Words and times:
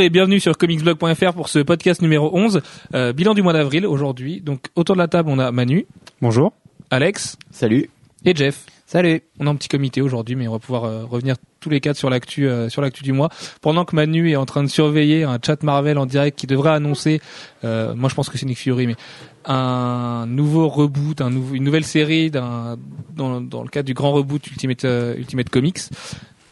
Bonjour 0.00 0.06
et 0.06 0.08
bienvenue 0.08 0.40
sur 0.40 0.56
comicsblog.fr 0.56 1.34
pour 1.34 1.50
ce 1.50 1.58
podcast 1.58 2.00
numéro 2.00 2.30
11, 2.32 2.62
euh, 2.94 3.12
bilan 3.12 3.34
du 3.34 3.42
mois 3.42 3.52
d'avril 3.52 3.84
aujourd'hui. 3.86 4.40
Donc 4.40 4.68
autour 4.74 4.96
de 4.96 4.98
la 4.98 5.08
table, 5.08 5.28
on 5.30 5.38
a 5.38 5.52
Manu, 5.52 5.84
Bonjour. 6.22 6.54
Alex 6.88 7.36
Salut. 7.50 7.90
et 8.24 8.34
Jeff. 8.34 8.64
Salut. 8.86 9.20
On 9.40 9.46
a 9.46 9.50
un 9.50 9.56
petit 9.56 9.68
comité 9.68 10.00
aujourd'hui, 10.00 10.36
mais 10.36 10.48
on 10.48 10.52
va 10.52 10.58
pouvoir 10.58 10.84
euh, 10.84 11.04
revenir 11.04 11.36
tous 11.60 11.68
les 11.68 11.80
quatre 11.80 11.96
sur 11.96 12.08
l'actu 12.08 12.48
euh, 12.48 12.68
sur 12.70 12.82
l'actu 12.82 13.04
du 13.04 13.12
mois. 13.12 13.28
Pendant 13.60 13.84
que 13.84 13.94
Manu 13.94 14.30
est 14.30 14.36
en 14.36 14.46
train 14.46 14.62
de 14.62 14.68
surveiller 14.68 15.24
un 15.24 15.38
chat 15.44 15.62
Marvel 15.62 15.98
en 15.98 16.06
direct 16.06 16.38
qui 16.38 16.46
devrait 16.46 16.70
annoncer, 16.70 17.20
euh, 17.64 17.94
moi 17.94 18.08
je 18.08 18.14
pense 18.14 18.30
que 18.30 18.38
c'est 18.38 18.46
Nick 18.46 18.58
Fury, 18.58 18.86
mais 18.86 18.96
un 19.44 20.26
nouveau 20.26 20.68
reboot, 20.68 21.20
un 21.20 21.30
une 21.30 21.64
nouvelle 21.64 21.84
série 21.84 22.30
d'un, 22.30 22.76
dans, 23.14 23.40
dans 23.40 23.62
le 23.62 23.68
cadre 23.68 23.86
du 23.86 23.94
grand 23.94 24.12
reboot 24.12 24.46
Ultimate 24.46 24.84
euh, 24.84 25.14
Ultimate 25.16 25.50
Comics. 25.50 25.80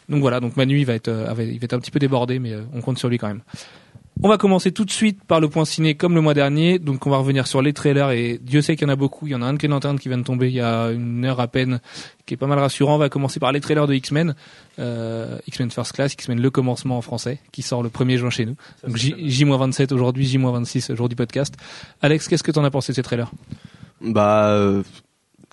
Donc 0.09 0.21
voilà, 0.21 0.39
donc 0.39 0.57
Manu 0.57 0.79
il 0.79 0.85
va 0.85 0.93
être, 0.95 1.07
euh, 1.07 1.33
il 1.39 1.59
va 1.59 1.63
être 1.65 1.73
un 1.73 1.79
petit 1.79 1.91
peu 1.91 1.99
débordé, 1.99 2.39
mais 2.39 2.53
euh, 2.53 2.63
on 2.73 2.81
compte 2.81 2.97
sur 2.97 3.09
lui 3.09 3.17
quand 3.17 3.27
même. 3.27 3.41
On 4.21 4.27
va 4.27 4.37
commencer 4.37 4.73
tout 4.73 4.83
de 4.83 4.91
suite 4.91 5.23
par 5.23 5.39
le 5.39 5.47
point 5.47 5.63
ciné 5.63 5.95
comme 5.95 6.13
le 6.13 6.19
mois 6.19 6.33
dernier. 6.33 6.77
Donc 6.77 7.07
on 7.07 7.09
va 7.09 7.15
revenir 7.17 7.47
sur 7.47 7.61
les 7.61 7.71
trailers 7.71 8.11
et 8.11 8.37
Dieu 8.41 8.61
sait 8.61 8.75
qu'il 8.75 8.85
y 8.85 8.89
en 8.89 8.91
a 8.91 8.97
beaucoup. 8.97 9.27
Il 9.27 9.29
y 9.29 9.35
en 9.35 9.41
a 9.41 9.45
un 9.45 9.53
de 9.53 9.57
Green 9.57 9.71
Lantern 9.71 9.97
qui 9.97 10.09
vient 10.09 10.17
de 10.17 10.23
tomber 10.23 10.47
il 10.49 10.55
y 10.55 10.59
a 10.59 10.87
une 10.91 11.23
heure 11.23 11.39
à 11.39 11.47
peine, 11.47 11.79
qui 12.25 12.33
est 12.33 12.37
pas 12.37 12.47
mal 12.47 12.59
rassurant. 12.59 12.95
On 12.95 12.97
va 12.97 13.07
commencer 13.07 13.39
par 13.39 13.53
les 13.53 13.61
trailers 13.61 13.87
de 13.87 13.93
X-Men, 13.93 14.35
euh, 14.79 15.37
X-Men 15.47 15.71
First 15.71 15.93
Class, 15.93 16.11
X-Men 16.15 16.41
Le 16.41 16.49
Commencement 16.49 16.97
en 16.97 17.01
français, 17.01 17.39
qui 17.53 17.61
sort 17.61 17.81
le 17.81 17.87
1er 17.87 18.17
juin 18.17 18.29
chez 18.29 18.45
nous. 18.45 18.55
Donc 18.85 18.97
J- 18.97 19.15
J-27 19.17 19.93
aujourd'hui, 19.93 20.25
J-26 20.25 20.95
jour 20.97 21.07
du 21.07 21.15
podcast. 21.15 21.55
Alex, 22.01 22.27
qu'est-ce 22.27 22.43
que 22.43 22.51
t'en 22.51 22.65
as 22.65 22.71
pensé 22.71 22.91
de 22.91 22.95
ces 22.97 23.03
trailers? 23.03 23.31
Bah, 24.01 24.49
euh, 24.49 24.83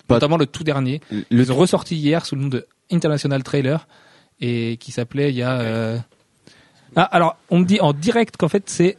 Pas- 0.09 0.15
Notamment 0.15 0.35
le 0.37 0.45
tout 0.45 0.65
dernier. 0.65 0.99
le 1.11 1.23
Ils 1.31 1.51
ont 1.53 1.55
ressorti 1.55 1.95
hier 1.95 2.25
sous 2.25 2.35
le 2.35 2.41
nom 2.41 2.47
de 2.49 2.65
International 2.91 3.43
Trailer 3.43 3.87
et 4.41 4.77
qui 4.77 4.91
s'appelait 4.91 5.29
il 5.29 5.35
y 5.35 5.41
a. 5.43 5.59
euh, 5.59 5.97
Ah 6.95 7.03
alors 7.03 7.35
on 7.49 7.59
me 7.59 7.65
dit 7.65 7.79
en 7.81 7.93
direct 7.93 8.37
qu'en 8.37 8.47
fait 8.49 8.63
c'est 8.69 8.97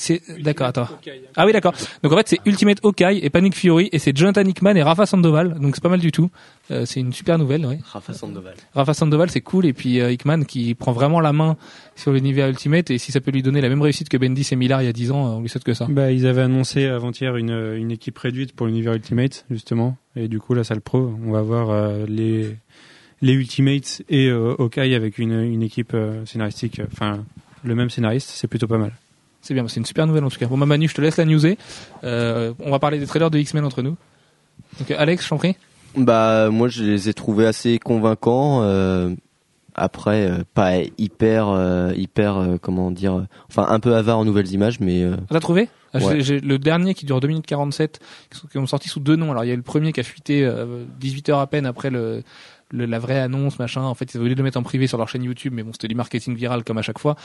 c'est 0.00 0.22
d'accord 0.40 0.68
attends 0.68 0.86
ah 1.34 1.44
oui 1.44 1.52
d'accord 1.52 1.74
donc 2.04 2.12
en 2.12 2.16
fait 2.18 2.28
c'est 2.28 2.38
Ultimate 2.46 2.78
Hawkeye 2.84 3.18
et 3.20 3.30
Panic 3.30 3.56
Fury 3.56 3.88
et 3.90 3.98
c'est 3.98 4.16
Jonathan 4.16 4.42
Hickman 4.42 4.76
et 4.76 4.82
Rafa 4.84 5.06
Sandoval 5.06 5.58
donc 5.58 5.74
c'est 5.74 5.82
pas 5.82 5.88
mal 5.88 5.98
du 5.98 6.12
tout 6.12 6.30
Euh, 6.70 6.84
c'est 6.84 7.00
une 7.00 7.12
super 7.14 7.38
nouvelle 7.38 7.64
ouais. 7.64 7.78
Rafa 7.82 8.12
Sandoval. 8.12 8.54
Rafa 8.74 8.92
Sandoval 8.94 9.30
c'est 9.30 9.40
cool 9.40 9.64
et 9.66 9.72
puis 9.72 10.00
euh, 10.00 10.12
Hickman 10.12 10.44
qui 10.44 10.74
prend 10.76 10.92
vraiment 10.92 11.18
la 11.18 11.32
main 11.32 11.56
sur 11.96 12.12
l'univers 12.12 12.46
Ultimate 12.48 12.90
et 12.90 12.98
si 12.98 13.10
ça 13.10 13.20
peut 13.22 13.30
lui 13.32 13.42
donner 13.42 13.60
la 13.62 13.70
même 13.70 13.80
réussite 13.82 14.08
que 14.10 14.18
Bendis 14.18 14.46
et 14.52 14.56
Millard 14.56 14.82
il 14.82 14.84
y 14.84 14.88
a 14.88 14.92
10 14.92 15.10
ans 15.10 15.26
euh, 15.26 15.30
on 15.38 15.40
lui 15.40 15.48
souhaite 15.48 15.64
que 15.64 15.74
ça 15.74 15.86
Bah, 15.88 16.12
ils 16.12 16.26
avaient 16.26 16.42
annoncé 16.42 16.84
avant-hier 16.86 17.34
une, 17.36 17.74
une 17.76 17.90
équipe 17.90 18.18
réduite 18.18 18.52
pour 18.54 18.66
l'univers 18.66 18.92
Ultimate, 18.92 19.46
justement. 19.50 19.96
Et 20.14 20.28
du 20.28 20.40
coup, 20.40 20.52
la 20.54 20.62
salle 20.64 20.80
pro, 20.82 21.14
on 21.26 21.32
va 21.32 21.40
voir 21.42 21.70
euh, 21.70 22.04
les, 22.06 22.54
les 23.22 23.32
Ultimates 23.32 24.02
et 24.08 24.28
euh, 24.28 24.54
Hawkeye 24.58 24.94
avec 24.94 25.18
une, 25.18 25.40
une 25.42 25.62
équipe 25.62 25.92
euh, 25.94 26.24
scénaristique, 26.26 26.78
euh, 26.80 26.86
enfin, 26.92 27.24
le 27.64 27.74
même 27.74 27.90
scénariste, 27.90 28.30
c'est 28.32 28.46
plutôt 28.48 28.66
pas 28.68 28.78
mal. 28.78 28.92
C'est 29.42 29.54
bien, 29.54 29.66
c'est 29.68 29.80
une 29.80 29.86
super 29.86 30.06
nouvelle 30.06 30.24
en 30.24 30.30
tout 30.30 30.38
cas. 30.38 30.46
Bon, 30.46 30.58
bah, 30.58 30.66
Manu, 30.66 30.88
je 30.88 30.94
te 30.94 31.00
laisse 31.00 31.16
la 31.16 31.24
newser. 31.24 31.58
Euh, 32.04 32.52
on 32.60 32.70
va 32.70 32.78
parler 32.78 32.98
des 32.98 33.06
trailers 33.06 33.30
de 33.30 33.38
X-Men 33.38 33.64
entre 33.64 33.82
nous. 33.82 33.96
Donc, 34.78 34.90
Alex, 34.90 35.24
je 35.24 35.28
t'en 35.28 35.36
prie. 35.38 35.56
Bah, 35.96 36.50
moi, 36.50 36.68
je 36.68 36.82
les 36.84 37.08
ai 37.08 37.14
trouvés 37.14 37.46
assez 37.46 37.78
convaincants. 37.78 38.62
euh, 38.62 39.14
après, 39.80 40.28
euh, 40.28 40.38
pas 40.54 40.72
hyper, 40.98 41.48
euh, 41.48 41.92
hyper, 41.96 42.36
euh, 42.36 42.56
comment 42.60 42.90
dire, 42.90 43.26
enfin, 43.48 43.66
un 43.68 43.78
peu 43.78 43.94
avare 43.94 44.18
en 44.18 44.24
nouvelles 44.24 44.50
images, 44.52 44.80
mais 44.80 45.04
euh, 45.04 45.14
T'as 45.30 45.38
trouvé? 45.38 45.68
Ah, 45.94 45.98
Ouais. 45.98 46.20
j'ai- 46.20 46.40
le 46.40 46.58
dernier 46.58 46.94
qui 46.94 47.06
dure 47.06 47.20
2 47.20 47.28
minutes 47.28 47.46
47, 47.46 48.00
qui 48.30 48.38
sont- 48.40 48.48
qui 48.48 48.58
ont 48.58 48.66
sorti 48.66 48.88
sous 48.88 48.98
deux 48.98 49.14
noms. 49.14 49.30
Alors, 49.30 49.44
il 49.44 49.48
y 49.48 49.52
a 49.52 49.56
le 49.56 49.62
premier 49.62 49.92
qui 49.92 50.00
a 50.00 50.02
fuité 50.02 50.44
euh, 50.44 50.82
18 50.98 51.28
heures 51.28 51.38
à 51.38 51.46
peine 51.46 51.64
après 51.64 51.90
le, 51.90 52.24
le- 52.70 52.86
la 52.86 52.98
vraie 52.98 53.18
annonce, 53.18 53.58
machin. 53.58 53.82
En 53.82 53.94
fait, 53.94 54.12
ils 54.14 54.18
voulu 54.20 54.34
le 54.34 54.42
mettre 54.42 54.58
en 54.58 54.62
privé 54.62 54.86
sur 54.86 54.98
leur 54.98 55.08
chaîne 55.08 55.22
YouTube, 55.24 55.52
mais 55.54 55.62
bon, 55.62 55.72
c'était 55.72 55.88
du 55.88 55.94
marketing 55.94 56.34
viral 56.34 56.64
comme 56.64 56.78
à 56.78 56.82
chaque 56.82 56.98
fois. 56.98 57.16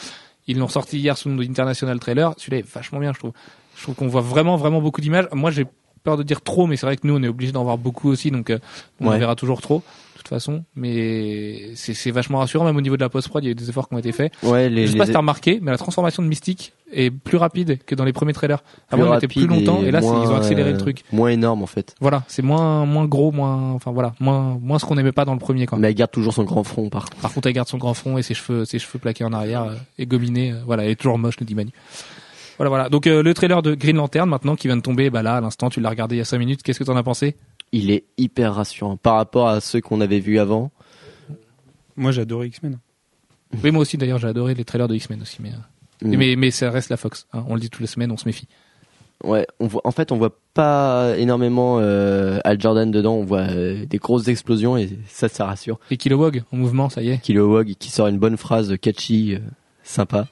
Ils 0.48 0.58
l'ont 0.58 0.68
sorti 0.68 1.00
hier 1.00 1.18
sous 1.18 1.30
le 1.30 1.36
nom 1.36 1.42
d'International 1.44 2.00
Trailer. 2.00 2.34
Celui-là 2.38 2.58
est 2.60 2.74
vachement 2.74 3.00
bien, 3.00 3.14
je 3.14 3.20
trouve. 3.20 3.32
Je 3.76 3.82
trouve 3.84 3.96
qu'on 3.96 4.08
voit 4.08 4.22
vraiment, 4.22 4.56
vraiment 4.58 4.82
beaucoup 4.82 5.02
d'images. 5.02 5.28
Moi, 5.32 5.52
j'ai 5.52 5.66
peur 6.04 6.18
de 6.18 6.24
dire 6.24 6.42
trop, 6.42 6.68
mais 6.68 6.76
c'est 6.78 6.86
vrai 6.86 6.98
que 6.98 7.08
nous, 7.08 7.16
on 7.18 7.24
est 7.24 7.28
obligé 7.30 7.52
d'en 7.54 7.64
voir 7.64 7.78
beaucoup 7.78 8.10
aussi, 8.10 8.30
donc 8.30 8.50
euh, 8.50 8.60
on 9.00 9.06
en 9.08 9.18
verra 9.20 9.36
toujours 9.36 9.62
trop, 9.62 9.82
toute 10.24 10.30
façon. 10.30 10.64
Mais 10.76 11.72
c'est 11.76 12.12
vachement 12.12 12.40
rassurant, 12.40 12.66
même 12.66 12.78
au 12.78 12.82
niveau 12.82 12.98
de 12.98 13.02
la 13.02 13.10
post-prod, 13.10 13.44
il 13.44 13.48
y 13.48 13.50
a 13.50 13.52
eu 13.52 13.56
des 13.56 13.70
efforts 13.70 13.88
qui 13.90 13.96
ont 13.96 14.00
été 14.00 14.12
faits. 14.12 14.34
ouais, 14.44 14.70
les, 14.70 14.88
Je 14.88 14.92
sais 14.92 14.98
pas 14.98 15.04
les- 15.04 15.08
si 15.08 15.14
t'as 15.14 15.20
remarqué, 15.20 15.60
mais 15.62 15.72
la 15.72 15.78
transformation 15.78 16.24
de 16.24 16.28
Mystique 16.28 16.74
est 16.92 17.10
plus 17.12 17.38
rapide 17.38 17.80
que 17.86 17.96
dans 17.96 18.06
les 18.06 18.14
premiers 18.14 18.34
trailers. 18.34 18.64
Avant, 18.90 19.12
on 19.12 19.16
était 19.18 19.28
plus 19.28 19.48
longtemps, 19.48 19.82
et 19.84 19.90
là, 19.92 20.00
moins, 20.02 20.24
ils 20.24 20.30
ont 20.30 20.36
accéléré 20.36 20.70
le 20.72 20.76
euh, 20.76 20.80
truc. 20.80 21.04
Moins 21.12 21.30
énorme, 21.30 21.64
en 21.64 21.68
fait. 21.68 21.96
Voilà, 22.00 22.24
c'est 22.28 22.42
moins, 22.44 22.86
moins 22.86 23.06
gros, 23.06 23.32
moins, 23.32 23.72
enfin 23.72 23.92
voilà, 23.92 24.14
moins, 24.20 24.60
moins 24.62 24.78
ce 24.80 24.86
qu'on 24.86 24.98
aimait 24.98 25.12
pas 25.12 25.26
dans 25.26 25.34
le 25.34 25.40
premier, 25.40 25.66
quoi. 25.66 25.78
Mais 25.80 25.88
elle 25.90 25.96
garde 25.96 26.12
toujours 26.12 26.34
son 26.34 26.44
grand 26.44 26.64
front, 26.64 26.90
par 26.90 27.06
contre. 27.06 27.18
Par 27.18 27.34
contre, 27.34 27.48
elle 27.48 27.54
garde 27.54 27.68
son 27.68 27.78
grand 27.80 27.94
front 27.96 28.18
et 28.18 28.22
ses 28.22 28.34
cheveux, 28.36 28.66
ses 28.66 28.80
cheveux 28.80 29.00
plaqués 29.00 29.24
en 29.24 29.34
arrière 29.34 29.64
euh, 29.64 29.74
et 29.98 30.06
gominés. 30.06 30.52
euh, 30.52 30.62
voilà, 30.66 30.84
elle 30.86 30.92
est 30.92 30.96
toujours 30.96 31.18
moche, 31.18 31.40
nous 31.40 31.46
dit 31.48 31.56
Manu. 31.56 31.72
Voilà, 32.58 32.70
voilà. 32.70 32.90
Donc 32.90 33.08
euh, 33.08 33.24
le 33.24 33.34
trailer 33.34 33.64
de 33.64 33.74
Green 33.74 33.96
Lantern 33.98 34.30
maintenant 34.30 34.56
qui 34.56 34.68
vient 34.68 34.78
de 34.78 34.82
tomber, 34.84 35.10
bah 35.10 35.24
là 35.24 35.38
à 35.38 35.42
l'instant, 35.42 35.70
tu 35.72 35.80
l'as 35.82 35.90
regardé 35.90 36.16
il 36.16 36.20
y 36.20 36.22
a 36.22 36.26
5 36.26 36.38
minutes. 36.38 36.62
Qu'est-ce 36.62 36.78
que 36.78 36.84
t'en 36.84 36.96
as 36.96 37.02
pensé? 37.02 37.36
Il 37.74 37.92
est 37.92 38.06
hyper 38.18 38.54
rassurant 38.56 38.96
par 38.96 39.16
rapport 39.16 39.50
à 39.50 39.60
ceux 39.60 39.82
qu'on 39.82 40.00
avait 40.00 40.20
vus 40.20 40.40
avant. 40.40 40.72
Moi, 41.98 42.12
j'ai 42.12 42.22
adoré 42.22 42.48
X-Men. 42.48 42.80
Oui, 43.64 43.72
moi 43.72 43.82
aussi 43.82 43.98
d'ailleurs, 43.98 44.20
j'ai 44.20 44.28
adoré 44.28 44.54
les 44.54 44.64
trailers 44.64 44.88
de 44.88 44.96
X-Men 44.96 45.22
aussi, 45.22 45.38
mais, 45.42 45.50
euh, 45.50 46.08
Mm. 46.08 46.18
mais 46.18 46.36
mais 46.36 46.52
ça 46.52 46.70
reste 46.72 46.90
la 46.90 46.98
Fox. 46.98 47.28
hein. 47.34 47.44
on 47.48 47.56
le 47.56 47.62
dit 47.62 47.70
toutes 47.70 47.82
les 47.82 47.88
semaines, 47.88 48.12
on 48.12 48.18
se 48.18 48.26
méfie. 48.26 48.48
Ouais, 49.24 49.48
on 49.60 49.68
voit, 49.68 49.82
en 49.86 49.92
fait, 49.92 50.12
on 50.12 50.18
voit 50.18 50.36
pas 50.54 51.14
énormément 51.18 51.78
euh, 51.80 52.40
Al 52.44 52.60
Jordan 52.60 52.92
dedans. 52.92 53.14
On 53.16 53.24
voit 53.24 53.42
euh, 53.50 53.86
des 53.86 53.98
grosses 54.00 54.28
explosions 54.28 54.76
et 54.76 54.90
ça, 55.08 55.30
ça 55.30 55.46
rassure. 55.46 55.80
Et 55.92 55.98
Kilowog 55.98 56.44
en 56.52 56.58
mouvement, 56.58 56.90
ça 56.90 57.02
y 57.04 57.10
est. 57.10 57.20
Kilowog 57.20 57.76
qui 57.80 57.90
sort 57.90 58.08
une 58.08 58.18
bonne 58.20 58.36
phrase 58.38 58.76
catchy, 58.82 59.36
euh, 59.36 59.40
sympa. 59.84 60.28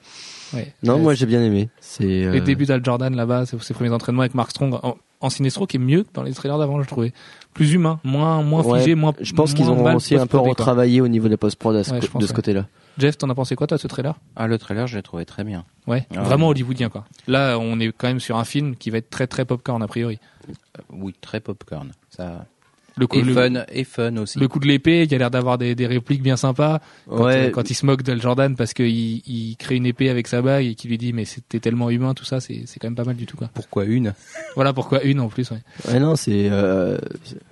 Ouais. 0.54 0.72
Non, 0.82 0.94
Euh, 0.94 0.98
moi 0.98 1.14
j'ai 1.14 1.26
bien 1.26 1.42
aimé. 1.42 1.68
C'est 1.80 2.24
euh, 2.24 2.32
les 2.32 2.40
débuts 2.40 2.66
d'Al 2.66 2.84
Jordan 2.84 3.14
là-bas, 3.14 3.44
ses 3.46 3.74
premiers 3.74 3.90
entraînements 3.90 4.22
avec 4.22 4.34
Mark 4.34 4.50
Strong 4.50 4.74
en, 4.82 4.96
en 5.20 5.30
Sinestro 5.30 5.66
qui 5.66 5.76
est 5.76 5.80
mieux 5.80 6.02
que 6.02 6.08
dans 6.14 6.22
les 6.22 6.32
trailers 6.32 6.58
d'avant, 6.58 6.82
je 6.82 6.88
trouvais. 6.88 7.12
Plus 7.54 7.72
humain, 7.74 8.00
moins 8.04 8.42
moins 8.42 8.62
Ouais, 8.62 8.78
figé, 8.80 8.94
moins. 8.94 9.12
Je 9.20 9.32
pense 9.34 9.52
qu'ils 9.54 9.68
ont 9.70 9.94
aussi 9.94 10.16
un 10.16 10.26
peu 10.26 10.38
quoi. 10.38 10.48
retravaillé 10.48 11.00
au 11.00 11.08
niveau 11.08 11.26
de 11.26 11.32
la 11.32 11.36
post-prod 11.36 11.74
Ouais, 11.76 11.82
co- 12.00 12.18
de 12.18 12.24
ce 12.26 12.30
ouais. 12.30 12.34
côté-là. 12.36 12.66
Jeff, 12.98 13.16
t'en 13.18 13.28
as 13.30 13.34
pensé 13.34 13.56
quoi 13.56 13.66
toi 13.66 13.76
de 13.76 13.82
ce 13.82 13.88
trailer? 13.88 14.14
Ah, 14.36 14.46
le 14.46 14.58
trailer, 14.58 14.86
je 14.86 14.96
l'ai 14.96 15.02
trouvé 15.02 15.24
très 15.24 15.44
bien. 15.44 15.64
Ouais, 15.86 16.06
Ah, 16.16 16.22
vraiment 16.22 16.46
ouais. 16.46 16.50
hollywoodien 16.52 16.88
quoi. 16.90 17.04
Là, 17.26 17.58
on 17.58 17.78
est 17.80 17.92
quand 17.92 18.08
même 18.08 18.20
sur 18.20 18.36
un 18.36 18.44
film 18.44 18.76
qui 18.76 18.90
va 18.90 18.98
être 18.98 19.10
très 19.10 19.26
très 19.26 19.44
popcorn 19.44 19.82
a 19.82 19.86
priori. 19.86 20.18
Euh, 20.48 20.82
oui, 20.92 21.14
très 21.20 21.40
popcorn. 21.40 21.92
Ça... 22.10 22.46
Le 22.96 23.06
coup, 23.06 23.20
Et 23.20 23.22
le, 23.22 23.32
fun, 23.32 23.64
et 23.72 23.84
fun 23.84 24.16
aussi. 24.18 24.38
le 24.38 24.48
coup 24.48 24.58
de 24.58 24.66
l'épée, 24.66 25.04
il 25.04 25.14
a 25.14 25.18
l'air 25.18 25.30
d'avoir 25.30 25.56
des, 25.56 25.74
des 25.74 25.86
répliques 25.86 26.22
bien 26.22 26.36
sympas. 26.36 26.80
Quand, 27.08 27.24
Ouais, 27.24 27.46
euh, 27.46 27.50
quand 27.50 27.70
il 27.70 27.74
se 27.74 27.86
moque 27.86 28.02
d'Al 28.02 28.20
Jordan 28.20 28.54
parce 28.54 28.74
qu'il 28.74 28.86
il 28.88 29.56
crée 29.58 29.76
une 29.76 29.86
épée 29.86 30.10
avec 30.10 30.26
sa 30.28 30.42
bague 30.42 30.66
et 30.66 30.74
qu'il 30.74 30.90
lui 30.90 30.98
dit 30.98 31.12
mais 31.14 31.24
c'était 31.24 31.58
tellement 31.60 31.88
humain 31.88 32.12
tout 32.14 32.24
ça, 32.24 32.40
c'est 32.40 32.64
c'est 32.66 32.78
quand 32.80 32.88
même 32.88 32.94
pas 32.94 33.04
mal 33.04 33.16
du 33.16 33.24
tout 33.26 33.36
quoi. 33.36 33.48
Pourquoi 33.54 33.84
une? 33.86 34.12
Voilà 34.56 34.72
pourquoi 34.74 35.02
une 35.04 35.20
en 35.20 35.28
plus. 35.28 35.50
Ouais. 35.50 35.58
ouais, 35.88 36.00
non, 36.00 36.16
c'est 36.16 36.48
euh, 36.50 36.98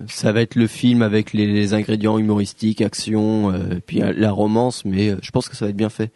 ça 0.07 0.31
va 0.31 0.41
être 0.41 0.55
le 0.55 0.67
film 0.67 1.01
avec 1.01 1.33
les, 1.33 1.47
les 1.47 1.73
ingrédients 1.73 2.17
humoristiques, 2.19 2.81
action, 2.81 3.51
euh, 3.51 3.79
puis 3.85 4.01
euh, 4.03 4.13
la 4.15 4.31
romance, 4.31 4.85
mais 4.85 5.15
je 5.21 5.31
pense 5.31 5.49
que 5.49 5.55
ça 5.55 5.65
va 5.65 5.69
être 5.69 5.75
bien 5.77 5.89
fait. 5.89 6.11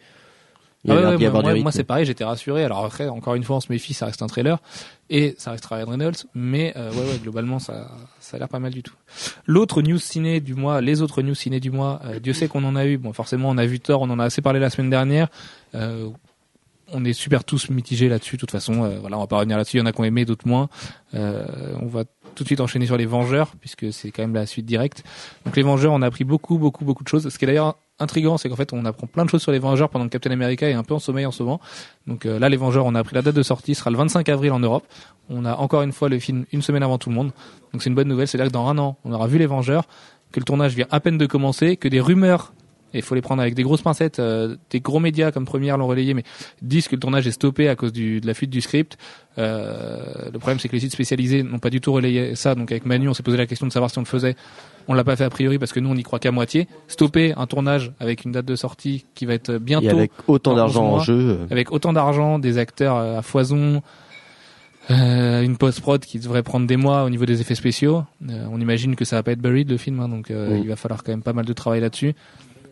Il 0.86 0.92
Ah 0.92 1.16
ouais, 1.16 1.26
ouais, 1.28 1.62
moi, 1.62 1.72
c'est 1.72 1.84
pareil, 1.84 2.04
j'étais 2.04 2.24
rassuré. 2.24 2.64
Alors 2.64 2.84
après, 2.84 3.08
encore 3.08 3.34
une 3.34 3.42
fois, 3.42 3.56
on 3.56 3.60
se 3.60 3.70
méfie, 3.70 3.94
ça 3.94 4.06
reste 4.06 4.22
un 4.22 4.26
trailer 4.26 4.58
et 5.10 5.34
ça 5.38 5.50
restera 5.50 5.76
Ryan 5.76 5.90
Reynolds, 5.90 6.16
mais 6.34 6.72
euh, 6.76 6.90
ouais, 6.92 6.98
ouais, 6.98 7.18
globalement, 7.22 7.58
ça, 7.58 7.88
ça 8.20 8.36
a 8.36 8.40
l'air 8.40 8.48
pas 8.48 8.58
mal 8.58 8.72
du 8.72 8.82
tout. 8.82 8.94
L'autre 9.46 9.82
news 9.82 9.98
ciné 9.98 10.40
du 10.40 10.54
mois, 10.54 10.80
les 10.80 11.02
autres 11.02 11.22
news 11.22 11.34
ciné 11.34 11.60
du 11.60 11.70
mois, 11.70 12.00
euh, 12.04 12.18
Dieu 12.20 12.32
sait 12.32 12.48
qu'on 12.48 12.64
en 12.64 12.76
a 12.76 12.86
eu. 12.86 12.98
Bon, 12.98 13.12
forcément, 13.12 13.50
on 13.50 13.58
a 13.58 13.66
vu 13.66 13.80
Thor, 13.80 14.02
on 14.02 14.10
en 14.10 14.18
a 14.18 14.24
assez 14.24 14.42
parlé 14.42 14.60
la 14.60 14.70
semaine 14.70 14.90
dernière. 14.90 15.28
Euh, 15.74 16.08
on 16.92 17.04
est 17.04 17.12
super 17.12 17.44
tous 17.44 17.70
mitigés 17.70 18.08
là-dessus. 18.08 18.36
De 18.36 18.40
toute 18.40 18.50
façon, 18.50 18.84
euh, 18.84 18.98
voilà, 19.00 19.16
on 19.16 19.20
va 19.20 19.26
pas 19.26 19.38
revenir 19.38 19.56
là-dessus. 19.56 19.78
Il 19.78 19.80
y 19.80 19.82
en 19.82 19.86
a 19.86 19.92
qui 19.92 20.00
ont 20.00 20.04
aimé, 20.04 20.24
d'autres 20.24 20.46
moins. 20.46 20.68
Euh, 21.14 21.44
on 21.80 21.86
va 21.86 22.04
tout 22.36 22.44
de 22.44 22.48
suite 22.48 22.60
enchaîner 22.60 22.86
sur 22.86 22.96
les 22.96 23.06
Vengeurs, 23.06 23.52
puisque 23.60 23.92
c'est 23.92 24.12
quand 24.12 24.22
même 24.22 24.34
la 24.34 24.46
suite 24.46 24.66
directe. 24.66 25.02
Donc 25.44 25.56
les 25.56 25.62
Vengeurs, 25.62 25.92
on 25.92 26.02
a 26.02 26.06
appris 26.06 26.24
beaucoup, 26.24 26.58
beaucoup, 26.58 26.84
beaucoup 26.84 27.02
de 27.02 27.08
choses. 27.08 27.28
Ce 27.28 27.38
qui 27.38 27.44
est 27.44 27.48
d'ailleurs 27.48 27.76
intriguant, 27.98 28.36
c'est 28.36 28.48
qu'en 28.48 28.56
fait, 28.56 28.72
on 28.72 28.84
apprend 28.84 29.06
plein 29.06 29.24
de 29.24 29.30
choses 29.30 29.42
sur 29.42 29.52
les 29.52 29.58
Vengeurs 29.58 29.88
pendant 29.88 30.04
que 30.04 30.10
Captain 30.10 30.30
America 30.30 30.68
est 30.68 30.74
un 30.74 30.84
peu 30.84 30.94
en 30.94 30.98
sommeil 30.98 31.26
en 31.26 31.32
ce 31.32 31.42
moment. 31.42 31.60
Donc 32.06 32.26
euh, 32.26 32.38
là, 32.38 32.48
les 32.48 32.56
Vengeurs, 32.56 32.86
on 32.86 32.94
a 32.94 33.00
appris 33.00 33.14
la 33.14 33.22
date 33.22 33.34
de 33.34 33.42
sortie, 33.42 33.74
sera 33.74 33.90
le 33.90 33.96
25 33.96 34.28
avril 34.28 34.52
en 34.52 34.60
Europe. 34.60 34.84
On 35.30 35.44
a 35.44 35.54
encore 35.56 35.82
une 35.82 35.92
fois 35.92 36.08
le 36.08 36.18
film 36.18 36.44
une 36.52 36.62
semaine 36.62 36.82
avant 36.82 36.98
tout 36.98 37.08
le 37.08 37.16
monde. 37.16 37.32
Donc 37.72 37.82
c'est 37.82 37.88
une 37.88 37.96
bonne 37.96 38.08
nouvelle, 38.08 38.28
c'est-à-dire 38.28 38.48
que 38.48 38.54
dans 38.54 38.68
un 38.68 38.78
an, 38.78 38.96
on 39.04 39.12
aura 39.12 39.26
vu 39.26 39.38
les 39.38 39.46
Vengeurs, 39.46 39.84
que 40.32 40.40
le 40.40 40.44
tournage 40.44 40.74
vient 40.74 40.86
à 40.90 41.00
peine 41.00 41.18
de 41.18 41.26
commencer, 41.26 41.76
que 41.76 41.88
des 41.88 42.00
rumeurs 42.00 42.52
et 42.94 42.98
il 42.98 43.02
faut 43.02 43.14
les 43.14 43.20
prendre 43.20 43.42
avec 43.42 43.54
des 43.54 43.62
grosses 43.62 43.82
pincettes. 43.82 44.18
euh, 44.18 44.56
des 44.70 44.80
gros 44.80 45.00
médias 45.00 45.30
comme 45.32 45.44
Première 45.44 45.76
l'ont 45.76 45.86
relayé, 45.86 46.14
mais 46.14 46.22
disent 46.62 46.88
que 46.88 46.94
le 46.96 47.00
tournage 47.00 47.26
est 47.26 47.32
stoppé 47.32 47.68
à 47.68 47.76
cause 47.76 47.92
du, 47.92 48.20
de 48.20 48.26
la 48.26 48.34
fuite 48.34 48.50
du 48.50 48.60
script. 48.60 48.96
Euh, 49.38 50.30
le 50.32 50.38
problème, 50.38 50.58
c'est 50.58 50.68
que 50.68 50.72
les 50.74 50.80
sites 50.80 50.92
spécialisés 50.92 51.42
n'ont 51.42 51.58
pas 51.58 51.70
du 51.70 51.80
tout 51.80 51.92
relayé 51.92 52.34
ça. 52.34 52.54
Donc 52.54 52.70
avec 52.70 52.86
Manu, 52.86 53.08
on 53.08 53.14
s'est 53.14 53.22
posé 53.22 53.36
la 53.36 53.46
question 53.46 53.66
de 53.66 53.72
savoir 53.72 53.90
si 53.90 53.98
on 53.98 54.02
le 54.02 54.06
faisait. 54.06 54.36
On 54.88 54.94
l'a 54.94 55.04
pas 55.04 55.16
fait 55.16 55.24
a 55.24 55.30
priori 55.30 55.58
parce 55.58 55.72
que 55.72 55.80
nous, 55.80 55.90
on 55.90 55.94
n'y 55.94 56.04
croit 56.04 56.20
qu'à 56.20 56.30
moitié. 56.30 56.68
Stopper 56.88 57.34
un 57.36 57.46
tournage 57.46 57.92
avec 58.00 58.24
une 58.24 58.32
date 58.32 58.46
de 58.46 58.56
sortie 58.56 59.04
qui 59.14 59.26
va 59.26 59.34
être 59.34 59.58
bientôt 59.58 59.86
Et 59.86 59.90
avec 59.90 60.12
autant 60.28 60.54
d'argent 60.54 60.94
11 60.94 61.00
en 61.00 61.04
jeu, 61.04 61.30
euh, 61.30 61.46
avec 61.50 61.72
autant 61.72 61.92
d'argent, 61.92 62.38
des 62.38 62.58
acteurs 62.58 62.96
à 62.96 63.20
foison, 63.22 63.82
euh, 64.90 65.42
une 65.42 65.56
post-prod 65.56 66.00
qui 66.00 66.18
devrait 66.20 66.44
prendre 66.44 66.66
des 66.66 66.76
mois 66.76 67.02
au 67.04 67.10
niveau 67.10 67.26
des 67.26 67.40
effets 67.40 67.56
spéciaux. 67.56 68.04
Euh, 68.28 68.46
on 68.50 68.60
imagine 68.60 68.94
que 68.94 69.04
ça 69.04 69.16
va 69.16 69.22
pas 69.24 69.32
être 69.32 69.40
buried 69.40 69.68
le 69.68 69.76
film, 69.76 69.98
hein, 69.98 70.08
donc 70.08 70.30
euh, 70.30 70.58
il 70.62 70.68
va 70.68 70.76
falloir 70.76 71.02
quand 71.02 71.10
même 71.10 71.22
pas 71.22 71.32
mal 71.32 71.44
de 71.44 71.52
travail 71.52 71.80
là-dessus. 71.80 72.14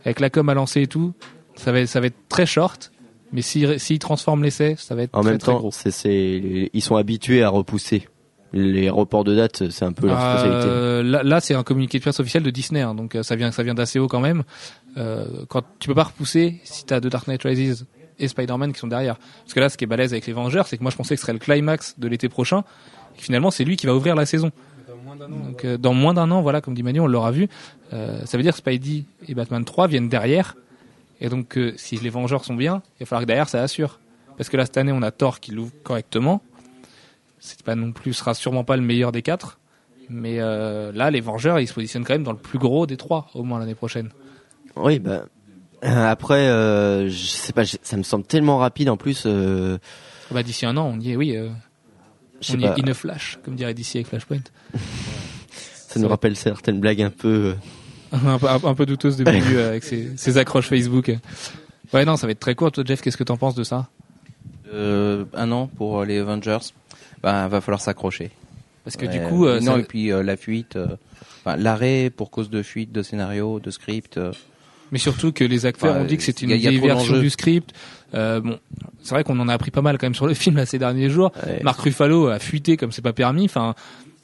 Avec 0.05 0.21
la 0.21 0.31
com 0.31 0.49
à 0.49 0.55
lancer 0.55 0.83
et 0.83 0.87
tout, 0.87 1.13
ça 1.57 1.73
va, 1.73 1.87
ça 1.87 2.01
va 2.01 2.07
être 2.07 2.29
très 2.29 2.47
short, 2.47 2.93
Mais 3.33 3.43
s'ils 3.43 3.81
s'ils 3.81 3.99
transforment 3.99 4.43
l'essai, 4.43 4.77
ça 4.79 4.95
va 4.95 5.03
être 5.03 5.15
En 5.15 5.23
très, 5.23 5.31
même 5.31 5.39
très 5.39 5.53
temps, 5.53 5.59
gros. 5.59 5.71
c'est, 5.73 5.91
c'est, 5.91 6.71
ils 6.73 6.83
sont 6.83 6.97
habitués 6.97 7.43
à 7.43 7.49
repousser. 7.49 8.09
Les 8.53 8.89
reports 8.89 9.25
de 9.25 9.35
date, 9.35 9.71
c'est 9.71 9.85
un 9.85 9.93
peu 9.93 10.07
leur 10.07 10.21
spécialité. 10.21 10.69
Euh, 10.69 11.03
là, 11.03 11.25
là, 11.25 11.41
c'est 11.41 11.55
un 11.55 11.65
communiqué 11.65 11.99
de 11.99 12.03
presse 12.03 12.21
officiel 12.21 12.45
de 12.45 12.51
Disney, 12.51 12.83
hein, 12.83 12.95
donc 12.95 13.17
euh, 13.17 13.25
ça 13.25 13.35
vient, 13.35 13.51
ça 13.51 13.65
vient 13.65 13.75
d'assez 13.75 13.99
haut 13.99 14.07
quand 14.07 14.21
même. 14.21 14.45
Euh, 14.97 15.27
quand 15.49 15.63
tu 15.81 15.89
peux 15.89 15.95
pas 15.95 16.05
repousser 16.05 16.61
si 16.63 16.85
t'as 16.85 17.01
The 17.01 17.09
Dark 17.09 17.27
Knight 17.27 17.43
Rises 17.43 17.87
et 18.21 18.29
Spider-Man 18.29 18.73
qui 18.73 18.79
sont 18.79 18.87
derrière. 18.87 19.17
Parce 19.17 19.55
que 19.55 19.59
là, 19.61 19.69
ce 19.69 19.77
qui 19.77 19.83
est 19.83 19.89
balèze 19.89 20.13
avec 20.13 20.27
les 20.29 20.33
Vengeurs, 20.33 20.69
c'est 20.69 20.77
que 20.79 20.83
moi, 20.83 20.93
je 20.93 20.97
pensais 20.97 21.17
que 21.17 21.21
ce 21.21 21.23
serait 21.23 21.33
le 21.33 21.41
climax 21.41 21.99
de 21.99 22.07
l'été 22.07 22.29
prochain. 22.29 22.63
Et 23.19 23.21
finalement, 23.21 23.51
c'est 23.51 23.65
lui 23.65 23.77
qui 23.77 23.87
va 23.87 23.95
ouvrir 23.97 24.15
la 24.15 24.25
saison. 24.25 24.53
Donc, 25.19 25.65
euh, 25.65 25.77
dans 25.77 25.95
moins 25.95 26.15
d'un 26.15 26.31
an, 26.31 26.43
voilà, 26.43 26.61
comme 26.61 26.75
dit 26.75 26.83
Manu, 26.83 27.01
on 27.01 27.07
l'aura 27.07 27.31
vu. 27.31 27.49
Euh, 27.93 28.25
ça 28.25 28.37
veut 28.37 28.43
dire 28.43 28.53
que 28.53 28.59
Spidey 28.59 29.05
et 29.29 29.35
Batman 29.35 29.65
3 29.65 29.87
viennent 29.87 30.09
derrière. 30.09 30.57
Et 31.21 31.29
donc, 31.29 31.57
euh, 31.57 31.73
si 31.77 31.97
les 31.97 32.11
Vengeurs 32.11 32.45
sont 32.45 32.55
bien, 32.55 32.83
il 32.99 33.05
va 33.05 33.07
falloir 33.07 33.23
que 33.23 33.27
derrière, 33.27 33.49
ça 33.49 33.63
assure. 33.63 34.01
Parce 34.37 34.49
que 34.49 34.57
là, 34.57 34.67
cette 34.67 34.77
année, 34.77 34.93
on 34.93 35.03
a 35.03 35.11
Thor 35.11 35.41
qui 35.41 35.53
l'ouvre 35.53 35.73
correctement. 35.83 36.43
C'est 37.39 37.63
pas 37.63 37.75
non 37.75 37.93
plus, 37.93 38.13
sera 38.15 38.35
sûrement 38.35 38.65
pas 38.65 38.77
le 38.77 38.83
meilleur 38.83 39.13
des 39.13 39.23
quatre. 39.23 39.59
Mais 40.11 40.37
euh, 40.41 40.93
là, 40.93 41.11
les 41.11 41.21
Vengeurs, 41.21 41.61
ils 41.61 41.69
se 41.69 41.75
positionnent 41.75 42.05
quand 42.05 42.15
même 42.15 42.25
dans 42.25 42.33
le 42.33 42.39
plus 42.39 42.59
gros 42.59 42.87
des 42.87 42.97
trois, 42.97 43.29
au 43.35 43.43
moins 43.43 43.59
l'année 43.59 43.75
prochaine. 43.75 44.11
Oui, 44.77 44.99
bah. 44.99 45.25
Après, 45.83 46.49
euh, 46.49 47.09
je 47.09 47.27
sais 47.27 47.53
pas, 47.53 47.65
ça 47.65 47.97
me 47.97 48.03
semble 48.03 48.25
tellement 48.25 48.59
rapide 48.59 48.89
en 48.89 48.97
plus. 48.97 49.25
Euh, 49.27 49.79
Bah, 50.31 50.43
d'ici 50.43 50.67
un 50.67 50.77
an, 50.79 50.91
on 50.95 50.99
y 50.99 51.13
est, 51.13 51.17
oui. 51.17 51.37
Euh, 52.51 52.53
je 52.53 52.53
sais 52.53 52.57
on 52.57 52.61
y 52.61 52.65
pas, 52.65 52.75
est 52.77 52.85
in 52.89 52.91
a 52.91 52.95
flash, 52.95 53.39
comme 53.45 53.55
dirait 53.57 53.75
d'ici 53.75 53.99
avec 53.99 54.09
Flashpoint. 54.09 54.39
ça 55.89 56.01
nous 56.01 56.09
rappelle 56.09 56.37
certaines 56.37 56.81
blagues 56.81 57.03
un 57.03 57.11
peu. 57.11 57.55
euh, 58.13 58.17
un, 58.27 58.39
peu, 58.39 58.67
un 58.69 58.75
peu 58.75 58.87
douteuse 58.87 59.17
depuis 59.17 59.33
le 59.39 59.45
début 59.45 59.57
euh, 59.57 59.69
avec 59.71 59.85
ses, 59.85 60.17
ses 60.17 60.39
accroches 60.39 60.69
Facebook. 60.69 61.13
Ouais, 61.93 62.05
non, 62.05 62.17
ça 62.17 62.27
va 62.27 62.33
être 62.33 62.41
très 62.41 62.55
court. 62.55 62.73
Toi, 62.73 62.85
Jeff, 62.87 63.01
qu'est-ce 63.01 63.17
que 63.17 63.25
t'en 63.25 63.37
penses 63.37 63.55
de 63.55 63.65
ça? 63.65 63.89
Euh, 64.73 65.25
un 65.35 65.53
an 65.53 65.67
pour 65.69 66.05
les 66.05 66.19
Avengers, 66.19 66.59
bah, 67.23 67.47
va 67.49 67.61
falloir 67.61 67.81
s'accrocher. 67.81 68.31
Parce 68.85 68.97
que 68.97 69.07
Ouais, 69.07 69.13
du 69.19 69.21
coup, 69.29 69.47
euh, 69.47 69.61
non 69.61 69.75
ça- 69.75 69.79
et 69.81 69.85
puis 69.85 70.13
euh, 70.13 70.23
la 70.23 70.37
fuite, 70.37 70.77
euh, 70.77 70.89
enfin, 71.45 71.57
l'arrêt 71.57 72.11
pour 72.15 72.31
cause 72.31 72.51
de 72.51 72.63
fuite 72.63 72.93
de 72.93 73.03
scénario, 73.03 73.61
de 73.61 73.71
script. 73.71 74.19
Mais 74.93 74.99
surtout 74.99 75.33
que 75.33 75.45
les 75.45 75.67
acteurs 75.67 75.93
Enfin, 75.93 76.03
ont 76.03 76.05
dit 76.05 76.17
que 76.17 76.23
c'était 76.23 76.47
une 76.47 76.55
vieille 76.55 76.79
version 76.79 77.19
du 77.19 77.31
script. 77.31 77.71
Euh, 78.15 78.41
bon, 78.41 78.59
c'est 79.03 79.15
vrai 79.15 79.25
qu'on 79.25 79.39
en 79.41 79.49
a 79.49 79.55
appris 79.55 79.71
pas 79.73 79.83
mal 79.83 79.99
quand 79.99 80.07
même 80.07 80.15
sur 80.15 80.27
le 80.27 80.35
film 80.43 80.57
là, 80.57 80.67
ces 80.67 80.79
derniers 80.79 81.11
jours. 81.11 81.33
ouais. 81.47 81.61
Marc 81.65 81.81
Ruffalo 81.81 82.29
a 82.29 82.39
fuité 82.39 82.77
comme 82.77 82.93
c'est 82.93 83.03
pas 83.03 83.13
permis. 83.13 83.45
Enfin, 83.47 83.75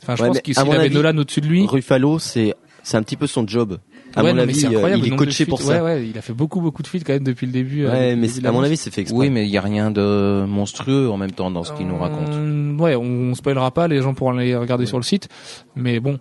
enfin, 0.03 0.15
je 0.17 0.23
Ouais, 0.23 0.29
pense 0.29 0.41
qu'il 0.41 0.59
avait 0.59 0.77
avis, 0.77 0.95
Nolan 0.95 1.17
au-dessus 1.19 1.41
de 1.41 1.47
lui. 1.49 1.67
Ruffalo, 1.67 2.19
c'est, 2.21 2.55
c'est 2.85 2.97
un 2.97 3.03
petit 3.03 3.17
peu 3.17 3.27
son 3.27 3.47
job. 3.47 3.79
À 4.17 4.25
ouais, 4.25 4.31
mon 4.31 4.37
non, 4.39 4.43
avis, 4.43 4.55
c'est 4.57 4.67
euh, 4.67 4.71
incroyable. 4.71 5.07
il 5.07 5.13
est 5.13 5.17
coaché 5.17 5.47
pour 5.47 5.63
ça. 5.63 5.85
Ouais, 5.85 5.95
ouais, 5.95 6.09
il 6.09 6.19
a 6.19 6.21
fait 6.21 6.33
beaucoup, 6.33 6.61
beaucoup 6.61 6.83
de 6.83 6.89
fuites 6.89 7.05
quand 7.07 7.13
même 7.13 7.23
depuis 7.23 7.47
le 7.47 7.53
début. 7.53 7.85
euh, 7.87 7.91
Ouais, 7.93 8.17
mais 8.17 8.27
début 8.27 8.47
à 8.47 8.51
mon 8.53 8.63
avis, 8.65 8.77
c'est 8.77 8.93
fait 8.93 9.03
exprès. 9.03 9.17
Oui, 9.19 9.31
mais 9.31 9.45
il 9.45 9.51
y 9.51 9.57
a 9.57 9.61
rien 9.61 9.93
de 9.93 10.45
monstrueux 10.49 11.09
en 11.11 11.17
même 11.17 11.31
temps 11.31 11.51
dans 11.53 11.63
ce 11.63 11.73
qu'il 11.73 11.87
nous 11.87 11.97
raconte. 11.99 12.29
Euh, 12.31 12.77
ouais, 12.77 12.97
on, 12.97 13.03
on 13.31 13.35
spoilera 13.35 13.71
pas, 13.73 13.87
les 13.87 14.03
gens 14.03 14.13
pourront 14.15 14.37
aller 14.37 14.57
regarder 14.57 14.87
sur 14.87 14.97
le 14.99 15.05
site. 15.05 15.29
Mais 15.77 16.01
bon, 16.01 16.19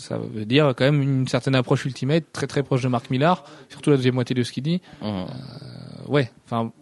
ça 0.00 0.18
veut 0.18 0.44
dire 0.44 0.72
quand 0.76 0.84
même 0.84 1.02
une 1.02 1.28
certaine 1.28 1.54
approche 1.54 1.84
ultimate, 1.84 2.24
très 2.32 2.46
très 2.46 2.62
proche 2.62 2.82
de 2.82 2.88
Mark 2.88 3.10
Millar, 3.10 3.44
surtout 3.68 3.90
la 3.90 3.96
deuxième 3.96 4.14
moitié 4.14 4.34
de 4.34 4.42
ce 4.42 4.52
qu'il 4.52 4.62
dit. 4.62 4.80
Hum. 5.02 5.08
Euh, 5.08 6.10
ouais, 6.10 6.30
enfin, 6.46 6.72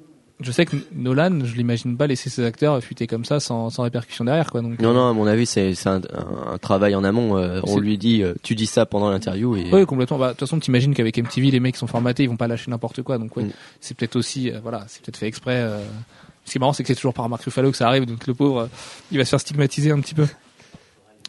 je 0.41 0.53
sais 0.53 0.65
que 0.65 0.76
Nolan, 0.94 1.41
je 1.44 1.55
l'imagine 1.56 1.97
pas 1.97 2.06
laisser 2.06 2.31
ses 2.31 2.44
acteurs 2.44 2.81
fuiter 2.82 3.09
comme 3.09 3.25
ça 3.25 3.41
sans, 3.41 3.70
sans 3.70 3.82
répercussion 3.82 4.25
derrière, 4.25 4.50
quoi. 4.53 4.62
Donc, 4.62 4.81
Non, 4.81 4.94
non, 4.94 5.09
à 5.09 5.12
mon 5.12 5.26
avis, 5.26 5.47
c'est, 5.47 5.75
c'est 5.75 5.88
un, 5.88 6.00
un- 6.53 6.59
travail 6.59 6.94
en 6.94 7.03
amont. 7.03 7.37
euh, 7.37 7.61
on 7.65 7.79
lui 7.81 7.99
dit, 7.99 8.23
euh, 8.23 8.35
tu 8.44 8.55
dis 8.55 8.67
ça 8.67 8.87
pendant 8.87 9.11
l'interview 9.11 9.56
et. 9.56 9.67
Oui, 9.73 9.85
complètement. 9.85 10.17
Bah, 10.17 10.26
de 10.29 10.32
toute 10.35 10.41
façon, 10.41 10.61
t'imagines 10.61 10.94
qu'avec 10.94 11.19
MTV, 11.19 11.50
les 11.50 11.59
mecs 11.61 11.76
sont 11.76 11.88
formatés, 11.88 12.23
ils 12.23 12.29
vont 12.29 12.37
pas 12.37 12.47
lâcher 12.47 12.71
n'importe 12.71 13.03
quoi. 13.03 13.19
Donc, 13.19 13.37
ouais, 13.37 13.44
Mm. 13.44 13.50
c'est 13.81 13.97
peut-être 13.97 14.14
aussi, 14.17 14.50
euh, 14.53 14.61
voilà, 14.62 14.85
c'est 14.87 15.03
peut-être 15.03 15.17
fait 15.17 15.26
exprès. 15.26 15.56
euh. 15.56 15.81
Ce 16.44 16.53
qui 16.53 16.59
est 16.59 16.61
marrant, 16.61 16.73
c'est 16.73 16.82
que 16.85 16.87
c'est 16.87 16.94
toujours 16.94 17.12
par 17.14 17.29
Mark 17.29 17.43
Ruffalo 17.43 17.71
que 17.73 17.76
ça 17.76 17.88
arrive, 17.88 18.06
donc 18.06 18.26
le 18.26 18.32
pauvre, 18.32 18.61
euh, 18.61 18.67
il 19.11 19.19
va 19.19 19.25
se 19.25 19.31
faire 19.31 19.41
stigmatiser 19.41 19.91
un 19.91 20.00
petit 20.00 20.14
peu. 20.14 20.26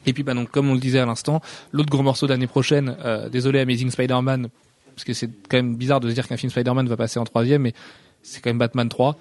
Et 0.05 0.13
puis, 0.13 0.23
bah, 0.23 0.33
donc, 0.33 0.49
comme 0.49 0.69
on 0.69 0.73
le 0.73 0.79
disait 0.79 0.99
à 0.99 1.05
l'instant, 1.05 1.41
l'autre 1.71 1.89
gros 1.89 2.03
morceau 2.03 2.27
d'année 2.27 2.47
prochaine, 2.47 2.95
euh, 3.03 3.29
désolé, 3.29 3.59
Amazing 3.59 3.91
Spider-Man, 3.91 4.47
parce 4.95 5.03
que 5.03 5.13
c'est 5.13 5.29
quand 5.49 5.57
même 5.57 5.75
bizarre 5.75 5.99
de 5.99 6.09
se 6.09 6.13
dire 6.13 6.27
qu'un 6.27 6.37
film 6.37 6.49
Spider-Man 6.51 6.87
va 6.87 6.97
passer 6.97 7.19
en 7.19 7.25
troisième, 7.25 7.63
mais 7.63 7.73
c'est 8.21 8.41
quand 8.41 8.49
même 8.49 8.57
Batman 8.57 8.89
3. 8.89 9.17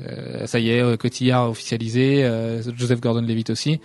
Euh, 0.00 0.46
ça 0.46 0.58
y 0.58 0.70
est, 0.70 0.82
euh, 0.82 0.96
Cotillard 0.96 1.50
officialisé, 1.50 2.24
euh, 2.24 2.62
Joseph 2.76 3.00
Gordon-Levitt 3.00 3.50
aussi. 3.50 3.80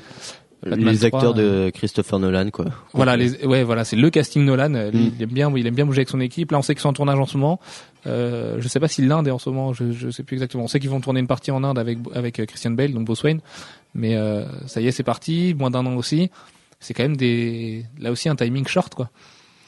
Batman 0.63 0.89
les 0.89 0.97
3, 0.97 1.19
acteurs 1.19 1.33
de 1.33 1.71
Christopher 1.73 2.19
Nolan, 2.19 2.49
quoi. 2.49 2.65
Voilà, 2.93 3.15
les, 3.15 3.45
ouais, 3.45 3.63
voilà, 3.63 3.85
c'est 3.85 3.95
le 3.95 4.09
casting 4.09 4.43
Nolan. 4.43 4.73
Euh, 4.73 4.91
lui, 4.91 4.99
Mm. 4.99 5.11
Il 5.15 5.23
aime 5.23 5.29
bien, 5.29 5.53
il 5.55 5.67
aime 5.67 5.75
bien 5.75 5.85
bouger 5.85 5.99
avec 5.99 6.09
son 6.09 6.19
équipe. 6.19 6.51
Là, 6.51 6.59
on 6.59 6.61
sait 6.61 6.73
qu'ils 6.75 6.81
sont 6.81 6.89
en 6.89 6.93
tournage 6.93 7.17
en 7.17 7.25
ce 7.25 7.37
moment. 7.37 7.59
Euh, 8.07 8.57
je 8.59 8.67
sais 8.67 8.79
pas 8.79 8.87
si 8.87 9.01
l'Inde 9.01 9.27
est 9.27 9.31
en 9.31 9.39
ce 9.39 9.49
moment. 9.49 9.73
Je, 9.73 9.91
je 9.91 10.09
sais 10.09 10.23
plus 10.23 10.35
exactement. 10.35 10.63
On 10.63 10.67
sait 10.67 10.79
qu'ils 10.79 10.89
vont 10.89 10.99
tourner 10.99 11.19
une 11.19 11.27
partie 11.27 11.51
en 11.51 11.63
Inde 11.63 11.79
avec 11.79 11.97
avec 12.13 12.39
euh, 12.39 12.45
Christian 12.45 12.71
Bale, 12.71 12.93
donc 12.93 13.05
Bruce 13.05 13.23
Wayne. 13.23 13.39
Mais 13.93 14.15
euh, 14.15 14.45
ça 14.67 14.81
y 14.81 14.87
est, 14.87 14.91
c'est 14.91 15.03
parti. 15.03 15.53
Moins 15.57 15.71
d'un 15.71 15.85
an 15.85 15.95
aussi. 15.95 16.29
C'est 16.79 16.93
quand 16.93 17.03
même 17.03 17.17
des, 17.17 17.85
là 17.99 18.11
aussi 18.11 18.29
un 18.29 18.35
timing 18.35 18.65
short, 18.67 18.93
quoi. 18.95 19.09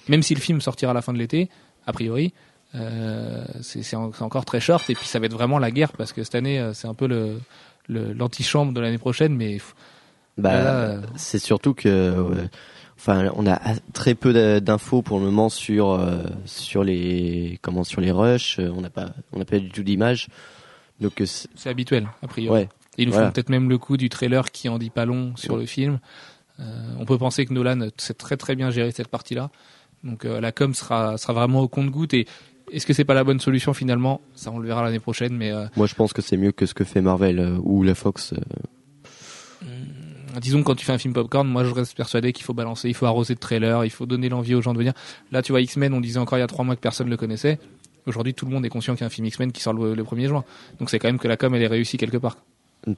Même 0.08 0.24
si 0.24 0.34
le 0.36 0.40
film 0.42 0.62
sortira 0.62 0.92
à 0.92 0.94
la 0.94 1.02
fin 1.02 1.14
de 1.14 1.18
l'été, 1.18 1.50
a 1.86 1.92
priori, 1.94 2.34
euh, 2.76 3.44
c'est 3.62 3.84
c'est 3.84 3.96
en- 3.96 4.14
c'est 4.14 4.24
encore 4.24 4.46
très 4.46 4.60
short. 4.62 4.90
Et 4.90 4.96
puis 4.96 5.06
ça 5.08 5.20
va 5.20 5.26
être 5.26 5.34
vraiment 5.34 5.60
la 5.60 5.72
guerre 5.72 5.92
parce 5.94 6.14
que 6.14 6.24
cette 6.24 6.36
année, 6.36 6.60
euh, 6.60 6.74
c'est 6.74 6.88
un 6.88 6.94
peu 6.94 7.08
le 7.08 7.40
l'antichambre 7.90 8.72
de 8.74 8.80
l'année 8.80 8.98
prochaine, 9.00 9.36
mais 9.36 9.58
Bah, 10.38 10.96
c'est 11.18 11.40
surtout 11.40 11.74
que, 11.74 12.18
ouais, 12.22 12.50
enfin, 12.98 13.30
on 13.36 13.46
a 13.46 13.60
très 13.92 14.16
peu 14.16 14.62
d'infos 14.62 15.02
pour 15.02 15.20
le 15.20 15.26
moment 15.26 15.50
sur 15.50 15.92
euh, 15.92 16.24
sur 16.46 16.86
les 16.86 17.60
comment 17.62 17.84
sur 17.84 18.00
les 18.00 18.12
rushs. 18.12 18.60
On 18.60 18.80
n'a 18.80 18.90
pas 18.90 19.10
on 19.34 19.40
n'a 19.40 19.46
pas 19.46 19.60
du 19.60 19.70
tout 19.70 19.84
d'image. 19.84 20.28
Donc 21.02 21.14
c'est- 21.26 21.50
c'est 21.56 21.70
habituel, 21.70 22.08
a 22.24 22.28
priori. 22.28 22.62
ouais, 22.62 22.70
Et 22.98 23.04
ils 23.04 23.08
nous 23.08 23.14
Voilà. 23.14 23.28
font 23.28 23.34
peut-être 23.34 23.50
même 23.50 23.70
le 23.70 23.78
coup 23.78 23.98
du 23.98 24.10
trailer 24.10 24.52
qui 24.52 24.68
en 24.70 24.78
dit 24.78 24.90
pas 24.90 25.06
long 25.06 25.36
sur 25.38 25.56
le 25.58 25.66
film. 25.66 26.00
Euh, 26.60 26.64
on 27.00 27.06
peut 27.06 27.18
penser 27.18 27.46
que 27.46 27.54
Nolan 27.54 27.88
sait 27.98 28.14
très 28.14 28.38
très 28.38 28.56
bien 28.56 28.70
gérer 28.70 28.92
cette 28.92 29.08
partie-là. 29.08 29.50
Donc 30.04 30.26
euh, 30.26 30.42
la 30.42 30.52
com 30.52 30.74
sera 30.74 31.18
sera 31.18 31.34
vraiment 31.34 31.62
au 31.62 31.68
compte-goutte. 31.68 32.14
Et 32.14 32.28
est-ce 32.72 32.86
que 32.86 32.94
c'est 32.94 33.06
pas 33.06 33.14
la 33.14 33.24
bonne 33.24 33.40
solution 33.40 33.74
finalement? 33.74 34.22
Ça, 34.36 34.52
on 34.52 34.60
le 34.60 34.68
verra 34.68 34.84
l'année 34.84 35.00
prochaine. 35.00 35.36
Mais 35.38 35.52
euh, 35.52 35.66
moi 35.78 35.88
je 35.88 35.96
pense 35.96 36.12
que 36.14 36.22
c'est 36.22 36.38
mieux 36.38 36.52
que 36.52 36.66
ce 36.66 36.74
que 36.74 36.84
fait 36.84 37.02
Marvel 37.02 37.58
ou 37.64 37.84
la 37.84 37.96
Fox. 37.96 38.34
euh. 38.34 39.68
disons 40.42 40.60
que 40.60 40.66
quand 40.66 40.76
tu 40.76 40.86
fais 40.86 40.92
un 40.94 40.98
film 40.98 41.14
popcorn, 41.14 41.48
moi 41.48 41.64
je 41.64 41.72
reste 41.74 41.96
persuadé 41.96 42.34
qu'il 42.34 42.44
faut 42.46 42.54
balancer, 42.54 42.90
il 42.90 42.94
faut 42.96 43.06
arroser 43.06 43.36
de 43.36 43.40
trailers, 43.40 43.86
il 43.86 43.90
faut 43.90 44.06
donner 44.06 44.30
l'envie 44.30 44.56
aux 44.56 44.62
gens 44.62 44.74
de 44.74 44.78
venir. 44.80 44.94
Là, 45.32 45.42
tu 45.42 45.52
vois 45.52 45.62
X-Men, 45.62 45.94
on 45.94 46.02
disait 46.02 46.20
encore 46.20 46.38
il 46.38 46.42
y 46.42 46.44
a 46.44 46.48
trois 46.48 46.66
mois 46.66 46.76
que 46.76 46.82
personne 46.82 47.10
le 47.10 47.18
connaissait. 47.18 47.60
Aujourd'hui, 48.08 48.34
tout 48.34 48.46
le 48.46 48.52
monde 48.52 48.66
est 48.66 48.70
conscient 48.70 48.96
qu'il 48.96 49.02
y 49.02 49.04
a 49.04 49.08
un 49.08 49.12
film 49.12 49.28
X-Men 49.28 49.52
qui 49.52 49.62
sort 49.62 49.74
le, 49.74 49.94
le 49.94 50.04
1er 50.04 50.28
juin. 50.28 50.44
Donc 50.80 50.90
c'est 50.90 50.98
quand 51.00 51.08
même 51.08 51.20
que 51.20 51.28
la 51.28 51.38
com 51.38 51.54
elle 51.54 51.62
est 51.62 51.68
réussie 51.68 51.98
quelque 51.98 52.18
part. 52.18 52.38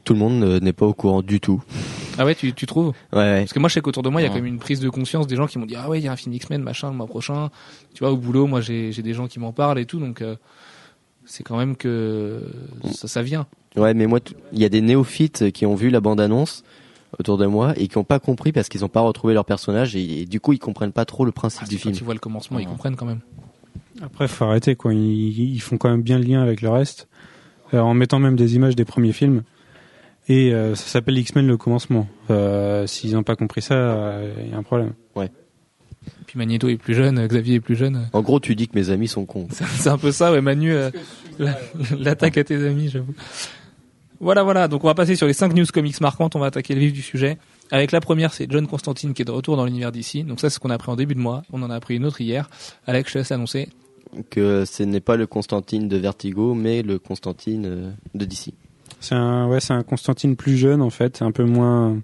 Tout 0.06 0.14
le 0.14 0.20
monde 0.20 0.44
n'est 0.62 0.72
pas 0.74 0.86
au 0.86 0.94
courant 0.94 1.22
du 1.22 1.40
tout. 1.42 1.62
Ah 2.18 2.26
ouais, 2.26 2.36
tu, 2.36 2.54
tu 2.54 2.66
trouves 2.66 2.94
Ouais, 3.12 3.20
ouais. 3.20 3.40
Parce 3.42 3.52
que 3.54 3.60
moi, 3.60 3.68
je 3.68 3.74
sais 3.74 3.82
qu'autour 3.82 4.02
de 4.04 4.10
moi, 4.10 4.22
il 4.22 4.24
y 4.24 4.28
a 4.28 4.30
quand 4.30 4.36
même 4.36 4.46
une 4.46 4.60
prise 4.60 4.80
de 4.80 4.90
conscience 4.90 5.28
des 5.28 5.36
gens 5.36 5.46
qui 5.48 5.58
m'ont 5.60 5.66
dit 5.66 5.76
ah 5.76 5.90
ouais, 5.90 6.00
il 6.00 6.06
y 6.06 6.08
a 6.08 6.12
un 6.12 6.16
film 6.16 6.34
X-Men 6.36 6.62
machin 6.62 6.90
le 6.92 6.96
mois 6.96 7.08
prochain. 7.08 7.50
Tu 7.94 8.00
vois, 8.04 8.12
au 8.14 8.18
boulot, 8.18 8.48
moi, 8.48 8.62
j'ai 8.62 8.92
des 8.94 9.14
gens 9.14 9.28
qui 9.28 9.40
m'en 9.40 9.52
parlent 9.52 9.80
et 9.80 9.86
tout, 9.86 10.00
donc 10.00 10.22
euh, 10.22 10.36
c'est 11.26 11.44
quand 11.44 11.58
même 11.58 11.76
que 11.76 12.42
ça, 12.94 13.08
ça 13.10 13.22
vient. 13.22 13.46
Ouais, 13.76 13.94
mais 13.94 14.06
moi, 14.08 14.20
il 14.54 14.60
y 14.60 14.66
a 14.66 14.70
des 14.70 14.82
néophytes 14.82 15.52
qui 15.52 15.66
ont 15.66 15.76
vu 15.76 15.90
la 15.90 16.00
bande-annonce 16.00 16.64
autour 17.20 17.38
de 17.38 17.46
moi 17.46 17.74
et 17.76 17.88
qui 17.88 17.98
n'ont 17.98 18.04
pas 18.04 18.20
compris 18.20 18.52
parce 18.52 18.70
qu'ils 18.70 18.82
n'ont 18.82 18.88
pas 18.90 19.02
retrouvé 19.02 19.34
leur 19.34 19.46
personnage 19.46 19.96
et, 19.96 20.22
et 20.22 20.26
du 20.26 20.40
coup 20.40 20.52
ils 20.54 20.58
comprennent 20.60 20.92
pas 20.92 21.06
trop 21.06 21.26
le 21.26 21.32
principe 21.32 21.62
Ah, 21.66 21.68
du 21.70 21.76
c'est 21.76 21.82
film. 21.82 21.94
quand 21.94 22.00
ils 22.00 22.04
voient 22.04 22.14
le 22.16 22.20
commencement, 22.20 22.58
ils 22.58 22.66
comprennent 22.68 22.96
quand 22.96 23.06
même. 23.06 23.20
Après, 24.02 24.28
faut 24.28 24.46
arrêter 24.46 24.76
quoi. 24.76 24.94
Ils, 24.94 25.40
ils 25.56 25.60
font 25.60 25.78
quand 25.78 25.90
même 25.90 26.02
bien 26.02 26.18
le 26.18 26.26
lien 26.26 26.42
avec 26.42 26.62
le 26.62 26.70
reste, 26.70 27.08
euh, 27.74 27.80
en 27.80 27.94
mettant 27.94 28.18
même 28.20 28.36
des 28.36 28.56
images 28.56 28.76
des 28.76 28.86
premiers 28.86 29.12
films. 29.14 29.44
Et 30.30 30.54
euh, 30.54 30.74
ça 30.76 30.86
s'appelle 30.86 31.18
X-Men 31.18 31.48
le 31.48 31.58
commencement. 31.58 32.08
Euh, 32.30 32.88
S'ils 32.88 33.14
n'ont 33.14 33.24
pas 33.24 33.36
compris 33.36 33.62
ça, 33.62 34.20
il 34.46 34.52
y 34.52 34.54
a 34.54 34.58
un 34.58 34.64
problème. 34.64 34.94
Puis 36.28 36.38
Magneto 36.38 36.68
est 36.68 36.76
plus 36.78 36.96
jeune, 36.96 37.26
Xavier 37.28 37.56
est 37.56 37.60
plus 37.62 37.76
jeune. 37.76 38.10
En 38.12 38.22
gros, 38.22 38.40
tu 38.40 38.56
dis 38.56 38.68
que 38.68 38.78
mes 38.78 38.90
amis 38.90 39.08
sont 39.08 39.26
cons. 39.26 39.48
C'est 39.52 39.88
un 39.90 39.98
peu 39.98 40.12
ça, 40.12 40.32
ouais, 40.34 40.42
Manu, 40.42 40.74
euh, 40.74 40.90
la- 41.40 41.58
l'attaque 41.98 42.38
à 42.38 42.44
tes 42.44 42.56
amis, 42.66 42.90
j'avoue. 42.90 43.14
Voilà, 44.20 44.44
voilà. 44.44 44.68
Donc 44.68 44.84
on 44.84 44.88
va 44.88 44.96
passer 44.96 45.16
sur 45.16 45.28
les 45.28 45.34
5 45.34 45.54
news 45.54 45.66
comics 45.72 46.00
marquantes. 46.02 46.36
On 46.36 46.40
va 46.40 46.48
attaquer 46.48 46.74
le 46.76 46.80
vif 46.82 46.94
du 46.94 47.02
sujet. 47.02 47.38
Avec 47.72 47.92
la 47.92 48.00
première, 48.02 48.34
c'est 48.34 48.50
John 48.52 48.68
Constantine 48.68 49.14
qui 49.14 49.22
est 49.22 49.26
de 49.26 49.32
retour 49.32 49.56
dans 49.58 49.66
l'univers 49.66 49.92
d'ici. 49.92 50.24
Donc 50.24 50.40
ça, 50.40 50.50
c'est 50.50 50.56
ce 50.56 50.60
qu'on 50.60 50.70
a 50.70 50.76
appris 50.76 50.92
en 50.92 50.96
début 50.96 51.14
de 51.16 51.20
mois. 51.20 51.44
On 51.54 51.62
en 51.62 51.70
a 51.70 51.76
appris 51.76 51.96
une 51.96 52.06
autre 52.06 52.20
hier. 52.22 52.50
Alex, 52.88 53.10
je 53.10 53.14
te 53.14 53.18
laisse 53.20 53.32
annoncer. 53.32 53.70
Que 54.30 54.64
ce 54.66 54.84
n'est 54.84 55.00
pas 55.02 55.16
le 55.18 55.28
Constantine 55.28 55.88
de 55.88 55.98
Vertigo, 55.98 56.54
mais 56.54 56.84
le 56.84 57.00
Constantine 57.00 57.66
euh, 57.66 57.92
de 58.14 58.26
DC. 58.26 58.54
C'est 59.04 59.16
un, 59.16 59.48
ouais, 59.48 59.60
c'est 59.60 59.74
un 59.74 59.84
Constantine 59.84 60.36
plus 60.36 60.56
jeune 60.58 60.82
en 60.82 60.90
fait, 60.90 61.22
un 61.22 61.32
peu 61.32 61.44
moins, 61.44 61.98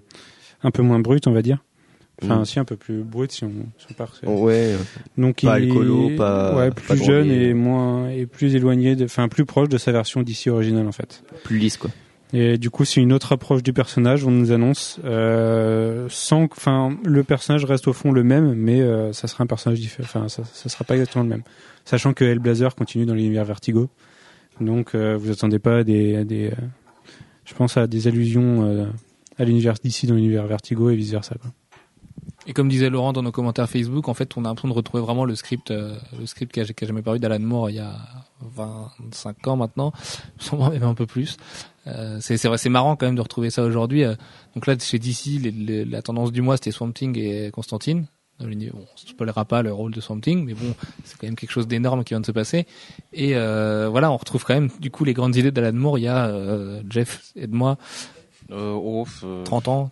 un 0.62 0.70
peu 0.70 0.82
moins 0.82 1.00
brut, 1.00 1.26
on 1.26 1.32
va 1.32 1.42
dire. 1.42 1.58
Enfin, 2.22 2.40
Mm. 2.40 2.44
si 2.44 2.58
un 2.60 2.64
peu 2.66 2.76
plus 2.76 3.02
brut 3.02 3.32
si 3.32 3.44
on, 3.44 3.52
si 3.78 3.86
on 3.90 3.94
part. 3.94 4.12
Oh, 4.26 4.42
ouais, 4.42 4.74
Donc 5.16 5.40
Pas 5.42 5.58
il 5.58 5.70
alcoolo, 5.70 6.10
pas- 6.18 6.54
ouais, 6.54 6.68
pas 6.70 6.94
plus 6.94 7.02
jeune 7.04 7.30
et 7.30 7.54
moins 7.54 8.10
et 8.10 8.26
plus 8.26 8.54
éloigné, 8.54 8.94
de, 8.94 9.06
enfin 9.06 9.28
plus 9.28 9.46
proche 9.46 9.70
de 9.70 9.78
sa 9.78 9.90
version 9.92 10.22
d'ici 10.22 10.50
originale 10.50 10.86
en 10.86 10.92
fait. 10.92 11.22
plus 11.44 11.58
lisse 11.58 11.78
quoi. 11.78 11.90
Et 12.34 12.58
du 12.58 12.68
coup, 12.70 12.84
c'est 12.84 13.00
une 13.00 13.12
autre 13.12 13.32
approche 13.32 13.62
du 13.64 13.72
personnage. 13.72 14.24
On 14.24 14.30
nous 14.30 14.52
annonce 14.52 15.00
euh, 15.04 16.06
sans, 16.10 16.44
enfin, 16.44 16.96
le 17.04 17.24
personnage 17.24 17.64
reste 17.64 17.88
au 17.88 17.92
fond 17.92 18.12
le 18.12 18.22
même, 18.22 18.52
mais 18.54 18.82
euh, 18.82 19.12
ça 19.12 19.26
sera 19.26 19.42
un 19.42 19.46
personnage 19.48 19.80
différent. 19.80 20.04
Enfin, 20.06 20.28
ça, 20.28 20.44
ça 20.44 20.68
sera 20.68 20.84
pas 20.84 20.94
exactement 20.94 21.24
le 21.24 21.30
même. 21.30 21.42
Sachant 21.86 22.12
que 22.12 22.24
Hellblazer 22.24 22.76
continue 22.76 23.04
dans 23.06 23.14
l'univers 23.14 23.44
Vertigo, 23.46 23.88
Donc 24.60 24.94
euh, 24.94 25.16
vous 25.18 25.30
attendez 25.32 25.58
pas 25.58 25.78
à 25.78 25.84
des, 25.84 26.16
à 26.16 26.24
des 26.24 26.52
je 27.50 27.54
pense 27.56 27.76
à 27.76 27.88
des 27.88 28.06
allusions 28.06 28.64
euh, 28.64 28.86
à 29.36 29.44
l'univers 29.44 29.74
d'ici 29.74 30.06
dans 30.06 30.14
l'univers 30.14 30.46
Vertigo 30.46 30.88
et 30.88 30.94
vice 30.94 31.10
versa. 31.10 31.34
Quoi. 31.34 31.50
Et 32.46 32.52
comme 32.52 32.68
disait 32.68 32.90
Laurent 32.90 33.12
dans 33.12 33.22
nos 33.22 33.32
commentaires 33.32 33.68
Facebook, 33.68 34.08
en 34.08 34.14
fait, 34.14 34.36
on 34.36 34.44
a 34.44 34.48
l'impression 34.48 34.68
de 34.68 34.74
retrouver 34.74 35.02
vraiment 35.02 35.24
le 35.24 35.34
script, 35.34 35.72
euh, 35.72 35.96
le 36.18 36.26
script 36.26 36.52
qui 36.52 36.60
a, 36.60 36.86
jamais 36.86 37.02
paru 37.02 37.18
d'Alan 37.18 37.40
Moore 37.40 37.70
il 37.70 37.76
y 37.76 37.80
a 37.80 37.96
25 38.40 39.48
ans 39.48 39.56
maintenant, 39.56 39.92
sûrement 40.38 40.70
même 40.70 40.84
un 40.84 40.94
peu 40.94 41.06
plus. 41.06 41.38
Euh, 41.88 42.18
c'est 42.20 42.42
vrai, 42.46 42.56
c'est 42.56 42.68
marrant 42.68 42.94
quand 42.94 43.06
même 43.06 43.16
de 43.16 43.20
retrouver 43.20 43.50
ça 43.50 43.64
aujourd'hui. 43.64 44.04
Donc 44.54 44.66
là, 44.66 44.78
chez 44.78 45.00
DC, 45.00 45.40
la 45.90 46.02
tendance 46.02 46.30
du 46.30 46.42
mois, 46.42 46.56
c'était 46.56 46.70
Swamp 46.70 46.92
Thing 46.92 47.18
et 47.18 47.50
Constantine. 47.50 48.06
Dans 48.40 48.46
l'univers- 48.46 48.72
Bon, 48.74 48.80
on 48.80 49.04
ne 49.04 49.08
spoilera 49.10 49.44
pas 49.44 49.62
le 49.62 49.72
rôle 49.72 49.92
de 49.92 50.00
Swamp 50.00 50.20
Thing, 50.20 50.44
mais 50.44 50.54
bon, 50.54 50.74
c'est 51.04 51.18
quand 51.18 51.26
même 51.26 51.36
quelque 51.36 51.50
chose 51.52 51.68
d'énorme 51.68 52.02
qui 52.04 52.14
vient 52.14 52.20
de 52.20 52.26
se 52.26 52.32
passer. 52.32 52.66
Et 53.12 53.36
euh, 53.36 53.88
voilà, 53.90 54.10
on 54.10 54.16
retrouve 54.16 54.44
quand 54.44 54.54
même 54.54 54.70
du 54.80 54.90
coup 54.90 55.04
les 55.04 55.12
grandes 55.14 55.36
idées 55.36 55.50
d'Alan 55.50 55.72
Moore. 55.76 55.98
Il 55.98 56.02
y 56.02 56.08
a 56.08 56.26
euh, 56.28 56.82
Jeff 56.88 57.32
et 57.36 57.46
de 57.46 57.54
moi, 57.54 57.76
Euh, 58.50 58.72
oh, 58.72 59.06
euh, 59.24 59.44
30 59.44 59.68
ans, 59.68 59.90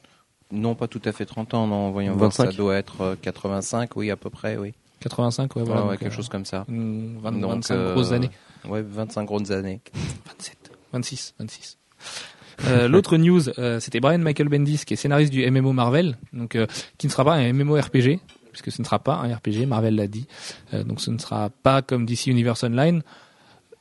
Non, 0.51 0.75
pas 0.75 0.89
tout 0.89 1.03
à 1.05 1.13
fait 1.13 1.27
30 1.27 1.55
ans, 1.55 1.67
non. 1.67 1.91
Voyons 1.91 2.15
voir, 2.15 2.31
25. 2.31 2.51
ça 2.51 2.57
doit 2.57 2.75
être 2.77 3.01
euh, 3.03 3.17
85, 3.21 3.95
oui, 3.97 4.11
à 4.11 4.17
peu 4.17 4.31
près, 4.31 4.57
oui. 4.57 4.73
85, 5.01 5.55
ouais, 5.55 5.63
Ouais, 5.63 5.67
voilà. 5.69 5.83
ouais, 5.83 5.91
donc, 5.91 5.99
quelque 6.01 6.13
euh, 6.13 6.17
chose 6.17 6.29
comme 6.29 6.45
ça. 6.45 6.65
une 6.69 7.19
20 7.21 7.33
Donc, 7.41 7.51
25 7.53 7.75
euh, 7.75 7.93
grosses 7.95 8.11
années. 8.13 8.31
Ouais, 8.69 8.83
25 8.83 9.25
grosses 9.27 9.51
années. 9.53 9.81
27, 10.27 10.57
26, 10.93 11.35
26. 11.39 11.79
Euh, 12.67 12.89
L'autre 12.89 13.17
news, 13.17 13.49
euh, 13.61 13.79
c'était 13.79 14.01
Brian 14.01 14.19
Michael 14.19 14.49
Bendis, 14.49 14.85
qui 14.85 14.95
est 14.95 14.97
scénariste 14.97 15.31
du 15.33 15.49
MMO 15.49 15.73
Marvel, 15.73 16.17
donc 16.33 16.57
euh, 16.57 16.67
qui 16.97 17.07
ne 17.07 17.13
sera 17.13 17.25
pas 17.25 17.35
un 17.35 17.53
MMO 17.53 17.77
RPG, 17.81 18.19
puisque 18.61 18.75
ce 18.75 18.83
ne 18.83 18.85
sera 18.87 18.99
pas 18.99 19.15
un 19.17 19.35
RPG, 19.35 19.67
Marvel 19.67 19.95
l'a 19.95 20.07
dit. 20.07 20.27
Euh, 20.75 20.85
donc 20.85 21.01
ce 21.01 21.11
ne 21.11 21.19
sera 21.19 21.51
pas 21.51 21.83
comme 21.83 22.07
DC 22.07 22.27
Universe 22.27 22.63
Online. 22.65 23.03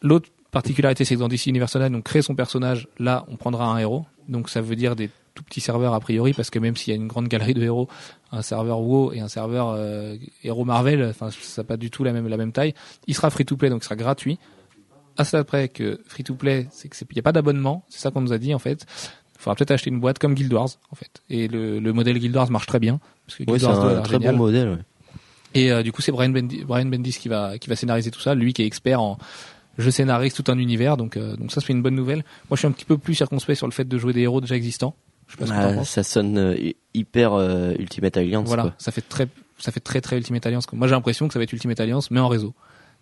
L'autre 0.02 0.30
particularité, 0.52 1.06
c'est 1.06 1.16
que 1.16 1.20
dans 1.20 1.28
DC 1.28 1.48
Universe 1.48 1.76
Online, 1.76 1.96
on 1.96 2.02
crée 2.02 2.22
son 2.22 2.36
personnage. 2.36 2.88
Là, 3.00 3.26
on 3.30 3.36
prendra 3.36 3.66
un 3.68 3.78
héros. 3.78 4.06
Donc 4.30 4.50
ça 4.50 4.62
veut 4.62 4.76
dire 4.76 4.96
des 4.96 5.10
tout 5.34 5.44
petits 5.44 5.62
serveurs 5.62 5.94
a 5.94 6.00
priori, 6.00 6.34
parce 6.34 6.50
que 6.50 6.58
même 6.60 6.76
s'il 6.76 6.94
y 6.94 6.98
a 6.98 7.00
une 7.00 7.08
grande 7.08 7.28
galerie 7.28 7.54
de 7.54 7.62
héros, 7.62 7.88
un 8.32 8.42
serveur 8.42 8.82
WoW 8.82 9.14
et 9.14 9.20
un 9.20 9.28
serveur 9.28 9.70
euh, 9.70 10.16
héros 10.44 10.66
Marvel, 10.66 11.04
enfin 11.10 11.30
ça 11.32 11.62
n'a 11.62 11.68
pas 11.68 11.78
du 11.78 11.92
tout 11.92 12.04
la 12.04 12.12
même 12.12 12.28
la 12.28 12.38
même 12.38 12.52
taille. 12.52 12.74
Il 13.08 13.14
sera 13.16 13.30
free 13.30 13.46
to 13.46 13.56
play, 13.56 13.70
donc 13.70 13.82
il 13.82 13.86
sera 13.86 13.96
gratuit 13.96 14.40
à 15.20 15.24
cela 15.26 15.44
près 15.44 15.68
que 15.70 16.00
free 16.06 16.24
to 16.24 16.36
play, 16.36 16.68
c'est 16.72 16.90
que 16.90 16.96
c'est- 16.96 17.08
il 17.10 17.16
n'y 17.16 17.20
a 17.20 17.24
pas 17.24 17.32
d'abonnement, 17.32 17.84
c'est 17.90 18.00
ça 18.00 18.12
qu'on 18.12 18.22
nous 18.22 18.34
a 18.34 18.38
dit 18.38 18.54
en 18.54 18.60
fait. 18.60 18.86
Il 19.38 19.42
faudra 19.44 19.56
peut-être 19.56 19.72
acheter 19.72 19.90
une 19.92 20.00
boîte 20.00 20.18
comme 20.20 20.34
Guild 20.34 20.52
Wars 20.52 20.70
en 20.92 20.96
fait. 20.96 21.22
Et 21.30 21.48
le, 21.48 21.80
le 21.80 21.94
modèle 21.94 22.18
Guild 22.18 22.36
Wars 22.36 22.50
marche 22.52 22.66
très 22.68 22.80
bien 22.80 23.00
parce 23.26 23.38
que 23.38 23.44
Guild 23.44 23.52
Ouais, 23.52 23.60
c'est 23.60 23.66
un 23.68 24.02
très 24.02 24.14
génial. 24.14 24.36
bon 24.36 24.46
modèle. 24.46 24.70
ouais. 24.70 24.78
Et 25.54 25.72
euh, 25.72 25.82
du 25.84 25.92
coup, 25.92 26.02
c'est 26.02 26.12
Brian 26.12 26.30
Bendis, 26.30 26.64
Brian 26.66 26.86
Bendis 26.86 27.14
qui 27.14 27.30
va 27.30 27.58
qui 27.58 27.70
va 27.70 27.76
scénariser 27.76 28.12
tout 28.12 28.20
ça, 28.20 28.36
lui 28.36 28.54
qui 28.54 28.64
est 28.64 28.66
expert 28.66 29.02
en 29.02 29.18
je 29.78 29.90
scénarise 29.92 30.34
tout 30.34 30.44
un 30.52 30.58
univers, 30.58 30.98
donc 30.98 31.18
euh, 31.18 31.36
donc 31.36 31.52
ça 31.52 31.62
c'est 31.62 31.72
une 31.72 31.84
bonne 31.84 31.94
nouvelle. 31.96 32.24
Moi, 32.50 32.56
je 32.56 32.58
suis 32.58 32.68
un 32.68 32.72
petit 32.72 32.86
peu 32.86 32.98
plus 32.98 33.14
circonspect 33.14 33.58
sur 33.58 33.68
le 33.68 33.72
fait 33.72 33.88
de 33.88 33.98
jouer 34.00 34.12
des 34.12 34.22
héros 34.22 34.42
déjà 34.42 34.56
existants. 34.56 34.96
Je 35.28 35.34
sais 35.34 35.38
pas 35.38 35.46
ce 35.46 35.52
que 35.52 35.80
Ah, 35.82 35.84
ça 35.86 36.04
sonne 36.04 36.38
euh, 36.38 36.56
hy- 36.58 36.76
hyper 36.96 37.34
euh, 37.34 37.74
Ultimate 37.78 38.18
Alliance. 38.18 38.48
Voilà, 38.48 38.64
quoi. 38.64 38.74
ça 38.80 38.92
fait 38.92 39.02
très, 39.08 39.28
ça 39.60 39.72
fait 39.72 39.80
très 39.82 40.02
très 40.02 40.18
Ultimate 40.18 40.46
Alliance. 40.48 40.66
Moi, 40.74 40.88
j'ai 40.88 40.96
l'impression 40.96 41.28
que 41.28 41.34
ça 41.34 41.40
va 41.40 41.44
être 41.44 41.54
Ultimate 41.54 41.80
Alliance, 41.80 42.10
mais 42.12 42.20
en 42.20 42.28
réseau. 42.28 42.56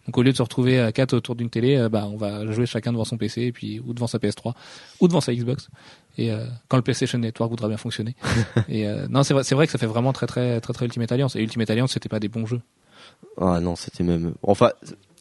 Donc, 0.06 0.18
au 0.18 0.22
lieu 0.24 0.32
de 0.32 0.38
se 0.38 0.42
retrouver 0.44 0.80
à 0.82 0.92
quatre 0.92 1.14
autour 1.14 1.36
d'une 1.36 1.50
télé, 1.50 1.78
euh, 1.78 1.88
bah, 1.88 2.08
on 2.12 2.18
va 2.18 2.46
jouer 2.52 2.66
chacun 2.66 2.92
devant 2.92 3.06
son 3.06 3.18
PC, 3.18 3.44
et 3.44 3.52
puis 3.52 3.80
ou 3.80 3.94
devant 3.94 4.08
sa 4.08 4.18
PS3, 4.18 4.54
ou 5.00 5.08
devant 5.08 5.22
sa 5.22 5.34
Xbox. 5.34 5.70
Et 6.18 6.32
euh, 6.32 6.46
quand 6.68 6.78
le 6.78 6.84
PlayStation 6.84 7.18
Network 7.20 7.50
voudra 7.50 7.68
bien 7.68 7.78
fonctionner. 7.78 8.16
et 8.70 8.88
euh, 8.88 9.08
non, 9.10 9.24
c'est 9.24 9.34
vrai, 9.34 9.44
c'est 9.44 9.56
vrai 9.56 9.66
que 9.66 9.72
ça 9.72 9.78
fait 9.78 9.86
vraiment 9.86 10.14
très 10.14 10.28
très 10.28 10.60
très 10.62 10.74
très 10.74 10.86
Ultimate 10.86 11.12
Alliance. 11.12 11.36
Et 11.36 11.42
Ultimate 11.42 11.70
Alliance, 11.70 11.92
c'était 11.94 12.10
pas 12.10 12.20
des 12.20 12.30
bons 12.30 12.46
jeux. 12.46 12.62
Ah 13.40 13.60
non, 13.60 13.76
c'était 13.76 14.04
même. 14.04 14.34
Enfin, 14.44 14.72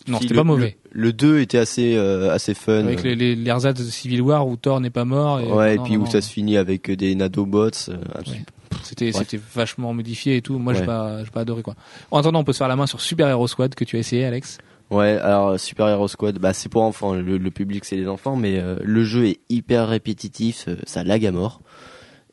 Non, 0.09 0.19
c'était 0.21 0.35
pas 0.35 0.45
mauvais. 0.45 0.77
Le, 0.93 1.03
le 1.07 1.13
2 1.13 1.41
était 1.41 1.59
assez 1.59 1.97
euh, 1.97 2.33
assez 2.33 2.55
fun. 2.55 2.85
Avec 2.85 3.03
les, 3.03 3.15
les, 3.15 3.35
l'ersatz 3.35 3.79
de 3.79 3.85
Civil 3.85 4.21
War 4.23 4.47
où 4.47 4.57
Thor 4.57 4.81
n'est 4.81 4.91
pas 4.91 5.05
mort. 5.05 5.41
Et, 5.41 5.47
ouais, 5.51 5.75
et 5.75 5.79
puis 5.79 5.95
non, 5.95 6.01
où 6.01 6.05
non. 6.05 6.11
ça 6.11 6.21
se 6.21 6.31
finit 6.31 6.57
avec 6.57 6.91
des 6.91 7.15
Nadobots. 7.15 7.89
euh, 7.89 7.97
absolument. 8.15 8.45
C'était 8.83 9.13
c'était 9.13 9.41
vachement 9.55 9.95
modifié 9.95 10.37
et 10.37 10.43
tout. 10.43 10.59
Moi, 10.59 10.75
j'ai 10.75 10.81
Ouais. 10.81 10.87
pas 10.87 11.25
j'ai 11.25 11.31
pas 11.31 11.41
adoré 11.41 11.63
quoi. 11.63 11.75
En 12.11 12.19
attendant, 12.19 12.41
on 12.41 12.45
peut 12.45 12.53
se 12.53 12.59
faire 12.59 12.69
la 12.69 12.77
main 12.77 12.87
sur 12.87 13.01
Super 13.01 13.29
Hero 13.29 13.47
Squad 13.47 13.75
que 13.75 13.85
tu 13.85 13.97
as 13.97 14.01
essayé, 14.01 14.25
Alex. 14.25 14.59
Ouais, 14.91 15.19
alors 15.23 15.59
Super 15.59 15.88
Hero 15.88 16.07
Squad, 16.09 16.38
bah 16.38 16.53
c'est 16.53 16.69
pour 16.69 16.83
enfants. 16.83 17.14
Le, 17.14 17.38
le 17.38 17.50
public 17.50 17.85
c'est 17.85 17.97
les 17.97 18.07
enfants, 18.09 18.37
mais 18.37 18.59
euh, 18.59 18.76
le 18.83 19.05
jeu 19.05 19.26
est 19.26 19.41
hyper 19.49 19.88
répétitif, 19.88 20.67
euh, 20.69 20.76
ça 20.87 21.03
lag 21.05 21.25
à 21.26 21.33
mort. 21.33 21.61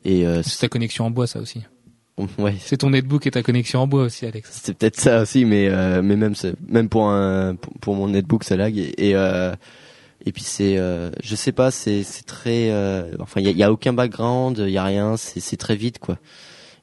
Et 0.04 0.26
euh, 0.28 0.42
C'est 0.44 0.60
ta 0.60 0.68
connexion 0.68 1.06
en 1.06 1.12
bois, 1.12 1.28
ça 1.28 1.40
aussi. 1.40 1.62
ouais, 2.38 2.56
C'est 2.60 2.78
ton 2.78 2.90
netbook 2.92 3.26
et 3.26 3.32
ta 3.32 3.42
connexion 3.42 3.80
en 3.80 3.88
bois 3.88 4.04
aussi, 4.04 4.26
Alex. 4.26 4.50
c'est 4.64 4.78
peut-être 4.78 5.00
ça 5.00 5.22
aussi, 5.22 5.46
mais 5.46 5.70
euh, 5.70 6.02
mais 6.02 6.16
même 6.16 6.34
même 6.68 6.90
pour 6.90 7.08
un 7.10 7.56
pour, 7.56 7.74
pour 7.80 7.96
mon 7.96 8.10
netbook 8.10 8.44
ça 8.44 8.56
lag 8.58 8.78
et 8.78 9.10
et, 9.10 9.16
euh, 9.16 9.54
et 10.26 10.32
puis 10.32 10.44
c'est 10.44 10.78
euh, 10.78 11.10
je 11.24 11.36
sais 11.36 11.54
pas, 11.54 11.72
c'est 11.72 12.04
c'est 12.04 12.26
très 12.26 12.70
euh, 12.70 13.16
enfin 13.20 13.40
il 13.40 13.48
y 13.48 13.50
a, 13.50 13.52
y 13.52 13.64
a 13.64 13.72
aucun 13.72 13.94
background, 13.94 14.58
il 14.60 14.72
y 14.72 14.78
a 14.78 14.84
rien, 14.84 15.18
c'est 15.18 15.40
c'est 15.40 15.58
très 15.58 15.76
vite 15.76 16.00
quoi. 16.00 16.18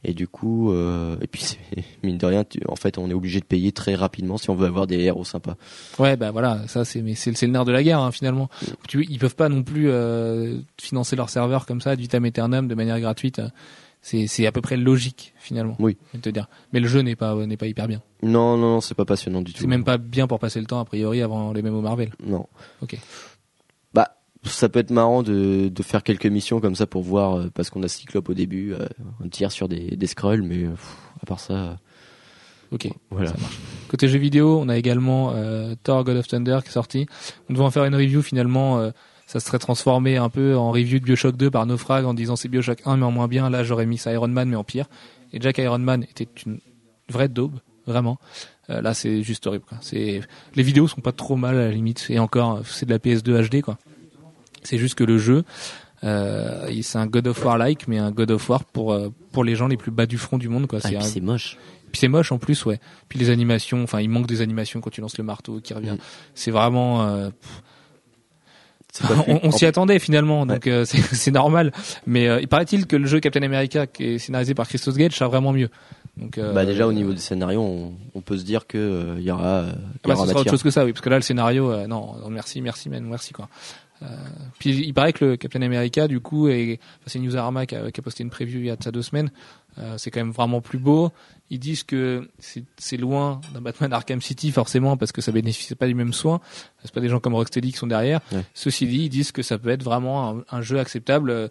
Et 0.05 0.15
du 0.15 0.29
coup, 0.29 0.71
euh, 0.73 1.17
et 1.21 1.27
puis 1.27 1.59
mine 2.05 2.19
de 2.19 2.27
rien, 2.27 2.45
tu- 2.45 2.61
en 2.69 2.77
fait, 2.77 2.99
on 2.99 3.11
est 3.11 3.15
obligé 3.15 3.41
de 3.41 3.45
payer 3.45 3.73
très 3.73 3.95
rapidement 3.97 4.39
si 4.39 4.49
on 4.51 4.55
veut 4.55 4.67
avoir 4.67 4.87
des 4.87 5.01
héros 5.01 5.25
sympas. 5.25 5.57
Ouais, 5.99 6.17
bah 6.17 6.31
voilà, 6.31 6.67
ça 6.69 6.85
c'est 6.85 7.03
mais 7.03 7.15
c'est 7.17 7.33
le 7.43 7.53
nerf 7.53 7.65
de 7.65 7.73
la 7.73 7.83
guerre 7.83 8.01
hein, 8.01 8.13
finalement. 8.13 8.49
Tu, 8.87 9.05
ils 9.11 9.19
peuvent 9.19 9.35
pas 9.37 9.49
non 9.49 9.63
plus 9.65 9.91
euh, 9.91 10.59
financer 10.81 11.17
leur 11.17 11.31
serveur 11.31 11.67
comme 11.67 11.81
ça, 11.81 11.91
ad 11.91 11.99
vitam 11.99 12.25
aeternam, 12.25 12.69
de 12.69 12.75
manière 12.75 13.01
gratuite. 13.01 13.41
C'est 14.01 14.29
c'est 14.29 14.47
à 14.47 14.53
peu 14.53 14.61
près 14.61 14.77
logique 14.77 15.35
finalement. 15.37 15.75
Oui. 15.81 15.97
Je 16.15 16.21
te 16.21 16.29
dire. 16.31 16.47
Mais 16.73 16.79
le 16.79 16.87
jeu 16.87 17.01
n'est 17.01 17.17
pas 17.17 17.35
n'est 17.35 17.57
pas 17.57 17.67
hyper 17.67 17.89
bien. 17.89 18.01
Non, 18.23 18.57
non, 18.57 18.75
non, 18.75 18.81
c'est 18.81 18.95
pas 18.95 19.05
passionnant 19.05 19.43
du 19.43 19.53
tout. 19.53 19.61
C'est 19.61 19.67
même 19.67 19.83
pas 19.83 19.99
bien 19.99 20.29
pour 20.29 20.39
passer 20.39 20.61
le 20.61 20.67
temps 20.67 20.79
a 20.79 20.85
priori 20.85 21.21
avant 21.21 21.53
les 21.53 21.63
mémos 21.63 21.83
Marvel. 21.83 22.11
Non. 22.25 22.47
Ok. 22.81 22.97
Ça 24.45 24.69
peut 24.69 24.79
être 24.79 24.91
marrant 24.91 25.23
de, 25.23 25.69
de 25.69 25.83
faire 25.83 26.03
quelques 26.03 26.27
missions 26.27 26.61
comme 26.61 26.75
ça 26.75 26.87
pour 26.87 27.03
voir, 27.03 27.37
euh, 27.39 27.51
parce 27.53 27.71
qu'on 27.71 27.83
a 27.83 27.89
Cyclope 27.89 28.29
au 28.29 28.35
début, 28.35 28.73
euh, 28.73 28.87
on 29.25 29.29
tire 29.29 29.51
sur 29.53 29.69
des, 29.69 29.97
des 29.97 30.07
scrolls, 30.07 30.43
mais 30.43 30.65
euh, 30.65 30.71
pff, 30.71 30.97
à 31.23 31.27
part 31.27 31.41
ça, 31.41 31.53
euh, 31.55 31.75
Ok. 32.71 32.89
voilà. 33.11 33.33
Côté 33.89 34.09
jeux 34.09 34.19
vidéo, 34.19 34.61
on 34.63 34.69
a 34.69 34.77
également 34.77 35.33
euh, 35.35 35.75
Thor 35.83 36.05
God 36.05 36.19
of 36.19 36.29
Thunder 36.29 36.59
qui 36.63 36.69
est 36.69 36.73
sorti. 36.73 37.07
On 37.49 37.55
devait 37.55 37.65
en 37.65 37.71
faire 37.71 37.85
une 37.85 37.95
review 37.95 38.21
finalement. 38.23 38.79
euh, 38.79 38.91
ça 39.27 39.41
serait 39.41 39.59
transformé 39.59 40.17
un 40.19 40.29
peu 40.31 40.57
en 40.57 40.71
review 40.71 40.99
de 41.01 41.05
Bioshock 41.05 41.37
2 41.37 41.51
par 41.51 41.67
Naufrag 41.67 42.05
en 42.07 42.15
disant 42.15 42.37
c'est 42.37 42.49
Bioshock 42.49 42.81
1 42.87 42.97
mais 42.99 43.05
en 43.05 43.11
moins 43.11 43.27
bien. 43.29 43.49
Là 43.51 43.63
j'aurais 43.65 43.85
mis 43.87 43.99
ça 43.99 44.13
Iron 44.13 44.29
Man 44.29 44.49
mais 44.51 44.57
en 44.57 44.65
pire. 44.65 44.87
Et 45.33 45.41
Jack 45.41 45.59
Iron 45.59 45.79
Man 45.79 46.03
était 46.05 46.29
une 46.47 46.61
vraie 47.11 47.29
daube, 47.29 47.59
vraiment. 47.87 48.19
Euh, 48.71 48.81
là 48.83 48.93
c'est 48.95 49.23
juste 49.23 49.47
horrible. 49.47 49.65
Quoi. 49.69 49.79
C'est 49.83 50.21
les 50.55 50.63
vidéos 50.63 50.89
sont 50.89 51.01
pas 51.01 51.13
trop 51.13 51.37
mal 51.37 51.57
à 51.57 51.61
la 51.67 51.71
limite. 51.71 52.07
Et 52.11 52.19
encore 52.19 52.61
c'est 52.67 52.87
de 52.87 52.91
la 52.91 52.99
PS2 52.99 53.49
HD 53.49 53.63
quoi. 53.63 53.79
C'est 54.63 54.79
juste 54.79 54.95
que 54.97 55.05
le 55.05 55.19
jeu, 55.19 55.45
euh, 56.05 56.71
c'est 56.83 56.99
un 56.99 57.07
God 57.07 57.27
of 57.27 57.45
War 57.45 57.59
like 57.59 57.89
mais 57.89 57.99
un 57.99 58.11
God 58.11 58.31
of 58.31 58.49
War 58.49 58.65
pour 58.65 58.93
euh, 58.93 59.09
pour 59.33 59.45
les 59.45 59.55
gens 59.57 59.67
les 59.69 59.77
plus 59.77 59.91
bas 59.91 60.07
du 60.07 60.19
front 60.19 60.39
du 60.39 60.49
monde 60.49 60.67
quoi. 60.67 60.79
Ah, 60.83 60.89
C'est 60.89 60.95
puis 60.95 60.99
un- 60.99 61.09
c'est 61.09 61.21
moche. 61.21 61.57
puis 61.91 61.99
c'est 62.01 62.09
moche 62.09 62.31
en 62.33 62.39
plus, 62.39 62.65
ouais. 62.67 62.79
Puis 63.09 63.19
les 63.19 63.31
animations, 63.31 63.83
enfin, 63.83 64.01
il 64.01 64.09
manque 64.09 64.27
des 64.27 64.41
animations 64.41 64.81
quand 64.81 64.91
tu 64.91 65.01
lances 65.01 65.19
le 65.19 65.25
marteau 65.25 65.61
qui 65.61 65.75
revient. 65.75 65.93
Mm. 65.93 65.99
C'est 66.35 66.51
vraiment. 66.51 67.07
euh, 67.09 67.31
on, 69.43 69.51
s'y 69.53 69.67
attendait 69.67 69.99
finalement, 69.99 70.47
donc 70.47 70.67
euh, 70.67 70.85
c'est 71.13 71.31
normal. 71.31 71.73
Mais 72.07 72.27
euh, 72.29 72.41
il 72.41 72.49
paraît-il 72.49 72.87
que 72.87 72.97
le 72.97 73.07
jeu 73.07 73.21
Captain 73.21 73.43
America, 73.43 73.87
qui 73.87 74.05
est 74.05 74.19
scénarisé 74.19 74.55
par 74.55 74.67
Christos 74.67 74.97
Gage, 74.97 75.13
sera 75.13 75.29
vraiment 75.29 75.53
mieux. 75.53 75.69
Donc, 76.17 76.37
euh, 76.39 76.53
Bah 76.53 76.65
déjà 76.65 76.87
au 76.89 76.93
niveau 76.93 77.13
du 77.13 77.21
scénario, 77.21 77.61
on, 77.61 77.93
on 78.15 78.21
peut 78.23 78.37
se 78.39 78.45
dire 78.45 78.67
que 78.67 78.77
euh, 78.79 79.15
il 79.19 79.23
y 79.25 79.31
aura, 79.31 79.67
y 79.67 79.71
Ah 79.71 79.75
bah, 80.05 80.15
aura 80.15 80.25
ce 80.25 80.31
sera 80.31 80.41
autre 80.41 80.51
chose 80.51 80.63
que 80.65 80.71
ça, 80.71 80.85
oui, 80.85 80.93
parce 80.93 81.03
que 81.03 81.11
là 81.11 81.17
le 81.17 81.23
scénario, 81.23 81.71
euh, 81.71 81.87
non, 81.87 82.15
non, 82.21 82.29
merci, 82.31 82.61
merci, 82.61 82.89
man, 82.89 83.05
merci 83.05 83.33
quoi. 83.33 83.49
Euh, 84.03 84.07
puis 84.59 84.71
il 84.71 84.95
paraît 84.95 85.13
que 85.13 85.25
le 85.25 85.37
Captain 85.37 85.63
America, 85.63 86.09
du 86.09 86.21
coup, 86.21 86.49
enfin, 86.49 86.77
c'est 87.07 87.19
Newsarama 87.19 87.67
qui 87.67 87.75
a, 87.75 87.91
qui 87.91 88.01
a 88.01 88.03
posté 88.03 88.23
une 88.23 88.31
preview 88.31 88.61
il 88.61 88.67
y 88.67 88.71
a 88.71 88.77
de 88.77 88.83
ça 88.83 88.91
deux 88.91 89.03
semaines. 89.03 89.31
Euh, 89.79 89.97
c'est 89.97 90.11
quand 90.11 90.21
même 90.21 90.33
vraiment 90.33 90.61
plus 90.61 90.79
beau. 90.79 91.13
Ils 91.51 91.59
disent 91.59 91.85
que 91.85 92.29
c'est, 92.39 92.65
c'est 92.79 92.97
loin 92.97 93.41
d'un 93.55 93.61
Batman 93.61 93.93
Arkham 93.93 94.21
City 94.21 94.51
forcément 94.51 94.97
parce 94.97 95.13
que 95.13 95.21
ça 95.21 95.31
bénéficie 95.31 95.75
pas 95.75 95.87
du 95.87 95.95
même 95.95 96.13
soin. 96.13 96.41
C'est 96.83 96.93
pas 96.93 97.01
des 97.01 97.09
gens 97.09 97.21
comme 97.21 97.35
Rocksteady 97.35 97.73
qui 97.73 97.79
sont 97.79 97.87
derrière. 97.87 98.21
Ouais. 98.33 98.45
Ceci 98.55 98.87
dit, 98.87 99.05
ils 99.05 99.09
disent 99.09 99.33
que 99.33 99.43
ça 99.43 99.59
peut 99.59 99.71
être 99.71 99.83
vraiment 99.83 100.31
un, 100.31 100.45
un 100.51 100.63
jeu 100.63 100.79
acceptable 100.79 101.31
euh, 101.31 101.49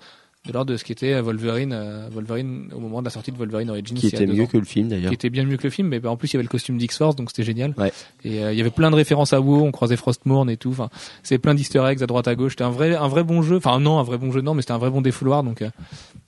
de 0.48 0.54
l'ordre 0.54 0.72
de 0.72 0.78
ce 0.78 0.84
qu'était 0.84 1.20
Wolverine, 1.22 1.74
euh, 1.74 2.08
Wolverine 2.12 2.70
au 2.74 2.80
moment 2.80 3.02
de 3.02 3.06
la 3.06 3.12
sortie 3.12 3.32
de 3.32 3.38
Wolverine 3.38 3.70
Origins. 3.70 3.98
qui 3.98 4.08
était 4.08 4.26
mieux 4.26 4.44
ans 4.44 4.48
que 4.48 4.58
le 4.58 4.66
film 4.66 4.88
d'ailleurs. 4.88 5.10
qui 5.10 5.16
était 5.16 5.30
bien 5.30 5.44
mieux 5.44 5.58
que 5.58 5.64
le 5.64 5.70
film, 5.70 5.90
mais 5.90 6.00
bah, 6.00 6.10
en 6.10 6.18
plus 6.18 6.30
il 6.30 6.34
y 6.34 6.38
avait 6.38 6.44
le 6.44 6.50
costume 6.50 6.78
d'X-Force, 6.78 7.16
donc 7.16 7.30
c'était 7.30 7.44
génial. 7.44 7.74
Ouais. 7.78 7.92
Et 8.24 8.44
euh, 8.44 8.54
il 8.54 8.58
y 8.58 8.62
avait 8.62 8.70
plein 8.70 8.90
de 8.90 8.96
références 8.96 9.34
à 9.34 9.42
WoW, 9.42 9.64
on 9.64 9.72
croisait 9.72 9.98
Frostmourne 9.98 10.50
et 10.50 10.58
tout. 10.58 10.72
Enfin, 10.72 10.90
c'est 11.24 11.38
plein 11.38 11.54
d'Easter 11.54 11.84
eggs 11.88 12.02
à 12.02 12.08
droite 12.08 12.28
à 12.28 12.36
gauche. 12.36 12.54
C'était 12.54 12.64
un 12.64 12.72
vrai, 12.72 12.96
un 12.96 13.08
vrai 13.08 13.24
bon 13.24 13.42
jeu. 13.42 13.58
Enfin 13.58 13.80
non, 13.80 14.00
un 14.00 14.04
vrai 14.04 14.18
bon 14.18 14.32
jeu 14.32 14.42
non, 14.42 14.54
mais 14.54 14.62
c'était 14.62 14.74
un 14.74 14.78
vrai 14.78 14.90
bon 14.90 15.02
défouloir. 15.02 15.44
Donc 15.44 15.62
euh, 15.62 15.70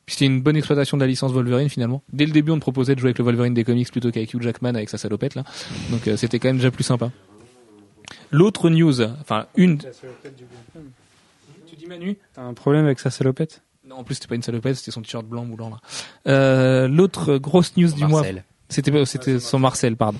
puis 0.05 0.15
c'était 0.15 0.25
une 0.25 0.41
bonne 0.41 0.55
exploitation 0.55 0.97
de 0.97 1.03
la 1.03 1.07
licence 1.07 1.31
Wolverine 1.31 1.69
finalement. 1.69 2.01
Dès 2.11 2.25
le 2.25 2.31
début, 2.31 2.51
on 2.51 2.55
te 2.55 2.61
proposait 2.61 2.95
de 2.95 2.99
jouer 2.99 3.09
avec 3.09 3.19
le 3.19 3.25
Wolverine 3.25 3.53
des 3.53 3.63
comics 3.63 3.91
plutôt 3.91 4.11
qu'avec 4.11 4.33
Hugh 4.33 4.41
Jackman 4.41 4.75
avec 4.75 4.89
sa 4.89 4.97
salopette 4.97 5.35
là. 5.35 5.43
Donc 5.91 6.07
euh, 6.07 6.17
c'était 6.17 6.39
quand 6.39 6.49
même 6.49 6.57
déjà 6.57 6.71
plus 6.71 6.83
sympa. 6.83 7.11
L'autre 8.31 8.69
news, 8.69 9.01
enfin 9.01 9.45
une. 9.55 9.77
Tu 9.77 11.75
dis 11.75 11.85
Manu 11.85 12.17
T'as 12.33 12.41
un 12.41 12.53
problème 12.53 12.85
avec 12.85 12.99
sa 12.99 13.11
salopette? 13.11 13.61
Non, 13.89 13.98
en 13.98 14.03
plus 14.03 14.15
c'était 14.15 14.27
pas 14.27 14.36
une 14.36 14.43
salopette, 14.43 14.75
c'était 14.75 14.91
son 14.91 15.01
t-shirt 15.01 15.25
blanc 15.25 15.46
moulant 15.46 15.69
là. 15.72 15.77
Euh, 16.27 16.88
L'autre 16.88 17.38
grosse 17.38 17.75
news 17.75 17.91
du 17.91 18.05
mois, 18.05 18.22
Marcel. 18.22 18.43
c'était 18.69 18.91
pas- 18.91 19.05
c'était 19.05 19.39
son 19.39 19.58
Marcel, 19.60 19.96
pardon. 19.98 20.19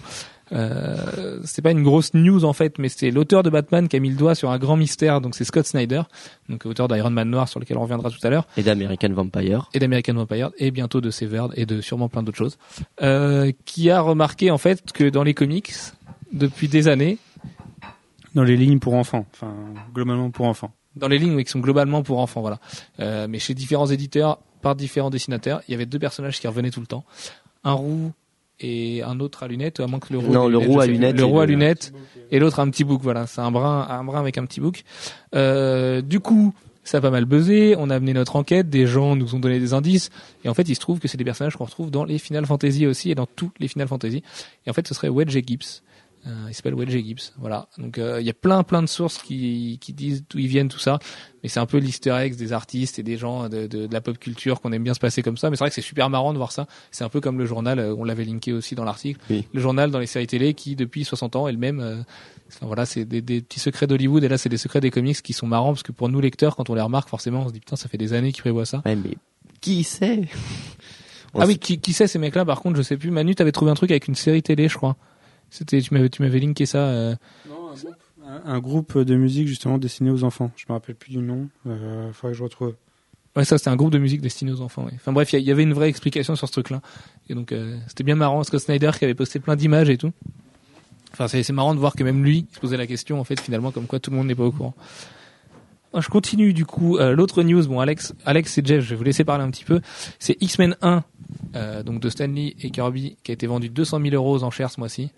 Euh, 0.52 1.40
c'est 1.46 1.62
pas 1.62 1.70
une 1.70 1.84
grosse 1.84 2.16
news 2.16 2.44
en 2.44 2.54
fait, 2.54 2.80
mais 2.80 2.90
c'est 2.90 3.12
l'auteur 3.12 3.44
de 3.44 3.52
Batman 3.52 3.88
qui 3.88 3.96
a 3.96 4.00
mis 4.00 4.10
le 4.10 4.16
doigt 4.16 4.34
sur 4.34 4.50
un 4.50 4.58
grand 4.58 4.76
mystère. 4.78 5.22
Donc 5.22 5.36
c'est 5.36 5.44
Scott 5.44 5.68
Snyder, 5.68 6.02
donc 6.50 6.66
auteur 6.66 6.88
d'Iron 6.88 7.12
Man 7.12 7.30
Noir 7.30 7.48
sur 7.48 7.60
lequel 7.60 7.78
on 7.78 7.82
reviendra 7.82 8.10
tout 8.10 8.18
à 8.26 8.32
l'heure, 8.32 8.48
Et 8.58 8.64
d'American 8.64 9.14
Vampire. 9.14 9.70
et 9.76 9.80
d'American 9.80 10.16
Vampire, 10.16 10.50
et 10.58 10.72
bientôt 10.72 11.02
de 11.02 11.12
Severed 11.12 11.52
et 11.56 11.68
de 11.68 11.82
sûrement 11.82 12.10
plein 12.10 12.24
d'autres 12.24 12.40
choses, 12.40 12.58
euh, 13.04 13.52
qui 13.66 13.92
a 13.92 14.02
remarqué 14.02 14.50
en 14.50 14.58
fait 14.58 14.92
que 14.92 15.08
dans 15.08 15.22
les 15.24 15.36
comics 15.36 15.72
depuis 16.34 16.68
des 16.68 16.88
années, 16.88 17.20
Dans 18.36 18.44
les 18.44 18.58
lignes 18.58 18.80
pour 18.80 18.94
enfants, 18.96 19.26
enfin 19.34 19.54
globalement 19.94 20.30
pour 20.32 20.46
enfants. 20.48 20.72
Dans 20.96 21.08
les 21.08 21.18
lignes 21.18 21.36
oui, 21.36 21.44
qui 21.44 21.52
sont 21.52 21.60
globalement 21.60 22.04
pour 22.04 22.20
enfants, 22.20 22.42
voilà. 22.42 22.60
Euh, 23.00 23.28
mais 23.30 23.40
chez 23.40 23.54
différents 23.54 23.88
éditeurs, 23.88 24.40
par 24.62 24.76
différents 24.76 25.10
dessinateurs, 25.10 25.62
il 25.68 25.72
y 25.72 25.76
avait 25.76 25.86
deux 25.86 26.00
personnages 26.00 26.40
qui 26.40 26.48
revenaient 26.48 26.72
tout 26.72 26.82
le 26.82 26.88
temps. 26.88 27.06
Un 27.64 27.74
roux 27.74 28.12
et 28.60 29.04
un 29.04 29.20
autre 29.20 29.44
à 29.44 29.48
lunettes, 29.48 29.80
à 29.80 29.88
moins 29.88 30.00
que 30.00 30.12
le 30.12 30.20
roux. 30.20 30.34
Non, 30.34 30.48
le 30.48 30.58
lunettes, 30.58 30.70
roux 30.70 30.80
à 30.80 30.86
lunettes 30.88 31.16
Le 31.16 31.22
et 31.22 31.24
roux 31.24 31.40
à 31.40 31.46
lunettes 31.46 31.94
et 32.32 32.40
l'autre 32.40 32.60
un 32.60 32.70
petit 32.70 32.84
bouc, 32.84 33.02
voilà. 33.02 33.28
C'est 33.28 33.42
un 33.42 33.52
brun, 33.52 33.88
un 33.90 34.04
brun 34.04 34.20
avec 34.20 34.38
un 34.38 34.46
petit 34.46 34.60
bouc. 34.60 34.84
Euh, 35.36 36.02
du 36.02 36.20
coup, 36.20 36.54
ça 36.84 36.98
a 36.98 37.02
pas 37.02 37.10
mal 37.10 37.26
buzzé. 37.26 37.76
On 37.78 37.90
a 37.90 37.96
amené 37.96 38.14
notre 38.14 38.36
enquête. 38.36 38.70
Des 38.70 38.86
gens 38.86 39.16
nous 39.16 39.36
ont 39.36 39.40
donné 39.40 39.60
des 39.60 39.74
indices. 39.74 40.10
Et 40.44 40.50
en 40.50 40.54
fait, 40.54 40.68
il 40.68 40.76
se 40.76 40.80
trouve 40.80 41.00
que 41.00 41.08
c'est 41.08 41.18
des 41.18 41.24
personnages 41.24 41.56
qu'on 41.56 41.66
retrouve 41.66 41.92
dans 41.92 42.04
les 42.04 42.18
Final 42.18 42.46
Fantasy 42.46 42.86
aussi 42.86 43.12
et 43.12 43.16
dans 43.16 43.28
tous 43.28 43.52
les 43.60 43.68
Final 43.68 43.88
Fantasy. 43.88 44.24
Et 44.66 44.70
en 44.70 44.74
fait, 44.74 44.88
ce 44.88 44.94
serait 44.94 45.10
Wedge 45.10 45.36
et 45.36 45.44
Gibbs. 45.46 45.82
Euh, 46.28 46.46
il 46.50 46.54
s'appelle 46.54 46.74
Wedge 46.74 46.90
Gibbs. 46.92 47.32
Voilà. 47.38 47.68
Donc, 47.78 47.98
euh, 47.98 48.20
il 48.20 48.28
y 48.28 48.30
a 48.30 48.34
plein, 48.34 48.64
plein 48.64 48.82
de 48.82 48.88
sources 48.88 49.18
qui, 49.20 49.78
qui 49.80 49.94
disent 49.94 50.26
d'où 50.30 50.38
ils 50.40 50.48
viennent, 50.48 50.68
tout 50.68 50.80
ça. 50.80 51.00
Mais 51.42 51.50
c'est 51.50 51.62
un 51.62 51.66
peu 51.66 51.78
l'easter 51.78 52.12
eggs 52.12 52.36
des 52.36 52.52
artistes 52.52 53.00
et 53.00 53.04
des 53.04 53.16
gens 53.18 53.48
de, 53.48 53.68
de, 53.68 53.88
de 53.88 53.94
la 53.94 54.02
pop 54.02 54.18
culture 54.20 54.60
qu'on 54.60 54.72
aime 54.74 54.84
bien 54.84 54.94
se 54.94 55.00
passer 55.00 55.22
comme 55.22 55.38
ça. 55.38 55.50
Mais 55.50 55.56
c'est 55.56 55.64
vrai 55.64 55.70
que 55.70 55.76
c'est 55.76 55.82
super 55.82 56.10
marrant 56.10 56.34
de 56.34 56.38
voir 56.38 56.52
ça. 56.52 56.68
C'est 56.92 57.06
un 57.06 57.10
peu 57.10 57.22
comme 57.22 57.38
le 57.40 57.46
journal, 57.46 57.80
euh, 57.80 57.96
on 57.98 58.04
l'avait 58.04 58.26
linké 58.26 58.52
aussi 58.52 58.76
dans 58.76 58.84
l'article. 58.84 59.20
Oui. 59.30 59.46
Le 59.54 59.62
journal 59.62 59.92
dans 59.92 60.00
les 60.00 60.08
séries 60.08 60.28
télé 60.28 60.54
qui, 60.54 60.76
depuis 60.76 61.06
60 61.06 61.36
ans, 61.38 61.48
est 61.48 61.54
le 61.54 61.58
même. 61.58 61.80
euh, 61.80 62.02
voilà, 62.62 62.86
c'est 62.86 63.06
des, 63.06 63.22
des 63.22 63.42
petits 63.42 63.60
secrets 63.60 63.88
d'Hollywood 63.88 64.24
et 64.24 64.28
là 64.28 64.38
c'est 64.38 64.50
des 64.50 64.58
secrets 64.58 64.82
des 64.82 64.92
comics 64.92 65.22
qui 65.22 65.34
sont 65.34 65.48
marrants 65.48 65.72
parce 65.72 65.84
que 65.84 65.92
pour 65.92 66.10
nous 66.10 66.20
lecteurs, 66.20 66.56
quand 66.56 66.70
on 66.70 66.74
les 66.76 66.82
remarque, 66.82 67.08
forcément, 67.08 67.44
on 67.44 67.48
se 67.48 67.54
dit 67.54 67.60
putain, 67.60 67.76
ça 67.76 67.88
fait 67.88 67.98
des 68.00 68.14
années 68.14 68.32
qu'ils 68.34 68.42
prévoient 68.42 68.66
ça. 68.66 68.82
Ouais, 68.86 68.96
mais 68.96 69.12
qui 69.62 69.84
sait? 69.84 70.28
On 71.34 71.42
ah 71.42 71.46
oui, 71.46 71.60
qui, 71.60 71.80
qui 71.80 71.94
sait 71.94 72.08
ces 72.08 72.18
mecs-là? 72.18 72.44
Par 72.44 72.60
contre, 72.62 72.78
je 72.78 72.82
sais 72.82 72.98
plus. 72.98 73.12
Manu, 73.12 73.36
t'avais 73.36 73.52
trouvé 73.52 73.70
un 73.70 73.76
truc 73.76 73.92
avec 73.92 74.08
une 74.08 74.16
série 74.16 74.42
télé, 74.42 74.68
je 74.68 74.76
crois. 74.76 74.98
C'était, 75.52 75.82
tu 75.82 75.94
m'avais, 75.94 76.10
tu 76.10 76.22
m'avais 76.22 76.40
linké 76.40 76.66
ça. 76.66 76.80
euh, 76.80 77.16
Un, 78.28 78.42
un 78.46 78.60
groupe 78.60 78.98
de 78.98 79.16
musique 79.16 79.48
justement 79.48 79.78
destiné 79.78 80.12
aux 80.12 80.24
enfants. 80.24 80.52
Je 80.56 80.66
me 80.70 80.74
rappelle 80.74 80.96
plus 80.96 81.12
du 81.12 81.18
nom. 81.20 81.48
Euh, 81.68 82.12
faudrait 82.14 82.34
que 82.34 82.38
je 82.38 82.44
retrouve. 82.44 82.76
Ouais, 83.36 83.46
ça 83.46 83.58
c'était 83.58 83.70
un 83.70 83.76
groupe 83.76 83.92
de 83.92 83.98
musique 84.00 84.22
destiné 84.22 84.52
aux 84.52 84.62
enfants. 84.62 84.86
ouais. 84.86 84.92
Enfin 84.96 85.12
bref, 85.14 85.32
il 85.34 85.40
y 85.40 85.44
il 85.44 85.52
avait 85.52 85.64
une 85.64 85.74
vraie 85.74 85.90
explication 85.90 86.36
sur 86.36 86.48
ce 86.48 86.52
truc-là. 86.54 86.82
Et 87.30 87.36
donc 87.36 87.52
euh, 87.52 87.78
c'était 87.88 88.04
bien 88.04 88.16
marrant. 88.16 88.44
Scott 88.44 88.60
Snyder 88.62 88.92
qui 88.98 89.06
avait 89.06 89.14
posté 89.16 89.40
plein 89.40 89.56
d'images 89.56 89.90
et 89.90 89.98
tout. 89.98 90.12
Enfin 91.14 91.28
c'est 91.28 91.42
c'est 91.44 91.54
marrant 91.54 91.74
de 91.74 91.80
voir 91.80 91.94
que 91.96 92.04
même 92.04 92.24
lui 92.24 92.46
il 92.50 92.56
se 92.56 92.60
posait 92.60 92.78
la 92.78 92.86
question 92.88 93.20
en 93.20 93.24
fait 93.24 93.40
finalement 93.40 93.72
comme 93.72 93.86
quoi 93.88 94.00
tout 94.00 94.12
le 94.12 94.18
monde 94.18 94.28
n'est 94.28 94.36
pas 94.36 94.44
au 94.46 94.52
courant. 94.52 94.74
Ah, 95.94 96.02
Je 96.02 96.10
continue 96.10 96.54
du 96.54 96.66
coup. 96.66 96.98
Euh, 96.98 97.16
L'autre 97.16 97.42
news, 97.42 97.66
bon 97.68 97.80
Alex, 97.80 98.14
Alex 98.26 98.58
et 98.60 98.62
Jeff, 98.64 98.84
je 98.84 98.90
vais 98.92 98.96
vous 98.96 99.04
laisser 99.04 99.24
parler 99.24 99.44
un 99.44 99.50
petit 99.50 99.64
peu. 99.66 99.82
C'est 100.20 100.38
X-Men 100.42 100.76
1, 100.84 101.04
euh, 101.56 101.82
donc 101.84 102.00
de 102.00 102.10
Stanley 102.10 102.56
et 102.62 102.70
Kirby, 102.70 103.18
qui 103.24 103.32
a 103.32 103.34
été 103.34 103.48
vendu 103.48 103.70
200 103.70 104.00
000 104.02 104.14
euros 104.14 104.36
aux 104.36 104.44
enchères 104.44 104.70
ce 104.70 104.80
mois-ci. 104.80 105.10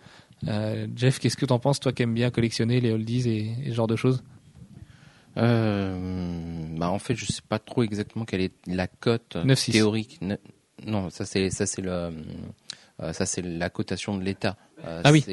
Euh, 0.48 0.88
Jeff, 0.95 1.19
qu'est-ce 1.19 1.38
que 1.38 1.45
t'en 1.45 1.60
penses, 1.60 1.79
toi 1.79 1.91
qui 1.91 2.03
aimes 2.03 2.13
bien 2.13 2.31
collectionner 2.31 2.79
les 2.81 2.91
oldies 2.91 3.27
et, 3.29 3.55
et 3.65 3.69
ce 3.69 3.74
genre 3.75 3.88
de 3.88 3.95
choses? 3.95 4.24
Euh, 5.38 6.75
bah 6.77 6.89
en 6.89 7.00
fait, 7.00 7.15
je 7.15 7.25
sais 7.25 7.41
pas 7.48 7.60
trop 7.60 7.83
exactement 7.83 8.25
quelle 8.25 8.41
est 8.41 8.51
la 8.67 8.88
cote 8.88 9.36
9,6. 9.38 9.71
théorique. 9.71 10.17
Ne- 10.21 10.36
Non, 10.86 11.10
ça 11.10 11.25
c'est 11.25 11.50
ça 11.51 11.65
c'est 11.65 11.81
le 11.81 11.91
euh, 11.91 13.13
ça 13.13 13.25
c'est 13.25 13.41
la 13.41 13.69
cotation 13.69 14.17
de 14.17 14.24
l'État. 14.24 14.57
Euh, 14.86 15.01
Ah 15.05 15.12
oui. 15.12 15.24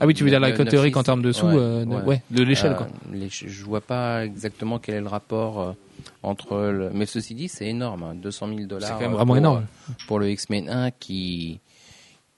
Ah 0.00 0.06
oui, 0.06 0.14
tu 0.14 0.24
veux 0.24 0.30
dire 0.30 0.40
la 0.40 0.52
cote 0.52 0.68
théorique 0.68 0.94
9,6, 0.94 0.98
en 1.00 1.02
termes 1.04 1.22
de 1.22 1.32
sous, 1.32 1.46
ouais, 1.46 1.54
euh, 1.56 1.84
de- 1.84 1.90
ouais. 1.90 2.02
ouais, 2.02 2.22
de 2.30 2.42
l'échelle 2.42 2.76
quoi. 2.76 2.88
Les- 3.12 3.28
je 3.30 3.64
vois 3.64 3.80
pas 3.80 4.24
exactement 4.26 4.78
quel 4.78 4.96
est 4.96 5.00
le 5.00 5.08
rapport 5.08 5.74
entre 6.22 6.56
le... 6.70 6.90
mais 6.92 7.06
ceci 7.06 7.34
dit 7.34 7.48
c'est 7.48 7.66
énorme 7.66 8.02
hein, 8.02 8.14
200 8.14 8.48
000 8.48 8.60
dollars 8.66 8.88
C'est 8.90 8.94
quand 8.94 9.00
même 9.08 9.12
vraiment 9.12 9.26
pour, 9.32 9.36
énorme. 9.38 9.66
pour 10.06 10.18
le 10.18 10.30
X-Men 10.30 10.68
1 10.68 10.90
qui 10.90 11.60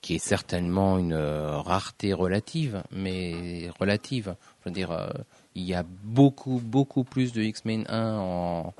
qui 0.01 0.15
est 0.15 0.19
certainement 0.19 0.97
une 0.99 1.13
euh, 1.13 1.57
rareté 1.57 2.13
relative 2.13 2.83
mais 2.91 3.69
relative 3.79 4.35
je 4.63 4.69
veux 4.69 4.73
dire 4.73 4.91
euh, 4.91 5.09
il 5.55 5.63
y 5.63 5.73
a 5.73 5.83
beaucoup 6.03 6.61
beaucoup 6.63 7.03
plus 7.03 7.33
de 7.33 7.41
X-Men 7.41 7.85
1 7.89 8.17
en 8.17 8.73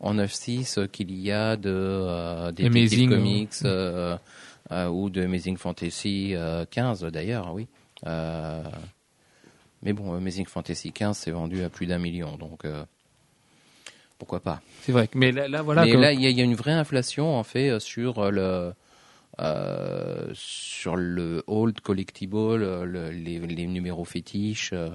en 0.00 0.14
9.6 0.14 0.86
qu'il 0.88 1.10
y 1.18 1.32
a 1.32 1.56
de 1.56 1.70
euh, 1.72 2.52
des 2.52 2.66
Amazing, 2.66 3.08
Comics 3.10 3.50
euh, 3.64 4.16
euh, 4.70 4.88
ou 4.88 5.10
de 5.10 5.22
Amazing 5.24 5.56
Fantasy 5.56 6.34
euh, 6.36 6.64
15 6.70 7.02
d'ailleurs 7.04 7.52
oui 7.54 7.66
mais 9.82 9.92
bon 9.92 10.12
Amazing 10.14 10.46
Fantasy 10.46 10.92
15 10.92 11.16
c'est 11.16 11.30
vendu 11.30 11.62
à 11.64 11.70
plus 11.70 11.86
d'un 11.86 11.98
million 11.98 12.36
donc 12.36 12.64
pourquoi 14.18 14.40
pas 14.40 14.60
C'est 14.82 14.90
vrai. 14.90 15.08
Mais 15.14 15.30
là, 15.30 15.46
là, 15.46 15.62
voilà. 15.62 15.84
mais 15.84 15.92
là, 15.94 16.12
il 16.12 16.20
y, 16.20 16.26
a- 16.26 16.30
il 16.30 16.36
y 16.36 16.40
a 16.40 16.44
une 16.44 16.56
vraie 16.56 16.72
inflation 16.72 17.36
en 17.36 17.44
fait 17.44 17.78
sur 17.78 18.32
le 18.32 18.72
sur 20.34 20.96
le 20.96 21.42
old 21.46 21.80
collectible, 21.80 22.36
euh, 22.36 22.84
le- 22.84 23.10
les, 23.10 23.38
les 23.38 23.66
numéros 23.66 24.04
fétiches. 24.04 24.70
euh, 24.72 24.90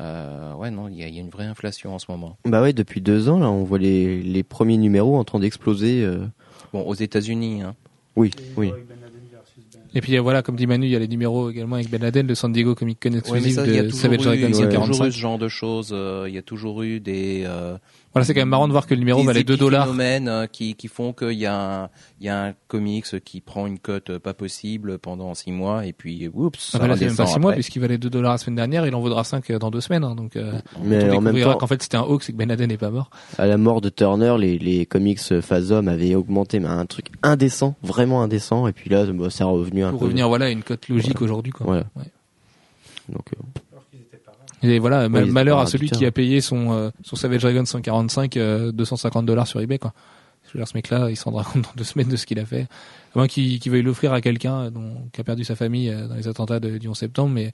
euh, 0.00 0.54
ouais, 0.54 0.70
non, 0.70 0.88
il 0.88 0.96
y, 0.96 1.02
a- 1.04 1.08
il 1.08 1.14
y 1.14 1.18
a 1.18 1.20
une 1.20 1.30
vraie 1.30 1.46
inflation 1.46 1.94
en 1.94 1.98
ce 1.98 2.06
moment. 2.10 2.36
Bah 2.44 2.60
ouais, 2.62 2.72
depuis 2.72 3.00
deux 3.00 3.28
ans, 3.28 3.38
là, 3.38 3.48
on 3.50 3.62
voit 3.62 3.78
les, 3.78 4.22
les 4.22 4.42
premiers 4.42 4.76
numéros 4.76 5.16
en 5.16 5.24
train 5.24 5.38
d'exploser. 5.38 6.02
euh. 6.04 6.26
Bon, 6.72 6.82
aux 6.82 6.94
États-Unis, 6.94 7.62
hein. 7.62 7.74
Oui, 8.16 8.30
oui. 8.56 8.72
Et 9.96 10.00
puis 10.00 10.16
euh, 10.16 10.20
voilà, 10.20 10.42
comme 10.42 10.56
dit 10.56 10.66
Manu, 10.66 10.86
il 10.86 10.90
y 10.90 10.96
a 10.96 10.98
les 10.98 11.06
numéros 11.06 11.50
également 11.50 11.76
avec 11.76 11.88
Ben 11.88 12.00
Laden, 12.02 12.26
le 12.26 12.34
San 12.34 12.52
Diego 12.52 12.74
Comic 12.74 12.98
Con 13.00 13.10
Ouais, 13.12 13.18
exclusif 13.18 13.54
ça, 13.54 13.64
il 13.66 13.74
y 13.74 13.78
a 13.78 13.82
de 13.84 13.88
toujours 13.90 14.00
Savage 14.02 14.20
eu- 14.20 14.24
Dragon 14.24 14.36
il 14.36 14.42
y 14.42 14.62
a 14.62 14.66
toujours 14.66 14.66
eu 14.66 14.72
145. 14.72 15.10
ce 15.12 15.18
genre 15.18 15.38
de 15.38 15.48
choses. 15.48 15.90
euh, 15.92 16.24
Il 16.28 16.34
y 16.34 16.38
a 16.38 16.42
toujours 16.42 16.82
eu 16.82 16.98
des 16.98 17.44
euh, 17.46 17.76
Voilà, 18.14 18.24
c'est 18.24 18.32
quand 18.32 18.40
même 18.42 18.48
marrant 18.48 18.68
de 18.68 18.72
voir 18.72 18.86
que 18.86 18.94
le 18.94 19.00
numéro 19.00 19.20
des 19.22 19.26
valait 19.26 19.42
2 19.44 19.56
dollars. 19.56 19.82
épiphénomènes, 19.88 20.28
euh, 20.28 20.46
qui, 20.46 20.76
qui 20.76 20.86
font 20.88 21.12
qu'il 21.12 21.32
y, 21.32 21.46
a 21.46 21.82
un- 21.84 21.88
il 22.20 22.26
y 22.26 22.28
a 22.28 22.44
un 22.44 22.54
comics 22.68 23.04
qui 23.24 23.40
prend 23.40 23.66
une 23.66 23.80
cote 23.80 24.10
euh, 24.10 24.18
pas 24.20 24.34
possible 24.34 24.98
pendant 24.98 25.34
six 25.34 25.50
mois 25.50 25.84
et 25.84 25.92
puis 25.92 26.30
oups, 26.32 26.58
Ah 26.68 26.72
ça 26.72 26.78
bah 26.78 26.86
là, 26.86 26.96
c'est 26.96 27.06
même 27.06 27.16
pas 27.16 27.24
redescend 27.24 27.34
6 27.34 27.40
mois 27.40 27.52
puisqu'il 27.54 27.80
valait 27.80 27.98
2 27.98 28.08
dollars 28.08 28.30
la 28.32 28.38
semaine 28.38 28.54
dernière, 28.54 28.86
il 28.86 28.94
en 28.94 29.00
vaudra 29.00 29.24
5 29.24 29.50
dans 29.58 29.70
2 29.72 29.80
semaines. 29.80 30.04
hein, 30.04 30.14
donc 30.14 30.36
euh, 30.36 30.52
Mais 30.82 30.96
on 31.10 31.16
en 31.16 31.20
même 31.20 31.34
découvrira 31.34 31.52
temps, 31.54 31.58
qu'en 31.58 31.66
fait 31.66 31.82
c'était 31.82 31.96
un 31.96 32.02
hoax 32.02 32.28
et 32.28 32.32
que 32.32 32.38
Ben 32.38 32.48
Laden 32.48 32.68
n'est 32.68 32.76
pas 32.76 32.90
mort. 32.90 33.10
à 33.36 33.46
la 33.46 33.58
mort 33.58 33.80
de 33.80 33.88
Turner, 33.88 34.36
les, 34.38 34.58
les 34.58 34.86
comics 34.86 35.18
Phasm 35.40 35.88
avaient 35.88 36.14
augmenté, 36.14 36.60
mais 36.60 36.68
un 36.68 36.86
truc 36.86 37.06
indécent, 37.24 37.74
vraiment 37.82 38.22
indécent. 38.22 38.68
Et 38.68 38.72
puis 38.72 38.90
là, 38.90 39.06
bah, 39.06 39.26
c'est 39.30 39.42
revenu 39.42 39.82
un 39.82 39.90
Pour 39.90 39.98
peu. 39.98 40.04
revenir 40.04 40.28
voilà 40.28 40.44
à 40.46 40.50
une 40.50 40.62
cote 40.62 40.88
logique 40.88 41.20
aujourd'hui. 41.20 41.50
Quoi. 41.52 41.66
Voilà. 41.66 41.84
Ouais. 41.96 42.04
Donc, 43.08 43.24
euh, 43.36 43.73
Et 44.64 44.78
voilà, 44.78 45.08
malheur 45.08 45.58
à 45.58 45.66
celui 45.66 45.90
qui 45.90 46.06
a 46.06 46.10
payé 46.10 46.40
son, 46.40 46.72
euh, 46.72 46.90
son 47.02 47.16
Savage 47.16 47.42
Dragon 47.42 47.64
145 47.64 48.36
euh, 48.36 48.72
250 48.72 49.26
dollars 49.26 49.46
sur 49.46 49.60
eBay. 49.60 49.78
Quoi. 49.78 49.92
Je 50.46 50.52
veux 50.52 50.58
dire, 50.60 50.68
ce 50.68 50.76
mec-là, 50.76 51.10
il 51.10 51.16
se 51.16 51.24
rendra 51.24 51.44
compte 51.52 51.62
dans 51.62 51.70
deux 51.76 51.84
semaines 51.84 52.08
de 52.08 52.16
ce 52.16 52.26
qu'il 52.26 52.38
a 52.38 52.44
fait. 52.46 52.62
À 53.14 53.18
moins 53.18 53.28
qu'il 53.28 53.58
qu'il 53.60 53.70
veuille 53.72 53.82
l'offrir 53.82 54.12
à 54.12 54.20
quelqu'un 54.20 54.64
euh, 54.64 54.70
qui 55.12 55.20
a 55.20 55.24
perdu 55.24 55.44
sa 55.44 55.54
famille 55.56 55.88
euh, 55.90 56.06
dans 56.08 56.14
les 56.14 56.28
attentats 56.28 56.60
de- 56.60 56.78
du 56.78 56.88
11 56.88 56.96
septembre. 56.96 57.30
Mais 57.34 57.52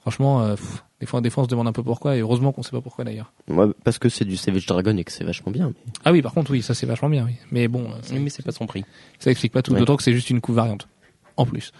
franchement, 0.00 0.42
euh, 0.42 0.54
pff, 0.54 0.82
des, 1.00 1.06
fois, 1.06 1.20
des 1.20 1.30
fois, 1.30 1.42
on 1.42 1.46
se 1.46 1.50
demande 1.50 1.68
un 1.68 1.72
peu 1.72 1.82
pourquoi. 1.82 2.16
Et 2.16 2.20
heureusement 2.20 2.52
qu'on 2.52 2.62
sait 2.62 2.70
pas 2.70 2.80
pourquoi 2.80 3.04
d'ailleurs. 3.04 3.32
moi, 3.48 3.68
parce 3.84 3.98
que 3.98 4.08
c'est 4.08 4.24
du 4.24 4.36
Savage 4.36 4.66
Dragon 4.66 4.96
et 4.96 5.04
que 5.04 5.12
c'est 5.12 5.24
vachement 5.24 5.52
bien. 5.52 5.68
mais- 5.68 5.92
Ah 6.04 6.12
oui, 6.12 6.22
par 6.22 6.32
contre, 6.32 6.50
oui, 6.50 6.62
ça 6.62 6.74
c'est 6.74 6.86
vachement 6.86 7.08
bien. 7.08 7.24
Oui. 7.26 7.34
Mais 7.50 7.68
bon, 7.68 7.84
euh, 7.90 7.94
Oui, 8.12 8.18
mais 8.20 8.30
c'est 8.30 8.44
pas 8.44 8.52
son 8.52 8.66
prix. 8.66 8.84
ça 9.18 9.30
explique 9.30 9.52
pas 9.52 9.62
tout. 9.62 9.72
Ouais. 9.72 9.78
D'autant 9.78 9.96
que 9.96 10.02
c'est 10.02 10.12
juste 10.12 10.30
une 10.30 10.40
couve 10.40 10.56
variante. 10.56 10.88
En 11.36 11.46
plus. 11.46 11.72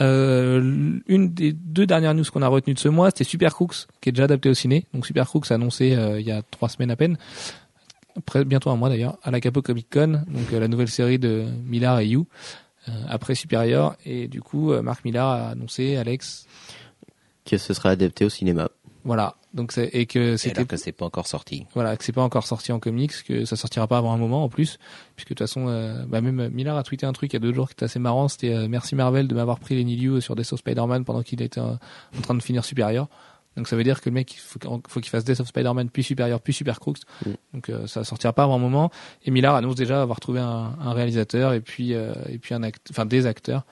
Euh, 0.00 0.98
une 1.06 1.34
des 1.34 1.52
deux 1.52 1.86
dernières 1.86 2.14
news 2.14 2.24
qu'on 2.32 2.42
a 2.42 2.48
retenues 2.48 2.74
de 2.74 2.78
ce 2.78 2.88
mois, 2.88 3.10
c'était 3.10 3.24
Super 3.24 3.54
Crooks, 3.54 3.86
qui 4.00 4.08
est 4.08 4.12
déjà 4.12 4.24
adapté 4.24 4.48
au 4.48 4.54
ciné. 4.54 4.86
Donc 4.94 5.06
Super 5.06 5.26
Crooks 5.26 5.50
a 5.50 5.54
annoncé 5.54 5.94
euh, 5.94 6.20
il 6.20 6.26
y 6.26 6.30
a 6.32 6.42
trois 6.42 6.68
semaines 6.68 6.90
à 6.90 6.96
peine, 6.96 7.18
après 8.16 8.44
bientôt 8.44 8.70
un 8.70 8.76
mois 8.76 8.88
d'ailleurs, 8.88 9.18
à 9.22 9.30
la 9.30 9.40
Capo 9.40 9.62
Comic 9.62 9.88
Con, 9.92 10.22
donc 10.28 10.52
euh, 10.52 10.60
la 10.60 10.68
nouvelle 10.68 10.88
série 10.88 11.18
de 11.18 11.44
Millard 11.66 12.00
et 12.00 12.06
You, 12.06 12.26
euh, 12.88 12.92
après 13.08 13.34
Superior. 13.34 13.94
Et 14.06 14.26
du 14.28 14.40
coup, 14.40 14.72
Marc 14.80 15.04
Millard 15.04 15.28
a 15.28 15.48
annoncé, 15.50 15.96
Alex, 15.96 16.46
Que 17.44 17.58
ce 17.58 17.74
serait 17.74 17.90
adapté 17.90 18.24
au 18.24 18.30
cinéma. 18.30 18.68
voilà. 19.04 19.34
Donc 19.52 19.72
c'est 19.72 19.88
et 19.92 20.06
que 20.06 20.36
c'était 20.36 20.58
alors 20.58 20.68
que 20.68 20.76
c'est 20.76 20.92
pas 20.92 21.04
encore 21.06 21.26
sorti. 21.26 21.66
voilà, 21.74 21.96
que 21.96 22.04
c'est 22.04 22.12
pas 22.12 22.22
encore 22.22 22.46
sorti 22.46 22.70
en 22.70 22.78
comics, 22.78 23.12
que 23.24 23.44
ça 23.44 23.56
sortira 23.56 23.88
pas 23.88 23.98
avant 23.98 24.12
un 24.12 24.16
moment 24.16 24.44
en 24.44 24.48
plus, 24.48 24.78
puisque 25.16 25.30
de 25.30 25.34
toute 25.34 25.40
façon, 25.40 25.66
euh, 25.68 26.04
bah 26.06 26.20
même 26.20 26.38
euh, 26.38 26.50
Millard 26.50 26.76
a 26.76 26.84
tweeté 26.84 27.04
un 27.04 27.12
truc 27.12 27.32
il 27.32 27.36
y 27.36 27.38
a 27.38 27.40
deux 27.40 27.52
jours 27.52 27.66
qui 27.68 27.72
était 27.72 27.84
assez 27.86 27.98
marrant, 27.98 28.28
c'était 28.28 28.54
euh, 28.54 28.68
merci 28.68 28.94
Marvel 28.94 29.26
de 29.26 29.34
m'avoir 29.34 29.58
pris 29.58 29.74
les 29.74 29.82
Niliu 29.82 30.20
sur 30.20 30.36
Death 30.36 30.52
of 30.52 30.60
Spider-Man 30.60 31.04
pendant 31.04 31.22
qu'il 31.24 31.42
était 31.42 31.60
euh, 31.60 31.74
en 32.16 32.20
train 32.22 32.34
de 32.34 32.42
finir 32.42 32.64
Superior. 32.64 33.08
Donc 33.56 33.66
ça 33.66 33.74
veut 33.74 33.82
dire 33.82 34.00
que 34.00 34.08
le 34.08 34.14
mec, 34.14 34.32
il 34.32 34.38
faut, 34.38 34.60
qu'il- 34.60 34.70
faut 34.86 35.00
qu'il 35.00 35.10
fasse 35.10 35.24
Death 35.24 35.40
of 35.40 35.48
Spider-Man 35.48 35.90
puis 35.90 36.04
Superior 36.04 36.40
puis 36.40 36.52
Super 36.52 36.78
Crooks. 36.78 37.00
Mm. 37.26 37.30
Donc 37.54 37.72
ça 37.88 38.04
sortira 38.04 38.32
pas 38.32 38.44
avant 38.44 38.54
un 38.54 38.58
moment. 38.60 38.92
Et 39.24 39.32
Millard 39.32 39.56
annonce 39.56 39.74
déjà 39.74 40.00
avoir 40.00 40.20
trouvé 40.20 40.38
un, 40.38 40.76
un 40.80 40.92
réalisateur 40.92 41.52
et 41.54 41.60
puis 41.60 41.90
et 41.90 42.38
puis 42.40 42.54
un 42.54 42.62
act, 42.62 42.86
enfin 42.90 43.04
des 43.04 43.26
acteurs 43.26 43.64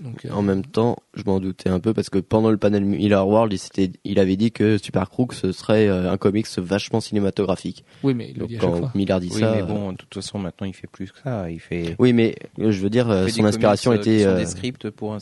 Donc, 0.00 0.24
euh, 0.24 0.30
En 0.30 0.42
même 0.42 0.64
temps, 0.64 0.96
je 1.14 1.22
m'en 1.24 1.38
doutais 1.40 1.68
un 1.68 1.78
peu 1.80 1.94
parce 1.94 2.10
que 2.10 2.18
pendant 2.18 2.50
le 2.50 2.56
panel 2.56 2.84
Miller 2.84 3.26
World, 3.26 3.52
il, 3.52 3.58
s'était- 3.58 3.92
il 4.04 4.18
avait 4.18 4.36
dit 4.36 4.50
que 4.50 4.76
Super 4.76 5.08
Crook 5.08 5.32
ce 5.34 5.52
serait 5.52 5.86
euh, 5.88 6.10
un 6.10 6.16
comics 6.16 6.46
vachement 6.58 7.00
cinématographique. 7.00 7.84
oui, 8.02 8.12
mais 8.14 8.30
il 8.30 8.38
Donc 8.38 8.48
dit 8.48 8.56
quand 8.58 8.76
fois. 8.76 8.92
Miller 8.94 9.20
dit 9.20 9.30
Oui, 9.32 9.40
ça, 9.40 9.52
mais 9.54 9.62
euh, 9.62 9.66
bon, 9.66 9.92
de 9.92 9.96
toute 9.96 10.12
façon, 10.12 10.38
maintenant, 10.38 10.66
il 10.66 10.74
fait 10.74 10.88
plus 10.88 11.12
que 11.12 11.18
ça. 11.22 11.50
Il 11.50 11.60
fait. 11.60 11.94
oui, 11.98 12.12
mais 12.12 12.34
je 12.58 12.80
veux 12.80 12.90
dire, 12.90 13.06
son 13.06 13.24
des 13.42 13.44
inspiration 13.44 13.92
comics, 13.92 14.02
qui 14.04 14.10
était, 14.14 14.24
sont 14.24 14.30
euh, 14.30 14.36
des 14.38 14.46
scripts 14.46 14.90
pour 14.90 15.14
un, 15.14 15.20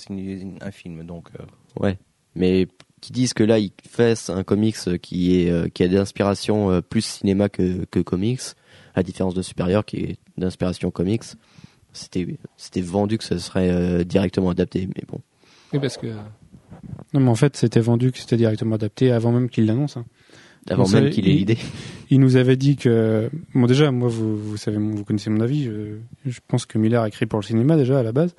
film, 0.70 1.04
donc. 1.04 1.28
euh, 1.38 1.44
ouais, 1.82 1.98
mais 2.34 2.66
qui 3.00 3.12
disent 3.12 3.34
que 3.34 3.44
là, 3.44 3.58
il 3.58 3.72
fait 3.88 4.30
un 4.30 4.42
comics 4.42 4.98
qui 5.00 5.36
est 5.36 5.72
qui 5.74 5.82
a 5.82 5.88
d'inspiration 5.88 6.80
plus 6.88 7.04
cinéma 7.04 7.48
que 7.48 7.84
que 7.90 8.00
comics, 8.00 8.40
à 8.94 9.00
la 9.00 9.02
différence 9.02 9.34
de 9.34 9.42
Superior 9.42 9.84
qui 9.84 9.96
est 9.98 10.16
d'inspiration 10.38 10.90
comics. 10.90 11.22
C'était 11.92 12.38
c'était 12.56 12.80
vendu 12.80 13.18
que 13.18 13.24
ce 13.24 13.38
serait 13.38 13.70
euh, 13.70 14.04
directement 14.04 14.50
adapté, 14.50 14.86
mais 14.86 15.02
bon. 15.08 15.20
Oui, 15.72 15.78
parce 15.80 15.96
que 15.98 16.06
Non, 17.14 17.20
mais 17.20 17.28
en 17.28 17.34
fait, 17.34 17.56
c'était 17.56 17.80
vendu 17.80 18.12
que 18.12 18.18
c'était 18.18 18.36
directement 18.36 18.74
adapté 18.76 19.10
avant 19.12 19.32
même 19.32 19.48
qu'il 19.48 19.66
l'annonce. 19.66 19.96
hein. 19.96 20.04
Avant 20.70 20.88
même 20.88 21.10
qu'il 21.10 21.28
ait 21.28 21.32
l'idée. 21.32 21.58
Il 22.10 22.20
nous 22.20 22.36
avait 22.36 22.56
dit 22.56 22.76
que, 22.76 23.28
bon 23.54 23.66
déjà, 23.66 23.90
moi, 23.90 24.08
vous, 24.08 24.36
vous 24.36 24.56
savez, 24.56 24.76
vous 24.76 25.02
connaissez 25.04 25.28
mon 25.28 25.40
avis. 25.40 25.64
Je, 25.64 25.96
je 26.24 26.38
pense 26.46 26.66
que 26.66 26.78
Miller 26.78 27.02
a 27.02 27.08
écrit 27.08 27.26
pour 27.26 27.40
le 27.40 27.44
cinéma 27.44 27.76
déjà 27.76 27.98
à 27.98 28.02
la 28.04 28.12
base. 28.12 28.34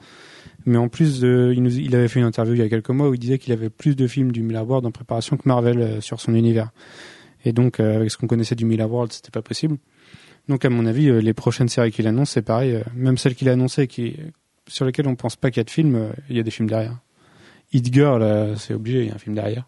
Mais 0.65 0.77
en 0.77 0.87
plus, 0.87 1.19
de, 1.19 1.51
il, 1.53 1.61
nous, 1.61 1.77
il 1.77 1.93
avait 1.95 2.07
fait 2.07 2.19
une 2.21 2.25
interview 2.25 2.53
il 2.53 2.59
y 2.59 2.63
a 2.63 2.69
quelques 2.69 2.91
mois 2.91 3.09
où 3.09 3.13
il 3.13 3.19
disait 3.19 3.37
qu'il 3.39 3.51
avait 3.51 3.69
plus 3.69 3.95
de 3.97 4.07
films 4.07 4.31
du 4.31 4.41
Miller 4.41 4.65
World 4.65 4.85
en 4.85 4.91
préparation 4.91 5.35
que 5.35 5.43
Marvel 5.45 5.79
euh, 5.81 6.01
sur 6.01 6.21
son 6.21 6.33
univers. 6.33 6.69
Et 7.43 7.51
donc, 7.51 7.81
euh, 7.81 7.97
avec 7.97 8.09
ce 8.09 8.17
qu'on 8.17 8.27
connaissait 8.27 8.55
du 8.55 8.63
Miller 8.63 8.89
World, 8.89 9.11
c'était 9.11 9.31
pas 9.31 9.41
possible. 9.41 9.75
Donc, 10.49 10.65
à 10.65 10.69
mon 10.69 10.85
avis, 10.85 11.09
euh, 11.09 11.19
les 11.19 11.33
prochaines 11.33 11.69
séries 11.69 11.91
qu'il 11.91 12.05
annonce, 12.07 12.31
c'est 12.31 12.41
pareil. 12.41 12.75
euh, 12.75 12.83
même 12.95 13.17
celles 13.17 13.35
qu'il 13.35 13.47
a 13.49 13.53
annoncées, 13.53 13.87
qui, 13.87 14.17
sur 14.67 14.85
lesquelles 14.85 15.07
on 15.07 15.15
pense 15.15 15.35
pas 15.35 15.49
qu'il 15.51 15.59
y 15.59 15.61
a 15.61 15.63
de 15.63 15.69
films, 15.69 15.95
euh, 15.95 16.09
il 16.29 16.35
y 16.35 16.39
a 16.39 16.43
des 16.43 16.51
films 16.51 16.69
derrière. 16.69 16.97
Hit 17.71 17.91
Girl, 17.93 18.53
c'est 18.57 18.73
obligé, 18.73 19.01
il 19.03 19.07
y 19.07 19.11
a 19.11 19.15
un 19.15 19.17
film 19.19 19.35
derrière. 19.35 19.65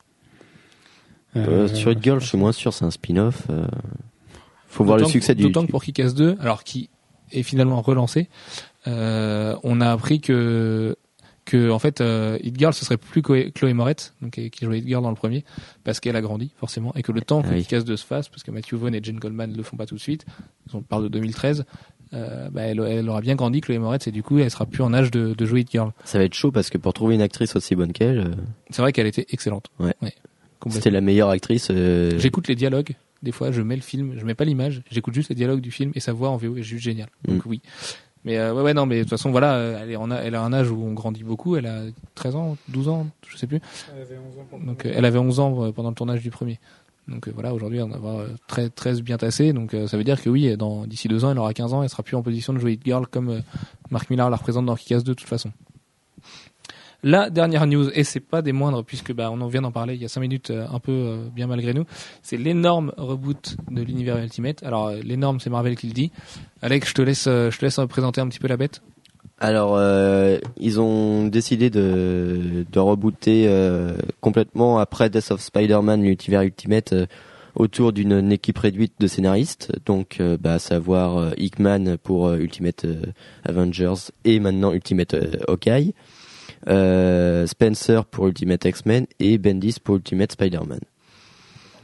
Euh, 1.35 1.67
sur 1.67 1.91
Hit 1.91 2.03
Girl, 2.03 2.19
je 2.21 2.27
suis 2.27 2.37
moins 2.37 2.51
sûr, 2.51 2.71
c'est 2.73 2.85
un 2.85 2.91
spin-off. 2.91 3.43
euh, 3.49 3.65
Faut 4.67 4.83
voir 4.83 4.97
le 4.97 5.05
succès 5.05 5.33
du. 5.35 5.43
D'autant 5.43 5.65
que 5.65 5.71
pour 5.71 5.83
Kick-Ass 5.83 6.13
2, 6.13 6.37
alors 6.39 6.63
qui 6.63 6.89
est 7.31 7.41
finalement 7.43 7.81
relancé, 7.81 8.29
euh, 8.87 9.55
on 9.63 9.81
a 9.81 9.91
appris 9.91 10.21
que 10.21 10.95
que 11.45 11.69
en 11.69 11.79
fait 11.79 12.01
euh, 12.01 12.37
Hit 12.43 12.57
Girl 12.57 12.73
ce 12.73 12.83
serait 12.83 12.97
plus 12.97 13.21
Chloé, 13.21 13.73
Moretz 13.73 14.13
donc 14.21 14.31
qui 14.31 14.65
jouait 14.65 14.79
Hit 14.79 14.87
Girl 14.87 15.03
dans 15.03 15.09
le 15.09 15.15
premier 15.15 15.43
parce 15.83 15.99
qu'elle 15.99 16.15
a 16.15 16.21
grandi 16.21 16.51
forcément 16.57 16.91
et 16.95 17.03
que 17.03 17.11
le 17.11 17.21
temps 17.21 17.41
que 17.43 17.47
Ah 17.49 17.53
oui. 17.53 17.61
Kick-Ass 17.61 17.85
2 17.85 17.95
se 17.97 18.05
fasse 18.05 18.29
parce 18.29 18.43
que 18.43 18.51
Matthew 18.51 18.73
Vaughn 18.75 18.93
et 18.95 18.99
Jane 19.03 19.17
Goldman 19.19 19.51
ne 19.51 19.55
le 19.57 19.63
font 19.63 19.77
pas 19.77 19.85
tout 19.85 19.95
de 19.95 19.99
suite 19.99 20.25
on 20.73 20.81
parle 20.81 21.03
de 21.03 21.07
2013 21.09 21.65
euh, 22.13 22.49
bah, 22.49 22.61
elle, 22.63 22.79
elle 22.79 23.09
aura 23.09 23.21
bien 23.21 23.35
grandi 23.35 23.61
Chloé 23.61 23.77
Moretz 23.79 24.07
et 24.07 24.11
du 24.11 24.23
coup 24.23 24.39
elle 24.39 24.49
sera 24.51 24.65
plus 24.65 24.81
en 24.83 24.93
âge 24.93 25.11
de, 25.11 25.33
de 25.33 25.45
jouer 25.45 25.61
Hit 25.61 25.71
Girl 25.71 25.91
Ça 26.03 26.17
va 26.17 26.23
être 26.23 26.33
chaud 26.33 26.51
parce 26.51 26.69
que 26.69 26.77
pour 26.77 26.93
trouver 26.93 27.15
une 27.15 27.21
actrice 27.21 27.55
aussi 27.55 27.75
bonne 27.75 27.93
qu'elle, 27.93 28.19
euh, 28.19 28.31
c'est 28.69 28.81
vrai 28.81 28.91
qu'elle 28.93 29.07
était 29.07 29.25
excellente 29.29 29.67
Ouais. 29.79 29.93
complètement. 30.59 30.71
c'était 30.71 30.91
la 30.91 31.01
meilleure 31.01 31.29
actrice. 31.29 31.67
euh, 31.71 32.17
J'écoute 32.17 32.47
les 32.47 32.55
dialogues. 32.55 32.95
Des 33.23 33.31
fois, 33.31 33.51
je 33.51 33.61
mets 33.63 33.75
le 33.75 33.81
film, 33.81 34.13
je 34.19 34.25
mets 34.25 34.35
pas 34.35 34.45
l'image, 34.45 34.83
j'écoute 34.91 35.15
juste 35.15 35.29
les 35.29 35.35
dialogues 35.35 35.61
du 35.61 35.71
film 35.71 35.91
et 35.95 35.99
sa 35.99 36.13
voix 36.13 36.29
en 36.29 36.37
VO 36.37 36.57
est 36.57 36.61
juste 36.63 36.83
géniale. 36.83 37.09
Donc 37.27 37.43
Mm. 37.45 37.49
oui. 37.49 37.61
Mais 38.25 38.39
euh, 38.39 38.53
ouais, 38.53 38.63
ouais, 38.63 38.73
non, 38.73 38.87
mais 38.87 38.97
de 38.97 39.01
toute 39.03 39.11
façon, 39.11 39.29
voilà, 39.29 39.53
euh, 39.53 39.79
elle, 39.81 39.91
est 39.91 39.95
en 39.95 40.09
a, 40.09 40.15
elle 40.15 40.33
a 40.33 40.41
un 40.41 40.51
âge 40.51 40.71
où 40.71 40.83
on 40.83 40.93
grandit 40.93 41.23
beaucoup. 41.23 41.55
Elle 41.55 41.67
a 41.67 41.83
13 42.15 42.35
ans, 42.35 42.57
12 42.69 42.87
ans, 42.89 43.07
je 43.27 43.37
sais 43.37 43.45
plus. 43.45 43.61
Donc 44.65 44.85
euh, 44.85 44.93
elle 44.93 45.05
avait 45.05 45.19
11 45.19 45.39
ans 45.39 45.63
euh, 45.63 45.71
pendant 45.71 45.89
le 45.89 45.95
tournage 45.95 46.21
du 46.21 46.31
premier. 46.31 46.59
Donc 47.07 47.27
euh, 47.27 47.31
voilà, 47.35 47.53
aujourd'hui, 47.53 47.81
on 47.83 47.87
va 47.87 48.25
très 48.47 48.69
13 48.69 49.03
bien 49.03 49.17
tassé. 49.17 49.53
Donc 49.53 49.75
ça 49.87 49.95
veut 49.95 50.03
dire 50.03 50.21
que 50.21 50.29
oui, 50.29 50.57
dans 50.57 50.87
d'ici 50.87 51.07
deux 51.07 51.23
ans, 51.23 51.31
elle 51.31 51.37
aura 51.37 51.53
15 51.53 51.73
ans, 51.73 51.83
elle 51.83 51.89
sera 51.89 52.01
plus 52.01 52.15
en 52.15 52.23
position 52.23 52.51
de 52.51 52.57
jouer 52.57 52.73
Hit 52.73 52.81
Girl 52.83 53.05
comme 53.05 53.41
Mark 53.91 54.09
Millar 54.09 54.31
la 54.31 54.37
représente 54.37 54.65
dans 54.65 54.75
Kick-Ass 54.75 55.03
2 55.03 55.11
de 55.11 55.13
toute 55.13 55.29
façon. 55.29 55.51
La 57.07 57.29
dernière 57.29 57.67
news, 57.67 57.91
et 57.93 58.03
c'est 58.03 58.19
pas 58.19 58.41
des 58.41 58.51
moindres 58.51 58.83
puisque 58.83 59.13
bah, 59.13 59.29
on 59.31 59.39
en 59.39 59.47
vient 59.47 59.61
d'en 59.61 59.71
parler 59.71 59.93
il 59.93 60.01
y 60.01 60.05
a 60.05 60.09
5 60.09 60.21
minutes 60.21 60.49
euh, 60.49 60.65
un 60.73 60.79
peu 60.79 60.91
euh, 60.91 61.17
bien 61.31 61.45
malgré 61.45 61.71
nous, 61.71 61.85
c'est 62.23 62.35
l'énorme 62.35 62.93
reboot 62.97 63.57
de 63.69 63.83
l'univers 63.83 64.17
Ultimate. 64.17 64.63
Alors 64.63 64.87
euh, 64.87 64.97
l'énorme 65.03 65.39
c'est 65.39 65.51
Marvel 65.51 65.75
qui 65.75 65.85
le 65.85 65.93
dit. 65.93 66.11
Alex, 66.63 66.89
je 66.89 66.93
te 66.95 67.01
laisse 67.03 67.25
je 67.25 67.85
présenter 67.85 68.21
un 68.21 68.27
petit 68.27 68.39
peu 68.39 68.47
la 68.47 68.57
bête. 68.57 68.81
Alors, 69.37 69.79
ils 70.57 70.79
ont 70.79 71.27
décidé 71.27 71.69
de, 71.69 72.65
rebooter 72.75 73.51
complètement 74.21 74.79
après 74.79 75.09
Death 75.09 75.29
of 75.31 75.41
Spider-Man, 75.41 76.01
l'univers 76.01 76.41
Ultimate, 76.41 76.95
autour 77.53 77.91
d'une 77.91 78.31
équipe 78.31 78.57
réduite 78.57 78.93
de 78.99 79.07
scénaristes. 79.07 79.73
Donc, 79.85 80.21
bah, 80.39 80.53
à 80.53 80.59
savoir 80.59 81.33
Hickman 81.37 81.97
pour 82.01 82.31
Ultimate 82.33 82.85
Avengers 83.43 84.11
et 84.23 84.39
maintenant 84.39 84.71
Ultimate 84.71 85.15
Hawkeye, 85.49 85.93
euh, 86.67 87.45
Spencer 87.47 88.05
pour 88.05 88.27
Ultimate 88.27 88.65
X-Men 88.65 89.05
et 89.19 89.37
Bendis 89.37 89.75
pour 89.83 89.95
Ultimate 89.97 90.31
Spider-Man. 90.31 90.79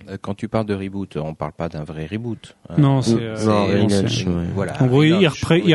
euh, 0.09 0.17
Quand 0.21 0.33
tu 0.35 0.47
parles 0.47 0.65
de 0.65 0.73
reboot, 0.75 1.17
on 1.17 1.33
parle 1.33 1.53
pas 1.53 1.69
d'un 1.69 1.83
vrai 1.83 2.07
reboot. 2.07 2.55
hein. 2.69 2.75
Non, 2.77 3.01
c'est, 3.01 3.15
euh, 3.19 3.45
non, 3.45 3.67
ouais. 3.67 4.47
Voilà. 4.55 4.81
En 4.81 4.87
gros, 4.87 5.03
ils, 5.03 5.25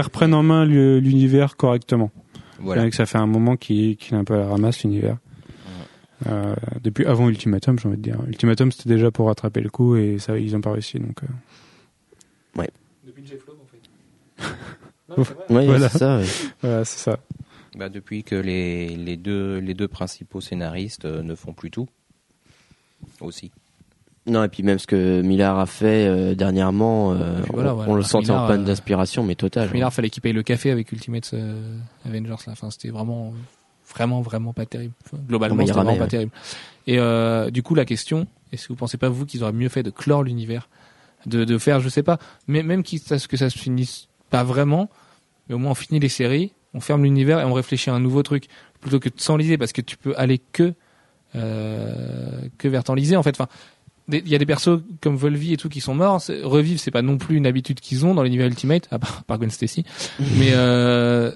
reprennent 0.00 0.34
en 0.34 0.42
main 0.42 0.64
l'univers 0.64 1.56
correctement. 1.56 2.10
Voilà. 2.58 2.80
C'est 2.80 2.84
vrai 2.84 2.90
que 2.90 2.96
ça 2.96 3.06
fait 3.06 3.18
un 3.18 3.26
moment 3.26 3.56
qu'il 3.56 3.96
qu'il 3.96 4.14
est 4.14 4.18
un 4.18 4.24
peu 4.24 4.34
à 4.34 4.38
la 4.38 4.46
ramasse 4.48 4.82
l'univers. 4.82 5.18
Euh, 6.26 6.54
depuis 6.82 7.04
avant 7.04 7.28
Ultimatum, 7.28 7.78
j'ai 7.78 7.88
envie 7.88 7.98
de 7.98 8.02
dire. 8.02 8.16
Ultimatum, 8.26 8.72
c'était 8.72 8.88
déjà 8.88 9.10
pour 9.10 9.26
rattraper 9.26 9.60
le 9.60 9.68
coup 9.68 9.96
et 9.96 10.18
ça, 10.18 10.38
ils 10.38 10.56
ont 10.56 10.62
pas 10.62 10.72
réussi. 10.72 10.98
Donc, 10.98 11.18
euh, 11.22 12.64
Depuis 13.06 13.26
Jeff 13.26 13.46
Loeb 13.46 13.58
en 13.62 13.66
fait. 13.66 15.18
Ouf. 15.20 15.34
Ouais, 15.50 15.66
Voilà. 15.66 15.88
c'est 15.90 15.98
ça. 15.98 16.16
ouais. 16.18 16.24
voilà, 16.62 16.84
c'est 16.86 16.98
ça. 16.98 17.18
Bah, 17.76 17.88
depuis 17.90 18.24
que 18.24 18.34
les, 18.34 18.96
les, 18.96 19.16
deux, 19.16 19.58
les 19.58 19.74
deux 19.74 19.88
principaux 19.88 20.40
scénaristes 20.40 21.04
euh, 21.04 21.22
ne 21.22 21.34
font 21.34 21.52
plus 21.52 21.70
tout. 21.70 21.88
Aussi. 23.20 23.50
Non, 24.26 24.42
et 24.42 24.48
puis 24.48 24.62
même 24.62 24.78
ce 24.78 24.86
que 24.86 25.20
Millard 25.22 25.58
a 25.58 25.66
fait 25.66 26.06
euh, 26.08 26.34
dernièrement, 26.34 27.12
euh, 27.12 27.42
voilà, 27.52 27.72
on, 27.72 27.76
voilà, 27.76 27.92
on 27.92 27.94
le 27.94 28.02
sentait 28.02 28.30
en 28.30 28.34
Millar, 28.34 28.48
panne 28.48 28.64
d'inspiration, 28.64 29.22
mais 29.22 29.36
totale. 29.36 29.70
Millar 29.72 29.92
fallait 29.92 30.10
qu'il 30.10 30.22
paye 30.22 30.32
le 30.32 30.42
café 30.42 30.70
avec 30.70 30.90
Ultimate 30.90 31.30
euh, 31.34 31.78
Avengers 32.04 32.34
là. 32.46 32.52
Enfin, 32.52 32.70
c'était 32.70 32.88
vraiment 32.88 33.34
vraiment 33.88 34.22
vraiment 34.22 34.52
pas 34.52 34.66
terrible. 34.66 34.94
Enfin, 35.04 35.18
globalement, 35.28 35.64
c'était 35.64 35.78
vraiment 35.78 35.96
pas 35.96 36.08
terrible. 36.08 36.32
Et 36.88 36.98
euh, 36.98 37.50
du 37.50 37.62
coup, 37.62 37.76
la 37.76 37.84
question, 37.84 38.26
est-ce 38.50 38.66
que 38.66 38.72
vous 38.72 38.78
pensez 38.78 38.96
pas 38.96 39.08
vous 39.08 39.26
qu'ils 39.26 39.44
auraient 39.44 39.52
mieux 39.52 39.68
fait 39.68 39.84
de 39.84 39.90
clore 39.90 40.24
l'univers, 40.24 40.68
de, 41.26 41.44
de 41.44 41.58
faire, 41.58 41.78
je 41.78 41.88
sais 41.88 42.02
pas, 42.02 42.18
mais 42.48 42.64
même 42.64 42.84
ce 42.84 43.28
que 43.28 43.36
ça 43.36 43.48
se 43.48 43.58
finisse 43.58 44.08
pas 44.30 44.42
vraiment, 44.42 44.88
mais 45.48 45.54
au 45.54 45.58
moins 45.58 45.70
on 45.70 45.74
finit 45.74 46.00
les 46.00 46.08
séries, 46.08 46.52
on 46.76 46.80
ferme 46.80 47.02
l'univers 47.02 47.40
et 47.40 47.44
on 47.44 47.52
réfléchit 47.52 47.90
à 47.90 47.94
un 47.94 48.00
nouveau 48.00 48.22
truc 48.22 48.44
plutôt 48.80 49.00
que 49.00 49.08
de 49.08 49.18
s'enliser 49.18 49.58
parce 49.58 49.72
que 49.72 49.80
tu 49.80 49.96
peux 49.96 50.14
aller 50.16 50.38
que 50.52 50.74
euh, 51.34 52.42
que 52.58 52.68
vers 52.68 52.84
t'enliser 52.84 53.16
en 53.16 53.22
fait. 53.22 53.30
Enfin, 53.38 53.48
il 54.12 54.28
y 54.28 54.34
a 54.34 54.38
des 54.38 54.46
persos 54.46 54.80
comme 55.00 55.16
Volvi 55.16 55.52
et 55.52 55.56
tout 55.56 55.68
qui 55.68 55.80
sont 55.80 55.94
morts. 55.94 56.22
Revivre, 56.44 56.78
c'est 56.78 56.92
pas 56.92 57.02
non 57.02 57.18
plus 57.18 57.36
une 57.36 57.46
habitude 57.46 57.80
qu'ils 57.80 58.06
ont 58.06 58.14
dans 58.14 58.22
l'univers 58.22 58.46
Ultimate, 58.46 58.86
à 58.92 58.98
part 58.98 59.24
par 59.26 59.38
Gwen 59.38 59.50
Stacy. 59.50 59.84
Mais 60.38 60.50
euh, 60.52 61.32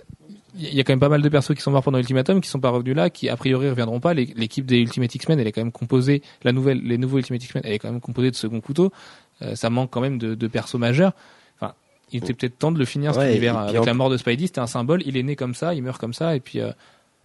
il 0.57 0.75
y 0.75 0.81
a 0.81 0.85
quand 0.85 0.93
même 0.93 1.01
pas 1.01 1.09
mal 1.09 1.23
de 1.23 1.29
persos 1.29 1.55
qui 1.55 1.63
sont 1.63 1.71
morts 1.73 1.83
pendant 1.83 1.99
Ultimatum, 1.99 2.41
qui 2.41 2.49
sont 2.49 2.61
pas 2.61 2.71
revenus 2.71 2.95
là, 2.95 3.11
qui 3.11 3.29
a 3.29 3.37
priori 3.37 3.69
reviendront 3.69 3.99
pas. 4.01 4.15
L'é- 4.15 4.33
L'équipe 4.37 4.67
des 4.67 4.79
Ultimate 4.79 5.13
X-Men, 5.15 5.41
elle 5.41 5.47
est 5.47 5.53
quand 5.53 5.63
même 5.63 5.73
composée, 5.73 6.23
la 6.45 6.53
nouvelle, 6.53 6.81
les 6.83 6.99
nouveaux 6.99 7.19
Ultimate 7.19 7.43
X-Men, 7.43 7.63
elle 7.67 7.73
est 7.73 7.79
quand 7.79 7.91
même 7.91 8.01
composée 8.01 8.31
de 8.31 8.37
second 8.37 8.61
couteau. 8.61 8.93
Euh, 9.43 9.55
ça 9.55 9.71
manque 9.71 9.91
quand 9.91 10.01
même 10.01 10.19
de, 10.19 10.35
de 10.35 10.47
persos 10.47 10.75
majeurs. 10.79 11.13
Il 12.13 12.19
était 12.19 12.33
peut-être 12.35 12.59
temps 12.59 12.73
de 12.73 12.79
le 12.79 12.85
finir 12.85 13.13
cet 13.15 13.23
Ouais, 13.23 13.31
univers 13.31 13.57
avec 13.59 13.81
en- 13.81 13.85
la 13.85 13.95
mort 13.95 14.11
de 14.11 14.17
Spidey. 14.17 14.47
C'était 14.47 14.61
un 14.61 14.67
symbole. 14.67 15.03
Il 15.07 15.17
est 15.17 15.23
né 15.23 15.37
comme 15.37 15.55
ça, 15.55 15.75
il 15.75 15.83
meurt 15.83 16.01
comme 16.01 16.15
ça, 16.15 16.35
et 16.37 16.41
puis 16.41 16.61
euh, 16.61 16.71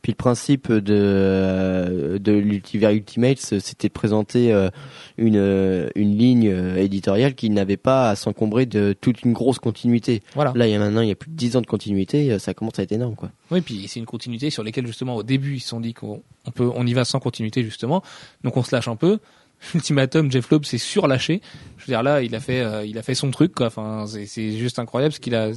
Puis 0.02 0.12
le 0.12 0.17
principe 0.17 0.71
de 0.71 0.93
euh, 0.93 2.19
de 2.19 2.32
l'univers 2.32 2.91
Ultimate, 2.91 3.38
c'était 3.39 3.88
de 3.88 3.93
présenter 3.93 4.54
euh, 4.54 4.69
une 5.17 5.89
une 5.95 6.17
ligne 6.17 6.45
éditoriale 6.78 7.34
qui 7.36 7.50
n'avait 7.50 7.78
pas 7.78 8.10
à 8.12 8.15
s'encombrer 8.15 8.65
de 8.65 8.93
toute 9.00 9.24
une 9.24 9.34
grosse 9.34 9.60
continuité. 9.60 10.21
voilà. 10.36 10.54
Là, 10.56 10.67
il 10.67 10.71
y 10.71 10.76
a 10.76 10.80
maintenant, 10.80 11.02
il 11.02 11.10
y 11.10 11.12
a 11.12 11.15
plus 11.15 11.32
de 11.32 11.36
10 11.36 11.56
ans 11.58 11.62
de 11.62 11.65
continuité, 11.67 12.38
ça 12.39 12.54
commence 12.54 12.78
à 12.80 12.84
être 12.84 12.91
énorme, 12.91 13.15
quoi. 13.15 13.32
Oui, 13.52 13.62
puis 13.62 13.88
c'est 13.88 14.00
une 14.00 14.06
continuité 14.06 14.50
sur 14.50 14.63
lesquelles 14.63 14.88
justement 14.88 15.15
au 15.15 15.24
début 15.24 15.56
ils 15.56 15.60
se 15.60 15.69
sont 15.69 15.80
dit 15.80 15.93
qu'on 15.93 16.21
on 16.45 16.52
peut, 16.52 16.69
on 16.76 16.86
y 16.86 16.93
va 16.93 17.06
sans 17.06 17.19
continuité 17.19 17.63
justement, 17.63 18.04
donc 18.43 18.56
on 18.58 18.63
se 18.63 18.76
lâche 18.76 18.88
un 18.88 18.95
peu. 18.95 19.19
Ultimatum, 19.75 20.31
Jeff 20.31 20.49
Loeb 20.51 20.63
s'est 20.65 20.77
surlâché. 20.77 21.41
Je 21.77 21.83
veux 21.85 21.91
dire 21.91 22.03
là, 22.03 22.21
il 22.21 22.35
a 22.35 22.39
fait, 22.39 22.61
euh, 22.61 22.85
il 22.85 22.97
a 22.97 23.03
fait 23.03 23.15
son 23.15 23.31
truc 23.31 23.53
quoi. 23.53 23.67
Enfin, 23.67 24.05
c'est 24.07 24.51
juste 24.57 24.79
incroyable 24.79 25.13
ce 25.13 25.19
qu'il 25.19 25.35
a. 25.35 25.51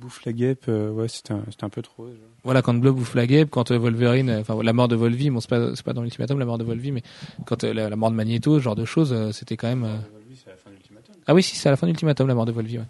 Bouffe 0.00 0.24
la 0.26 0.32
guêpe, 0.32 0.64
euh, 0.68 0.90
ouais, 0.90 1.08
c'était 1.08 1.32
un, 1.32 1.42
c'était 1.50 1.64
un 1.64 1.70
peu 1.70 1.80
trop. 1.80 2.06
Voilà, 2.42 2.60
quand 2.60 2.74
Blob 2.74 2.96
bouffe 2.96 3.14
la 3.14 3.26
guêpe, 3.26 3.48
quand 3.50 3.70
euh, 3.70 3.78
Wolverine, 3.78 4.30
enfin 4.38 4.62
la 4.62 4.72
mort 4.74 4.86
de 4.88 4.96
Volvi, 4.96 5.30
bon 5.30 5.40
c'est 5.40 5.48
pas, 5.48 5.74
c'est 5.74 5.84
pas 5.84 5.94
dans 5.94 6.02
l'Ultimatum 6.02 6.38
la 6.38 6.44
mort 6.44 6.58
de 6.58 6.64
Volvi, 6.64 6.92
mais 6.92 7.02
quand 7.46 7.62
la, 7.64 7.88
la 7.88 7.96
mort 7.96 8.10
de 8.10 8.16
Magneto, 8.16 8.58
ce 8.58 8.62
genre 8.62 8.74
de 8.76 8.84
choses, 8.84 9.16
c'était 9.32 9.56
quand 9.56 9.68
même. 9.68 9.84
euh, 9.84 9.96
Ah 11.26 11.32
oui, 11.34 11.42
si, 11.42 11.56
c'est 11.56 11.68
à 11.68 11.70
la 11.70 11.78
fin 11.78 11.86
d'Ultimatum, 11.86 12.28
la 12.28 12.34
mort 12.34 12.44
de 12.44 12.52
Volvi. 12.52 12.76
Ouais. 12.78 12.84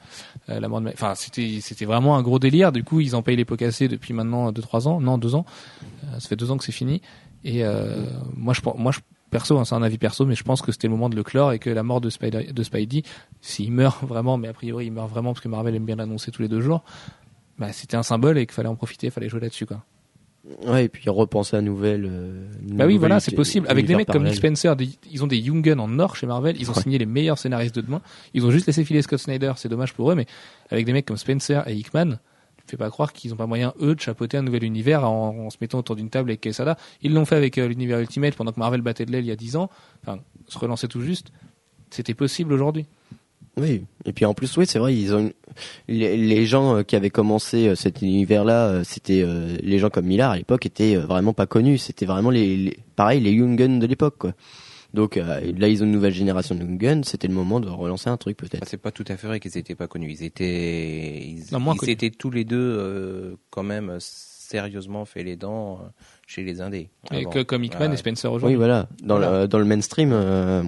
Euh, 0.48 0.58
la 0.58 0.66
mort 0.68 0.80
de... 0.80 0.88
Enfin, 0.88 1.14
c'était, 1.14 1.60
c'était 1.60 1.84
vraiment 1.84 2.16
un 2.16 2.22
gros 2.22 2.40
délire. 2.40 2.72
Du 2.72 2.82
coup, 2.82 2.98
ils 2.98 3.14
en 3.14 3.22
payent 3.22 3.36
les 3.36 3.44
pots 3.44 3.56
cassés 3.56 3.86
depuis 3.86 4.12
maintenant 4.12 4.50
2-3 4.50 4.88
ans. 4.88 5.00
Non, 5.00 5.18
2 5.18 5.36
ans. 5.36 5.44
Euh, 5.84 6.18
ça 6.18 6.28
fait 6.28 6.34
2 6.36 6.50
ans 6.50 6.56
que 6.56 6.64
c'est 6.64 6.72
fini. 6.72 7.00
Et 7.44 7.64
euh, 7.64 8.06
moi, 8.36 8.54
je, 8.54 8.60
pense- 8.60 8.76
moi, 8.76 8.90
je, 8.90 8.98
perso, 9.34 9.58
hein, 9.58 9.64
c'est 9.64 9.74
un 9.74 9.82
avis 9.82 9.98
perso, 9.98 10.24
mais 10.26 10.34
je 10.36 10.44
pense 10.44 10.62
que 10.62 10.70
c'était 10.72 10.86
le 10.86 10.92
moment 10.92 11.08
de 11.10 11.16
le 11.16 11.22
clore 11.24 11.52
et 11.52 11.58
que 11.58 11.68
la 11.68 11.82
mort 11.82 12.00
de, 12.00 12.08
Spider, 12.08 12.52
de 12.52 12.62
Spidey, 12.62 13.02
s'il 13.40 13.72
meurt 13.72 14.04
vraiment, 14.04 14.38
mais 14.38 14.48
a 14.48 14.52
priori 14.52 14.86
il 14.86 14.92
meurt 14.92 15.10
vraiment 15.10 15.32
parce 15.32 15.42
que 15.42 15.48
Marvel 15.48 15.74
aime 15.74 15.84
bien 15.84 15.96
l'annoncer 15.96 16.30
tous 16.30 16.40
les 16.42 16.48
deux 16.48 16.60
jours, 16.60 16.84
bah, 17.58 17.72
c'était 17.72 17.96
un 17.96 18.02
symbole 18.04 18.38
et 18.38 18.46
qu'il 18.46 18.54
fallait 18.54 18.68
en 18.68 18.76
profiter, 18.76 19.08
il 19.08 19.10
fallait 19.10 19.28
jouer 19.28 19.40
là-dessus, 19.40 19.66
quoi. 19.66 19.82
Ouais, 20.66 20.84
et 20.84 20.88
puis 20.88 21.08
repenser 21.08 21.56
à 21.56 21.62
nouvelle. 21.62 22.04
euh, 22.06 22.46
Bah 22.62 22.84
oui, 22.86 22.98
voilà, 22.98 23.18
c'est 23.18 23.34
possible. 23.34 23.66
Avec 23.70 23.86
des 23.86 23.96
mecs 23.96 24.08
comme 24.08 24.24
Nick. 24.24 24.34
Spencer, 24.36 24.76
des- 24.76 24.90
ils 25.10 25.24
ont 25.24 25.26
des 25.26 25.38
Young 25.38 25.62
Guns 25.64 25.78
en 25.78 25.98
or 25.98 26.16
chez 26.16 26.26
Marvel. 26.26 26.54
Ils 26.60 26.70
ont 26.70 26.74
Ouais. 26.74 26.82
signé 26.82 26.98
les 26.98 27.06
meilleurs 27.06 27.38
scénaristes 27.38 27.74
de 27.74 27.80
demain. 27.80 28.02
Ils 28.34 28.44
ont 28.44 28.50
juste 28.50 28.66
laissé 28.66 28.84
filer 28.84 29.00
Scott 29.00 29.18
Snyder. 29.20 29.52
C'est 29.56 29.70
dommage 29.70 29.94
pour 29.94 30.12
eux, 30.12 30.14
mais 30.14 30.26
avec 30.70 30.84
des 30.84 30.92
mecs 30.92 31.06
comme 31.06 31.16
Spencer 31.16 31.66
et 31.66 31.74
Hickman, 31.74 32.18
fais 32.66 32.76
pas 32.76 32.90
croire 32.90 33.12
qu'ils 33.12 33.32
ont 33.32 33.36
pas 33.36 33.46
moyen 33.46 33.74
eux 33.80 33.94
de 33.94 34.00
chapeauter 34.00 34.36
un 34.36 34.42
nouvel 34.42 34.64
univers 34.64 35.04
en, 35.08 35.50
se 35.50 35.56
mettant 35.60 35.78
autour 35.78 35.96
d'une 35.96 36.10
table 36.10 36.30
avec 36.30 36.40
Quesada. 36.40 36.76
Ils 37.02 37.12
l'ont 37.12 37.24
fait 37.24 37.36
avec 37.36 37.58
euh, 37.58 37.68
l'univers 37.68 37.98
Ultimate 38.00 38.34
pendant 38.34 38.52
que 38.52 38.60
Marvel 38.60 38.80
battait 38.80 39.04
de 39.06 39.12
l'aile 39.12 39.24
il 39.24 39.28
y 39.28 39.32
a 39.32 39.36
10 39.36 39.56
ans. 39.56 39.70
Enfin, 40.02 40.20
se 40.48 40.58
relancer 40.58 40.88
tout 40.88 41.00
juste. 41.00 41.32
C'était 41.90 42.14
possible 42.14 42.52
aujourd'hui. 42.52 42.86
Oui, 43.56 43.84
et 44.04 44.12
puis 44.12 44.24
en 44.24 44.34
plus, 44.34 44.56
oui, 44.56 44.66
c'est 44.66 44.80
vrai, 44.80 44.96
ils 44.96 45.14
ont 45.14 45.30
les, 45.86 46.44
gens 46.46 46.78
euh, 46.78 46.82
qui 46.82 46.96
avaient 46.96 47.10
commencé 47.10 47.68
euh, 47.68 47.74
cet 47.76 48.02
univers-là, 48.02 48.82
c'était 48.82 49.24
les 49.62 49.78
gens 49.78 49.90
comme 49.90 50.06
Millard 50.06 50.32
à 50.32 50.36
l'époque 50.36 50.66
étaient 50.66 50.96
vraiment 50.96 51.32
pas 51.34 51.46
connus. 51.46 51.78
C'était 51.78 52.06
vraiment 52.06 52.30
les, 52.30 52.56
les- 52.56 52.78
pareil 52.96 53.20
les 53.20 53.30
Young 53.30 53.78
de 53.78 53.86
l'époque, 53.86 54.16
quoi. 54.18 54.32
Donc 54.94 55.16
euh, 55.16 55.52
là, 55.58 55.68
ils 55.68 55.82
ont 55.82 55.86
une 55.86 55.92
nouvelle 55.92 56.14
génération 56.14 56.54
de 56.54 56.64
Guns. 56.64 57.02
C'était 57.02 57.26
le 57.28 57.34
moment 57.34 57.58
de 57.60 57.68
relancer 57.68 58.08
un 58.08 58.16
truc 58.16 58.36
peut-être. 58.36 58.66
c'est 58.66 58.76
pas 58.80 58.92
tout 58.92 59.04
à 59.08 59.16
fait 59.16 59.26
vrai 59.26 59.40
qu'ils 59.40 59.58
étaient 59.58 59.74
pas 59.74 59.88
connus. 59.88 60.10
Ils 60.12 60.22
étaient, 60.24 61.18
ils, 61.26 61.42
Non, 61.52 61.58
moins 61.60 61.74
ils 61.74 61.78
connus. 61.80 61.92
étaient 61.92 62.10
tous 62.10 62.30
les 62.30 62.44
deux 62.44 62.56
euh, 62.56 63.34
quand 63.50 63.64
même 63.64 63.96
sérieusement 63.98 65.04
fait 65.04 65.24
les 65.24 65.36
dents 65.36 65.80
euh, 65.82 65.88
chez 66.28 66.44
les 66.44 66.60
indés. 66.60 66.90
Et 67.12 67.22
avant. 67.22 67.30
que, 67.30 67.42
comme 67.42 67.64
Hickman 67.64 67.88
Ouais. 67.88 67.94
et 67.94 67.96
Spencer 67.96 68.30
Oui, 68.30 68.36
aujourd'hui. 68.36 68.56
voilà. 68.56 68.88
Dans 69.02 69.16
Voilà. 69.18 69.42
le 69.42 69.48
dans 69.48 69.58
le 69.58 69.64
mainstream, 69.64 70.10
euh, 70.12 70.62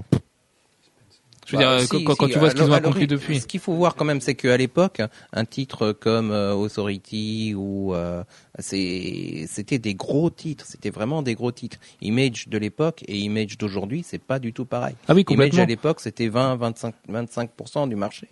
Je 1.47 1.57
veux 1.57 1.63
Bah, 1.63 1.79
dire, 1.79 1.87
si, 1.89 2.05
quand, 2.05 2.27
tu 2.29 2.39
vois 2.39 2.51
ce 2.51 2.57
qu'ils 2.57 2.65
ont 2.65 2.73
accompli 2.73 3.07
depuis. 3.07 3.41
Ce 3.41 3.47
qu'il 3.47 3.61
faut 3.61 3.73
voir 3.75 3.95
quand 3.95 4.05
même, 4.05 4.21
c'est 4.21 4.35
qu'à 4.35 4.57
l'époque, 4.57 5.01
un 5.33 5.45
titre 5.45 5.93
comme 5.93 6.33
euh, 6.33 6.53
Authority 6.55 7.55
ou 7.57 7.95
euh, 7.95 8.25
c'était 8.59 9.79
des 9.79 9.95
gros 9.95 10.29
titres, 10.31 10.65
c'était 10.67 10.91
vraiment 10.91 11.23
des 11.23 11.35
gros 11.35 11.53
titres. 11.53 11.79
Image 12.03 12.49
de 12.49 12.59
l'époque 12.59 13.05
et 13.07 13.17
Image 13.19 13.59
d'aujourd'hui, 13.59 14.05
c'est 14.07 14.19
pas 14.23 14.39
du 14.39 14.53
tout 14.53 14.65
pareil. 14.65 14.97
Ah 15.09 15.15
oui, 15.15 15.23
Image 15.23 15.27
complètement. 15.27 15.63
à 15.63 15.67
l'époque, 15.67 16.01
c'était 16.01 16.29
20 16.29 16.57
25 16.57 16.95
25% 17.09 17.89
du 17.89 17.97
marché. 17.97 18.29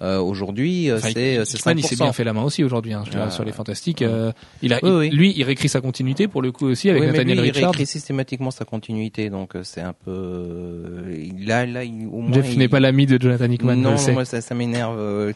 Euh, 0.00 0.20
aujourd'hui, 0.20 0.90
euh, 0.90 0.98
Enfin, 0.98 1.08
c'est 1.12 1.34
Hickman, 1.42 1.74
il 1.76 1.82
s'est 1.84 1.96
bien 1.96 2.06
5%. 2.06 2.12
fait 2.12 2.22
la 2.24 2.32
main 2.32 2.42
aussi 2.44 2.62
aujourd'hui. 2.62 2.92
Hein, 2.92 3.02
Ah. 3.16 3.30
sur 3.30 3.42
les 3.44 3.50
Fantastiques, 3.50 4.02
euh, 4.02 4.30
il 4.62 4.72
a, 4.72 4.78
Oui, 4.84 4.90
oui. 4.90 5.10
lui, 5.10 5.34
il 5.36 5.42
réécrit 5.42 5.68
sa 5.68 5.80
continuité 5.80 6.28
pour 6.28 6.40
le 6.40 6.52
coup 6.52 6.66
aussi 6.66 6.88
avec 6.88 7.00
Oui, 7.00 7.06
mais 7.08 7.12
Nathaniel 7.14 7.40
lui, 7.40 7.48
il 7.48 7.64
réécrit 7.64 7.84
systématiquement 7.86 8.52
sa 8.52 8.64
continuité, 8.64 9.28
donc 9.28 9.56
euh, 9.56 9.64
c'est 9.64 9.80
un 9.80 9.92
peu 9.92 10.12
euh, 10.12 11.26
là 11.40 11.66
là 11.66 11.82
il- 11.84 12.06
au 12.06 12.20
moins 12.20 12.32
Jeff 12.32 12.46
il- 12.52 12.58
n'est 12.58 12.68
pas 12.68 12.78
l'ami 12.80 13.06
de 13.06 13.20
Jonathan 13.20 13.50
Hickman, 13.50 13.74
non, 13.76 13.96
moi 14.12 14.24
ça, 14.24 14.40
ça 14.40 14.54
m'énerve 14.54 14.98
euh, 14.98 15.32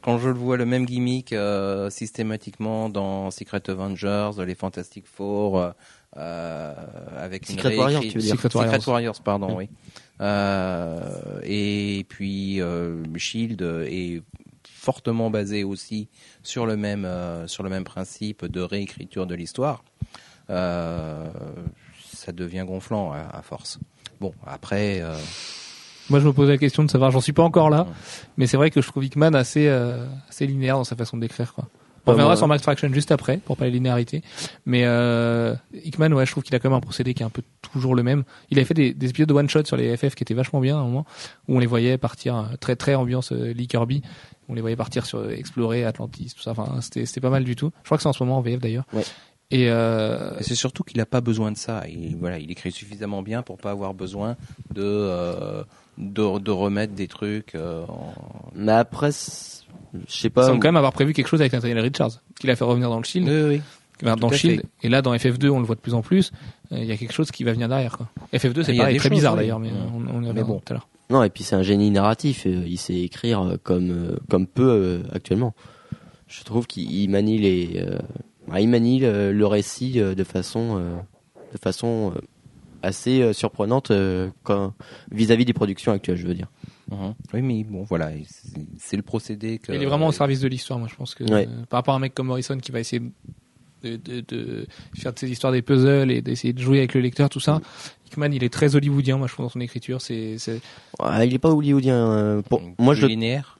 quand 0.00 0.16
je 0.18 0.28
le 0.28 0.34
vois 0.38 0.56
le 0.56 0.64
même 0.64 0.86
gimmick 0.86 1.34
euh, 1.34 1.90
systématiquement 1.90 2.88
dans 2.88 3.30
Secret 3.30 3.68
Avengers, 3.68 4.30
les 4.46 4.54
Fantastic 4.54 5.04
Four, 5.06 5.58
euh, 5.58 5.70
euh, 6.16 6.72
avec 7.18 7.48
une 7.50 7.56
Secret 7.56 7.76
Warriors, 7.76 8.00
réécrit- 8.02 8.08
tu 8.12 8.18
veux 8.18 8.22
dire. 8.24 8.34
Secret 8.40 8.48
Warriors. 8.56 8.88
Warriors, 8.88 9.20
pardon, 9.22 9.56
oui. 9.58 9.64
Euh, 9.64 9.98
et 10.20 12.04
puis 12.08 12.60
euh, 12.60 13.02
Shield 13.16 13.62
est 13.88 14.22
fortement 14.64 15.30
basé 15.30 15.64
aussi 15.64 16.08
sur 16.42 16.66
le 16.66 16.76
même 16.76 17.04
euh, 17.04 17.46
sur 17.46 17.62
le 17.62 17.70
même 17.70 17.84
principe 17.84 18.44
de 18.46 18.60
réécriture 18.60 19.26
de 19.26 19.34
l'histoire. 19.34 19.82
Euh, 20.50 21.26
ça 22.12 22.32
devient 22.32 22.64
gonflant 22.66 23.12
à, 23.12 23.20
à 23.38 23.42
force. 23.42 23.78
Bon, 24.20 24.32
après. 24.46 25.00
euh, 25.00 25.16
Moi, 26.10 26.20
je 26.20 26.26
me 26.26 26.32
posais 26.32 26.52
la 26.52 26.58
question 26.58 26.84
de 26.84 26.90
savoir, 26.90 27.10
j'en 27.10 27.20
suis 27.20 27.32
pas 27.32 27.42
encore 27.42 27.70
là, 27.70 27.86
mais 28.36 28.46
c'est 28.46 28.56
vrai 28.58 28.70
que 28.70 28.80
je 28.82 28.88
trouve 28.88 29.04
Hickman 29.04 29.32
assez, 29.34 29.66
euh, 29.68 30.06
assez 30.28 30.46
linéaire 30.46 30.76
dans 30.76 30.84
sa 30.84 30.96
façon 30.96 31.16
décrire, 31.16 31.54
quoi. 31.54 31.66
On 32.04 32.08
Pas 32.08 32.12
reviendra 32.12 32.36
sur 32.36 32.46
Max 32.48 32.62
Fraction 32.62 32.92
juste 32.92 33.10
après, 33.12 33.38
pour 33.38 33.56
parler 33.56 33.70
de 33.70 33.76
linéarité. 33.76 34.22
Mais 34.66 34.82
euh, 34.84 35.54
Hickman, 35.72 36.12
ouais, 36.12 36.26
je 36.26 36.30
trouve 36.32 36.42
qu'il 36.44 36.54
a 36.54 36.58
quand 36.58 36.68
même 36.68 36.76
un 36.76 36.80
procédé 36.80 37.14
qui 37.14 37.22
est 37.22 37.26
un 37.26 37.30
peu 37.30 37.42
toujours 37.62 37.94
le 37.94 38.02
même. 38.02 38.24
Il 38.50 38.58
avait 38.58 38.66
fait 38.66 38.74
des, 38.74 38.92
des 38.92 39.08
épisodes 39.08 39.28
de 39.28 39.32
one-shot 39.34 39.64
sur 39.64 39.76
les 39.78 39.96
FF 39.96 40.14
qui 40.14 40.22
étaient 40.22 40.34
vachement 40.34 40.60
bien 40.60 40.76
à 40.76 40.80
un 40.80 40.84
moment, 40.84 41.06
où 41.48 41.56
on 41.56 41.58
les 41.58 41.66
voyait 41.66 41.96
partir 41.96 42.36
euh, 42.36 42.42
très 42.60 42.76
très 42.76 42.94
ambiance 42.94 43.32
euh, 43.32 43.52
Lee 43.54 43.66
Kirby. 43.68 44.02
On 44.50 44.54
les 44.54 44.60
voyait 44.60 44.76
partir 44.76 45.06
sur 45.06 45.20
euh, 45.20 45.30
explorer 45.30 45.84
Atlantis, 45.84 46.34
tout 46.36 46.42
ça. 46.42 46.50
Enfin, 46.50 46.80
c'était 46.82 47.06
c'était 47.06 47.22
pas 47.22 47.30
mal 47.30 47.44
du 47.44 47.56
tout. 47.56 47.70
Je 47.82 47.86
crois 47.88 47.96
que 47.96 48.02
c'est 48.02 48.08
en 48.08 48.12
ce 48.12 48.22
moment 48.22 48.36
en 48.36 48.42
VF 48.42 48.60
d'ailleurs. 48.60 48.84
Ouais. 48.92 49.02
Et 49.50 49.70
euh, 49.70 50.38
Et 50.40 50.42
C'est 50.42 50.54
surtout 50.54 50.82
qu'il 50.84 50.98
n'a 50.98 51.06
pas 51.06 51.20
besoin 51.20 51.52
de 51.52 51.56
ça. 51.56 51.84
Il, 51.88 52.16
voilà, 52.16 52.38
il 52.38 52.50
écrit 52.50 52.72
suffisamment 52.72 53.22
bien 53.22 53.42
pour 53.42 53.56
pas 53.58 53.70
avoir 53.70 53.94
besoin 53.94 54.36
de 54.74 54.82
euh, 54.82 55.62
de, 55.96 56.38
de 56.38 56.50
remettre 56.50 56.92
des 56.94 57.08
trucs. 57.08 57.54
euh, 57.54 57.84
en... 57.86 58.12
mais 58.54 58.72
après, 58.72 59.10
je 60.08 60.12
sais 60.14 60.28
il 60.28 60.30
pas. 60.30 60.46
semble 60.46 60.60
quand 60.60 60.68
même 60.68 60.76
avoir 60.76 60.92
prévu 60.92 61.12
quelque 61.12 61.28
chose 61.28 61.40
avec 61.40 61.52
Nathaniel 61.52 61.80
Richards, 61.80 62.20
qu'il 62.38 62.50
a 62.50 62.56
fait 62.56 62.64
revenir 62.64 62.88
dans 62.90 62.98
le 62.98 63.04
Shield. 63.04 63.28
Oui, 63.28 63.56
oui. 63.56 63.62
Enfin, 64.02 64.16
dans 64.16 64.30
Shield 64.30 64.60
fait. 64.60 64.66
et 64.82 64.88
là 64.88 65.02
dans 65.02 65.14
FF2 65.14 65.48
on 65.50 65.60
le 65.60 65.64
voit 65.66 65.76
de 65.76 65.80
plus 65.80 65.94
en 65.94 66.02
plus 66.02 66.32
euh, 66.72 66.78
il 66.78 66.84
y 66.84 66.90
a 66.92 66.96
quelque 66.96 67.12
chose 67.12 67.30
qui 67.30 67.44
va 67.44 67.52
venir 67.52 67.68
derrière 67.68 67.96
quoi. 67.96 68.08
FF2 68.34 68.64
c'est 68.64 68.72
Ah, 68.74 68.78
pareil 68.78 68.96
très 68.98 69.08
choses, 69.08 69.16
bizarre 69.18 69.34
oui. 69.34 69.38
d'ailleurs 69.40 69.60
mais 69.60 69.70
on, 69.94 70.16
on 70.16 70.22
y 70.22 70.28
reviendra 70.28 70.42
bon. 70.54 70.58
tout 70.58 70.72
à 70.72 70.74
l'heure 70.74 70.88
Non, 71.10 71.22
et 71.22 71.30
puis 71.30 71.44
c'est 71.44 71.54
un 71.54 71.62
génie 71.62 71.90
narratif. 71.92 72.44
euh, 72.46 72.64
Il 72.66 72.76
sait 72.76 72.96
écrire 73.00 73.40
euh, 73.42 73.56
comme 73.62 74.18
comme 74.28 74.46
peu 74.48 75.02
actuellement. 75.12 75.54
Je 76.26 76.42
trouve 76.42 76.66
qu'il 76.66 76.90
il 76.90 77.08
manie 77.08 77.38
les, 77.38 77.74
euh, 77.76 77.98
il 78.58 78.68
manie 78.68 78.98
le, 78.98 79.32
le 79.32 79.46
récit 79.46 79.92
de 79.92 80.24
façon 80.24 80.76
euh, 80.76 80.96
de 81.52 81.58
façon 81.58 82.12
assez 82.82 83.32
surprenante 83.32 83.92
euh, 83.92 84.28
vis-à-vis 85.12 85.44
des 85.44 85.52
productions 85.52 85.92
actuelles, 85.92 86.16
je 86.16 86.26
veux 86.26 86.34
dire. 86.34 86.48
Mhm. 86.90 87.14
Oui, 87.32 87.42
mais 87.42 87.64
bon, 87.64 87.82
voilà, 87.84 88.10
c'est 88.26 88.60
c'est 88.78 88.96
le 88.96 89.02
procédé 89.02 89.58
que. 89.58 89.72
il 89.72 89.82
est 89.82 89.86
vraiment 89.86 90.06
au 90.08 90.12
service 90.12 90.40
de 90.40 90.48
l'histoire 90.48 90.78
moi 90.78 90.88
je 90.90 90.94
pense 90.96 91.14
que 91.14 91.24
Ouais. 91.24 91.46
euh, 91.48 91.64
par 91.68 91.78
rapport 91.78 91.94
à 91.94 91.96
un 91.96 92.00
mec 92.00 92.14
comme 92.14 92.26
Morrison 92.26 92.58
qui 92.58 92.72
va 92.72 92.80
essayer 92.80 93.00
de, 93.82 93.96
de, 93.96 94.20
de 94.20 94.66
faire 94.94 95.12
de 95.12 95.18
ces 95.18 95.30
histoires 95.30 95.52
des 95.52 95.62
puzzles 95.62 96.10
et 96.10 96.20
d'essayer 96.22 96.52
de 96.52 96.60
jouer 96.60 96.78
avec 96.78 96.94
le 96.94 97.00
lecteur 97.00 97.28
tout 97.30 97.40
ça 97.40 97.60
Hickman 98.06 98.30
il 98.32 98.42
est 98.44 98.52
très 98.52 98.76
hollywoodien 98.76 99.16
moi 99.18 99.26
je 99.28 99.32
trouve 99.34 99.46
dans 99.46 99.50
son 99.50 99.60
écriture 99.60 100.00
c'est 100.00 100.36
Ouais, 101.00 101.26
il 101.26 101.34
est 101.34 101.38
pas 101.38 101.50
hollywoodien. 101.50 101.96
euh, 101.96 102.42
pour, 102.42 102.62
moi, 102.78 102.94
je 102.94 103.06
linéaire. 103.06 103.58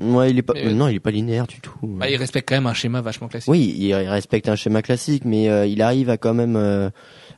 ouais, 0.00 0.30
il 0.30 0.38
est 0.38 0.42
pas, 0.42 0.54
Mais, 0.54 0.66
euh, 0.66 0.72
non, 0.74 0.88
il 0.88 0.96
est 0.96 1.00
pas 1.00 1.10
linéaire 1.10 1.46
du 1.46 1.60
tout. 1.60 1.74
bah, 1.82 2.08
il 2.10 2.16
respecte 2.16 2.48
quand 2.48 2.54
même 2.54 2.66
un 2.66 2.74
schéma 2.74 3.00
vachement 3.00 3.28
classique 3.28 3.50
Oui, 3.50 3.74
il 3.76 3.84
il 3.86 3.94
respecte 3.94 4.48
un 4.48 4.56
schéma 4.56 4.80
classique, 4.82 5.24
mais 5.24 5.48
euh, 5.48 5.66
il 5.66 5.82
arrive 5.82 6.08
à 6.10 6.16
quand 6.18 6.34
même 6.34 6.56
euh, 6.56 6.88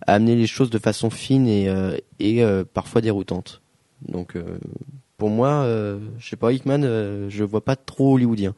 à 0.06 0.14
amener 0.14 0.34
les 0.36 0.46
choses 0.46 0.70
de 0.70 0.78
façon 0.78 1.08
fine 1.10 1.46
et, 1.48 1.68
euh, 1.68 1.96
et 2.18 2.42
euh, 2.42 2.64
parfois 2.64 3.00
déroutante. 3.00 3.62
Donc, 4.08 4.36
euh, 4.36 4.58
pour 5.20 5.30
moi, 5.30 5.50
euh, 5.62 6.00
je 6.18 6.28
sais 6.28 6.36
pas, 6.36 6.52
Hickman, 6.52 6.82
euh, 6.82 7.28
je 7.30 7.38
le 7.38 7.44
vois 7.44 7.62
pas 7.64 7.76
trop 7.76 8.14
hollywoodien. 8.14 8.54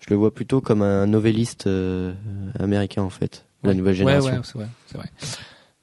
Je 0.00 0.06
le 0.10 0.16
vois 0.16 0.32
plutôt 0.32 0.60
comme 0.60 0.80
un 0.82 1.06
novelliste 1.06 1.66
euh, 1.66 2.14
américain 2.58 3.02
en 3.02 3.10
fait, 3.10 3.44
de 3.64 3.68
la 3.68 3.74
nouvelle 3.74 3.94
génération. 3.96 4.30
Ouais, 4.30 4.36
ouais, 4.38 4.42
c'est 4.44 4.56
vrai, 4.58 4.68
c'est 4.86 4.96
vrai. 4.98 5.10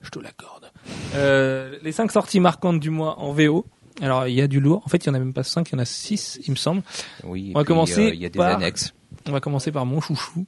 Je 0.01 0.09
te 0.09 0.19
l'accorde. 0.19 0.71
Euh, 1.15 1.77
les 1.83 1.91
cinq 1.91 2.11
sorties 2.11 2.39
marquantes 2.39 2.79
du 2.79 2.89
mois 2.89 3.19
en 3.19 3.33
VO. 3.33 3.65
Alors, 4.01 4.27
il 4.27 4.33
y 4.33 4.41
a 4.41 4.47
du 4.47 4.59
lourd. 4.59 4.81
En 4.85 4.89
fait, 4.89 5.03
il 5.05 5.07
y 5.07 5.09
en 5.09 5.13
a 5.13 5.19
même 5.19 5.33
pas 5.33 5.43
cinq, 5.43 5.69
il 5.69 5.73
y 5.73 5.75
en 5.75 5.79
a 5.79 5.85
six, 5.85 6.39
il 6.45 6.51
me 6.51 6.55
semble. 6.55 6.81
Oui, 7.23 7.51
On 7.53 7.59
va 7.59 7.63
puis, 7.63 7.67
commencer 7.67 8.07
euh, 8.07 8.13
Il 8.13 8.21
y 8.21 8.25
a 8.25 8.29
des 8.29 8.37
par- 8.39 8.55
annexes. 8.55 8.93
On 9.27 9.31
va 9.31 9.39
commencer 9.41 9.71
par 9.71 9.85
mon 9.85 9.99
chouchou. 10.01 10.45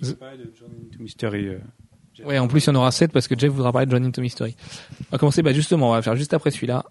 Il 0.00 0.14
parle 0.16 0.38
de 0.38 0.52
Journey 0.58 0.74
into 0.88 1.02
Mystery. 1.02 1.48
Ouais, 2.24 2.38
en 2.38 2.48
plus, 2.48 2.64
il 2.64 2.66
y 2.68 2.70
en 2.70 2.74
aura 2.76 2.90
sept 2.90 3.12
parce 3.12 3.28
que 3.28 3.38
Jeff 3.38 3.52
voudra 3.52 3.70
parler 3.72 3.86
de 3.86 3.92
John 3.92 4.04
into 4.04 4.20
Mystery. 4.20 4.56
On 5.02 5.04
va 5.12 5.18
commencer, 5.18 5.42
bah, 5.42 5.52
justement, 5.52 5.90
on 5.90 5.92
va 5.92 6.02
faire 6.02 6.16
juste 6.16 6.34
après 6.34 6.50
celui-là. 6.50 6.84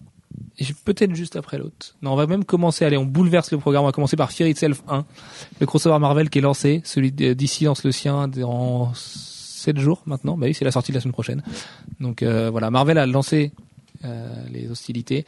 Peut-être 0.85 1.13
juste 1.15 1.35
après 1.35 1.57
l'autre. 1.57 1.95
Non, 2.01 2.13
on 2.13 2.15
va 2.15 2.25
même 2.25 2.43
commencer, 2.43 2.83
allez, 2.83 2.97
on 2.97 3.05
bouleverse 3.05 3.51
le 3.51 3.59
programme. 3.59 3.83
On 3.83 3.87
va 3.87 3.91
commencer 3.91 4.17
par 4.17 4.31
Fear 4.31 4.49
Itself 4.49 4.81
1. 4.87 5.05
Le 5.59 5.65
crossover 5.65 5.99
Marvel 5.99 6.29
qui 6.29 6.39
est 6.39 6.41
lancé. 6.41 6.81
Celui 6.83 7.11
d'ici 7.11 7.65
lance 7.65 7.83
le 7.83 7.91
sien 7.91 8.27
dans 8.27 8.91
7 8.93 9.77
jours 9.79 10.01
maintenant. 10.05 10.37
Bah 10.37 10.47
oui, 10.47 10.53
c'est 10.53 10.65
la 10.65 10.71
sortie 10.71 10.91
de 10.91 10.97
la 10.97 11.01
semaine 11.01 11.13
prochaine. 11.13 11.43
Donc, 11.99 12.23
euh, 12.23 12.49
voilà. 12.49 12.71
Marvel 12.71 12.97
a 12.97 13.05
lancé, 13.05 13.51
euh, 14.05 14.27
les 14.51 14.69
hostilités. 14.69 15.25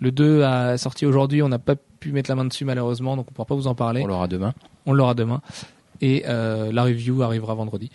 Le 0.00 0.10
2 0.10 0.42
a 0.42 0.78
sorti 0.78 1.06
aujourd'hui. 1.06 1.42
On 1.42 1.48
n'a 1.48 1.60
pas 1.60 1.76
pu 1.76 2.10
mettre 2.10 2.28
la 2.28 2.34
main 2.34 2.44
dessus, 2.44 2.64
malheureusement. 2.64 3.16
Donc, 3.16 3.26
on 3.30 3.32
pourra 3.32 3.46
pas 3.46 3.54
vous 3.54 3.68
en 3.68 3.76
parler. 3.76 4.02
On 4.02 4.08
l'aura 4.08 4.26
demain. 4.26 4.52
On 4.86 4.92
l'aura 4.92 5.14
demain. 5.14 5.42
Et 6.00 6.24
euh, 6.26 6.72
la 6.72 6.82
review 6.82 7.22
arrivera 7.22 7.54
vendredi. 7.54 7.90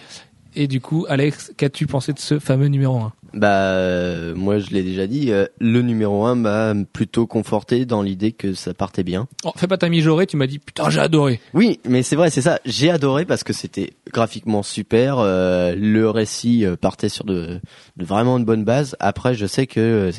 Et 0.59 0.67
du 0.67 0.81
coup, 0.81 1.05
Alex, 1.07 1.51
qu'as-tu 1.55 1.85
pensé 1.85 2.13
de 2.13 2.19
ce 2.19 2.39
fameux 2.39 2.65
numéro 2.67 2.97
1 2.97 3.13
Bah, 3.35 3.47
euh, 3.73 4.33
moi 4.35 4.57
je 4.57 4.71
l'ai 4.71 4.81
déjà 4.81 5.05
dit, 5.05 5.31
euh, 5.31 5.45
le 5.59 5.83
numéro 5.83 6.25
1 6.25 6.33
m'a 6.33 6.73
plutôt 6.91 7.27
conforté 7.27 7.85
dans 7.85 8.01
l'idée 8.01 8.31
que 8.31 8.55
ça 8.55 8.73
partait 8.73 9.03
bien. 9.03 9.27
oh, 9.45 9.51
Fais 9.55 9.67
pas 9.67 9.77
ta 9.77 9.87
mijaurée, 9.87 10.25
tu 10.25 10.35
m'as 10.35 10.47
dit 10.47 10.57
putain 10.57 10.89
j'ai 10.89 10.99
adoré. 10.99 11.39
Oui, 11.53 11.79
mais 11.87 12.01
c'est 12.01 12.15
vrai, 12.15 12.31
c'est 12.31 12.41
ça. 12.41 12.59
J'ai 12.65 12.89
adoré 12.89 13.25
parce 13.25 13.43
que 13.43 13.53
c'était 13.53 13.93
graphiquement 14.11 14.63
super. 14.63 15.19
euh, 15.19 15.75
le 15.77 16.09
récit 16.09 16.65
euh, 16.65 16.75
partait 16.75 17.09
sur 17.09 17.23
de, 17.25 17.59
de 17.97 18.05
vraiment 18.05 18.37
une 18.39 18.45
bonne 18.45 18.63
base. 18.63 18.95
Après, 18.99 19.35
je 19.35 19.45
sais 19.45 19.67
que 19.67 20.11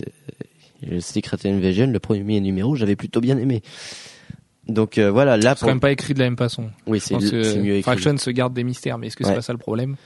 euh, 0.86 1.00
Secret 1.00 1.38
Invasion, 1.46 1.88
le 1.88 1.98
premier 1.98 2.40
numéro, 2.40 2.76
j'avais 2.76 2.94
plutôt 2.94 3.20
bien 3.20 3.36
aimé. 3.38 3.62
Donc 4.68 4.98
euh, 4.98 5.10
voilà, 5.10 5.36
là, 5.36 5.54
C'est 5.56 5.60
quand 5.64 5.68
même 5.72 5.80
pas 5.80 5.92
écrit 5.92 6.14
de 6.14 6.18
la 6.18 6.26
même 6.26 6.36
façon. 6.36 6.70
oui, 6.86 7.00
c'est 7.00 7.16
mieux 7.16 7.76
écrit. 7.76 7.82
Fraction 7.82 8.16
se 8.18 8.30
garde 8.30 8.52
des 8.54 8.64
mystères, 8.64 8.98
mais 8.98 9.06
est-ce 9.08 9.16
que 9.16 9.24
c'est 9.24 9.34
pas 9.34 9.42
ça 9.42 9.52
le 9.52 9.58
problème? 9.58 9.96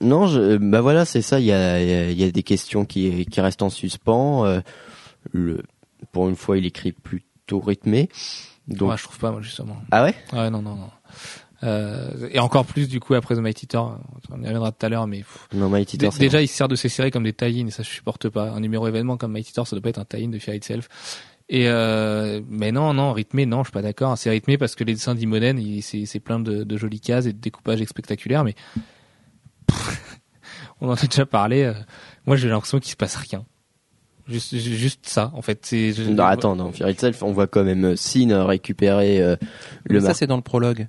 Non, 0.00 0.26
je, 0.28 0.56
bah 0.56 0.80
voilà, 0.80 1.04
c'est 1.04 1.22
ça. 1.22 1.40
Il 1.40 1.46
y 1.46 1.52
a, 1.52 1.80
y 2.10 2.32
des 2.32 2.42
questions 2.44 2.84
qui, 2.84 3.26
qui 3.26 3.40
restent 3.40 3.62
en 3.62 3.70
suspens. 3.70 4.44
euh, 4.44 4.60
le, 5.32 5.62
pour 6.12 6.28
une 6.28 6.36
fois, 6.36 6.56
il 6.58 6.66
écrit 6.66 6.92
plutôt 6.92 7.58
rythmé. 7.60 8.08
Donc, 8.68 8.86
Moi, 8.88 8.96
je 8.96 9.02
trouve 9.04 9.18
pas, 9.18 9.32
moi, 9.32 9.40
justement. 9.40 9.76
ah 9.90 10.04
ouais? 10.04 10.14
Ouais, 10.32 10.50
non, 10.50 10.62
non, 10.62 10.76
non. 10.76 10.90
Euh, 11.64 12.28
et 12.30 12.38
encore 12.38 12.64
plus 12.64 12.88
du 12.88 13.00
coup 13.00 13.14
après 13.14 13.34
The 13.34 13.40
Mighty 13.40 13.66
Thor, 13.66 13.98
on 14.30 14.40
y 14.40 14.46
reviendra 14.46 14.70
tout 14.70 14.86
à 14.86 14.88
l'heure, 14.88 15.08
mais 15.08 15.18
pff, 15.18 15.48
Non, 15.54 15.68
Mighty 15.68 15.98
Thor, 15.98 16.12
déjà 16.16 16.40
il 16.40 16.46
se 16.46 16.54
sert 16.54 16.68
de 16.68 16.76
ces 16.76 16.88
séries 16.88 17.10
comme 17.10 17.24
des 17.24 17.32
tie 17.32 17.46
et 17.66 17.70
ça 17.72 17.82
je 17.82 17.88
supporte 17.88 18.28
pas. 18.28 18.50
Un 18.50 18.60
numéro 18.60 18.86
événement 18.86 19.16
comme 19.16 19.32
Mighty 19.32 19.52
Thor, 19.52 19.66
ça 19.66 19.74
doit 19.74 19.82
pas 19.82 19.88
être 19.88 19.98
un 19.98 20.04
tie-in 20.04 20.28
de 20.28 20.38
Fear 20.38 20.54
Itself. 20.54 20.88
Et 21.50 21.68
euh, 21.68 22.40
mais 22.48 22.72
non, 22.72 22.92
non, 22.92 23.12
rythmé, 23.14 23.46
non, 23.46 23.60
je 23.62 23.68
suis 23.68 23.72
pas 23.72 23.80
d'accord. 23.82 24.18
C'est 24.18 24.28
rythmé 24.30 24.58
parce 24.58 24.74
que 24.74 24.84
les 24.84 24.92
dessins 24.94 25.14
d'Imonen, 25.14 25.58
il- 25.58 25.82
c'est 25.82 26.04
c'est 26.04 26.20
plein 26.20 26.38
de, 26.40 26.62
de 26.62 26.76
jolies 26.76 27.00
cases 27.00 27.24
et 27.26 27.32
de 27.32 27.38
découpages 27.38 27.82
spectaculaires, 27.84 28.44
mais 28.44 28.54
on 30.80 30.88
en 30.88 30.92
a 30.92 31.06
déjà 31.06 31.26
parlé. 31.26 31.62
euh, 31.62 31.72
moi, 32.26 32.36
j'ai 32.36 32.48
l'impression 32.48 32.78
qu'il 32.80 32.90
se 32.90 32.96
passe 32.96 33.16
rien. 33.16 33.44
Juste, 34.26 34.56
juste 34.56 35.06
ça, 35.08 35.30
en 35.34 35.40
fait. 35.40 35.60
C'est. 35.64 35.92
je- 35.92 36.02
Non, 36.02 36.24
attends, 36.24 36.54
dans 36.54 36.70
Fear 36.70 36.90
Itself, 36.90 37.22
on 37.22 37.32
voit 37.32 37.46
quand 37.46 37.64
même 37.64 37.84
euh, 37.84 37.96
Sin 37.96 38.44
récupérer 38.44 39.22
euh, 39.22 39.36
le 39.84 40.00
Mais 40.00 40.06
ça, 40.06 40.12
c'est 40.14 40.26
dans 40.26 40.36
le 40.36 40.42
prologue. 40.42 40.86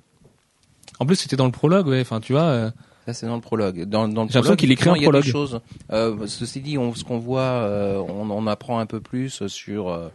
En 0.98 1.06
plus, 1.06 1.16
c'était 1.16 1.36
dans 1.36 1.46
le 1.46 1.52
prologue, 1.52 1.86
ouais. 1.86 2.02
Enfin, 2.02 2.20
tu 2.20 2.34
vois. 2.34 2.42
euh, 2.42 2.70
Ça, 3.06 3.14
c'est 3.14 3.24
dans 3.26 3.36
le 3.36 3.40
prologue. 3.40 3.84
Dans, 3.84 4.06
dans 4.08 4.24
le 4.24 4.28
J'ai 4.28 4.34
l'impression 4.34 4.40
prologue, 4.42 4.58
qu'il 4.58 4.70
écrit 4.72 4.90
un 4.90 4.92
effectivement, 4.92 4.96
il 4.96 5.00
y 5.00 5.04
a 5.18 5.22
des 5.22 5.30
prologue. 5.30 5.48
choses. 5.50 5.60
Euh, 5.90 6.26
ceci 6.26 6.60
dit, 6.60 6.76
on, 6.76 6.94
ce 6.94 7.02
qu'on 7.02 7.18
voit, 7.18 7.40
euh, 7.40 7.96
on, 7.96 8.30
on 8.30 8.46
apprend 8.46 8.78
un 8.78 8.84
peu 8.86 9.00
plus 9.00 9.46
sur 9.46 9.88
euh, 9.88 10.10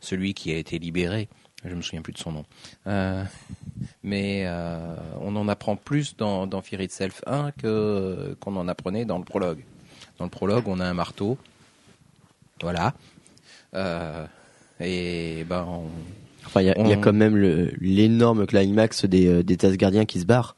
celui 0.00 0.34
qui 0.34 0.52
a 0.52 0.56
été 0.56 0.78
libéré. 0.78 1.28
Je 1.64 1.74
me 1.74 1.82
souviens 1.82 2.02
plus 2.02 2.12
de 2.12 2.18
son 2.18 2.32
nom. 2.32 2.44
Euh, 2.86 3.24
mais 4.04 4.44
euh, 4.46 4.94
on 5.20 5.34
en 5.34 5.48
apprend 5.48 5.74
plus 5.76 6.16
dans, 6.16 6.46
dans 6.46 6.62
Fear 6.62 6.80
Itself 6.82 7.22
1 7.26 7.50
que 7.52 8.36
qu'on 8.40 8.54
en 8.56 8.68
apprenait 8.68 9.04
dans 9.04 9.18
le 9.18 9.24
prologue. 9.24 9.64
Dans 10.18 10.24
le 10.24 10.30
prologue, 10.30 10.64
on 10.68 10.78
a 10.78 10.86
un 10.86 10.94
marteau. 10.94 11.36
Voilà. 12.62 12.94
Euh, 13.74 14.24
et 14.80 15.44
ben, 15.48 15.64
on- 15.68 15.90
Enfin, 16.46 16.62
il 16.62 16.66
y 16.68 16.70
a, 16.70 16.88
y 16.96 17.00
quand 17.00 17.12
même 17.12 17.36
l'énorme 17.80 18.46
climax 18.46 19.04
des, 19.04 19.42
des 19.42 19.66
Asgardiens 19.66 20.06
qui 20.06 20.20
se 20.20 20.24
barrent. 20.24 20.56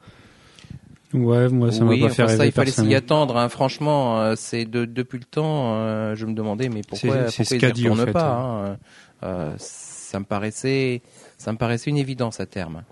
Ouais, 1.13 1.49
moi 1.49 1.71
ça 1.71 1.83
oui, 1.83 1.99
m'a 1.99 2.07
pas 2.07 2.13
fait 2.13 2.23
enfin, 2.23 2.37
ça, 2.37 2.45
il 2.45 2.51
fallait 2.53 2.71
s'y 2.71 2.95
attendre. 2.95 3.35
hein. 3.35 3.49
Franchement, 3.49 4.19
euh, 4.21 4.35
c'est 4.37 4.63
de, 4.63 4.85
depuis 4.85 5.19
le 5.19 5.25
temps, 5.25 5.73
euh, 5.75 6.15
je 6.15 6.25
me 6.25 6.33
demandais, 6.33 6.69
mais 6.69 6.81
pourquoi, 6.87 7.09
pourquoi 7.25 7.43
ce 7.45 7.55
ils 7.55 7.59
fait, 8.05 8.11
pas 8.13 8.37
hein. 8.37 8.77
Euh, 9.23 9.53
Ça 9.57 10.19
me 10.19 10.25
paraissait, 10.25 11.01
ça 11.37 11.51
me 11.53 11.57
paraissait 11.57 11.89
une 11.89 11.97
évidence 11.97 12.39
à 12.41 12.45
terme. 12.45 12.83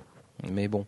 Mais 0.51 0.67
bon, 0.69 0.85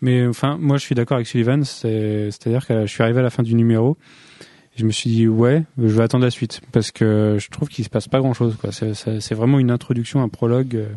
Mais 0.00 0.26
enfin, 0.26 0.56
moi 0.60 0.76
je 0.76 0.82
suis 0.82 0.94
d'accord 0.96 1.16
avec 1.16 1.28
Sullivan, 1.28 1.62
c'est- 1.64 2.30
c'est-à-dire 2.32 2.66
que 2.66 2.80
je 2.86 2.90
suis 2.90 3.02
arrivé 3.02 3.20
à 3.20 3.22
la 3.22 3.30
fin 3.30 3.42
du 3.44 3.54
numéro, 3.54 3.96
je 4.76 4.84
me 4.84 4.90
suis 4.90 5.08
dit 5.10 5.28
ouais, 5.28 5.62
je 5.78 5.86
vais 5.86 6.02
attendre 6.02 6.24
la 6.24 6.30
suite 6.32 6.60
parce 6.72 6.90
que 6.90 7.36
je 7.38 7.48
trouve 7.50 7.68
qu'il 7.68 7.84
se 7.84 7.90
passe 7.90 8.08
pas 8.08 8.18
grand-chose. 8.18 8.56
quoi. 8.60 8.70
C'est- 8.72 9.34
vraiment 9.34 9.58
une 9.60 9.70
introduction, 9.70 10.20
un 10.22 10.28
prologue. 10.28 10.74
euh, 10.74 10.88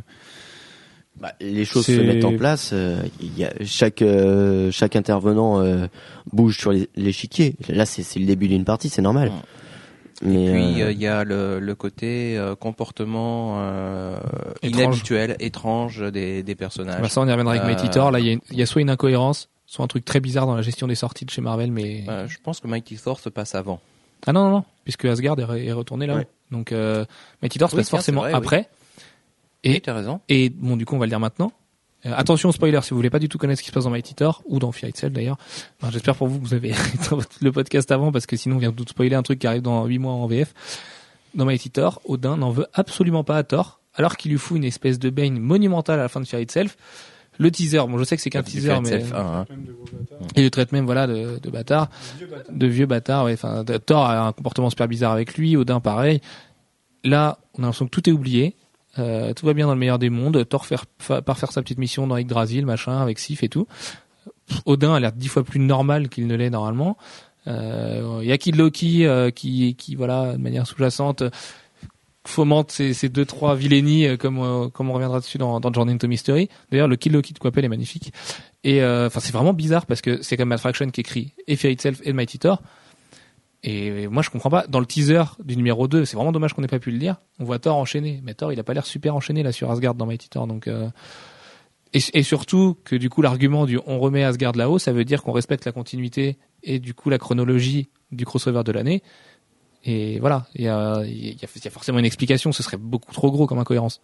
Bah, 1.21 1.33
les 1.39 1.63
choses 1.63 1.85
se 1.85 2.01
mettent 2.01 2.25
en 2.25 2.35
place. 2.35 2.71
euh, 2.73 3.01
il 3.21 3.37
y 3.37 3.45
a, 3.45 3.53
chaque 3.63 4.01
euh, 4.01 4.71
chaque 4.71 4.95
intervenant 4.95 5.61
euh, 5.61 5.85
bouge 6.33 6.57
sur 6.57 6.73
l'échiquier. 6.95 7.55
Là, 7.69 7.85
c'est 7.85 8.01
c'est 8.01 8.19
le 8.19 8.25
début 8.25 8.47
d'une 8.47 8.65
partie, 8.65 8.89
c'est 8.89 9.03
normal. 9.03 9.31
Mais 10.25 10.51
puis 10.51 10.81
euh, 10.81 10.85
euh, 10.87 10.91
il 10.91 10.99
y 10.99 11.07
a 11.07 11.23
le, 11.23 11.59
le 11.59 11.75
côté 11.75 12.37
euh, 12.37 12.55
comportement 12.55 13.55
euh, 13.59 14.17
Étrange. 14.61 14.81
inhabituel, 14.83 15.35
étrange 15.39 15.99
des, 16.11 16.43
des 16.43 16.55
personnages. 16.55 17.01
bah, 17.01 17.09
ça, 17.09 17.21
on 17.21 17.27
y 17.27 17.31
reviendra 17.31 17.53
avec 17.53 17.63
Euh, 17.65 17.67
Mighty 17.67 17.89
Thor. 17.89 18.11
Là, 18.11 18.19
il 18.19 18.25
y, 18.25 18.29
a 18.29 18.33
une- 18.33 18.41
il 18.51 18.57
y 18.57 18.61
a 18.61 18.65
soit 18.65 18.81
une 18.81 18.89
incohérence, 18.89 19.49
soit 19.65 19.83
un 19.83 19.87
truc 19.87 20.05
très 20.05 20.19
bizarre 20.19 20.45
dans 20.47 20.55
la 20.55 20.61
gestion 20.61 20.87
des 20.87 20.95
sorties 20.95 21.25
de 21.25 21.29
chez 21.29 21.41
Marvel, 21.41 21.71
mais 21.71 22.03
Euh, 22.07 22.27
je 22.27 22.37
pense 22.43 22.59
que 22.59 22.67
Mighty 22.67 22.95
Thor 22.97 23.19
se 23.19 23.29
passe 23.29 23.53
avant. 23.55 23.79
ah 24.25 24.31
non 24.33 24.45
non 24.45 24.51
non, 24.51 24.63
puisque 24.83 25.05
Asgard 25.05 25.37
est, 25.39 25.43
re- 25.45 25.63
est 25.67 25.71
retourné 25.73 26.07
là. 26.07 26.15
Ouais. 26.15 26.27
Donc 26.51 26.71
euh, 26.71 27.03
Mighty 27.41 27.59
Thor 27.59 27.69
se 27.69 27.75
Oui, 27.75 27.81
passe 27.81 27.89
tiens, 27.89 27.97
forcément 27.97 28.21
oui. 28.23 28.31
après. 28.33 28.69
Et- 29.65 29.71
Oui, 29.71 29.81
tu 29.81 29.89
as 29.89 29.93
raison. 29.93 30.19
Et 30.29 30.49
bon, 30.49 30.75
du 30.77 30.85
coup, 30.85 30.95
on 30.95 30.99
va 30.99 31.05
le 31.05 31.09
dire 31.09 31.19
maintenant. 31.19 31.51
Euh, 32.05 32.11
attention 32.15 32.51
spoiler, 32.51 32.79
si 32.81 32.89
vous 32.91 32.97
voulez 32.97 33.09
pas 33.09 33.19
du 33.19 33.29
tout 33.29 33.37
connaître 33.37 33.59
ce 33.59 33.63
qui 33.63 33.69
se 33.69 33.73
passe 33.73 33.85
dans 33.85 33.89
Mighty 33.89 34.13
Thor 34.13 34.41
ou 34.45 34.59
dans 34.59 34.71
Fear 34.71 34.89
Itself 34.89 35.13
d'ailleurs. 35.13 35.37
Enfin, 35.79 35.91
J'espère 35.91 36.15
pour 36.15 36.27
vous 36.27 36.39
que 36.39 36.45
vous 36.45 36.53
avez 36.53 36.73
le 37.41 37.51
podcast 37.51 37.91
avant 37.91 38.11
parce 38.11 38.25
que 38.25 38.35
sinon 38.35 38.57
on 38.57 38.59
vient 38.59 38.71
de 38.71 38.75
tout 38.75 38.85
spoiler 38.87 39.15
un 39.15 39.23
truc 39.23 39.39
qui 39.39 39.47
arrive 39.47 39.61
dans 39.61 39.85
8 39.85 39.99
mois 39.99 40.13
en 40.13 40.27
VF. 40.27 40.53
Dans 41.35 41.45
Mighty 41.45 41.71
Thor, 41.71 42.01
Odin 42.05 42.37
n'en 42.37 42.51
veut 42.51 42.67
absolument 42.73 43.23
pas 43.23 43.37
à 43.37 43.43
Thor, 43.43 43.79
alors 43.95 44.17
qu'il 44.17 44.31
lui 44.31 44.37
fout 44.37 44.57
une 44.57 44.65
espèce 44.65 44.99
de 44.99 45.09
baigne 45.09 45.39
monumentale 45.39 45.99
à 45.99 46.03
la 46.03 46.09
fin 46.09 46.19
de 46.19 46.27
Fear 46.27 46.41
Itself. 46.41 46.77
Le 47.39 47.49
teaser, 47.49 47.79
bon 47.79 47.97
je 47.97 48.03
sais 48.03 48.15
que 48.15 48.21
c'est 48.21 48.29
qu'un 48.29 48.43
teaser, 48.43 48.79
mais 48.81 48.89
Itself 48.89 49.13
1, 49.13 49.17
hein. 49.17 49.45
il 50.35 50.43
le 50.43 50.51
traite 50.51 50.71
même 50.71 50.85
voilà 50.85 51.07
de, 51.07 51.39
de 51.41 51.49
bâtard, 51.49 51.89
de 52.49 52.67
vieux 52.67 52.85
bâtard. 52.85 53.25
Ouais, 53.25 53.33
enfin, 53.33 53.63
Thor 53.63 54.05
a 54.05 54.27
un 54.27 54.31
comportement 54.33 54.69
super 54.69 54.87
bizarre 54.87 55.13
avec 55.13 55.35
lui, 55.35 55.57
Odin 55.57 55.79
pareil. 55.79 56.21
Là, 57.03 57.39
on 57.55 57.59
a 57.59 57.65
l'impression 57.65 57.85
que 57.85 57.91
tout 57.91 58.07
est 58.07 58.13
oublié. 58.13 58.55
Euh, 58.99 59.33
tout 59.33 59.45
va 59.45 59.53
bien 59.53 59.65
dans 59.65 59.73
le 59.73 59.79
meilleur 59.79 59.99
des 59.99 60.09
mondes. 60.09 60.47
Thor 60.47 60.65
faire, 60.65 60.85
fa- 60.99 61.21
part 61.21 61.39
faire 61.39 61.51
sa 61.51 61.61
petite 61.61 61.79
mission 61.79 62.05
dans 62.07 62.17
Yggdrasil, 62.17 62.65
machin, 62.65 63.01
avec 63.01 63.17
Sif 63.19 63.43
et 63.43 63.49
tout. 63.49 63.67
Odin 64.65 64.93
a 64.93 64.99
l'air 64.99 65.11
dix 65.13 65.27
fois 65.29 65.43
plus 65.43 65.59
normal 65.59 66.09
qu'il 66.09 66.27
ne 66.27 66.35
l'est 66.35 66.49
normalement. 66.49 66.97
Euh, 67.47 68.19
Il 68.21 68.27
y 68.27 68.31
a 68.31 68.37
Kid 68.37 68.55
Loki 68.55 69.05
euh, 69.05 69.31
qui, 69.31 69.75
qui 69.75 69.95
voilà, 69.95 70.33
de 70.33 70.37
manière 70.37 70.67
sous-jacente, 70.67 71.23
fomente 72.25 72.71
ces, 72.71 72.93
ces 72.93 73.09
deux 73.09 73.25
trois 73.25 73.55
vilainies 73.55 74.05
euh, 74.07 74.17
comme 74.17 74.39
euh, 74.39 74.69
comme 74.69 74.89
on 74.89 74.93
reviendra 74.93 75.19
dessus 75.19 75.37
dans, 75.37 75.59
dans 75.59 75.73
Journey 75.73 75.93
into 75.93 76.07
Mystery. 76.07 76.47
D'ailleurs, 76.71 76.87
le 76.87 76.95
Kid 76.95 77.11
Loki 77.11 77.33
de 77.33 77.39
Coppel 77.39 77.65
est 77.65 77.69
magnifique. 77.69 78.13
Et 78.63 78.81
euh, 78.81 79.07
enfin, 79.07 79.19
c'est 79.19 79.33
vraiment 79.33 79.53
bizarre 79.53 79.85
parce 79.85 80.01
que 80.01 80.21
c'est 80.21 80.37
comme 80.37 80.49
Matt 80.49 80.59
Fraction 80.61 80.89
qui 80.89 81.01
écrit 81.01 81.33
et 81.47 81.53
Itself 81.53 81.99
et 82.03 82.13
Mighty 82.13 82.39
Thor. 82.39 82.61
Et 83.63 84.07
moi, 84.07 84.21
je 84.21 84.29
comprends 84.29 84.49
pas. 84.49 84.67
Dans 84.67 84.79
le 84.79 84.85
teaser 84.85 85.23
du 85.43 85.55
numéro 85.55 85.87
2, 85.87 86.03
c'est 86.03 86.17
vraiment 86.17 86.33
dommage 86.33 86.53
qu'on 86.53 86.61
n'ait 86.61 86.67
pas 86.67 86.79
pu 86.79 86.91
le 86.91 86.97
lire. 86.97 87.21
On 87.39 87.45
voit 87.45 87.59
Thor 87.59 87.77
enchaîné. 87.77 88.19
Mais 88.23 88.33
Thor, 88.33 88.51
il 88.51 88.59
a 88.59 88.63
pas 88.63 88.73
l'air 88.73 88.85
super 88.85 89.15
enchaîné 89.15 89.41
là 89.41 89.53
sur 89.53 89.71
Asgard 89.71 89.95
dans 89.95 90.05
Mighty 90.05 90.27
Thor. 90.29 90.47
Donc, 90.47 90.67
euh, 90.67 90.89
et, 91.93 92.23
surtout 92.23 92.77
que 92.83 92.95
du 92.95 93.09
coup, 93.09 93.21
l'argument 93.21 93.65
du 93.65 93.79
on 93.85 93.99
remet 93.99 94.23
Asgard 94.23 94.53
là-haut, 94.53 94.79
ça 94.79 94.91
veut 94.91 95.05
dire 95.05 95.23
qu'on 95.23 95.31
respecte 95.31 95.63
la 95.65 95.71
continuité 95.71 96.37
et 96.63 96.79
du 96.79 96.93
coup 96.93 97.09
la 97.09 97.19
chronologie 97.19 97.89
du 98.11 98.25
crossover 98.25 98.63
de 98.63 98.71
l'année. 98.71 99.03
Et 99.85 100.19
voilà, 100.19 100.47
il 100.55 100.63
y 100.63 100.67
a, 100.67 101.03
y 101.05 101.37
a 101.43 101.69
forcément 101.69 101.99
une 101.99 102.05
explication. 102.05 102.51
Ce 102.51 102.63
serait 102.63 102.77
beaucoup 102.77 103.13
trop 103.13 103.31
gros 103.31 103.47
comme 103.47 103.59
incohérence. 103.59 104.01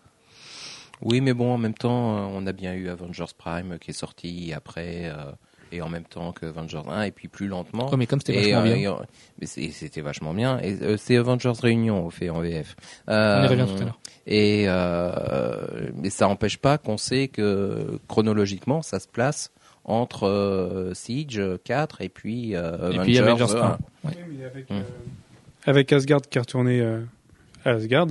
Oui, 1.02 1.22
mais 1.22 1.34
bon, 1.34 1.54
en 1.54 1.58
même 1.58 1.74
temps, 1.74 2.18
euh, 2.18 2.30
on 2.32 2.46
a 2.46 2.52
bien 2.52 2.74
eu 2.74 2.90
Avengers 2.90 3.34
Prime 3.38 3.78
qui 3.80 3.92
est 3.92 3.94
sorti 3.94 4.54
après 4.54 5.06
euh, 5.06 5.32
et 5.72 5.82
en 5.82 5.90
même 5.90 6.04
temps 6.04 6.32
que 6.32 6.46
Avengers 6.48 6.82
1 6.88 7.04
et 7.04 7.12
puis 7.12 7.28
plus 7.28 7.48
lentement. 7.48 7.90
Ouais, 7.90 7.98
mais 7.98 8.06
comme 8.08 8.20
c'était 8.20 8.34
Et, 8.50 8.54
vachement 8.54 8.60
euh, 8.60 8.64
bien. 8.64 8.76
et, 8.76 8.88
euh, 8.88 8.94
mais 9.40 9.46
c'est- 9.48 9.72
c'était 9.72 10.02
vachement 10.02 10.34
bien. 10.34 10.60
Et 10.60 10.78
euh, 10.82 10.98
c'est 10.98 11.16
Avengers 11.18 11.54
Réunion 11.62 12.06
au 12.06 12.10
fait 12.10 12.30
en 12.30 12.42
VF. 12.42 12.76
Euh, 13.10 13.42
On 13.42 13.44
y 13.46 13.48
revient 13.48 13.66
tout 13.68 13.82
à 13.82 13.86
l'heure. 13.86 14.00
Et 14.28 14.66
euh, 14.68 15.90
mais 15.96 16.10
ça 16.10 16.28
n'empêche 16.28 16.58
pas 16.58 16.78
qu'on 16.78 16.98
sait 16.98 17.28
que 17.28 18.00
chronologiquement, 18.08 18.82
ça 18.82 19.00
se 19.00 19.08
place 19.08 19.52
entre 19.86 20.28
euh, 20.28 20.94
Siege 20.94 21.42
4 21.64 22.02
et 22.02 22.10
puis 22.10 22.56
euh, 22.56 22.92
Et 22.92 23.00
puis 23.00 23.18
Avengers 23.18 23.56
1. 23.56 23.62
1. 23.62 23.78
Ouais. 24.04 24.12
avec, 24.46 24.72
euh, 24.72 24.82
avec 25.66 25.94
Asgard 25.94 26.22
qui 26.22 26.38
est 26.38 26.42
retourné 26.42 26.80
euh, 26.82 27.02
à 27.66 27.72
Asgard, 27.72 28.08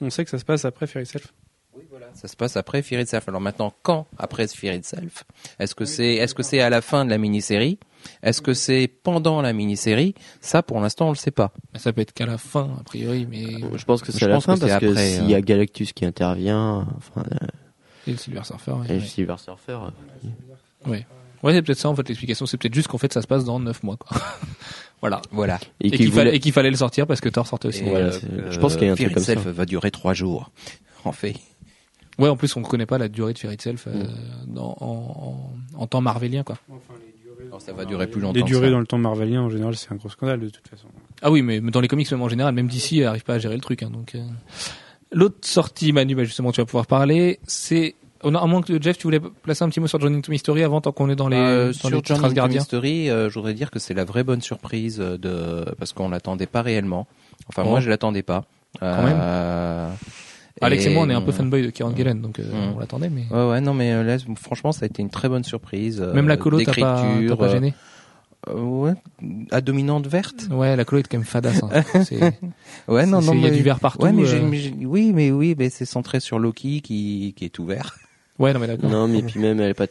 on 0.00 0.10
sait 0.10 0.24
que 0.24 0.30
ça 0.30 0.38
se 0.38 0.44
passe 0.44 0.64
après 0.64 0.86
Fear 0.86 1.02
Itself. 1.02 1.32
Oui, 1.76 1.84
voilà. 1.90 2.06
Ça 2.14 2.28
se 2.28 2.36
passe 2.36 2.56
après 2.56 2.82
Fear 2.82 3.00
Itself. 3.02 3.28
Alors 3.28 3.40
maintenant, 3.40 3.72
quand 3.82 4.06
après 4.18 4.46
Fear 4.46 4.74
Itself? 4.74 5.24
Est-ce 5.58 5.74
que 5.74 5.84
c'est 5.84 6.14
est-ce 6.14 6.34
que 6.34 6.42
c'est 6.42 6.60
à 6.60 6.70
la 6.70 6.80
fin 6.80 7.04
de 7.04 7.10
la 7.10 7.18
mini-série? 7.18 7.78
Est-ce 8.22 8.40
que 8.40 8.54
c'est 8.54 8.88
pendant 9.02 9.42
la 9.42 9.52
mini-série? 9.52 10.14
Ça, 10.40 10.62
pour 10.62 10.80
l'instant, 10.80 11.06
on 11.08 11.10
le 11.10 11.16
sait 11.16 11.30
pas. 11.30 11.52
Ça 11.74 11.92
peut 11.92 12.00
être 12.00 12.12
qu'à 12.12 12.26
la 12.26 12.38
fin, 12.38 12.76
a 12.80 12.84
priori, 12.84 13.26
mais 13.28 13.44
je 13.74 13.84
pense 13.84 14.02
que 14.02 14.12
c'est 14.12 14.24
à 14.24 14.28
la 14.28 14.40
fin 14.40 14.54
que 14.54 14.60
parce 14.60 14.78
que 14.80 14.86
après, 14.86 15.08
s'il 15.10 15.30
y 15.30 15.34
a 15.34 15.38
euh. 15.38 15.40
Galactus 15.40 15.92
qui 15.92 16.04
intervient, 16.04 16.86
enfin, 16.96 17.24
euh, 17.32 17.46
et 18.06 18.12
le 18.12 18.16
Silver 18.16 18.44
Surfer. 18.44 18.74
et 18.88 18.92
ouais. 18.92 19.00
Silver 19.00 19.36
Surfer, 19.38 19.78
euh, 20.86 20.96
Ouais, 21.42 21.52
c'est 21.52 21.62
peut-être 21.62 21.78
ça 21.78 21.88
en 21.88 21.94
fait 21.94 22.08
l'explication. 22.08 22.46
C'est 22.46 22.56
peut-être 22.56 22.74
juste 22.74 22.88
qu'en 22.88 22.98
fait 22.98 23.12
ça 23.12 23.22
se 23.22 23.26
passe 23.26 23.44
dans 23.44 23.60
9 23.60 23.82
mois. 23.82 23.96
Quoi. 23.96 24.16
voilà. 25.00 25.20
Voilà. 25.30 25.60
Et, 25.80 25.90
qu'il 25.90 26.10
voulait- 26.10 26.40
fallait, 26.52 26.70
le 26.70 26.76
sortir 26.76 27.06
parce 27.06 27.20
que 27.20 27.28
Thor 27.28 27.46
sortait 27.46 27.68
aussi. 27.68 27.82
Voilà, 27.82 28.06
euh, 28.06 28.20
euh, 28.32 28.50
je 28.50 28.58
pense 28.58 28.76
qu'il 28.76 28.86
y 28.86 28.90
a 28.90 28.92
un 28.92 28.96
Fear 28.96 29.10
truc 29.10 29.14
comme 29.14 29.22
Itself 29.22 29.44
ça. 29.44 29.52
va 29.52 29.66
durer 29.66 29.90
trois 29.90 30.14
jours. 30.14 30.50
En 31.04 31.12
fait. 31.12 31.36
Ouais, 32.18 32.28
en 32.28 32.36
plus 32.36 32.54
on 32.56 32.60
ne 32.60 32.64
connaît 32.64 32.86
pas 32.86 32.98
la 32.98 33.08
durée 33.08 33.32
de 33.34 33.38
Fear 33.38 33.52
Itself 33.52 33.86
euh, 33.86 34.04
Mm. 34.04 34.54
dans- 34.54 34.76
en, 34.80 35.50
en, 35.76 35.82
en 35.82 35.86
temps 35.86 36.00
marvelien 36.00 36.42
quoi. 36.44 36.56
Alors, 37.48 37.60
ça 37.60 37.72
va 37.72 37.84
durer 37.84 38.06
plus 38.08 38.20
longtemps. 38.20 38.34
Les 38.34 38.42
durées 38.42 38.66
ça. 38.68 38.72
dans 38.72 38.80
le 38.80 38.86
temps 38.86 38.98
marvelien, 38.98 39.42
en 39.42 39.50
général, 39.50 39.76
c'est 39.76 39.92
un 39.92 39.96
gros 39.96 40.08
scandale 40.08 40.40
de 40.40 40.48
toute 40.48 40.66
façon. 40.66 40.86
Ah 41.22 41.30
oui, 41.30 41.42
mais 41.42 41.60
mais 41.60 41.70
dans 41.70 41.80
les 41.80 41.88
comics 41.88 42.10
même 42.10 42.22
en 42.22 42.28
général, 42.28 42.54
même 42.54 42.66
d'ici, 42.66 43.04
arrive 43.04 43.22
pas 43.24 43.34
à 43.34 43.38
gérer 43.38 43.54
le 43.54 43.60
truc. 43.60 43.82
Hein, 43.82 43.90
donc 43.90 44.14
euh. 44.14 44.24
l'autre 45.12 45.46
sortie, 45.46 45.92
Manu, 45.92 46.14
bah, 46.14 46.24
justement, 46.24 46.50
tu 46.52 46.60
vas 46.60 46.64
pouvoir 46.64 46.86
parler. 46.86 47.38
C'est 47.46 47.94
oh 48.22 48.30
non, 48.30 48.40
à 48.40 48.46
moins 48.46 48.62
que 48.62 48.82
Jeff, 48.82 48.96
tu 48.98 49.04
voulais 49.04 49.20
placer 49.20 49.62
un 49.62 49.68
petit 49.68 49.78
mot 49.80 49.86
sur 49.86 50.00
Journey 50.00 50.20
to 50.22 50.32
Mystery 50.32 50.62
avant 50.64 50.80
tant 50.80 50.92
qu'on 50.92 51.08
est 51.10 51.16
dans 51.16 51.28
les 51.28 51.36
Euh, 51.36 51.66
dans 51.68 51.72
sur 51.72 51.90
les 51.90 51.96
into 51.98 52.14
Asgardiens. 52.24 52.58
Mystery, 52.60 53.10
euh, 53.10 53.28
je 53.30 53.34
voudrais 53.34 53.54
dire 53.54 53.70
que 53.70 53.78
c'est 53.78 53.94
la 53.94 54.04
vraie 54.04 54.24
bonne 54.24 54.40
surprise 54.40 54.98
euh, 55.00 55.16
de 55.18 55.66
parce 55.78 55.92
qu'on 55.92 56.08
l'attendait 56.08 56.46
pas 56.46 56.62
réellement. 56.62 57.06
Enfin, 57.48 57.62
Oh. 57.64 57.68
moi, 57.70 57.80
je 57.80 57.88
l'attendais 57.90 58.22
pas. 58.22 58.44
Quand 58.80 59.02
même. 59.04 59.20
Euh, 60.62 60.66
Alex 60.66 60.86
et 60.86 60.90
moi, 60.90 61.02
on 61.04 61.10
est 61.10 61.14
un 61.14 61.20
euh, 61.20 61.24
peu 61.24 61.32
fanboy 61.32 61.62
de 61.62 61.70
Kieran 61.70 61.94
Gillen, 61.94 62.20
donc 62.22 62.38
euh, 62.38 62.44
Mm. 62.44 62.76
on 62.76 62.78
l'attendait, 62.78 63.10
mais 63.10 63.24
Ouais, 63.30 63.48
ouais, 63.50 63.60
non, 63.60 63.74
mais 63.74 63.92
euh, 63.92 64.02
là, 64.02 64.16
franchement, 64.40 64.72
ça 64.72 64.84
a 64.84 64.86
été 64.86 65.02
une 65.02 65.10
très 65.10 65.28
bonne 65.28 65.44
surprise. 65.44 66.00
euh, 66.00 66.14
même 66.14 66.28
la 66.28 66.36
colo, 66.38 66.60
t'as 66.62 66.72
pas, 66.74 67.04
pas 67.36 67.48
gêné. 67.48 67.74
euh, 68.48 68.54
ouais, 68.62 68.94
à 69.50 69.60
dominante 69.60 70.06
verte. 70.06 70.48
Ouais, 70.50 70.74
la 70.76 70.84
colo 70.86 71.00
est 71.00 71.08
quand 71.08 71.18
même 71.18 71.26
fadasse. 71.26 71.62
Hein. 71.62 71.82
Ouais, 72.88 73.04
non, 73.04 73.20
non, 73.20 73.32
il 73.34 73.40
y 73.42 73.46
a 73.46 73.50
mais- 73.50 73.56
du 73.56 73.62
vert 73.62 73.80
partout. 73.80 74.04
Ouais, 74.06 74.12
mais 74.12 74.22
euh. 74.26 74.48
oui, 74.84 75.12
mais 75.12 75.30
oui, 75.30 75.54
mais 75.58 75.68
c'est 75.68 75.84
centré 75.84 76.20
sur 76.20 76.38
Loki 76.38 76.80
qui, 76.80 77.34
qui 77.36 77.44
est 77.44 77.50
tout 77.50 77.66
vert. 77.66 77.94
Ouais, 78.38 78.52
non 78.52 78.60
mais 78.60 78.66
d'accord. 78.66 78.90
non, 78.90 79.08
mais 79.08 79.22
puis 79.22 79.40
même, 79.40 79.60
elle 79.60 79.70
est 79.70 79.74
pas, 79.74 79.86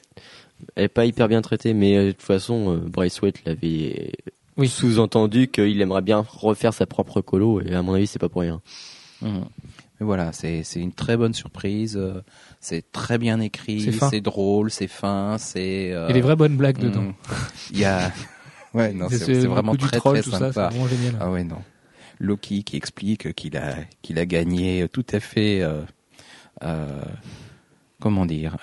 elle 0.76 0.84
est 0.84 0.88
pas 0.88 1.06
hyper 1.06 1.28
bien 1.28 1.42
traitée, 1.42 1.74
mais 1.74 1.98
euh, 1.98 2.06
de 2.08 2.12
toute 2.12 2.22
façon, 2.22 2.74
euh, 2.76 2.78
Braithwaite 2.78 3.44
l'avait 3.44 4.12
Oui. 4.56 4.68
sous-entendu 4.68 5.48
qu'il 5.48 5.82
aimerait 5.82 6.04
bien 6.04 6.24
refaire 6.28 6.72
sa 6.72 6.86
propre 6.86 7.22
colo, 7.22 7.60
et 7.62 7.74
à 7.74 7.82
mon 7.82 7.96
avis, 7.96 8.06
c'est 8.06 8.20
pas 8.20 8.30
pour 8.30 8.42
rien. 8.42 8.62
Mhm. 9.24 9.46
Mais 10.00 10.06
voilà, 10.06 10.32
c'est 10.34 10.62
une 10.76 10.92
très 10.94 11.16
bonne 11.18 11.34
surprise. 11.34 11.96
euh, 11.98 12.22
C'est 12.60 12.92
très 12.92 13.18
bien 13.18 13.40
écrit, 13.40 13.94
C'est 14.10 14.22
drôle, 14.22 14.70
c'est 14.72 14.88
fin, 14.88 15.38
c'est. 15.40 15.92
euh, 15.94 16.06
Il 16.08 16.10
y 16.10 16.12
a 16.12 16.14
des 16.14 16.22
vraies 16.22 16.36
bonnes 16.36 16.58
blagues 16.58 16.80
dedans. 16.80 17.02
mhm. 17.04 17.14
Il 17.72 17.80
y 17.80 17.86
a. 17.86 18.12
Ouais, 18.74 18.92
non, 18.92 19.08
c'est 19.10 19.46
vraiment 19.46 19.74
très 19.76 19.98
troll, 19.98 20.20
très 20.22 20.30
ça, 20.32 20.38
sympa. 20.40 20.52
c'est 20.70 20.76
vraiment 20.78 20.88
génial. 20.90 21.16
Ah 21.22 21.32
ouais, 21.32 21.44
non. 21.46 21.62
Loki 22.20 22.64
qui 22.64 22.76
explique 22.78 23.34
qu'il 23.36 23.56
a 23.58 23.76
qu'il 24.02 24.20
a 24.20 24.26
gagné 24.26 24.88
tout 24.92 25.06
à 25.14 25.20
fait. 25.22 25.62
euh, 25.62 25.82
euh, 26.64 27.02
comment 28.02 28.26
dire 28.26 28.58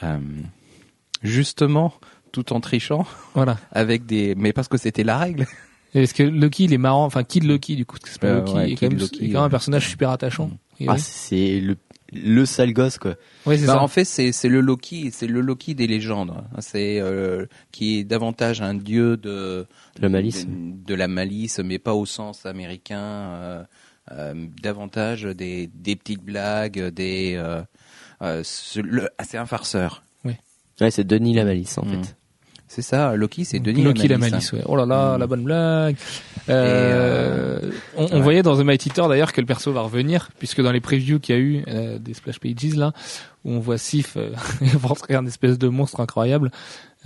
Justement, 1.23 1.95
tout 2.33 2.53
en 2.53 2.61
trichant 2.61 3.07
Voilà. 3.35 3.59
avec 3.71 4.07
des. 4.07 4.35
Mais 4.37 4.53
parce 4.53 4.69
que 4.69 4.77
c'était 4.77 5.05
la 5.05 5.19
règle. 5.19 5.47
Parce 5.93 6.13
que 6.15 6.23
Loki, 6.23 6.65
il 6.65 6.73
est 6.73 6.79
marrant. 6.79 7.05
Enfin, 7.05 7.23
Kid 7.23 7.45
Loki, 7.45 7.77
du 7.77 7.85
coup, 7.85 7.97
c'est 8.03 8.19
pas 8.21 8.33
Loki, 8.35 8.53
ouais, 8.55 8.73
est 8.73 8.77
quand 8.77 8.89
même, 8.89 8.99
Loki, 8.99 9.25
est 9.25 9.29
quand 9.29 9.39
même 9.41 9.47
un 9.47 9.51
personnage 9.51 9.89
super 9.89 10.11
attachant. 10.11 10.51
Ah, 10.89 10.95
oui. 10.95 11.01
c'est 11.01 11.61
le, 11.61 11.77
le 12.13 12.45
sale 12.47 12.73
gosse, 12.73 12.99
quoi. 12.99 13.15
Ouais, 13.47 13.57
c'est 13.59 13.67
Bah, 13.67 13.75
ça. 13.75 13.83
en 13.83 13.89
fait, 13.89 14.05
c'est 14.05 14.33
c'est 14.33 14.49
le 14.49 14.61
Loki, 14.61 15.11
c'est 15.13 15.27
le 15.27 15.41
Loki 15.41 15.75
des 15.75 15.87
légendes. 15.87 16.35
C'est 16.61 17.01
euh, 17.01 17.47
qui 17.71 17.99
est 17.99 18.05
davantage 18.05 18.61
un 18.63 18.75
dieu 18.75 19.17
de 19.17 19.67
De 19.97 20.03
la 20.03 20.09
malice. 20.09 20.47
de, 20.47 20.53
de 20.87 20.95
la 20.95 21.09
malice, 21.09 21.59
mais 21.61 21.79
pas 21.79 21.95
au 21.95 22.07
sens 22.07 22.47
américain. 22.47 23.01
euh, 23.01 23.65
euh, 24.11 24.47
davantage 24.61 25.23
des 25.23 25.69
des 25.73 25.95
petites 25.95 26.23
blagues, 26.25 26.89
des 26.89 27.35
euh, 27.37 27.63
euh, 28.23 28.43
ah, 29.19 29.25
c'est 29.25 29.39
un 29.39 29.47
farceur. 29.47 30.03
Ouais, 30.81 30.91
c'est 30.91 31.07
Denis 31.07 31.35
la 31.35 31.45
malice, 31.45 31.79
en 31.79 31.85
Mm. 31.85 31.91
fait. 32.03 32.17
C'est 32.75 32.81
ça, 32.83 33.15
Loki, 33.17 33.45
c'est 33.45 33.59
Denis 33.61 33.83
Loki 33.83 34.09
la 34.09 34.15
la 34.15 34.19
malice. 34.19 34.33
malice, 34.33 34.53
ouais. 34.55 34.63
Oh 34.65 34.77
là 34.77 34.87
là, 34.87 35.17
Mm. 35.17 35.21
la 35.21 35.27
bonne 35.27 35.43
blague. 35.45 35.97
Euh, 36.49 37.59
on, 37.97 38.05
on 38.05 38.09
ouais. 38.17 38.21
voyait 38.21 38.43
dans 38.43 38.57
The 38.57 38.65
Mighty 38.65 38.89
Thor 38.91 39.09
d'ailleurs 39.09 39.33
que 39.33 39.41
le 39.41 39.47
perso 39.47 39.73
va 39.73 39.83
revenir, 39.83 40.31
puisque 40.39 40.61
dans 40.63 40.73
les 40.73 40.81
previews 40.81 41.19
qu'il 41.21 41.35
y 41.35 41.39
a 41.39 41.41
eu 41.41 41.65
euh, 41.69 41.99
des 41.99 42.15
splash 42.15 42.39
pages 42.41 42.75
là, 42.75 42.93
où 43.45 43.53
on 43.53 43.61
voit 43.61 43.79
Sif 43.79 44.17
euh, 44.17 44.31
rentrer 44.83 45.15
un 45.15 45.27
espèce 45.27 45.59
de 45.59 45.69
monstre 45.69 46.01
incroyable, 46.01 46.51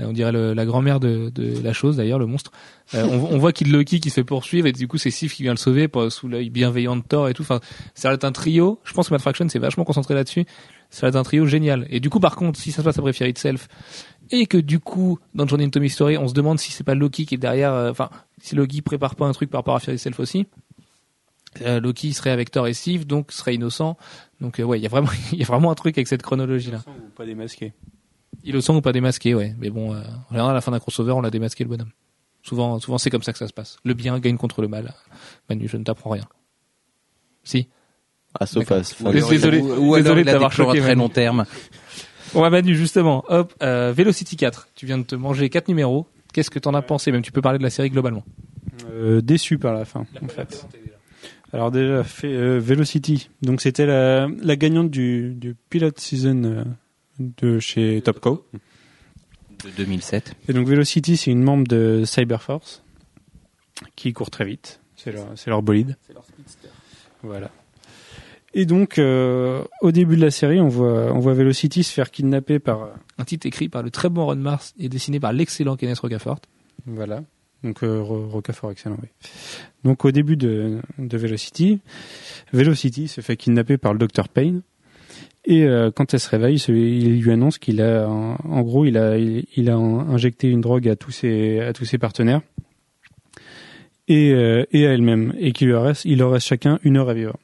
euh, 0.01 0.05
on 0.07 0.13
dirait 0.13 0.33
le- 0.33 0.55
la 0.55 0.65
grand-mère 0.67 1.01
de, 1.01 1.31
de 1.35 1.61
la 1.63 1.73
chose 1.73 1.97
d'ailleurs, 1.97 2.19
le 2.19 2.27
monstre. 2.27 2.53
Euh, 2.95 3.05
on, 3.05 3.35
on 3.35 3.39
voit 3.39 3.53
Kid 3.53 3.67
Loki 3.69 3.99
qui 4.01 4.11
se 4.11 4.15
fait 4.15 4.25
poursuivre 4.25 4.67
et 4.69 4.73
du 4.73 4.87
coup 4.89 4.99
c'est 4.99 5.11
Sif 5.11 5.35
qui 5.35 5.43
vient 5.43 5.53
le 5.53 5.59
sauver 5.59 5.89
sous 6.11 6.29
l'œil 6.29 6.51
bienveillant 6.51 6.97
de 6.97 7.03
Thor 7.03 7.29
et 7.29 7.35
tout. 7.35 7.43
Enfin, 7.43 7.61
ça 7.95 8.09
va 8.09 8.15
être 8.15 8.25
un 8.25 8.33
trio. 8.33 8.79
Je 8.85 8.93
pense 8.93 9.09
que 9.09 9.15
Matt 9.15 9.23
Fraction 9.23 9.49
s'est 9.49 9.59
vachement 9.59 9.85
concentré 9.85 10.15
là-dessus. 10.15 10.45
Ça 10.97 11.03
va 11.03 11.09
être 11.11 11.17
un 11.17 11.25
trio 11.25 11.45
génial. 11.45 11.87
Et 11.91 12.01
du 12.01 12.09
coup, 12.09 12.21
par 12.21 12.37
contre, 12.37 12.59
si 12.59 12.73
ça 12.73 12.79
se 12.79 12.83
passe 12.83 12.99
après 12.99 13.13
Fear 13.13 13.29
Itself, 13.29 13.69
et 14.31 14.47
que 14.47 14.57
du 14.57 14.81
coup, 14.81 15.19
dans 15.35 15.47
Journey 15.47 15.67
into 15.67 15.79
Mystery, 15.79 16.17
on 16.17 16.27
se 16.27 16.33
demande 16.33 16.59
si 16.59 16.73
c'est 16.73 16.85
pas 16.85 16.95
Loki 16.95 17.27
qui 17.27 17.35
est 17.35 17.39
derrière, 17.39 17.75
euh, 17.75 17.91
enfin, 17.91 18.09
si 18.41 18.55
Loki 18.55 18.81
prépare 18.81 19.15
pas 19.15 19.27
un 19.27 19.33
truc 19.33 19.51
par 19.51 19.59
rapport 19.59 19.77
à 19.77 19.81
Fear 19.81 19.95
Itself 19.95 20.19
aussi. 20.21 20.47
Euh, 21.61 21.81
Loki 21.81 22.15
serait 22.15 22.31
avec 22.31 22.51
Thor 22.51 22.67
et 22.67 22.73
Sif, 22.73 23.07
donc 23.07 23.31
serait 23.31 23.55
innocent. 23.55 23.99
Donc 24.41 24.59
euh, 24.59 24.63
ouais, 24.63 24.79
il 24.79 24.83
y 24.83 24.87
a 24.87 24.89
vraiment, 24.89 25.11
il 25.33 25.39
y 25.39 25.43
a 25.43 25.47
vraiment 25.47 25.71
un 25.71 25.75
truc 25.75 25.99
avec 25.99 26.09
cette 26.09 26.23
chronologie 26.23 26.71
là. 26.71 26.81
Ou 26.87 27.11
pas 27.15 27.27
démasqué. 27.27 27.75
Il 28.43 28.55
le 28.55 28.63
sent 28.63 28.73
ou 28.73 28.81
pas 28.81 28.93
démasqué, 28.93 29.35
ouais. 29.35 29.55
Mais 29.59 29.69
bon, 29.69 29.93
euh, 29.93 30.01
en 30.31 30.31
général, 30.31 30.53
à 30.53 30.55
la 30.55 30.63
fin 30.63 30.73
d'un 30.73 30.79
crossover, 30.79 31.13
on 31.13 31.21
l'a 31.21 31.31
démasqué 31.31 31.63
le 31.63 31.69
bonhomme. 31.69 31.91
Souvent, 32.43 32.79
souvent 32.79 32.97
c'est 32.97 33.11
comme 33.11 33.23
ça 33.23 33.35
que 33.35 33.39
ça 33.39 33.49
se 33.49 33.53
passe. 33.53 33.77
Le 33.85 33.93
bien 33.93 34.19
gagne 34.19 34.39
contre 34.39 34.63
le 34.63 34.69
mal. 34.69 34.95
Manu, 35.51 35.69
je 35.69 35.77
ne 35.77 35.85
t'apprends 35.85 36.09
rien. 36.09 36.25
Si. 37.45 37.69
Ah, 38.41 38.45
à 38.45 38.47
alors- 38.47 39.31
Désolé- 39.31 39.61
ou, 39.61 39.97
désolé 39.97 40.23
plans 40.39 40.47
à 40.47 40.51
choqué, 40.51 40.81
très 40.81 40.95
long 40.95 41.09
terme. 41.09 41.45
On 42.35 42.41
va 42.41 42.51
Manu 42.51 42.75
justement. 42.75 43.25
Hop, 43.29 43.55
euh, 43.63 43.93
Velocity 43.97 44.37
4. 44.37 44.69
Tu 44.75 44.87
viens 44.87 44.99
de 44.99 45.05
te 45.05 45.15
manger 45.15 45.49
quatre 45.49 45.69
numéros. 45.69 46.07
Qu'est-ce 46.33 46.51
que 46.51 46.59
t'en 46.59 46.75
as 46.75 46.83
pensé? 46.83 47.13
Même 47.13 47.23
tu 47.23 47.33
peux 47.33 47.41
parler 47.41 47.59
de 47.59 47.63
la 47.63 47.71
série 47.71 47.89
globalement. 47.91 48.25
Euh, 48.91 49.21
déçu 49.23 49.59
par 49.59 49.73
la 49.75 49.85
fin, 49.85 50.07
en 50.23 50.29
fait. 50.29 50.67
Alors 51.53 51.71
déjà, 51.71 52.03
fait, 52.05 52.27
euh, 52.33 52.59
Velocity. 52.59 53.31
Donc 53.43 53.61
c'était 53.61 53.87
la, 53.87 54.29
la 54.43 54.57
gagnante 54.57 54.91
du, 54.91 55.33
du 55.35 55.55
pilot 55.71 55.93
season 55.97 56.65
de 57.19 57.59
chez 57.61 58.03
Topco. 58.03 58.47
De 59.65 59.71
2007. 59.77 60.35
Et 60.49 60.53
donc 60.53 60.67
Velocity, 60.67 61.17
c'est 61.17 61.31
une 61.31 61.43
membre 61.43 61.67
de 61.67 62.03
Cyberforce 62.05 62.83
qui 63.95 64.13
court 64.13 64.31
très 64.31 64.45
vite. 64.45 64.81
C'est 64.97 65.13
leur, 65.13 65.27
c'est 65.37 65.49
leur 65.51 65.63
bolide. 65.63 65.97
Voilà. 67.23 67.51
Et 68.59 68.65
donc, 68.65 68.99
euh, 68.99 69.63
au 69.83 69.93
début 69.93 70.17
de 70.17 70.23
la 70.23 70.31
série, 70.31 70.61
on 70.63 70.69
voit, 70.69 71.13
on 71.13 71.19
voit 71.19 71.35
Velocity 71.35 71.83
se 71.85 71.93
faire 71.93 72.11
kidnapper 72.11 72.59
par, 72.59 72.83
euh, 72.85 72.89
Un 73.19 73.25
titre 73.25 73.47
écrit 73.47 73.69
par 73.69 73.83
le 73.83 73.91
très 73.91 74.09
bon 74.09 74.25
Ron 74.25 74.37
Mars 74.37 74.73
et 74.79 74.89
dessiné 74.89 75.21
par 75.21 75.35
l'excellent 75.35 75.77
Kenneth 75.77 75.99
Rocafort. 75.99 76.41
Voilà. 76.87 77.23
Donc 77.63 77.83
euh, 77.83 78.01
Ro- 78.01 78.27
Rocafort 78.29 78.71
excellent, 78.71 78.97
oui. 79.03 79.09
Donc 79.85 80.07
au 80.07 80.11
début 80.11 80.39
de, 80.39 80.79
de 80.99 81.19
Velocity, 81.19 81.81
Velocity 82.55 83.09
se 83.09 83.21
fait 83.21 83.37
kidnapper 83.37 83.77
par 83.77 83.93
le 83.93 83.99
Dr 83.99 84.27
Payne. 84.29 84.63
Et 85.45 85.65
euh, 85.65 85.91
quand 85.95 86.15
elle 86.15 86.21
se 86.21 86.31
réveille, 86.31 86.57
il 86.57 87.21
lui 87.23 87.31
annonce 87.31 87.59
qu'il 87.59 87.83
a, 87.83 88.09
en, 88.09 88.63
gros, 88.63 88.87
il 88.87 88.97
a, 88.97 89.19
il, 89.19 89.45
il 89.55 89.69
a 89.69 89.77
injecté 89.77 90.49
une 90.49 90.63
drogue 90.63 90.89
à 90.89 90.97
tous 90.97 91.11
ses, 91.11 91.61
à 91.61 91.73
tous 91.75 91.85
ses 91.85 91.99
partenaires 91.99 92.41
et, 94.09 94.33
euh, 94.33 94.65
et 94.73 94.87
à 94.87 94.93
elle-même, 94.95 95.35
et 95.39 95.53
qu'il 95.53 95.69
leur 95.69 95.83
reste, 95.85 96.05
il 96.07 96.19
leur 96.19 96.31
reste 96.33 96.47
chacun 96.47 96.79
une 96.85 96.97
heure 96.97 97.09
à 97.11 97.15
vivre. 97.15 97.37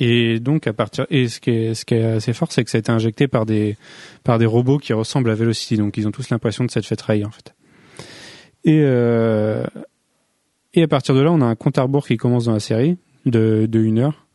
Et 0.00 0.40
donc 0.40 0.66
à 0.66 0.72
partir, 0.72 1.06
et 1.10 1.28
ce 1.28 1.40
qui 1.40 1.50
est, 1.50 2.04
assez 2.04 2.32
fort, 2.32 2.50
c'est 2.50 2.64
que 2.64 2.70
ça 2.70 2.78
a 2.78 2.80
été 2.80 2.90
injecté 2.90 3.28
par 3.28 3.46
des, 3.46 3.76
par 4.24 4.38
des 4.38 4.46
robots 4.46 4.78
qui 4.78 4.92
ressemblent 4.92 5.30
à 5.30 5.34
Velocity, 5.34 5.76
donc 5.76 5.96
ils 5.96 6.06
ont 6.08 6.10
tous 6.10 6.30
l'impression 6.30 6.64
de 6.64 6.70
s'être 6.70 6.86
fait 6.86 6.96
trahir 6.96 7.28
en 7.28 7.30
fait. 7.30 7.54
Et, 8.64 8.80
euh, 8.82 9.64
et 10.74 10.82
à 10.82 10.88
partir 10.88 11.14
de 11.14 11.20
là, 11.20 11.30
on 11.30 11.40
a 11.40 11.44
un 11.44 11.54
compte 11.54 11.78
à 11.78 11.82
rebours 11.82 12.06
qui 12.06 12.16
commence 12.16 12.46
dans 12.46 12.52
la 12.52 12.60
série 12.60 12.96
de, 13.26 13.66
de 13.68 13.80
une 13.80 13.98
heure, 13.98 14.26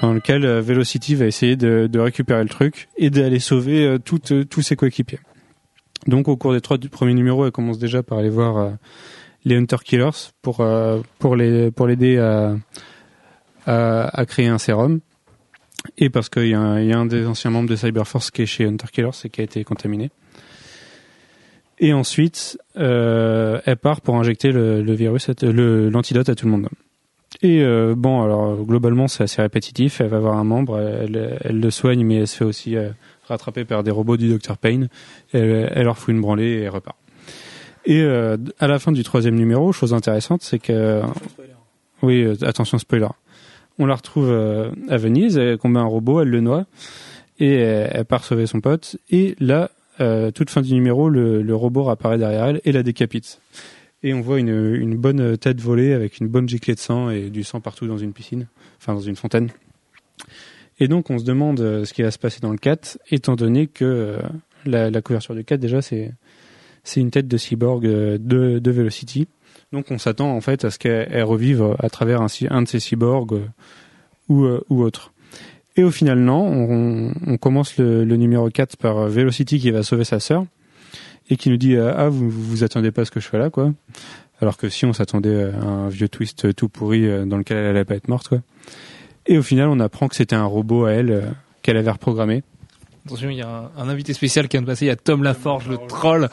dans 0.00 0.12
lequel 0.12 0.44
euh, 0.44 0.60
Velocity 0.60 1.14
va 1.14 1.26
essayer 1.26 1.56
de, 1.56 1.98
récupérer 1.98 2.42
le 2.42 2.48
truc 2.48 2.88
et 2.96 3.10
d'aller 3.10 3.40
sauver 3.40 3.84
euh, 3.86 3.98
toutes, 3.98 4.32
euh, 4.32 4.44
tous 4.44 4.62
ses 4.62 4.76
coéquipiers. 4.76 5.20
Donc 6.06 6.28
au 6.28 6.36
cours 6.36 6.52
des 6.52 6.60
trois 6.60 6.78
du- 6.78 6.88
premiers 6.88 7.14
numéros, 7.14 7.44
elle 7.44 7.52
commence 7.52 7.78
déjà 7.78 8.02
par 8.02 8.18
aller 8.18 8.30
voir 8.30 8.72
les 9.44 9.56
Hunter 9.56 9.76
Killers 9.84 10.30
pour, 10.42 10.64
pour 11.18 11.36
les 11.36 11.72
pour 11.72 11.88
l'aider 11.88 12.18
à, 12.18 12.54
à, 13.68 14.24
créer 14.26 14.46
un 14.48 14.58
sérum. 14.58 15.00
Et 15.96 16.10
parce 16.10 16.28
qu'il 16.28 16.48
y, 16.48 16.54
a 16.54 16.60
un- 16.60 17.06
des 17.06 17.26
anciens 17.26 17.50
membres 17.50 17.68
de 17.68 17.76
Cyberforce 17.76 18.30
qui 18.30 18.42
est 18.42 18.46
chez 18.46 18.64
Hunter 18.64 18.86
Killers 18.92 19.10
et 19.24 19.28
qui 19.28 19.40
a 19.40 19.44
été 19.44 19.62
contaminé. 19.64 20.10
Et 21.78 21.92
ensuite, 21.92 22.58
euh, 22.76 23.60
elle 23.64 23.76
part 23.76 24.00
pour 24.00 24.16
injecter 24.16 24.50
le, 24.50 24.82
le 24.82 25.88
l'antidote 25.88 26.28
à 26.28 26.34
tout 26.34 26.46
le 26.46 26.50
monde. 26.50 26.68
Et 27.42 27.62
euh, 27.62 27.94
bon, 27.96 28.22
alors 28.22 28.56
globalement, 28.64 29.06
c'est 29.06 29.22
assez 29.22 29.40
répétitif. 29.40 30.00
Elle 30.00 30.08
va 30.08 30.18
voir 30.18 30.36
un 30.36 30.44
membre, 30.44 30.80
elle, 30.80 31.38
elle 31.40 31.60
le 31.60 31.70
soigne, 31.70 32.04
mais 32.04 32.16
elle 32.16 32.26
se 32.26 32.38
fait 32.38 32.44
aussi 32.44 32.76
euh, 32.76 32.90
rattraper 33.28 33.64
par 33.64 33.84
des 33.84 33.92
robots 33.92 34.16
du 34.16 34.28
Dr 34.28 34.56
Payne. 34.56 34.88
Elle, 35.32 35.84
leur 35.84 35.98
fout 35.98 36.12
une 36.12 36.20
branlée 36.20 36.62
et 36.62 36.68
repart. 36.68 36.96
Et 37.86 38.02
à 38.02 38.66
la 38.66 38.78
fin 38.78 38.92
du 38.92 39.02
troisième 39.02 39.36
numéro, 39.36 39.72
chose 39.72 39.94
intéressante, 39.94 40.42
c'est 40.42 40.58
que 40.58 41.00
oui, 42.02 42.26
attention 42.42 42.76
spoiler. 42.78 43.08
On 43.78 43.86
la 43.86 43.94
retrouve 43.94 44.28
euh, 44.28 44.70
à 44.88 44.96
Venise, 44.96 45.38
elle 45.38 45.58
combat 45.58 45.80
un 45.80 45.84
robot, 45.84 46.20
elle 46.20 46.28
le 46.28 46.40
noie 46.40 46.66
et 47.38 47.54
elle, 47.54 47.90
elle 47.92 48.04
part 48.04 48.24
sauver 48.24 48.46
son 48.46 48.60
pote. 48.60 48.96
Et 49.10 49.36
là, 49.38 49.70
euh, 50.00 50.30
toute 50.30 50.50
fin 50.50 50.62
du 50.62 50.74
numéro, 50.74 51.08
le, 51.08 51.54
robot 51.54 51.88
apparaît 51.88 52.18
derrière 52.18 52.46
elle 52.46 52.60
et 52.64 52.72
la 52.72 52.82
décapite. 52.82 53.40
Et 54.02 54.14
on 54.14 54.20
voit 54.20 54.38
une, 54.38 54.96
bonne 54.96 55.36
tête 55.38 55.60
volée 55.60 55.92
avec 55.92 56.18
une 56.18 56.28
bonne 56.28 56.48
giclée 56.48 56.74
de 56.74 56.80
sang 56.80 57.10
et 57.10 57.30
du 57.30 57.42
sang 57.42 57.60
partout 57.60 57.86
dans 57.86 57.98
une 57.98 58.12
piscine, 58.12 58.46
enfin 58.78 58.94
dans 58.94 59.00
une 59.00 59.16
fontaine. 59.16 59.50
Et 60.80 60.86
donc 60.88 61.10
on 61.10 61.18
se 61.18 61.24
demande 61.24 61.60
euh, 61.60 61.84
ce 61.84 61.92
qui 61.92 62.02
va 62.02 62.10
se 62.10 62.18
passer 62.18 62.40
dans 62.40 62.52
le 62.52 62.58
4, 62.58 62.98
étant 63.10 63.34
donné 63.34 63.66
que 63.66 63.84
euh, 63.84 64.18
la, 64.64 65.02
couverture 65.02 65.34
du 65.34 65.44
4 65.44 65.58
déjà 65.58 65.82
c'est 65.82 66.12
une 66.96 67.10
tête 67.10 67.26
de 67.26 67.36
cyborg 67.36 67.84
euh, 67.86 68.18
de, 68.18 68.58
de 68.60 68.70
Velocity. 68.70 69.26
Donc 69.72 69.90
on 69.90 69.98
s'attend 69.98 70.30
en 70.34 70.40
fait 70.40 70.64
à 70.64 70.70
ce 70.70 70.78
qu'elle 70.78 71.08
elle 71.10 71.24
revive 71.24 71.74
à 71.78 71.90
travers 71.90 72.22
un, 72.22 72.26
un 72.50 72.62
de 72.62 72.68
ces 72.68 72.80
cyborgs 72.80 73.34
euh, 73.34 73.46
ou, 74.28 74.44
euh, 74.44 74.64
ou 74.70 74.82
autre. 74.82 75.12
Et 75.76 75.84
au 75.84 75.90
final 75.90 76.18
non, 76.18 76.40
on, 76.46 77.12
on 77.26 77.36
commence 77.36 77.76
le, 77.76 78.04
le 78.04 78.16
numéro 78.16 78.48
4 78.48 78.76
par 78.76 78.96
euh, 78.98 79.08
Velocity 79.08 79.58
qui 79.58 79.70
va 79.70 79.82
sauver 79.82 80.04
sa 80.04 80.20
sœur 80.20 80.44
et 81.30 81.36
qui 81.36 81.50
nous 81.50 81.58
dit 81.58 81.76
euh, 81.76 81.92
ah 81.96 82.08
vous 82.08 82.30
vous 82.30 82.42
vous 82.42 82.64
attendez 82.64 82.90
pas 82.90 83.02
à 83.02 83.04
ce 83.04 83.10
que 83.10 83.20
je 83.20 83.28
fais 83.28 83.38
là 83.38 83.50
quoi. 83.50 83.72
Alors 84.40 84.56
que 84.56 84.68
si 84.68 84.86
on 84.86 84.92
s'attendait 84.92 85.50
à 85.52 85.62
un 85.64 85.88
vieux 85.88 86.08
twist 86.08 86.54
tout 86.54 86.68
pourri 86.68 87.06
euh, 87.06 87.26
dans 87.26 87.36
lequel 87.36 87.58
elle 87.58 87.66
allait 87.66 87.84
pas 87.84 87.96
être 87.96 88.08
morte 88.08 88.28
quoi. 88.28 88.38
Et 89.26 89.36
au 89.36 89.42
final 89.42 89.68
on 89.68 89.80
apprend 89.80 90.08
que 90.08 90.16
c'était 90.16 90.36
un 90.36 90.46
robot 90.46 90.86
à 90.86 90.92
elle 90.92 91.10
euh, 91.10 91.22
qu'elle 91.62 91.76
avait 91.76 91.90
reprogrammé. 91.90 92.42
Attention, 93.06 93.30
il 93.30 93.36
y 93.38 93.42
a 93.42 93.48
un, 93.48 93.82
un 93.82 93.88
invité 93.88 94.12
spécial 94.12 94.48
qui 94.48 94.56
vient 94.56 94.62
de 94.62 94.66
passer. 94.66 94.84
Il 94.84 94.88
y 94.88 94.90
a 94.90 94.96
Tom 94.96 95.22
Laforge, 95.22 95.66
le 95.68 95.78
troll. 95.88 96.28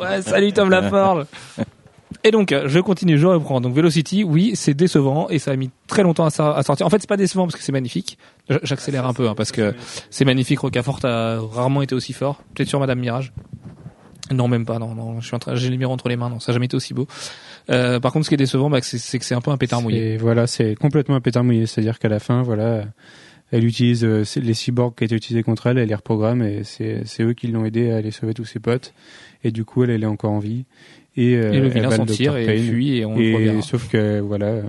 Ouais, 0.00 0.22
salut 0.22 0.52
Tom 0.52 0.68
Laforge. 0.68 1.26
Et 2.22 2.30
donc, 2.30 2.52
euh, 2.52 2.68
je 2.68 2.78
continue, 2.80 3.18
je 3.18 3.26
reprends. 3.26 3.60
Donc, 3.60 3.74
Velocity, 3.74 4.24
oui, 4.24 4.52
c'est 4.54 4.74
décevant 4.74 5.28
et 5.28 5.38
ça 5.38 5.50
a 5.50 5.56
mis 5.56 5.70
très 5.86 6.02
longtemps 6.02 6.26
à, 6.26 6.30
sortir. 6.30 6.86
En 6.86 6.90
fait, 6.90 7.00
c'est 7.00 7.08
pas 7.08 7.16
décevant 7.16 7.46
parce 7.46 7.56
que 7.56 7.62
c'est 7.62 7.72
magnifique. 7.72 8.18
J'accélère 8.62 9.06
un 9.06 9.14
peu 9.14 9.28
hein, 9.28 9.34
parce 9.34 9.52
que 9.52 9.74
c'est 10.10 10.24
magnifique. 10.24 10.60
Rocafort 10.60 11.00
a 11.04 11.38
rarement 11.40 11.82
été 11.82 11.94
aussi 11.94 12.12
fort. 12.12 12.42
Peut-être 12.54 12.68
sur 12.68 12.80
Madame 12.80 12.98
Mirage. 12.98 13.32
Non, 14.32 14.48
même 14.48 14.64
pas. 14.64 14.78
Non, 14.78 14.94
non. 14.94 15.20
Je 15.20 15.26
suis 15.26 15.34
en 15.34 15.38
train, 15.38 15.54
j'ai 15.54 15.66
le 15.66 15.72
numéro 15.72 15.92
entre 15.92 16.08
les 16.08 16.16
mains. 16.16 16.30
Non, 16.30 16.40
ça 16.40 16.52
n'a 16.52 16.54
jamais 16.54 16.66
été 16.66 16.76
aussi 16.76 16.94
beau. 16.94 17.06
Euh, 17.70 18.00
par 18.00 18.12
contre, 18.12 18.24
ce 18.24 18.30
qui 18.30 18.34
est 18.34 18.38
décevant, 18.38 18.70
bah, 18.70 18.78
c'est, 18.82 19.18
que 19.18 19.24
c'est 19.24 19.34
un 19.34 19.40
peu 19.40 19.50
un 19.50 19.56
pétard 19.56 19.82
mouillé. 19.82 20.16
Voilà, 20.16 20.46
c'est 20.46 20.74
complètement 20.74 21.16
un 21.16 21.20
pétard 21.20 21.44
mouillé. 21.44 21.66
C'est-à-dire 21.66 21.98
qu'à 21.98 22.08
la 22.08 22.20
fin, 22.20 22.42
voilà, 22.42 22.84
elle 23.50 23.64
utilise 23.64 24.04
euh, 24.04 24.24
les 24.36 24.54
cyborgs 24.54 24.94
qui 24.94 25.04
étaient 25.04 25.14
utilisés 25.14 25.42
contre 25.42 25.66
elle, 25.66 25.78
elle 25.78 25.88
les 25.88 25.94
reprogramme 25.94 26.42
et 26.42 26.64
c'est 26.64 27.02
c'est 27.04 27.22
eux 27.22 27.34
qui 27.34 27.48
l'ont 27.48 27.64
aidé 27.64 27.90
à 27.90 27.96
aller 27.96 28.10
sauver 28.10 28.34
tous 28.34 28.44
ses 28.44 28.60
potes. 28.60 28.94
Et 29.42 29.50
du 29.50 29.64
coup, 29.64 29.84
elle, 29.84 29.90
elle 29.90 30.02
est 30.02 30.06
encore 30.06 30.32
en 30.32 30.38
vie. 30.38 30.64
Et, 31.16 31.34
euh, 31.36 31.52
Et 31.52 31.60
le 31.60 31.68
vilain 31.68 31.90
s'en 31.90 32.04
Dr. 32.04 32.14
tire 32.14 32.36
et 32.36 32.46
Payne. 32.46 32.64
fuit 32.64 32.96
et 32.98 33.04
on 33.06 33.16
le 33.16 33.22
Et 33.22 33.34
reverra. 33.34 33.62
sauf 33.62 33.88
que 33.88 34.20
voilà, 34.20 34.46
euh, 34.46 34.62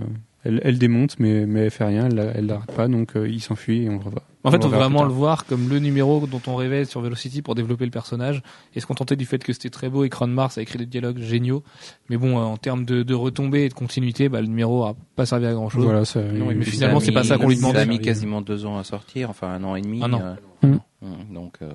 elle, 0.44 0.60
elle 0.62 0.78
démonte, 0.78 1.18
mais 1.18 1.44
mais 1.44 1.64
elle 1.64 1.70
fait 1.72 1.84
rien, 1.84 2.06
elle, 2.06 2.14
la- 2.14 2.30
elle 2.36 2.46
l'arrête 2.46 2.70
pas, 2.72 2.86
donc 2.86 3.16
euh, 3.16 3.28
il 3.28 3.40
s'enfuit 3.40 3.82
et 3.82 3.88
on 3.88 3.94
le 3.98 4.04
revoit. 4.04 4.22
En 4.44 4.52
fait, 4.52 4.58
On 4.58 4.60
le 4.60 4.66
on 4.66 4.68
veut 4.68 4.76
vraiment 4.76 5.02
le 5.02 5.10
voir 5.10 5.44
comme 5.44 5.68
le 5.68 5.80
numéro 5.80 6.24
dont 6.28 6.40
on 6.46 6.54
rêvait 6.54 6.84
sur 6.84 7.00
Velocity 7.00 7.42
pour 7.42 7.56
développer 7.56 7.84
le 7.84 7.90
personnage 7.90 8.42
et 8.76 8.80
se 8.80 8.86
contenter 8.86 9.16
du 9.16 9.26
fait 9.26 9.42
que 9.42 9.52
c'était 9.52 9.70
très 9.70 9.88
beau 9.88 10.04
et 10.04 10.08
Cron 10.08 10.28
Mars 10.28 10.56
a 10.56 10.62
écrit 10.62 10.78
des 10.78 10.86
dialogues 10.86 11.18
géniaux. 11.18 11.64
Mais 12.10 12.16
bon, 12.16 12.38
euh, 12.38 12.42
en 12.42 12.56
termes 12.56 12.84
de, 12.84 13.02
de 13.02 13.14
retombées 13.14 13.64
et 13.64 13.68
de 13.68 13.74
continuité, 13.74 14.28
bah, 14.28 14.40
le 14.40 14.46
numéro 14.46 14.84
a 14.84 14.94
pas 15.16 15.26
servi 15.26 15.46
à 15.46 15.52
grand 15.52 15.68
chose. 15.68 15.82
Voilà, 15.82 16.04
ça. 16.04 16.22
Non, 16.22 16.52
il- 16.52 16.58
mais 16.58 16.64
finalement, 16.64 17.00
c'est 17.00 17.10
pas 17.10 17.24
ça 17.24 17.38
qu'on 17.38 17.48
lui 17.48 17.56
demandait. 17.56 17.78
Ça 17.78 17.82
a 17.82 17.86
mis 17.86 17.98
quasiment 17.98 18.40
deux 18.40 18.66
ans 18.66 18.78
à 18.78 18.84
sortir, 18.84 19.30
enfin 19.30 19.48
un 19.48 19.64
an 19.64 19.74
et 19.74 19.82
demi. 19.82 20.00
Un 20.04 20.12
an. 20.12 20.20
euh, 20.22 20.34
Mm. 20.62 20.78
Donc, 21.02 21.58
euh, 21.62 21.70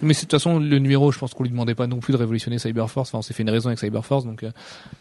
Mais 0.00 0.14
de 0.14 0.18
toute 0.18 0.30
façon, 0.30 0.58
le 0.60 0.78
numéro, 0.78 1.10
je 1.10 1.18
pense 1.18 1.34
qu'on 1.34 1.42
lui 1.42 1.50
demandait 1.50 1.74
pas 1.74 1.86
non 1.88 1.98
plus 1.98 2.12
de 2.12 2.18
révolutionner 2.18 2.58
Cyberforce. 2.58 3.08
Enfin, 3.10 3.18
on 3.18 3.22
s'est 3.22 3.34
fait 3.34 3.42
une 3.42 3.50
raison 3.50 3.66
avec 3.68 3.78
Cyberforce, 3.80 4.24
donc 4.24 4.42
euh, 4.44 4.50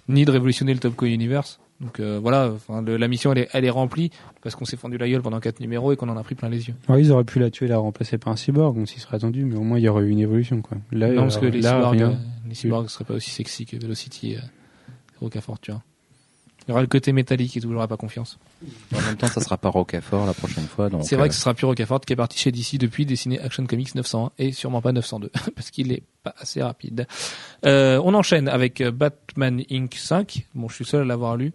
ni 0.10 0.26
de 0.26 0.32
révolutionner 0.32 0.74
le 0.74 0.80
Topco 0.80 1.06
Universe. 1.06 1.60
Donc 1.80 2.00
euh, 2.00 2.20
voilà, 2.22 2.52
enfin, 2.54 2.82
le- 2.82 2.98
la 2.98 3.08
mission 3.08 3.32
elle 3.32 3.40
est, 3.40 3.50
elle 3.54 3.64
est 3.66 3.70
remplie 3.70 4.10
parce 4.42 4.56
qu'on 4.56 4.66
s'est 4.66 4.78
fendu 4.78 4.98
la 4.98 5.08
gueule 5.08 5.22
pendant 5.22 5.40
quatre 5.40 5.60
numéros 5.60 5.92
et 5.92 5.96
qu'on 5.98 6.10
en 6.10 6.18
a 6.18 6.24
pris 6.24 6.36
plein 6.36 6.50
les 6.50 6.68
yeux. 6.68 6.74
Alors, 6.88 7.00
ils 7.00 7.12
auraient 7.12 7.24
pu 7.24 7.40
la 7.40 7.52
tuer, 7.52 7.68
la 7.68 7.78
remplacer 7.78 8.18
par 8.18 8.34
un 8.34 8.36
cyborg, 8.38 8.76
donc 8.76 8.88
s'il 8.90 9.02
serait 9.02 9.18
attendu, 9.18 9.46
mais 9.46 9.56
au 9.56 9.62
moins 9.64 9.78
il 9.78 9.84
y 9.84 9.88
aurait 9.90 10.04
eu 10.04 10.10
une 10.10 10.20
évolution, 10.20 10.62
quoi. 10.62 10.78
Là, 10.92 11.10
non, 11.12 11.22
parce 11.24 11.38
que 11.38 11.46
les 11.46 11.62
là, 11.62 11.74
cyborgs, 11.76 12.18
les 12.48 12.56
cyborgs 12.56 12.90
seraient 12.90 13.06
pas 13.06 13.14
aussi 13.16 13.30
sexy 13.32 13.66
que 13.66 13.78
Velocity, 13.78 14.36
euh, 14.36 14.40
Rocafort, 15.20 15.60
tu 15.60 15.72
vois. 15.72 15.82
Il 16.68 16.70
y 16.70 16.72
aura 16.72 16.82
le 16.82 16.88
côté 16.88 17.12
métallique 17.12 17.58
et 17.58 17.62
tout, 17.62 17.72
j'aurai 17.72 17.88
pas 17.88 17.98
confiance. 17.98 18.38
en 18.96 19.02
même 19.02 19.18
temps, 19.18 19.28
ça 19.28 19.42
sera 19.42 19.58
pas 19.58 19.70
Rocafort 19.70 20.26
la 20.26 20.34
prochaine 20.34 20.66
fois. 20.66 20.90
C'est 21.02 21.16
vrai 21.16 21.26
euh, 21.26 21.28
que 21.28 21.34
ce 21.34 21.42
sera 21.42 21.54
plus 21.54 21.66
Rocafort 21.66 22.02
qui 22.02 22.14
est 22.14 22.18
parti 22.18 22.38
chez 22.38 22.52
DC 22.52 22.78
depuis 22.78 23.06
dessiner 23.06 23.40
Action 23.40 23.66
Comics 23.66 23.96
901 23.96 24.32
et 24.40 24.52
sûrement 24.54 24.82
pas 24.82 24.94
902 24.94 25.30
parce 25.56 25.72
qu'il 25.72 25.92
est 25.92 26.04
pas 26.24 26.34
assez 26.40 26.64
rapide. 26.64 27.06
Euh, 27.66 28.00
on 28.04 28.14
enchaîne 28.14 28.48
avec 28.48 28.80
euh, 28.80 28.92
Batman 28.92 29.62
Inc 29.70 29.94
5. 29.96 30.46
Bon, 30.56 30.70
je 30.70 30.76
suis 30.76 30.86
seul 30.86 31.02
à 31.02 31.06
l'avoir 31.06 31.36
lu. 31.36 31.52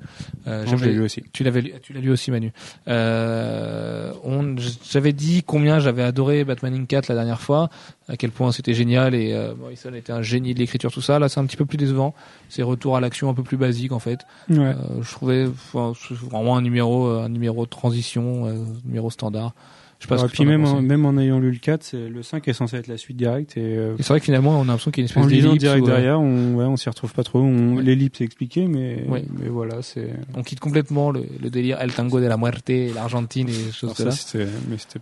Euh, 0.47 0.61
Non, 0.61 0.71
je 0.73 0.77
j'avais- 0.77 0.87
l'ai 0.89 0.93
lu 0.99 1.03
aussi. 1.05 1.23
Tu 1.33 1.43
l'avais 1.43 1.63
lu, 1.63 1.73
tu 1.83 1.95
l'as 1.95 2.01
lu 2.01 2.11
aussi 2.11 2.31
Manu. 2.31 2.53
Euh, 2.87 4.13
on, 4.25 4.57
j'avais 4.91 5.13
dit 5.13 5.43
combien 5.43 5.79
j'avais 5.81 6.03
adoré 6.03 6.45
Batman 6.45 6.75
Inc 6.75 6.87
4 6.87 7.09
la 7.09 7.15
dernière 7.15 7.41
fois, 7.41 7.71
à 8.09 8.17
quel 8.17 8.31
point 8.31 8.53
c'était 8.53 8.75
génial 8.75 9.15
et 9.15 9.33
euh, 9.33 9.55
Morrison 9.55 9.95
était 9.95 10.13
un 10.13 10.23
génie 10.23 10.53
de 10.55 10.59
l'écriture 10.59 10.93
tout 10.93 11.01
ça. 11.01 11.19
Là, 11.19 11.29
c'est 11.29 11.41
un 11.41 11.47
petit 11.47 11.57
peu 11.57 11.67
plus 11.67 11.79
décevant. 11.79 12.15
C'est 12.51 12.63
retour 12.63 12.97
à 12.97 13.01
l'action 13.01 13.31
un 13.31 13.35
peu 13.35 13.43
plus 13.43 13.57
basique 13.57 13.93
en 13.93 13.99
fait. 13.99 14.21
Ouais. 14.51 14.59
Euh, 14.59 14.75
je 15.03 15.11
trouvais 15.13 15.47
enfin, 15.47 15.93
vraiment 16.29 16.57
un 16.57 16.63
numéro, 16.63 17.07
un 17.09 17.29
numéro 17.31 17.65
de 17.65 17.71
transition, 17.71 18.47
euh, 18.47 18.55
numéro 18.85 19.11
standard. 19.11 19.53
Je 20.01 20.05
sais 20.05 20.09
pas 20.11 20.17
ce 20.19 20.23
Ouais, 20.23 20.29
que 20.29 20.35
puis 20.35 20.45
même 20.45 20.65
en, 20.65 20.81
même 20.81 21.05
en 21.07 21.19
ayant 21.19 21.41
lu 21.41 21.51
le 21.51 21.59
4, 21.59 21.83
c'est- 21.83 22.09
le 22.09 22.23
5 22.23 22.47
est 22.47 22.53
censé 22.53 22.77
être 22.77 22.87
la 22.87 22.97
suite 22.97 23.17
directe 23.17 23.57
et 23.57 23.77
euh, 23.77 23.97
Et 23.99 24.03
c'est 24.05 24.11
vrai 24.11 24.21
que 24.21 24.27
finalement, 24.27 24.53
on 24.53 24.63
a 24.63 24.67
l'impression 24.67 24.93
qu'il 24.93 25.03
y 25.03 25.03
a 25.03 25.07
une 25.07 25.09
espèce 25.11 25.25
en 25.25 25.27
lisant 25.27 25.49
d'ellipse 25.49 25.65
direct 25.65 25.83
où, 25.83 25.89
euh, 25.89 25.91
derrière, 25.91 26.21
on, 26.21 26.55
ouais, 26.55 26.65
on 26.67 26.77
s'y 26.77 26.89
retrouve 26.89 27.13
pas 27.13 27.25
trop. 27.25 27.41
On, 27.41 27.77
Ouais. 27.79 27.83
L'ellipse 27.83 28.21
est 28.21 28.25
expliquée, 28.25 28.67
mais, 28.69 29.05
Ouais. 29.09 29.25
mais 29.41 29.49
voilà, 29.49 29.83
c'est. 29.83 30.09
on 30.37 30.45
quitte 30.45 30.61
complètement 30.61 31.11
le, 31.11 31.25
le 31.43 31.51
délire 31.51 31.81
El 31.81 31.93
Tango 31.93 32.21
de 32.21 32.27
la 32.27 32.37
Muerte, 32.37 32.71
et 32.71 32.93
l'Argentine 32.93 33.49
et 33.49 33.53
des 33.53 33.73
choses 33.73 33.95
de 33.97 34.05
là. 34.05 34.11
ça, 34.13 34.17
c'était, 34.25 34.47
mais 34.71 34.77
c'était. 34.79 35.01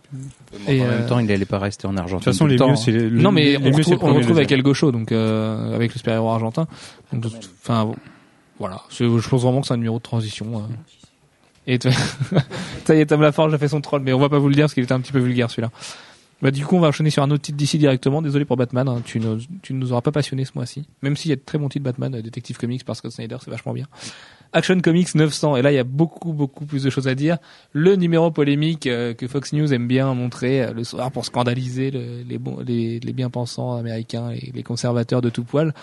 De 0.66 0.72
Et, 0.72 0.80
en 0.80 0.84
euh, 0.86 0.98
même 1.00 1.06
temps, 1.08 1.18
il 1.18 1.30
allait 1.30 1.44
pas 1.44 1.58
rester 1.58 1.86
en 1.86 1.96
Argentine. 1.98 2.24
toute 2.24 2.32
façon, 2.32 2.44
tout 2.44 2.48
le 2.48 2.52
les 2.52 2.58
temps, 2.58 2.68
mieux, 2.68 2.72
hein. 2.72 2.76
c'est 2.76 2.92
les, 2.92 3.10
Non, 3.10 3.32
mais 3.32 3.44
les 3.50 3.56
on 3.58 3.60
mieux, 3.60 3.72
c'est 3.72 3.76
retrouve, 3.76 3.90
le 3.90 3.96
on 3.96 3.98
premier, 3.98 4.16
retrouve 4.20 4.32
le 4.36 4.38
avec. 4.38 4.52
El 4.52 4.62
Gaucho, 4.62 4.92
donc 4.92 5.12
euh, 5.12 5.74
avec 5.74 5.92
le 5.92 5.98
super-héros 5.98 6.30
argentin. 6.30 6.66
De 7.12 7.28
enfin, 7.62 7.92
voilà. 8.58 8.80
Je 8.90 9.28
pense 9.28 9.42
vraiment 9.42 9.60
que 9.60 9.66
c'est 9.66 9.74
un 9.74 9.76
numéro 9.76 9.98
de 9.98 10.02
transition. 10.02 10.62
Et 11.66 11.78
ça 12.84 12.94
y 12.94 13.00
est, 13.00 13.06
Tom 13.06 13.20
Laforge 13.22 13.52
a 13.54 13.58
fait 13.58 13.68
son 13.68 13.80
troll, 13.80 14.02
mais 14.02 14.12
on 14.12 14.18
va 14.18 14.28
pas 14.28 14.38
vous 14.38 14.48
le 14.48 14.54
dire 14.54 14.64
parce 14.64 14.74
qu'il 14.74 14.84
était 14.84 14.92
un 14.92 15.00
petit 15.00 15.12
peu 15.12 15.18
vulgaire 15.18 15.50
celui-là. 15.50 15.70
Bah, 16.42 16.50
du 16.50 16.66
coup, 16.66 16.76
on 16.76 16.80
va 16.80 16.88
enchaîner 16.88 17.08
sur 17.08 17.22
un 17.22 17.30
autre 17.30 17.40
titre 17.42 17.56
d'ici 17.56 17.78
directement. 17.78 18.20
Désolé 18.20 18.44
pour 18.44 18.58
Batman, 18.58 18.86
hein, 18.88 19.00
tu, 19.04 19.20
ne, 19.20 19.38
tu 19.62 19.72
nous 19.72 19.92
auras 19.92 20.02
pas 20.02 20.12
passionné 20.12 20.44
ce 20.44 20.52
mois-ci. 20.54 20.84
Même 21.00 21.16
s'il 21.16 21.30
y 21.30 21.32
a 21.32 21.36
de 21.36 21.40
très 21.40 21.56
bons 21.56 21.70
titres 21.70 21.84
Batman, 21.84 22.14
euh, 22.14 22.20
Detective 22.20 22.58
Comics 22.58 22.84
par 22.84 22.94
Scott 22.94 23.10
Snyder, 23.12 23.38
c'est 23.42 23.50
vachement 23.50 23.72
bien. 23.72 23.86
Action 24.52 24.78
Comics 24.80 25.14
900, 25.14 25.56
et 25.56 25.62
là 25.62 25.72
il 25.72 25.74
y 25.74 25.78
a 25.78 25.84
beaucoup 25.84 26.32
beaucoup 26.34 26.66
plus 26.66 26.82
de 26.82 26.90
choses 26.90 27.08
à 27.08 27.14
dire. 27.14 27.38
Le 27.72 27.96
numéro 27.96 28.30
polémique 28.30 28.86
euh, 28.86 29.14
que 29.14 29.26
Fox 29.26 29.52
News 29.54 29.72
aime 29.72 29.88
bien 29.88 30.12
montrer 30.14 30.62
euh, 30.62 30.72
le 30.74 30.84
soir 30.84 31.10
pour 31.10 31.24
scandaliser 31.24 31.90
le- 31.90 32.22
les, 32.28 32.38
bons, 32.38 32.60
les, 32.60 33.00
les 33.00 33.12
bien-pensants 33.14 33.74
américains 33.74 34.30
et 34.30 34.52
les 34.54 34.62
conservateurs 34.62 35.22
de 35.22 35.30
tout 35.30 35.42
poil. 35.42 35.74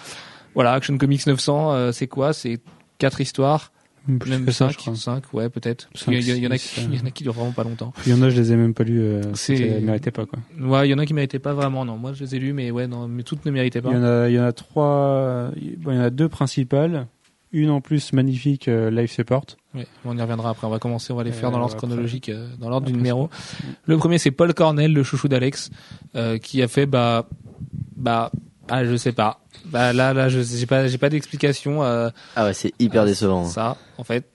Voilà, 0.54 0.74
Action 0.74 0.96
Comics 1.00 1.26
900, 1.26 1.74
euh, 1.74 1.92
c'est 1.92 2.08
quoi? 2.08 2.32
C'est 2.32 2.60
quatre 3.00 3.20
histoires, 3.22 3.72
Plus 4.20 4.30
même 4.32 4.46
que 4.46 4.52
ça, 4.52 4.66
5, 4.68 4.72
je 4.74 4.78
crois. 4.78 4.96
5, 4.96 5.34
ouais 5.34 5.50
peut-être. 5.50 5.90
Y, 6.08 6.12
il 6.16 6.38
y 6.44 6.48
en 6.48 6.52
a 6.52 6.58
qui, 6.58 6.82
il 6.82 6.96
y 7.00 7.02
en 7.02 7.06
a 7.06 7.12
qui 7.12 7.24
durent 7.24 7.34
vraiment 7.34 7.52
pas 7.54 7.64
longtemps. 7.64 7.94
Il 8.06 8.12
y 8.12 8.16
en 8.16 8.22
a, 8.22 8.30
je 8.30 8.36
les 8.40 8.52
ai 8.52 8.56
même 8.58 8.74
pas 8.74 8.84
lus. 8.84 9.00
Euh, 9.02 9.22
C'est- 9.34 9.80
méritaient 9.82 10.12
pas, 10.12 10.26
quoi. 10.26 10.40
Ouais, 10.60 10.88
il 10.88 10.92
y 10.92 10.94
en 10.94 10.98
a 10.98 11.06
qui 11.06 11.14
méritaient 11.14 11.40
pas 11.40 11.54
vraiment, 11.54 11.86
non. 11.86 11.98
Moi 11.98 12.12
je 12.14 12.24
les 12.24 12.36
ai 12.36 12.40
lus, 12.40 12.54
mais 12.54 12.70
ouais, 12.72 12.88
non, 12.88 13.08
mais 13.08 13.24
toutes 13.24 13.46
ne 13.46 13.52
méritaient 13.52 13.82
pas. 13.82 13.90
Il 13.92 13.96
y 13.96 14.00
en 14.00 14.04
a, 14.04 14.30
il 14.30 14.36
y 14.36 14.40
en 14.40 14.44
a 14.44 14.52
trois. 14.52 15.52
Bon, 15.78 15.92
il 15.92 15.96
y 15.96 16.00
en 16.00 16.04
a 16.04 16.10
deux 16.10 16.28
principales. 16.30 17.08
Une 17.56 17.70
en 17.70 17.82
plus 17.82 18.14
magnifique, 18.14 18.68
euh, 18.68 18.90
Life 18.90 19.12
Support. 19.12 19.46
Ouais, 19.76 19.86
on 20.06 20.18
y 20.18 20.22
reviendra 20.22 20.50
après. 20.50 20.66
On 20.66 20.72
va 20.72 20.80
commencer, 20.80 21.14
on 21.14 21.16
va 21.16 21.24
les 21.24 21.30
Euh, 21.30 21.34
faire 21.34 21.52
dans 21.52 21.60
l'ordre 21.60 21.76
chronologique, 21.76 22.30
euh, 22.30 22.48
dans 22.60 22.68
l'ordre 22.68 22.88
du 22.88 22.94
numéro. 22.94 23.30
Le 23.86 23.96
premier, 23.98 24.18
c'est 24.18 24.32
Paul 24.32 24.54
Cornell, 24.56 24.92
le 24.92 25.04
chouchou 25.04 25.28
d'Alex, 25.28 25.70
euh, 26.16 26.40
qui 26.40 26.64
a 26.64 26.68
fait, 26.68 26.88
bah, 26.88 27.30
bah, 27.96 28.32
ah, 28.70 28.86
je 28.86 28.96
sais 28.96 29.12
pas. 29.12 29.40
Bah, 29.66 29.94
là, 29.94 30.14
là, 30.14 30.30
je 30.30 30.42
j'ai 30.42 30.66
pas, 30.66 30.88
j'ai 30.88 30.98
pas 30.98 31.10
d'explication. 31.10 31.84
Euh, 31.84 32.10
Ah 32.36 32.46
ouais, 32.46 32.54
c'est 32.54 32.74
hyper 32.80 33.04
à 33.04 33.06
décevant. 33.06 33.46
Ça, 33.46 33.78
en 33.98 34.04
fait, 34.04 34.26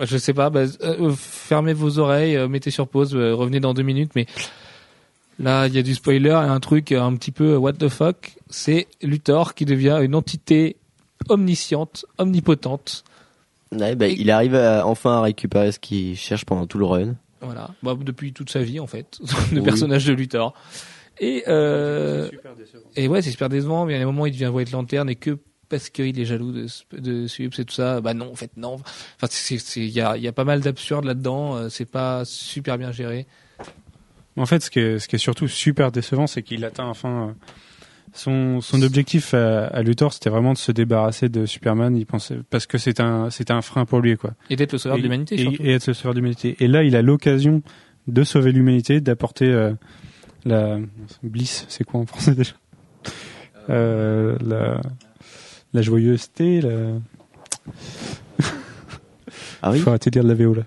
je 0.00 0.16
sais 0.16 0.34
pas. 0.34 0.50
Bah, 0.50 0.64
euh, 0.82 1.12
fermez 1.16 1.72
vos 1.72 1.98
oreilles, 1.98 2.36
euh, 2.36 2.48
mettez 2.48 2.70
sur 2.70 2.88
pause, 2.88 3.14
euh, 3.14 3.34
revenez 3.34 3.60
dans 3.60 3.74
deux 3.74 3.82
minutes. 3.82 4.12
Mais 4.14 4.26
là, 5.38 5.66
il 5.66 5.74
y 5.74 5.78
a 5.78 5.82
du 5.82 5.94
spoiler 5.94 6.28
et 6.30 6.32
un 6.34 6.60
truc 6.60 6.92
euh, 6.92 7.00
un 7.02 7.14
petit 7.16 7.32
peu 7.32 7.52
euh, 7.54 7.58
what 7.58 7.74
the 7.74 7.88
fuck. 7.88 8.32
C'est 8.50 8.86
Luthor 9.02 9.54
qui 9.54 9.64
devient 9.64 9.98
une 10.02 10.14
entité 10.14 10.76
omnisciente, 11.28 12.04
omnipotente. 12.18 13.04
Ouais, 13.72 13.94
bah, 13.96 14.06
Et- 14.08 14.16
il 14.18 14.30
arrive 14.30 14.54
à- 14.54 14.86
enfin 14.86 15.18
à 15.18 15.22
récupérer 15.22 15.72
ce 15.72 15.78
qu'il 15.78 16.16
cherche 16.16 16.44
pendant 16.44 16.66
tout 16.66 16.78
le 16.78 16.84
run. 16.86 17.14
Voilà, 17.40 17.70
bah, 17.82 17.94
depuis 18.00 18.32
toute 18.32 18.50
sa 18.50 18.60
vie 18.62 18.80
en 18.80 18.86
fait, 18.86 19.18
le 19.52 19.58
Oui. 19.60 19.64
personnage 19.64 20.04
de 20.06 20.12
Luthor. 20.12 20.54
Et 21.20 21.44
euh, 21.48 22.28
Super 22.30 22.56
décevant. 22.56 22.84
et 22.96 23.08
ouais, 23.08 23.22
c'est 23.22 23.30
super 23.30 23.48
décevant. 23.48 23.84
Mais 23.86 23.92
il 23.92 23.94
y 23.94 23.96
a 23.96 24.00
des 24.00 24.04
moments 24.06 24.22
où 24.22 24.26
il 24.26 24.32
devient 24.32 24.48
White 24.48 24.72
Lantern 24.72 25.08
et 25.08 25.14
que 25.16 25.38
parce 25.68 25.88
qu'il 25.90 26.18
est 26.20 26.24
jaloux 26.24 26.52
de 26.52 26.66
de 26.98 27.26
Subs 27.26 27.58
et 27.58 27.64
tout 27.64 27.74
ça, 27.74 28.00
bah 28.00 28.14
non, 28.14 28.30
en 28.30 28.34
fait 28.34 28.50
non. 28.56 28.74
Enfin, 29.22 29.28
il 29.76 29.88
y 29.88 30.00
a 30.00 30.16
il 30.16 30.22
y 30.22 30.28
a 30.28 30.32
pas 30.32 30.44
mal 30.44 30.60
d'absurdes 30.60 31.04
là-dedans. 31.04 31.56
euh, 31.56 31.68
C'est 31.68 31.90
pas 31.90 32.24
super 32.24 32.78
bien 32.78 32.92
géré. 32.92 33.26
En 34.36 34.46
fait, 34.46 34.62
ce 34.62 34.70
qui 34.70 34.80
est, 34.80 34.98
ce 34.98 35.06
qui 35.08 35.16
est 35.16 35.18
surtout 35.20 35.46
super 35.48 35.92
décevant, 35.92 36.26
c'est 36.26 36.42
qu'il 36.42 36.64
atteint 36.64 36.86
enfin 36.86 37.34
son, 38.12 38.60
son 38.60 38.82
objectif 38.82 39.32
à, 39.34 39.66
à 39.66 39.82
Luthor, 39.82 40.12
c'était 40.12 40.30
vraiment 40.30 40.52
de 40.52 40.58
se 40.58 40.72
débarrasser 40.72 41.28
de 41.28 41.46
Superman. 41.46 41.96
Il 41.96 42.06
pensait 42.06 42.38
parce 42.50 42.66
que 42.66 42.76
c'est 42.78 43.00
un, 43.00 43.30
c'était 43.30 43.52
un 43.52 43.62
frein 43.62 43.84
pour 43.86 44.00
lui, 44.00 44.16
quoi. 44.16 44.34
Et 44.50 44.56
d'être 44.56 44.72
le 44.72 44.78
sauveur 44.78 44.98
et, 44.98 45.00
de 45.00 45.04
l'humanité 45.04 45.36
et, 45.40 45.68
et 45.68 45.72
être 45.74 45.86
le 45.86 45.94
sauveur 45.94 46.14
de 46.14 46.18
l'humanité. 46.18 46.56
Et 46.60 46.66
là, 46.68 46.82
il 46.82 46.94
a 46.96 47.02
l'occasion 47.02 47.62
de 48.06 48.22
sauver 48.24 48.52
l'humanité, 48.52 49.00
d'apporter 49.00 49.46
euh, 49.46 49.72
la 50.44 50.78
bliss. 51.22 51.66
C'est 51.68 51.84
quoi 51.84 52.00
en 52.00 52.06
français 52.06 52.34
déjà 52.34 52.52
euh, 53.70 54.36
la, 54.44 54.80
la 55.72 55.82
joyeuseté. 55.82 56.60
La... 56.60 56.70
Ah 59.62 59.70
oui 59.70 59.78
Faut 59.78 59.88
arrêter 59.90 60.10
de 60.10 60.20
dire 60.20 60.24
de 60.24 60.28
la 60.28 60.34
VO 60.34 60.54
là. 60.54 60.62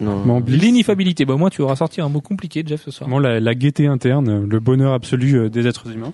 Non. 0.00 0.28
En 0.28 0.40
bliss, 0.40 0.60
L'ineffabilité. 0.60 1.24
Bah 1.24 1.36
moi, 1.36 1.48
tu 1.48 1.62
auras 1.62 1.76
sorti 1.76 2.00
un 2.00 2.08
mot 2.08 2.20
compliqué, 2.20 2.64
Jeff, 2.66 2.82
ce 2.82 2.90
soir. 2.90 3.08
La, 3.20 3.38
la 3.38 3.54
gaieté 3.54 3.86
interne, 3.86 4.48
le 4.48 4.58
bonheur 4.58 4.92
absolu 4.94 5.36
euh, 5.36 5.48
des 5.48 5.68
êtres 5.68 5.88
humains. 5.92 6.12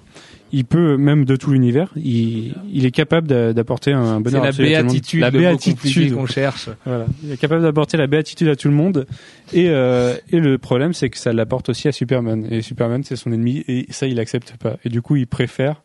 Il 0.51 0.65
peut 0.65 0.97
même 0.97 1.25
de 1.27 1.37
tout 1.37 1.51
l'univers, 1.51 1.91
il, 1.97 2.55
il 2.73 2.87
est 2.87 2.91
capable 2.91 3.27
d'a- 3.29 3.53
d'apporter 3.53 3.93
un 3.93 4.19
bonheur 4.21 4.43
la 4.43 4.49
absolu 4.49 4.75
à 4.75 4.81
tout 4.83 4.87
le 4.87 4.93
monde. 4.93 5.21
La 5.21 5.31
béatitude. 5.31 6.15
qu'on 6.15 6.27
cherche. 6.27 6.71
Voilà. 6.87 7.05
Il 7.23 7.33
est 7.33 7.37
capable 7.37 7.63
d'apporter 7.63 7.97
la 7.99 8.07
béatitude 8.07 8.49
à 8.49 8.57
tout 8.57 8.69
le 8.69 8.75
monde. 8.75 9.07
Et, 9.53 9.69
euh, 9.69 10.15
et 10.31 10.41
le 10.41 10.57
problème, 10.57 10.95
c'est 10.95 11.11
que 11.11 11.19
ça 11.19 11.33
l'apporte 11.35 11.69
aussi 11.69 11.87
à 11.89 11.93
Superman. 11.93 12.47
Et 12.51 12.63
Superman, 12.63 13.05
c'est 13.05 13.17
son 13.17 13.31
ennemi. 13.33 13.63
Et 13.69 13.87
ça, 13.91 14.07
il 14.07 14.19
accepte 14.21 14.55
pas. 14.57 14.79
Et 14.85 14.89
du 14.89 15.03
coup, 15.03 15.17
il 15.17 15.27
préfère, 15.27 15.83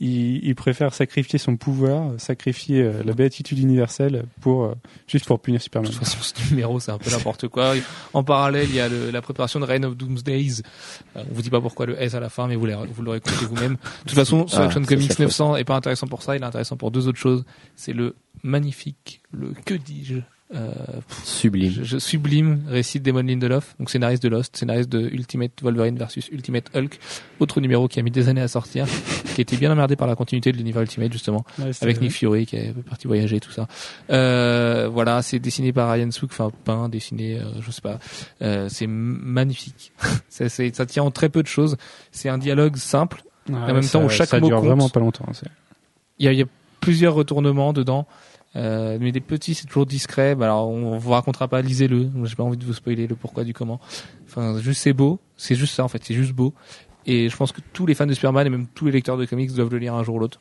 il, 0.00 0.42
il 0.44 0.54
préfère 0.54 0.94
sacrifier 0.94 1.38
son 1.38 1.56
pouvoir, 1.56 2.12
sacrifier 2.18 2.82
euh, 2.82 3.02
la 3.04 3.12
béatitude 3.12 3.58
universelle 3.58 4.24
pour, 4.40 4.64
euh, 4.64 4.74
juste 5.06 5.26
pour 5.26 5.40
punir 5.40 5.58
De 5.58 5.62
Superman. 5.62 5.90
toute 5.90 5.98
façon, 6.00 6.18
ce 6.22 6.50
numéro, 6.50 6.80
c'est 6.80 6.90
un 6.90 6.98
peu 6.98 7.10
n'importe 7.10 7.48
quoi. 7.48 7.74
En 8.14 8.24
parallèle, 8.24 8.66
il 8.70 8.74
y 8.76 8.80
a 8.80 8.88
le- 8.88 9.10
la 9.10 9.20
préparation 9.22 9.60
de 9.60 9.64
Reign 9.66 9.84
of 9.84 9.96
Doomsdays. 9.96 10.62
Euh, 11.16 11.22
on 11.30 11.34
vous 11.34 11.42
dit 11.42 11.50
pas 11.50 11.60
pourquoi 11.60 11.86
le 11.86 12.00
S 12.02 12.14
à 12.14 12.20
la 12.20 12.28
fin, 12.30 12.46
mais 12.48 12.56
vous 12.56 12.66
l'aurez- 12.66 12.88
vous 12.88 13.02
l'aurez 13.02 13.20
compris 13.20 13.44
vous-même. 13.46 13.74
De 13.74 13.78
toute 14.08 14.12
façon, 14.12 14.46
ce 14.46 14.56
Ah, 14.56 14.64
Action 14.64 14.82
ça, 14.82 14.88
Comics 14.88 15.12
c'est 15.12 15.22
900 15.22 15.56
est 15.56 15.64
pas 15.64 15.76
intéressant 15.76 16.06
pour 16.06 16.22
ça. 16.22 16.34
Il 16.34 16.42
est 16.42 16.46
intéressant 16.46 16.76
pour 16.76 16.90
deux 16.90 17.06
autres 17.06 17.18
choses. 17.18 17.44
C'est 17.76 17.92
le 17.92 18.14
magnifique, 18.42 19.20
le 19.32 19.52
que 19.64 19.74
dis-je, 19.74 20.16
euh, 20.54 20.72
Sublime. 21.24 21.70
je, 21.72 21.84
je- 21.84 21.98
sublime 21.98 22.62
récit 22.68 22.98
de 23.00 23.04
Damon 23.04 23.22
Lindelof, 23.22 23.74
donc 23.78 23.88
scénariste 23.90 24.22
de 24.22 24.28
Lost, 24.28 24.56
scénariste 24.56 24.88
de 24.88 25.00
Ultimate 25.00 25.52
Wolverine 25.62 25.96
versus 25.96 26.28
Ultimate 26.32 26.70
Hulk, 26.74 26.98
autre 27.38 27.60
numéro 27.60 27.86
qui 27.88 28.00
a 28.00 28.02
mis 28.02 28.10
des 28.10 28.28
années 28.28 28.40
à 28.40 28.48
sortir, 28.48 28.86
qui 29.34 29.40
a 29.40 29.42
été 29.42 29.56
bien 29.56 29.70
emmerdé 29.72 29.94
par 29.96 30.08
la 30.08 30.16
continuité 30.16 30.50
de 30.52 30.56
l'univers 30.56 30.82
Ultimate 30.82 31.12
justement, 31.12 31.44
Ouais, 31.58 31.70
avec 31.80 32.00
Nick 32.00 32.12
Fury 32.12 32.46
qui 32.46 32.56
est 32.56 32.72
parti 32.88 33.06
voyager 33.06 33.36
et 33.36 33.40
tout 33.40 33.52
ça. 33.52 33.68
Euh, 34.10 34.88
voilà, 34.92 35.22
c'est 35.22 35.38
dessiné 35.38 35.72
par 35.72 35.92
Ryan 35.92 36.10
Sook, 36.10 36.30
enfin 36.32 36.50
peint, 36.64 36.88
dessiné, 36.88 37.38
euh, 37.38 37.44
je 37.60 37.70
sais 37.70 37.80
pas. 37.82 37.98
Euh, 38.42 38.68
c'est 38.68 38.86
magnifique. 38.86 39.92
ça 40.28 40.86
tient 40.86 41.02
en 41.02 41.10
très 41.10 41.28
peu 41.28 41.42
de 41.42 41.48
choses. 41.48 41.76
C'est 42.12 42.28
un 42.28 42.38
dialogue 42.38 42.76
simple. 42.76 43.22
Ouais, 43.48 43.56
en 43.56 43.66
même 43.74 43.82
ça- 43.82 43.98
temps 43.98 44.04
où 44.04 44.08
chaque 44.08 44.28
ça 44.28 44.40
mot 44.40 44.46
dure 44.48 44.56
compte. 44.58 44.66
vraiment 44.66 44.88
pas 44.88 45.00
longtemps. 45.00 45.26
c'est- 45.32 45.46
Il 46.18 46.26
y 46.26 46.28
a, 46.28 46.32
il 46.32 46.38
y 46.38 46.42
a 46.42 46.46
plusieurs 46.80 47.14
retournements 47.14 47.72
dedans. 47.72 48.06
Euh, 48.56 48.98
mais 49.00 49.12
des 49.12 49.20
petits, 49.20 49.54
c'est 49.54 49.66
toujours 49.66 49.86
discret. 49.86 50.34
Bah, 50.34 50.46
alors, 50.46 50.68
on 50.68 50.98
vous 50.98 51.10
racontera 51.10 51.48
pas, 51.48 51.62
lisez-le. 51.62 52.10
J'ai 52.24 52.34
pas 52.34 52.42
envie 52.42 52.56
de 52.56 52.64
vous 52.64 52.74
spoiler 52.74 53.06
le 53.06 53.14
pourquoi 53.14 53.44
du 53.44 53.54
comment. 53.54 53.80
Enfin, 54.26 54.58
juste 54.60 54.82
c'est 54.82 54.92
beau. 54.92 55.20
C'est 55.36 55.54
juste 55.54 55.74
ça 55.74 55.84
en 55.84 55.88
fait. 55.88 56.02
C'est 56.04 56.14
juste 56.14 56.32
beau. 56.32 56.54
Et 57.06 57.28
je 57.28 57.36
pense 57.36 57.52
que 57.52 57.60
tous 57.72 57.86
les 57.86 57.94
fans 57.94 58.06
de 58.06 58.14
Superman 58.14 58.46
et 58.46 58.50
même 58.50 58.66
tous 58.74 58.86
les 58.86 58.92
lecteurs 58.92 59.16
de 59.16 59.24
comics 59.24 59.52
doivent 59.52 59.70
le 59.70 59.78
lire 59.78 59.94
un 59.94 60.02
jour 60.02 60.16
ou 60.16 60.18
l'autre. 60.18 60.40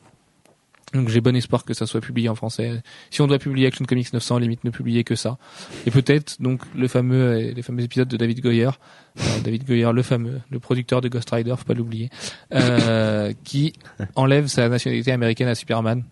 Donc 0.93 1.09
j'ai 1.09 1.21
bon 1.21 1.35
espoir 1.35 1.65
que 1.65 1.73
ça 1.73 1.85
soit 1.85 2.01
publié 2.01 2.29
en 2.29 2.35
français. 2.35 2.81
Si 3.11 3.21
on 3.21 3.27
doit 3.27 3.37
publier 3.37 3.67
Action 3.67 3.85
Comics 3.85 4.11
900, 4.11 4.39
limite 4.39 4.63
ne 4.63 4.71
publier 4.71 5.03
que 5.03 5.15
ça. 5.15 5.37
Et 5.85 5.91
peut-être 5.91 6.41
donc 6.41 6.61
le 6.75 6.87
fameux 6.87 7.21
euh, 7.21 7.53
les 7.53 7.61
fameux 7.61 7.83
épisodes 7.83 8.07
de 8.07 8.17
David 8.17 8.41
Goyer, 8.41 8.71
Euh, 9.19 9.39
David 9.43 9.65
Goyer 9.65 9.91
le 9.93 10.01
fameux, 10.01 10.41
le 10.49 10.59
producteur 10.59 11.01
de 11.01 11.07
Ghost 11.09 11.29
Rider, 11.29 11.53
faut 11.57 11.65
pas 11.65 11.73
l'oublier, 11.73 12.09
euh, 12.53 13.33
qui 13.43 13.73
enlève 14.15 14.47
sa 14.47 14.67
nationalité 14.69 15.11
américaine 15.11 15.47
à 15.47 15.55
Superman 15.55 16.03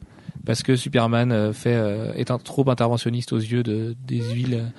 parce 0.45 0.63
que 0.63 0.75
Superman 0.75 1.31
euh, 1.31 1.53
fait 1.53 1.75
euh, 1.75 2.13
est 2.13 2.31
un 2.31 2.37
trop 2.37 2.69
interventionniste 2.69 3.33
aux 3.33 3.37
yeux 3.39 3.63
de 3.63 3.95
des 4.05 4.21
huiles 4.21 4.71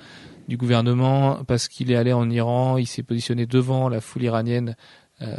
du 0.47 0.57
gouvernement 0.57 1.43
parce 1.45 1.67
qu'il 1.67 1.91
est 1.91 1.95
allé 1.95 2.11
en 2.13 2.29
Iran, 2.29 2.77
il 2.77 2.87
s'est 2.87 3.03
positionné 3.03 3.45
devant 3.45 3.87
la 3.89 4.01
foule 4.01 4.23
iranienne. 4.23 4.75
Euh, 5.21 5.35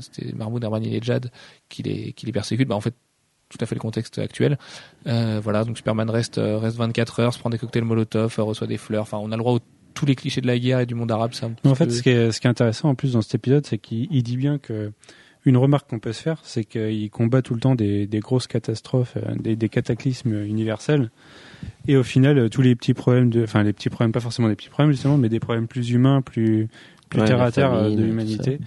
C'était 0.00 0.32
Mahmoud 0.34 0.64
Ahmadinejad 0.64 1.30
qui 1.68 1.82
les 1.82 2.12
qui 2.12 2.26
les 2.26 2.32
persécute. 2.32 2.68
Bah, 2.68 2.74
en 2.74 2.80
fait 2.80 2.94
tout 3.48 3.58
à 3.60 3.66
fait 3.66 3.74
le 3.74 3.80
contexte 3.80 4.18
actuel. 4.18 4.58
Euh, 5.08 5.40
voilà, 5.42 5.64
donc 5.64 5.76
Superman 5.76 6.08
reste 6.10 6.40
reste 6.42 6.76
24 6.76 7.20
heures, 7.20 7.34
se 7.34 7.38
prend 7.40 7.50
des 7.50 7.58
cocktails 7.58 7.82
Molotov, 7.84 8.36
reçoit 8.38 8.66
des 8.68 8.76
fleurs. 8.76 9.02
Enfin, 9.02 9.18
on 9.18 9.32
a 9.32 9.36
le 9.36 9.42
droit 9.42 9.56
à 9.56 9.60
tous 9.92 10.06
les 10.06 10.14
clichés 10.14 10.40
de 10.40 10.46
la 10.46 10.56
guerre 10.56 10.78
et 10.80 10.86
du 10.86 10.94
monde 10.94 11.10
arabe. 11.10 11.32
Mais 11.64 11.70
en 11.70 11.74
fait, 11.74 11.86
peu- 11.86 11.90
ce 11.90 12.02
qui, 12.02 12.10
est, 12.10 12.30
ce 12.30 12.40
qui 12.40 12.46
est 12.46 12.50
intéressant 12.50 12.90
en 12.90 12.94
plus 12.94 13.14
dans 13.14 13.22
cet 13.22 13.34
épisode, 13.34 13.66
c'est 13.66 13.78
qu'il 13.78 14.06
il 14.12 14.22
dit 14.22 14.36
bien 14.36 14.58
que 14.58 14.92
une 15.44 15.56
remarque 15.56 15.88
qu'on 15.88 15.98
peut 15.98 16.12
se 16.12 16.22
faire, 16.22 16.40
c'est 16.42 16.64
qu'il 16.64 17.10
combat 17.10 17.42
tout 17.42 17.54
le 17.54 17.60
temps 17.60 17.74
des, 17.74 18.06
des 18.06 18.20
grosses 18.20 18.46
catastrophes, 18.46 19.14
euh, 19.16 19.34
des, 19.36 19.56
des 19.56 19.68
cataclysmes 19.68 20.44
universels, 20.44 21.10
et 21.88 21.96
au 21.96 22.02
final, 22.02 22.38
euh, 22.38 22.48
tous 22.48 22.62
les 22.62 22.74
petits 22.74 22.94
problèmes, 22.94 23.30
de, 23.30 23.42
enfin 23.42 23.62
les 23.62 23.72
petits 23.72 23.90
problèmes, 23.90 24.12
pas 24.12 24.20
forcément 24.20 24.48
des 24.48 24.56
petits 24.56 24.68
problèmes 24.68 24.92
justement, 24.92 25.16
mais 25.16 25.28
des 25.28 25.40
problèmes 25.40 25.66
plus 25.66 25.90
humains, 25.90 26.22
plus 26.22 26.68
plus 27.10 27.20
Ouais, 27.20 27.26
terre 27.26 27.42
à 27.42 27.50
terre 27.52 27.72
euh, 27.74 27.82
famine, 27.82 27.96
de 27.98 28.02
l'humanité, 28.04 28.58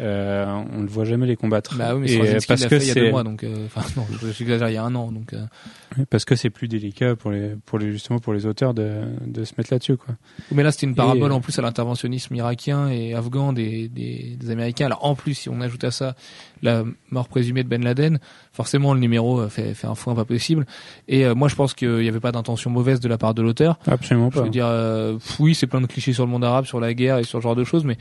euh, 0.00 0.44
on 0.72 0.80
ne 0.80 0.88
voit 0.88 1.04
jamais 1.04 1.26
les 1.26 1.36
combattre. 1.36 1.76
Bah 1.76 1.94
oui, 1.94 2.16
mais 2.18 2.30
Et, 2.30 2.32
parce 2.46 2.60
l'a 2.62 2.68
que 2.68 2.78
fait 2.78 2.84
il 2.84 2.88
y 2.88 2.90
a 2.90 2.94
deux 2.94 3.04
c'est 3.04 3.10
mois, 3.10 3.22
donc 3.22 3.44
euh, 3.44 3.66
enfin 3.66 3.82
non, 3.96 4.06
j'exagère, 4.36 4.68
il 4.70 4.74
y 4.74 4.76
a 4.78 4.82
un 4.82 4.94
an, 4.94 5.12
donc. 5.12 5.32
euh, 5.34 5.44
parce 6.10 6.24
que 6.24 6.34
c'est 6.34 6.50
plus 6.50 6.68
délicat 6.68 7.14
pour 7.16 7.30
les 7.30 7.50
pour 7.66 7.78
les 7.78 7.92
justement 7.92 8.18
pour 8.18 8.32
les 8.32 8.46
auteurs 8.46 8.72
de 8.74 9.02
de 9.26 9.44
se 9.44 9.52
mettre 9.58 9.72
là-dessus 9.72 9.96
quoi. 9.98 10.14
Mais 10.50 10.62
là, 10.62 10.72
c'était 10.72 10.86
une 10.86 10.94
parabole 10.94 11.30
Et- 11.30 11.34
en 11.34 11.40
plus 11.40 11.58
à 11.58 11.62
l'interventionnisme 11.62 12.34
irakien 12.34 12.88
et 12.88 13.14
afghan 13.14 13.52
des, 13.52 13.88
des, 13.88 14.36
des 14.40 14.50
Américains. 14.50 14.86
Alors 14.86 15.04
en 15.04 15.14
plus, 15.14 15.34
si 15.34 15.48
on 15.50 15.60
ajoute 15.60 15.84
à 15.84 15.90
ça 15.90 16.14
la 16.62 16.84
mort 17.10 17.28
présumée 17.28 17.62
de 17.64 17.68
Ben 17.68 17.82
Laden, 17.84 18.18
forcément 18.52 18.94
le 18.94 19.00
numéro 19.00 19.40
euh, 19.40 19.48
fait, 19.48 19.74
fait 19.74 19.86
un 19.86 19.94
foin 19.94 20.14
pas 20.14 20.24
possible. 20.24 20.64
Et 21.08 21.26
euh, 21.26 21.34
moi, 21.34 21.48
je 21.48 21.54
pense 21.56 21.74
qu'il 21.74 21.96
n'y 21.98 22.08
avait 22.08 22.20
pas 22.20 22.32
d'intention 22.32 22.70
mauvaise 22.70 23.00
de 23.00 23.08
la 23.08 23.18
part 23.18 23.34
de 23.34 23.42
l'auteur. 23.42 23.78
Absolument 23.86 24.30
Je 24.30 24.38
pas. 24.38 24.44
veux 24.44 24.50
dire, 24.50 24.66
euh, 24.68 25.18
oui, 25.40 25.54
c'est 25.54 25.66
plein 25.66 25.80
de 25.80 25.86
clichés 25.86 26.12
sur 26.12 26.24
le 26.24 26.30
monde 26.30 26.44
arabe, 26.44 26.64
sur 26.64 26.80
la 26.80 26.94
guerre 26.94 27.18
et 27.18 27.24
sur 27.24 27.38
ce 27.40 27.42
genre 27.42 27.56
de 27.56 27.64
choses, 27.64 27.84
mais 27.84 27.96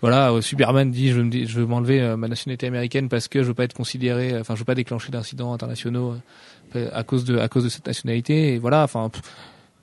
voilà, 0.00 0.30
euh, 0.30 0.40
Superman 0.40 0.90
dit 0.92 1.08
je 1.10 1.16
veux 1.16 1.24
me 1.24 1.30
dis- 1.30 1.46
je 1.46 1.58
veux 1.58 1.66
m'enlever 1.66 2.00
euh, 2.00 2.16
ma 2.16 2.28
nationalité 2.28 2.66
américaine 2.68 3.08
parce 3.08 3.26
que 3.26 3.42
je 3.42 3.48
veux 3.48 3.54
pas 3.54 3.64
être 3.64 3.74
considéré, 3.74 4.38
enfin 4.38 4.54
je 4.54 4.60
veux 4.60 4.64
pas 4.64 4.76
déclencher 4.76 5.10
d'incidents 5.10 5.52
internationaux 5.52 6.14
à 6.92 7.02
cause 7.02 7.24
de 7.24 7.38
à 7.38 7.48
cause 7.48 7.64
de 7.64 7.68
cette 7.68 7.86
nationalité 7.86 8.54
et 8.54 8.58
voilà, 8.58 8.84
enfin 8.84 9.10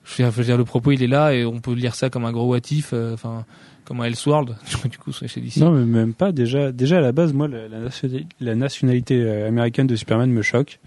je 0.04 0.22
veux, 0.22 0.30
dire, 0.44 0.54
je 0.54 0.58
le 0.58 0.64
propos 0.64 0.92
il 0.92 1.02
est 1.02 1.06
là 1.08 1.34
et 1.34 1.44
on 1.44 1.60
peut 1.60 1.72
lire 1.74 1.94
ça 1.94 2.08
comme 2.10 2.24
un 2.24 2.32
gros 2.32 2.46
what 2.46 2.60
if, 2.70 2.90
euh, 2.94 3.12
enfin 3.12 3.44
comme 3.86 4.00
un 4.00 4.04
Elseworld 4.04 4.54
du 4.90 4.98
coup 4.98 5.12
c'est 5.12 5.28
chez 5.28 5.40
DC. 5.40 5.56
Non, 5.58 5.70
mais 5.70 5.84
même 5.84 6.12
pas. 6.12 6.32
Déjà, 6.32 6.72
déjà 6.72 6.98
à 6.98 7.00
la 7.00 7.12
base, 7.12 7.32
moi, 7.32 7.48
la, 7.48 7.68
la 7.68 7.78
nationalité, 7.78 8.26
la 8.40 8.54
nationalité, 8.54 9.22
euh, 9.22 9.48
américaine 9.48 9.86
de 9.86 9.96
Superman 9.96 10.30
me 10.30 10.42
choque. 10.42 10.80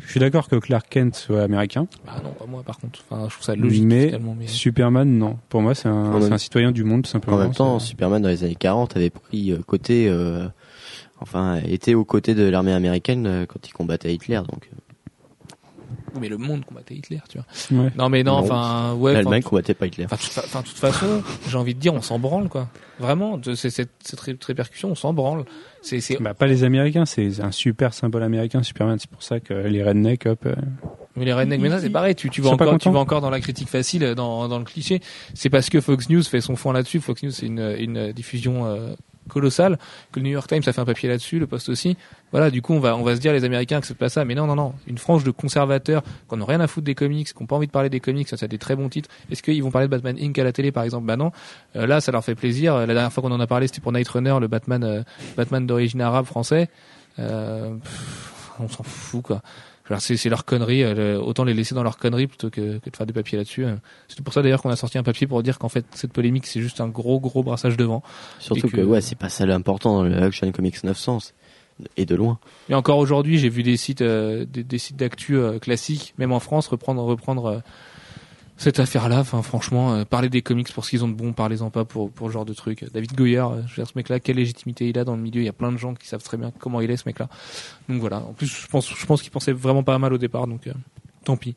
Je 0.00 0.10
suis 0.10 0.20
d'accord 0.20 0.48
que 0.48 0.56
Clark 0.56 0.86
Kent 0.90 1.14
soit 1.16 1.42
américain, 1.42 1.86
Bah 2.04 2.20
non, 2.22 2.30
pas 2.32 2.44
moi 2.46 2.62
par 2.62 2.78
contre. 2.78 3.02
Enfin, 3.08 3.24
je 3.28 3.32
trouve 3.34 3.44
ça 3.44 3.54
logique 3.56 3.84
mais. 3.84 4.12
Superman, 4.46 5.18
non. 5.18 5.38
Pour 5.48 5.62
moi, 5.62 5.74
c'est 5.74 5.88
un, 5.88 6.18
même- 6.18 6.38
citoyen 6.38 6.70
du 6.72 6.84
monde, 6.84 7.02
tout 7.04 7.10
simplement. 7.10 7.36
En 7.38 7.40
même 7.40 7.54
temps, 7.54 7.78
Superman 7.78 8.20
dans 8.22 8.28
les 8.28 8.44
années 8.44 8.54
40 8.56 8.96
avait 8.96 9.10
pris 9.10 9.52
euh, 9.52 9.58
côté, 9.66 10.06
euh, 10.08 10.46
enfin, 11.20 11.60
était 11.66 11.94
aux 11.94 12.04
côtés 12.04 12.34
de 12.34 12.42
l'armée 12.44 12.72
américaine 12.72 13.46
quand 13.48 13.66
il 13.66 13.72
combattait 13.72 14.12
Hitler. 14.14 14.36
Donc, 14.50 14.68
euh, 14.72 14.76
mais 16.20 16.28
le 16.28 16.38
monde 16.38 16.64
combattait 16.64 16.94
Hitler, 16.94 17.20
tu 17.28 17.38
vois. 17.38 17.82
Ouais. 17.84 17.90
Non 17.96 18.08
mais 18.08 18.22
non, 18.22 18.32
enfin 18.32 18.94
ouais. 18.94 19.12
l'Allemagne 19.14 19.42
combattait 19.42 19.74
pas 19.74 19.86
Hitler. 19.86 20.06
Enfin, 20.10 20.60
de 20.60 20.66
toute 20.66 20.78
façon, 20.78 21.22
j'ai 21.48 21.56
envie 21.56 21.74
de 21.74 21.80
dire, 21.80 21.94
on 21.94 22.02
s'en 22.02 22.18
branle, 22.18 22.48
quoi. 22.48 22.68
Vraiment, 22.98 23.36
de- 23.38 23.54
c'est- 23.54 23.70
cette, 23.70 23.90
cette 24.02 24.20
ré- 24.20 24.38
répercussion, 24.46 24.90
on 24.90 24.94
s'en 24.94 25.12
branle. 25.12 25.44
C'est, 25.82 26.00
c'est, 26.00 26.16
Bah, 26.20 26.34
pas 26.34 26.46
les 26.46 26.64
Américains, 26.64 27.04
c'est 27.06 27.40
un 27.40 27.52
super 27.52 27.92
symbole 27.94 28.22
américain, 28.22 28.62
Superman. 28.62 28.98
C'est 28.98 29.10
pour 29.10 29.22
ça 29.22 29.38
que 29.40 29.52
les 29.54 29.84
rednecks, 29.84 30.26
hop. 30.26 30.46
euh, 30.46 30.54
mais 31.14 31.24
les 31.26 31.32
rednecks, 31.32 31.60
mais 31.60 31.70
ça, 31.70 31.80
c'est 31.80 31.90
pareil. 31.90 32.14
Tu, 32.14 32.30
tu 32.30 32.40
vas 32.40 32.50
encore, 32.50 32.78
tu 32.78 32.90
vas 32.90 32.98
encore 32.98 33.20
dans 33.20 33.30
la 33.30 33.40
critique 33.40 33.68
facile, 33.68 34.14
dans, 34.14 34.48
dans 34.48 34.58
le 34.58 34.64
cliché. 34.64 35.00
C'est 35.34 35.50
parce 35.50 35.68
que 35.70 35.80
Fox 35.80 36.08
News 36.08 36.22
fait 36.22 36.40
son 36.40 36.56
fond 36.56 36.72
là-dessus. 36.72 37.00
Fox 37.00 37.22
News, 37.22 37.30
c'est 37.30 37.46
une, 37.46 37.74
une 37.78 38.12
diffusion 38.12 38.66
euh, 38.66 38.94
colossale. 39.28 39.78
Que 40.12 40.20
le 40.20 40.26
New 40.26 40.32
York 40.32 40.48
Times 40.48 40.62
a 40.66 40.72
fait 40.72 40.80
un 40.80 40.84
papier 40.84 41.08
là-dessus, 41.08 41.38
le 41.38 41.46
Post 41.46 41.68
aussi. 41.68 41.96
Voilà, 42.32 42.50
du 42.50 42.62
coup, 42.62 42.74
on 42.74 42.80
va, 42.80 42.96
on 42.96 43.02
va 43.02 43.14
se 43.14 43.20
dire, 43.20 43.32
les 43.32 43.44
Américains 43.44 43.78
acceptent 43.78 43.98
pas 43.98 44.08
ça. 44.08 44.24
Mais 44.24 44.34
non, 44.34 44.46
non, 44.46 44.56
non. 44.56 44.74
Une 44.86 44.98
frange 44.98 45.24
de 45.24 45.30
conservateurs 45.30 46.02
qui 46.28 46.36
n'ont 46.36 46.44
rien 46.44 46.60
à 46.60 46.66
foutre 46.66 46.84
des 46.84 46.94
comics, 46.94 47.26
qui 47.26 47.40
n'ont 47.40 47.46
pas 47.46 47.56
envie 47.56 47.66
de 47.66 47.72
parler 47.72 47.90
des 47.90 48.00
comics, 48.00 48.28
ça, 48.28 48.36
c'est 48.36 48.48
des 48.48 48.58
très 48.58 48.76
bons 48.76 48.88
titres. 48.88 49.08
Est-ce 49.30 49.42
qu'ils 49.42 49.62
vont 49.62 49.70
parler 49.70 49.88
de 49.88 49.90
Batman 49.90 50.16
Inc. 50.20 50.38
à 50.38 50.44
la 50.44 50.52
télé, 50.52 50.72
par 50.72 50.84
exemple? 50.84 51.06
Bah 51.06 51.16
non. 51.16 51.32
Euh, 51.76 51.86
là, 51.86 52.00
ça 52.00 52.12
leur 52.12 52.24
fait 52.24 52.34
plaisir. 52.34 52.76
La 52.76 52.86
dernière 52.86 53.12
fois 53.12 53.22
qu'on 53.22 53.32
en 53.32 53.40
a 53.40 53.46
parlé, 53.46 53.66
c'était 53.66 53.80
pour 53.80 53.92
Night 53.92 54.08
Runner, 54.08 54.36
le 54.40 54.48
Batman, 54.48 54.84
euh, 54.84 55.02
Batman 55.36 55.66
d'origine 55.66 56.00
arabe 56.00 56.26
français. 56.26 56.68
Euh, 57.18 57.74
on 58.58 58.68
s'en 58.68 58.82
fout, 58.82 59.22
quoi. 59.22 59.42
Alors, 59.88 60.00
C'est, 60.00 60.28
leur 60.28 60.44
connerie. 60.44 60.82
euh, 60.82 61.18
autant 61.20 61.44
les 61.44 61.54
laisser 61.54 61.74
dans 61.74 61.82
leur 61.84 61.96
connerie 61.98 62.26
plutôt 62.26 62.50
que, 62.50 62.78
que 62.78 62.90
de 62.90 62.96
faire 62.96 63.06
des 63.06 63.12
papiers 63.12 63.38
là-dessus. 63.38 63.64
euh. 63.64 63.76
C'est 64.08 64.20
pour 64.22 64.34
ça 64.34 64.42
d'ailleurs 64.42 64.60
qu'on 64.62 64.70
a 64.70 64.76
sorti 64.76 64.98
un 64.98 65.02
papier 65.02 65.26
pour 65.26 65.42
dire 65.42 65.58
qu'en 65.58 65.68
fait 65.68 65.84
cette 65.94 66.12
polémique 66.12 66.46
c'est 66.46 66.60
juste 66.60 66.80
un 66.80 66.88
gros 66.88 67.20
gros 67.20 67.42
brassage 67.42 67.76
devant. 67.76 68.02
Surtout 68.40 68.66
et 68.66 68.70
que- 68.70 68.76
que, 68.76 68.80
ouais, 68.82 69.00
c'est 69.00 69.16
pas 69.18 69.28
ça 69.28 69.46
l'important 69.46 69.94
dans 69.98 70.02
le 70.02 70.16
Action 70.22 70.50
Comics 70.52 70.82
900. 70.82 71.20
c'est- 71.20 71.34
Et 71.98 72.06
de 72.06 72.14
loin. 72.14 72.38
Et 72.70 72.74
encore 72.74 72.96
aujourd'hui, 72.98 73.36
j'ai 73.38 73.50
vu 73.50 73.62
des 73.62 73.76
sites, 73.76 74.00
euh, 74.00 74.46
des, 74.46 74.64
des 74.64 74.78
sites 74.78 74.96
d'actu 74.96 75.36
euh, 75.36 75.58
classiques, 75.58 76.14
même 76.16 76.32
en 76.32 76.40
France, 76.40 76.68
reprendre, 76.68 77.02
reprendre 77.02 77.44
euh, 77.46 77.58
cette 78.56 78.80
affaire-là. 78.80 79.20
Enfin, 79.20 79.42
franchement, 79.42 79.94
euh, 79.94 80.04
parler 80.04 80.28
des 80.28 80.42
comics 80.42 80.72
pour 80.72 80.84
ce 80.84 80.90
qu'ils 80.90 81.04
ont 81.04 81.08
de 81.08 81.14
bon, 81.14 81.32
parlez-en 81.32 81.70
pas 81.70 81.84
pour 81.84 82.10
pour 82.10 82.28
ce 82.28 82.32
genre 82.32 82.44
de 82.44 82.54
truc. 82.54 82.84
David 82.92 83.14
Goyer, 83.14 83.38
euh, 83.38 83.62
je 83.66 83.76
veux 83.76 83.82
dire, 83.82 83.86
ce 83.86 83.96
mec-là, 83.96 84.20
quelle 84.20 84.36
légitimité 84.36 84.88
il 84.88 84.98
a 84.98 85.04
dans 85.04 85.16
le 85.16 85.22
milieu? 85.22 85.42
Il 85.42 85.44
y 85.44 85.48
a 85.48 85.52
plein 85.52 85.72
de 85.72 85.76
gens 85.76 85.94
qui 85.94 86.08
savent 86.08 86.22
très 86.22 86.36
bien 86.36 86.52
comment 86.58 86.80
il 86.80 86.90
est, 86.90 86.96
ce 86.96 87.04
mec-là. 87.06 87.28
Donc 87.88 88.00
voilà. 88.00 88.18
En 88.18 88.32
plus, 88.32 88.46
je 88.46 88.66
pense, 88.66 88.92
je 88.94 89.06
pense 89.06 89.22
qu'il 89.22 89.30
pensait 89.30 89.52
vraiment 89.52 89.82
pas 89.82 89.98
mal 89.98 90.12
au 90.12 90.18
départ, 90.18 90.46
donc 90.46 90.66
euh, 90.66 90.72
tant 91.24 91.36
pis. 91.36 91.56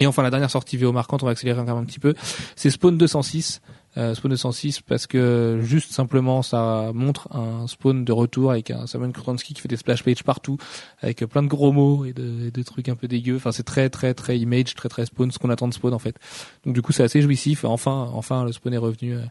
Et 0.00 0.06
enfin, 0.06 0.22
la 0.22 0.30
dernière 0.30 0.50
sortie 0.50 0.76
VO 0.76 0.92
marquante, 0.92 1.22
on 1.22 1.26
va 1.26 1.32
accélérer 1.32 1.60
encore 1.60 1.76
un 1.76 1.84
petit 1.84 1.98
peu, 1.98 2.14
c'est 2.56 2.70
Spawn 2.70 2.96
206. 2.96 3.60
Euh, 3.98 4.14
Spawn 4.14 4.30
206 4.30 4.80
parce 4.80 5.06
que 5.06 5.60
juste 5.62 5.92
simplement 5.92 6.40
ça 6.42 6.92
montre 6.94 7.28
un 7.34 7.66
Spawn 7.66 8.04
de 8.04 8.12
retour 8.12 8.50
avec 8.50 8.70
un 8.70 8.86
Simon 8.86 9.12
Krutansky 9.12 9.52
qui 9.52 9.60
fait 9.60 9.68
des 9.68 9.76
splash 9.76 10.02
pages 10.02 10.22
partout 10.22 10.56
avec 11.02 11.24
plein 11.26 11.42
de 11.42 11.48
gros 11.48 11.72
mots 11.72 12.04
et 12.06 12.12
de, 12.14 12.46
et 12.46 12.50
de 12.50 12.62
trucs 12.62 12.88
un 12.88 12.94
peu 12.96 13.06
dégueux. 13.06 13.36
Enfin, 13.36 13.52
c'est 13.52 13.64
très 13.64 13.90
très 13.90 14.14
très 14.14 14.38
image, 14.38 14.74
très 14.74 14.88
très 14.88 15.04
Spawn, 15.04 15.30
ce 15.30 15.38
qu'on 15.38 15.50
attend 15.50 15.68
de 15.68 15.74
Spawn 15.74 15.92
en 15.92 15.98
fait. 15.98 16.16
Donc 16.64 16.74
du 16.74 16.80
coup, 16.80 16.92
c'est 16.92 17.02
assez 17.02 17.20
jouissif. 17.20 17.64
Enfin, 17.64 18.08
enfin, 18.14 18.44
le 18.44 18.52
Spawn 18.52 18.72
est 18.72 18.78
revenu. 18.78 19.14
euh, 19.14 19.24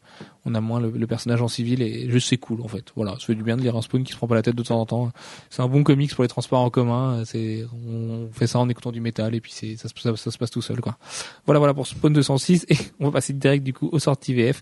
On 0.46 0.54
a 0.54 0.62
moins 0.62 0.80
le, 0.80 0.92
le 0.92 1.08
personnage 1.08 1.42
en 1.42 1.48
civil 1.48 1.82
et 1.82 2.10
juste 2.10 2.30
c'est 2.30 2.38
cool 2.38 2.62
en 2.62 2.68
fait. 2.68 2.86
Voilà, 2.96 3.14
ça 3.14 3.26
fait 3.28 3.36
du 3.36 3.44
bien 3.44 3.58
de 3.58 3.62
lire 3.64 3.76
un 3.76 3.82
Spawn 3.82 4.04
qui 4.04 4.12
se 4.12 4.18
prend 4.18 4.28
pas 4.28 4.36
la 4.36 4.42
tête 4.44 4.56
de 4.56 4.64
temps 4.64 4.80
en 4.80 4.86
temps. 4.86 5.12
C'est 5.50 5.62
un 5.64 5.68
bon 5.68 5.84
comics 5.84 6.14
pour 6.14 6.24
les 6.24 6.28
transports 6.30 6.62
en 6.62 6.70
commun. 6.70 7.24
C'est 7.26 7.66
on 7.88 8.30
fait 8.32 8.48
ça 8.48 8.60
en 8.60 8.70
écoutant 8.70 8.92
du 8.92 9.02
métal 9.02 9.34
et 9.34 9.42
puis 9.42 9.52
c'est 9.54 9.76
ça, 9.76 9.90
ça, 9.96 10.16
ça 10.16 10.30
se 10.32 10.38
passe 10.38 10.52
tout 10.52 10.62
seul 10.62 10.82
quoi. 10.82 10.98
Voilà 11.46 11.58
voilà 11.58 11.74
pour 11.74 11.88
Spawn 11.88 12.14
206 12.14 12.66
et 12.70 12.78
on 13.00 13.06
va 13.06 13.12
passer 13.12 13.34
direct 13.34 13.64
du 13.64 13.74
coup 13.74 13.90
aux 13.92 14.00
sorties 14.00 14.34
VF. 14.52 14.62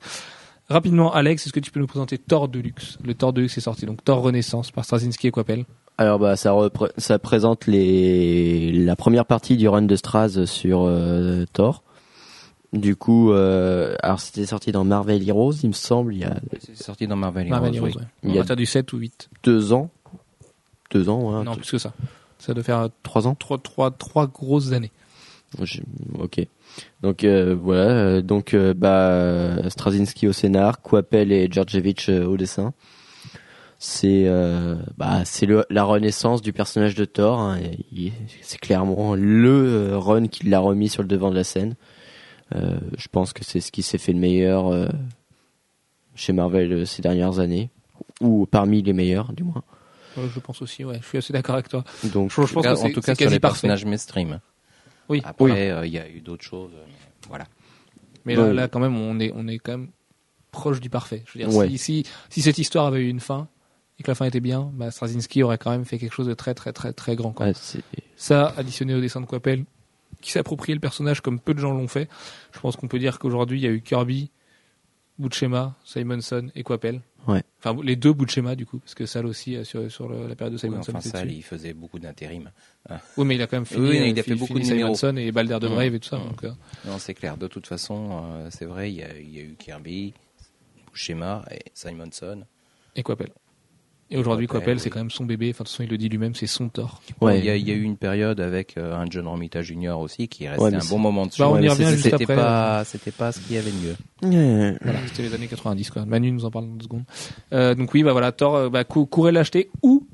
Rapidement, 0.70 1.12
Alex, 1.14 1.46
est-ce 1.46 1.54
que 1.54 1.60
tu 1.60 1.72
peux 1.72 1.80
nous 1.80 1.88
présenter 1.88 2.18
Thor 2.20 2.48
Deluxe? 2.48 2.98
Le 3.04 3.14
Thor 3.16 3.34
Deluxe 3.34 3.58
est 3.58 3.62
sorti, 3.62 3.86
donc 3.88 4.04
Thor 4.04 4.22
Renaissance 4.22 4.70
par 4.72 4.86
Straczynski 4.86 5.28
et 5.28 5.32
Coppel. 5.32 5.66
Alors 5.98 6.20
bah 6.20 6.36
ça, 6.36 6.52
repré- 6.52 6.92
ça 6.98 7.18
présente 7.20 7.66
les 7.68 8.72
la 8.72 8.96
première 8.96 9.26
partie 9.26 9.58
du 9.58 9.68
run 9.68 9.82
de 9.82 9.96
Straz 9.96 10.46
sur 10.46 10.84
euh, 10.84 11.46
Thor. 11.54 11.84
Du 12.72 12.96
coup, 12.96 13.32
euh, 13.34 13.96
alors 14.04 14.20
c'était 14.20 14.46
sorti 14.46 14.72
dans 14.72 14.84
Marvel 14.84 15.28
Heroes, 15.28 15.54
il 15.64 15.70
me 15.70 15.74
semble, 15.74 16.14
il 16.14 16.20
y 16.20 16.24
a 16.24 16.40
C'est 16.62 16.78
sorti 16.78 17.08
dans 17.08 17.16
Marvel 17.16 17.48
Heroes. 17.48 17.50
Marvel 17.56 17.72
oui. 17.72 17.78
Heroes, 17.78 17.98
ouais. 18.00 18.06
Il 18.24 18.36
y 18.36 18.40
a- 18.40 18.44
faire 18.44 18.56
du 18.56 18.68
7 18.68 18.94
ou 18.94 18.98
8. 18.98 19.30
deux 19.44 19.74
ans, 19.74 19.90
deux 20.92 21.10
ans, 21.10 21.20
ouais, 21.40 21.44
non, 21.44 21.54
deux- 21.56 21.62
plus 21.62 21.72
que 21.72 21.78
ça. 21.80 21.94
Ça 22.38 22.54
doit 22.54 22.64
faire 22.64 22.88
trois 23.04 23.26
ans. 23.28 23.34
trois, 23.36 23.58
trois, 23.58 23.90
trois 23.92 24.28
grosses 24.28 24.72
années. 24.72 24.92
Je- 25.62 25.82
Ok. 26.20 26.46
Donc 27.02 27.24
euh, 27.24 27.56
voilà. 27.56 27.90
euh, 27.90 28.22
Donc 28.22 28.54
euh, 28.54 28.74
bah 28.74 29.70
Straczynski 29.70 30.28
au 30.28 30.34
scénar, 30.34 30.82
Coppel 30.82 31.32
et 31.32 31.48
Djordjevic 31.52 32.08
euh, 32.10 32.26
au 32.26 32.38
dessin. 32.38 32.74
C'est 33.82 34.26
euh, 34.28 34.76
bah 34.98 35.22
c'est 35.26 35.48
la 35.70 35.84
renaissance 35.84 36.42
du 36.42 36.52
personnage 36.54 36.96
de 36.96 37.06
Thor. 37.06 37.40
hein, 37.40 37.60
c'est 38.42 38.60
clairement 38.60 39.16
le 39.16 39.50
euh, 39.92 39.98
run 39.98 40.28
qui 40.28 40.46
l'a 40.48 40.60
remis 40.60 40.90
sur 40.90 41.02
le 41.02 41.08
devant 41.08 41.30
de 41.32 41.36
la 41.36 41.44
scène. 41.46 41.76
Euh, 42.56 42.78
je 42.98 43.08
pense 43.10 43.32
que 43.32 43.44
c'est 43.46 43.62
ce 43.62 43.72
qui 43.72 43.82
s'est 43.82 43.98
fait 43.98 44.12
le 44.12 44.20
meilleur 44.20 44.68
euh, 44.68 44.88
chez 46.16 46.34
Marvel 46.34 46.72
euh, 46.74 46.86
ces 46.86 47.02
dernières 47.02 47.40
années, 47.40 47.70
ou 48.22 48.46
parmi 48.48 48.82
les 48.82 48.92
meilleurs 48.94 49.32
du 49.34 49.44
moins. 49.44 49.64
Ouais, 50.18 50.26
je 50.34 50.40
pense 50.40 50.62
aussi, 50.62 50.84
ouais. 50.84 50.98
Je 51.02 51.08
suis 51.08 51.18
assez 51.20 51.32
d'accord 51.32 51.56
avec 51.56 51.70
toi. 51.70 51.84
Donc 52.12 52.32
Je, 52.32 52.42
je 52.46 52.54
pense 52.54 52.66
En 52.66 52.74
tout 52.74 52.82
cas, 52.82 52.90
que 52.90 52.94
c'est 52.94 53.02
cas 53.02 53.16
sur 53.16 53.16
quasi 53.26 53.34
les 53.36 53.40
parfait. 53.40 53.54
personnages 53.68 53.86
mainstream. 53.86 54.40
Oui. 55.10 55.22
Après, 55.26 55.72
euh, 55.72 55.86
il 55.86 55.92
y 55.94 55.98
a 56.00 56.08
eu 56.10 56.22
d'autres 56.22 56.44
choses. 56.46 56.72
mais 56.74 56.94
Voilà. 57.28 57.46
Mais 58.26 58.36
là, 58.36 58.68
quand 58.68 58.80
même, 58.80 58.96
on 58.96 59.20
est, 59.20 59.32
on 59.36 59.48
est 59.48 59.58
quand 59.58 59.72
même 59.74 59.90
proche 60.52 60.80
du 60.80 60.90
parfait. 60.90 61.24
Je 61.26 61.38
veux 61.40 61.46
dire, 61.46 61.56
Ouais. 61.56 61.68
si, 61.70 61.78
si, 61.78 62.06
si 62.30 62.42
cette 62.42 62.58
histoire 62.58 62.86
avait 62.86 63.02
eu 63.02 63.10
une 63.10 63.20
fin 63.20 63.48
et 64.00 64.04
que 64.04 64.10
la 64.12 64.16
fin 64.16 64.26
était 64.26 64.40
bien, 64.40 64.70
bah, 64.74 64.92
Straczynski 64.92 65.44
aurait 65.44 65.58
quand 65.58 65.72
même 65.72 65.86
fait 65.86 65.98
quelque 65.98 66.14
chose 66.14 66.28
de 66.28 66.34
très, 66.34 66.54
très, 66.54 66.72
très, 66.74 66.94
très 66.94 67.16
grand. 67.16 67.32
Quoi. 67.34 67.48
ouais, 67.48 67.54
c'est- 67.56 67.82
Ça, 68.16 68.54
additionné 68.58 68.94
au 68.96 69.02
dessin 69.02 69.22
de 69.22 69.26
Coppel, 69.26 69.66
qui 70.22 70.32
s'est 70.32 70.40
approprié 70.40 70.74
le 70.74 70.80
personnage 70.82 71.22
comme 71.22 71.40
peu 71.40 71.54
de 71.54 71.60
gens 71.60 71.72
l'ont 71.72 71.88
fait, 71.88 72.08
je 72.54 72.60
pense 72.60 72.76
qu'on 72.76 72.88
peut 72.88 73.00
dire 73.00 73.20
qu'aujourd'hui, 73.20 73.60
il 73.60 73.64
y 73.64 73.68
a 73.68 73.72
eu 73.72 73.82
Kirby, 73.82 74.32
Buscema, 75.18 75.76
Simonson 75.84 76.50
et 76.56 76.64
Coppel. 76.64 77.02
Ouais. 77.28 77.44
Enfin, 77.64 77.78
les 77.84 77.96
deux 77.96 78.14
Buscema, 78.14 78.56
du 78.56 78.66
coup, 78.66 78.80
parce 78.80 78.96
que 78.96 79.06
Sal 79.06 79.26
aussi, 79.26 79.56
euh, 79.56 79.64
sur, 79.64 79.92
sur 79.92 80.08
le- 80.10 80.28
la 80.28 80.36
période 80.36 80.54
de 80.54 80.58
Oui, 80.58 80.72
Simonson. 80.72 80.94
enfin, 80.96 81.24
dessus. 81.26 81.36
il 81.36 81.44
faisait 81.44 81.74
beaucoup 81.74 82.00
d'intérim. 82.00 82.50
Oui, 83.18 83.26
mais 83.26 83.36
il 83.36 83.42
a 83.42 83.48
quand 83.48 83.58
même 83.58 83.66
fini, 83.66 83.90
Oui, 83.90 83.98
euh, 84.00 84.08
il 84.08 84.20
a 84.20 84.24
fait 84.24 84.34
fi- 84.34 84.40
beaucoup 84.40 84.54
fini 84.58 84.70
de. 84.70 84.76
Simonson 84.76 85.16
et 85.18 85.32
Balder 85.32 85.60
de 85.60 85.68
Mm. 85.68 85.72
Brave 85.74 85.96
et 85.96 86.00
tout 86.00 86.08
ça. 86.10 86.18
Mm. 86.18 86.24
Donc, 86.30 86.44
euh, 86.46 86.52
Non, 86.86 86.98
c'est 86.98 87.14
clair. 87.14 87.38
De 87.38 87.48
toute 87.48 87.68
façon, 87.68 88.10
euh, 88.24 88.48
c'est 88.52 88.66
vrai, 88.66 88.92
il 88.92 88.96
y, 88.96 89.04
a, 89.04 89.16
il 89.20 89.36
y 89.36 89.40
a 89.40 89.44
eu 89.44 89.56
Kirby, 89.60 90.14
Buscema 90.92 91.44
et 91.52 91.60
Simonson. 91.74 92.44
et 92.96 93.04
Coppel. 93.04 93.30
Et 94.12 94.18
aujourd'hui, 94.18 94.48
Coppel, 94.48 94.76
oui. 94.76 94.80
c'est 94.80 94.90
quand 94.90 95.00
même 95.00 95.12
son 95.12 95.24
bébé. 95.26 95.50
Enfin, 95.52 95.64
de 95.64 95.68
toute 95.68 95.74
façon, 95.74 95.84
il 95.84 95.90
le 95.90 95.98
dit 95.98 96.10
lui-même, 96.10 96.34
c'est 96.34 96.48
son 96.48 96.68
tort. 96.70 97.02
Ouais. 97.22 97.38
Il, 97.40 97.46
y 97.46 97.50
a, 97.50 97.56
il 97.56 97.68
y 97.68 97.72
a 97.72 97.76
eu 97.76 97.84
une 97.84 97.96
période 97.98 98.40
avec 98.40 98.76
euh, 98.78 98.96
un 98.96 99.06
John 99.08 99.28
Romita 99.28 99.62
Jr. 99.62 100.00
aussi 100.00 100.28
qui 100.28 100.46
est 100.46 100.50
resté 100.50 100.64
Ouais, 100.64 100.74
un 100.74 100.80
bon 100.90 100.98
moment 100.98 101.28
dessus. 101.28 101.40
Bah, 101.42 101.50
on 101.50 101.60
y 101.62 101.70
revient 101.70 101.86
juste 101.90 102.04
C'était 102.04 102.16
après. 102.24 102.36
pas, 102.36 102.84
c'était 102.86 103.12
pas 103.12 103.32
ce 103.32 103.40
qu'il 103.40 103.56
y 103.56 103.60
avait 103.60 103.70
de 103.72 103.78
mieux. 103.78 104.78
Voilà, 104.82 105.00
c'était 105.08 105.22
les 105.24 105.34
années 105.36 105.48
90 105.48 105.92
quoi. 105.92 106.06
Manu 106.06 106.32
nous 106.32 106.44
en 106.46 106.50
parle 106.52 106.66
dans 106.66 106.74
deux 106.76 106.84
secondes. 106.86 107.04
Euh, 107.54 107.76
donc 107.76 107.94
oui, 107.94 108.02
bah 108.04 108.12
voilà, 108.14 108.32
Thor, 108.32 108.56
euh, 108.56 108.70
bah, 108.70 108.84
cou- 108.84 109.06
courez 109.06 109.32
l'acheter 109.32 109.70
ou 109.84 110.08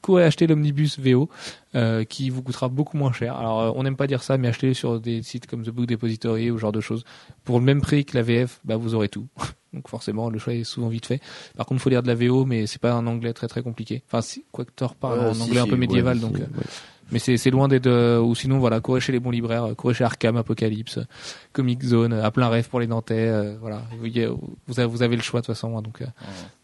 courez 0.00 0.24
acheter 0.24 0.48
l'omnibus 0.48 0.98
VO 0.98 1.28
euh, 1.76 2.02
qui 2.02 2.28
vous 2.28 2.42
coûtera 2.42 2.68
beaucoup 2.68 2.96
moins 2.96 3.12
cher. 3.12 3.36
Alors 3.36 3.60
euh, 3.60 3.70
on 3.76 3.84
n'aime 3.84 3.96
pas 3.96 4.08
dire 4.08 4.24
ça, 4.24 4.36
mais 4.36 4.48
achetez 4.48 4.74
sur 4.74 5.00
des 5.00 5.22
sites 5.22 5.46
comme 5.46 5.62
The 5.62 5.70
Book 5.70 5.86
Depository 5.86 6.50
ou 6.50 6.56
ce 6.56 6.60
genre 6.62 6.72
de 6.72 6.80
choses. 6.80 7.04
Pour 7.44 7.60
le 7.60 7.64
même 7.64 7.80
prix 7.80 8.04
que 8.04 8.16
la 8.16 8.22
VF, 8.24 8.58
bah 8.64 8.76
vous 8.76 8.96
aurez 8.96 9.08
tout. 9.08 9.28
Donc 9.72 9.88
forcément, 9.88 10.28
le 10.30 10.38
choix 10.38 10.52
est 10.54 10.64
souvent 10.64 10.88
vite 10.88 11.06
fait. 11.06 11.20
Par 11.56 11.66
contre, 11.66 11.80
faut 11.80 11.88
lire 11.90 12.02
de 12.02 12.08
la 12.08 12.14
VO, 12.14 12.44
mais 12.44 12.66
c'est 12.66 12.80
pas 12.80 12.92
un 12.92 13.06
anglais 13.06 13.32
très 13.32 13.48
très 13.48 13.62
compliqué. 13.62 14.02
Enfin, 14.08 14.20
si, 14.20 14.44
quoi 14.52 14.64
que 14.64 14.70
Thor 14.74 14.94
parle 14.94 15.20
Ouais, 15.20 15.26
en 15.26 15.34
si, 15.34 15.42
anglais 15.42 15.60
un 15.60 15.66
peu 15.66 15.76
médiéval, 15.76 16.20
donc. 16.20 16.36
euh, 16.36 16.40
ouais. 16.40 16.64
mais 17.10 17.18
c'est 17.18 17.50
loin 17.50 17.68
d'être 17.68 17.86
euh, 17.86 18.20
ou 18.20 18.34
sinon 18.34 18.58
voilà 18.58 18.80
courez 18.80 19.00
chez 19.00 19.12
les 19.12 19.20
bons 19.20 19.30
libraires 19.30 19.64
euh, 19.64 19.74
courez 19.74 19.92
chez 19.92 20.04
Arkham 20.04 20.36
Apocalypse 20.38 20.96
euh, 20.98 21.04
Comic 21.52 21.82
Zone 21.82 22.14
euh, 22.14 22.24
à 22.24 22.30
plein 22.30 22.48
rêve 22.48 22.68
pour 22.70 22.80
les 22.80 22.86
Nantais 22.86 23.28
euh, 23.28 23.54
voilà 23.60 23.82
vous, 24.00 24.78
avez, 24.78 24.86
vous 24.88 25.02
avez 25.02 25.16
le 25.16 25.20
choix 25.22 25.40
de 25.42 25.46
toute 25.46 25.54
façon 25.54 25.76
hein, 25.76 25.82
donc 25.82 26.00
euh, 26.00 26.06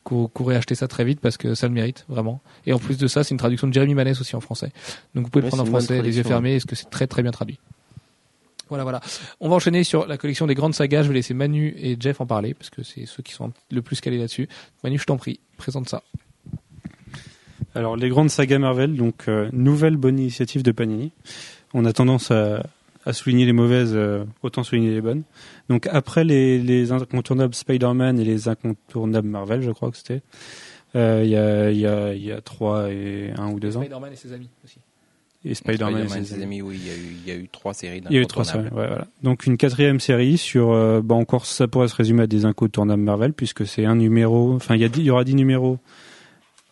cou- 0.04 0.30
courez 0.32 0.56
acheter 0.56 0.74
ça 0.74 0.88
très 0.88 1.04
vite 1.04 1.20
parce 1.20 1.36
que 1.36 1.54
ça 1.54 1.66
le 1.68 1.74
mérite 1.74 2.06
vraiment 2.08 2.40
et 2.66 2.72
en 2.72 2.78
plus 2.78 2.96
de 2.96 3.06
ça 3.08 3.24
c'est 3.24 3.32
une 3.32 3.38
traduction 3.38 3.66
de 3.66 3.74
Jérémy 3.74 3.94
Manès 3.94 4.18
aussi 4.22 4.36
en 4.36 4.40
français 4.40 4.72
donc 5.14 5.24
vous 5.24 5.30
pouvez 5.30 5.42
le 5.42 5.48
prendre 5.48 5.64
en 5.64 5.66
français 5.66 6.00
les 6.00 6.16
yeux 6.16 6.22
fermés 6.22 6.54
parce 6.54 6.64
que 6.64 6.76
c'est 6.76 6.88
très 6.88 7.06
très 7.06 7.20
bien 7.22 7.32
traduit 7.32 7.58
voilà 8.68 8.84
voilà 8.84 9.00
on 9.40 9.48
va 9.48 9.56
enchaîner 9.56 9.84
sur 9.84 10.06
la 10.06 10.16
collection 10.18 10.46
des 10.46 10.54
grandes 10.54 10.74
sagas 10.74 11.02
je 11.02 11.08
vais 11.08 11.14
laisser 11.14 11.34
Manu 11.34 11.74
et 11.78 11.96
Jeff 11.98 12.20
en 12.20 12.26
parler 12.26 12.54
parce 12.54 12.70
que 12.70 12.82
c'est 12.82 13.06
ceux 13.06 13.22
qui 13.22 13.32
sont 13.32 13.52
le 13.70 13.82
plus 13.82 14.00
calés 14.00 14.18
là-dessus 14.18 14.48
Manu 14.84 14.98
je 14.98 15.04
t'en 15.04 15.16
prie 15.16 15.40
présente 15.56 15.88
ça 15.88 16.02
Alors, 17.74 17.96
les 17.96 18.08
grandes 18.08 18.30
sagas 18.30 18.58
Marvel, 18.58 18.96
donc 18.96 19.28
euh, 19.28 19.48
nouvelle 19.52 19.96
bonne 19.96 20.18
initiative 20.18 20.62
de 20.62 20.72
Panini. 20.72 21.12
On 21.74 21.84
a 21.84 21.92
tendance 21.92 22.30
à, 22.30 22.62
à 23.04 23.12
souligner 23.12 23.44
les 23.44 23.52
mauvaises, 23.52 23.92
euh, 23.94 24.24
autant 24.42 24.64
souligner 24.64 24.90
les 24.90 25.00
bonnes. 25.00 25.22
Donc, 25.68 25.86
après 25.86 26.24
les, 26.24 26.58
les 26.58 26.92
incontournables 26.92 27.54
Spider-Man 27.54 28.18
et 28.18 28.24
les 28.24 28.48
incontournables 28.48 29.28
Marvel, 29.28 29.62
je 29.62 29.70
crois 29.70 29.90
que 29.90 29.96
c'était, 29.96 30.22
euh, 30.96 31.20
il 31.24 31.30
y, 31.30 31.36
a, 31.36 32.14
y 32.14 32.32
a 32.32 32.40
trois 32.40 32.90
et 32.90 33.32
un 33.36 33.50
ou 33.50 33.60
deux 33.60 33.76
ans. 33.76 33.82
Spider-Man 33.82 34.12
et 34.12 34.16
ses 34.16 34.32
amis 34.32 34.48
aussi 34.64 34.78
Et 35.50 35.54
Spider-Man, 35.54 35.92
et 35.92 36.08
Spider-Man, 36.08 36.24
ses 36.26 36.34
ses 36.36 36.42
amis, 36.42 36.60
oui, 36.62 36.78
il 36.80 36.86
y 36.86 36.90
a 36.90 36.94
eu, 36.94 37.16
il 37.24 37.28
y 37.28 37.32
a 37.32 37.36
eu 37.40 37.48
trois 37.48 37.72
séries 37.74 38.02
Il 38.10 38.14
y 38.14 38.18
a 38.18 38.20
eu 38.20 38.26
trois 38.26 38.44
d'incontournables. 38.44 38.68
séries, 38.76 38.80
ouais, 38.82 38.88
voilà. 38.88 39.06
Donc 39.22 39.46
une 39.46 39.56
quatrième 39.56 39.98
série 39.98 40.36
sur, 40.38 40.70
euh, 40.72 41.00
bah 41.02 41.14
encore 41.14 41.46
ça 41.46 41.66
pourrait 41.68 41.88
se 41.88 41.94
résumer 41.96 42.22
à 42.22 42.26
des 42.26 42.44
incontournables 42.44 43.02
Marvel 43.02 43.32
puisque 43.32 43.66
c'est 43.66 43.84
un 43.86 43.96
numéro, 43.96 44.52
enfin 44.54 44.74
il 44.74 44.82
y 44.82 44.84
a 44.84 44.88
dix- 44.88 45.00
il 45.00 45.06
y 45.06 45.10
aura 45.10 45.24
dix 45.24 45.34
numéros, 45.34 45.78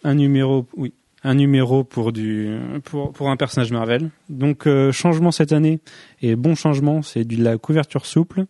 un 0.05 0.15
numéro, 0.15 0.67
oui, 0.77 0.93
un 1.25 1.35
numéro 1.35 1.83
pour 1.85 2.13
du 2.13 2.57
pour 2.85 3.13
pour 3.13 3.31
un 3.31 3.37
personnage 3.37 3.73
Marvel. 3.73 4.11
Donc 4.29 4.67
euh, 4.67 4.93
changement 4.93 5.31
cette 5.33 5.53
année 5.53 5.81
et 6.23 6.37
bon 6.37 6.55
changement, 6.55 7.03
c'est 7.03 7.25
de 7.25 7.43
la 7.43 7.57
couverture 7.59 8.05
souple 8.07 8.45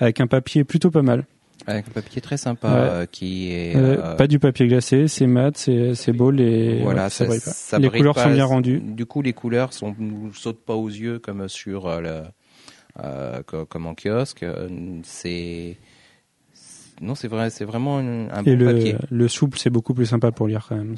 avec 0.00 0.20
un 0.20 0.26
papier 0.26 0.64
plutôt 0.64 0.90
pas 0.90 1.02
mal. 1.02 1.26
Avec 1.66 1.88
un 1.88 1.90
papier 1.92 2.20
très 2.22 2.36
sympa 2.36 2.68
Ouais. 2.68 2.74
euh, 2.78 3.06
qui 3.06 3.52
est. 3.52 3.76
Euh, 3.76 4.14
pas 4.16 4.26
du 4.26 4.38
papier 4.38 4.66
glacé, 4.66 5.08
c'est 5.08 5.26
mat, 5.26 5.56
c'est 5.56 5.94
c'est 5.94 6.12
beau 6.12 6.30
les 6.30 6.80
voilà, 6.82 7.04
ouais, 7.04 7.10
ça, 7.38 7.78
les 7.78 7.88
brille 7.88 8.00
couleurs 8.00 8.14
pas. 8.14 8.24
sont 8.24 8.30
bien 8.32 8.44
rendues. 8.44 8.80
Du 8.80 9.06
coup, 9.06 9.22
les 9.22 9.32
couleurs 9.32 9.72
sont 9.72 9.94
nous 9.98 10.32
sautent 10.34 10.64
pas 10.64 10.74
aux 10.74 10.88
yeux 10.88 11.18
comme 11.18 11.48
sur 11.48 11.86
euh, 11.86 12.00
le, 12.00 13.42
co- 13.46 13.66
comme 13.66 13.86
en 13.86 13.94
kiosque. 13.94 14.44
C'est 15.04 15.76
non, 17.00 17.14
c'est 17.14 17.28
vrai, 17.28 17.50
c'est 17.50 17.64
vraiment 17.64 17.98
un, 17.98 18.28
un 18.30 18.42
Et 18.44 18.54
bon 18.56 18.64
le, 18.64 18.74
papier. 18.74 18.96
le 19.10 19.28
souple, 19.28 19.58
c'est 19.58 19.70
beaucoup 19.70 19.94
plus 19.94 20.06
sympa 20.06 20.30
pour 20.32 20.46
lire 20.46 20.66
quand 20.68 20.76
même. 20.76 20.94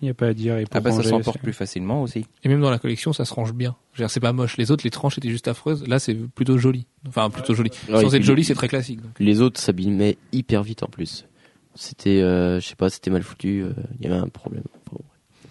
Il 0.00 0.04
n'y 0.04 0.10
a 0.10 0.14
pas 0.14 0.26
à 0.28 0.34
dire. 0.34 0.58
Et 0.58 0.64
pour 0.64 0.76
Ah 0.76 0.80
bah 0.80 0.92
ça 0.92 1.02
s'emporte 1.02 1.38
plus 1.38 1.52
facilement 1.52 2.02
aussi. 2.02 2.26
Et 2.44 2.48
même 2.48 2.60
dans 2.60 2.70
la 2.70 2.78
collection, 2.78 3.12
ça 3.12 3.24
se 3.24 3.32
range 3.34 3.52
bien. 3.54 3.74
C'est 4.08 4.20
pas 4.20 4.32
moche. 4.32 4.56
Les 4.58 4.70
autres, 4.70 4.84
les 4.84 4.90
tranches 4.90 5.18
étaient 5.18 5.30
juste 5.30 5.48
affreuses. 5.48 5.86
Là, 5.88 5.98
c'est 5.98 6.14
plutôt 6.14 6.58
joli. 6.58 6.86
Enfin, 7.08 7.30
plutôt 7.30 7.54
joli. 7.54 7.70
Ouais, 7.88 8.02
Sans 8.02 8.14
être 8.14 8.22
joli, 8.22 8.44
c'est 8.44 8.54
très 8.54 8.68
classique. 8.68 9.00
donc. 9.02 9.12
Les 9.18 9.40
autres 9.40 9.58
s'abîmaient 9.60 10.18
hyper 10.32 10.62
vite 10.62 10.82
en 10.82 10.88
plus. 10.88 11.26
C'était, 11.74 12.20
euh, 12.22 12.60
je 12.60 12.66
sais 12.68 12.76
pas, 12.76 12.88
c'était 12.90 13.10
mal 13.10 13.22
foutu. 13.22 13.62
euh, 13.62 13.72
Il 14.00 14.06
y 14.06 14.10
avait 14.12 14.20
un 14.20 14.28
problème. 14.28 14.62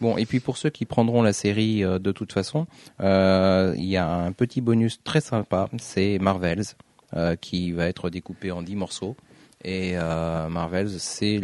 Bon, 0.01 0.17
et 0.17 0.25
puis 0.25 0.39
pour 0.41 0.57
ceux 0.57 0.69
qui 0.69 0.85
prendront 0.85 1.21
la 1.21 1.31
série 1.33 1.83
euh, 1.83 1.99
de 1.99 2.11
toute 2.11 2.33
façon, 2.33 2.67
euh, 2.99 3.73
il 3.77 3.85
y 3.85 3.95
a 3.95 4.13
un 4.13 4.33
petit 4.33 4.59
bonus 4.59 4.99
très 5.03 5.21
sympa, 5.21 5.69
c'est 5.77 6.19
Marvels, 6.19 6.63
euh, 7.15 7.35
qui 7.37 7.71
va 7.71 7.85
être 7.87 8.09
découpé 8.09 8.51
en 8.51 8.61
10 8.61 8.75
morceaux. 8.75 9.15
Et 9.65 9.93
euh, 9.97 10.47
Marvels, 10.47 10.99
c'est 10.99 11.41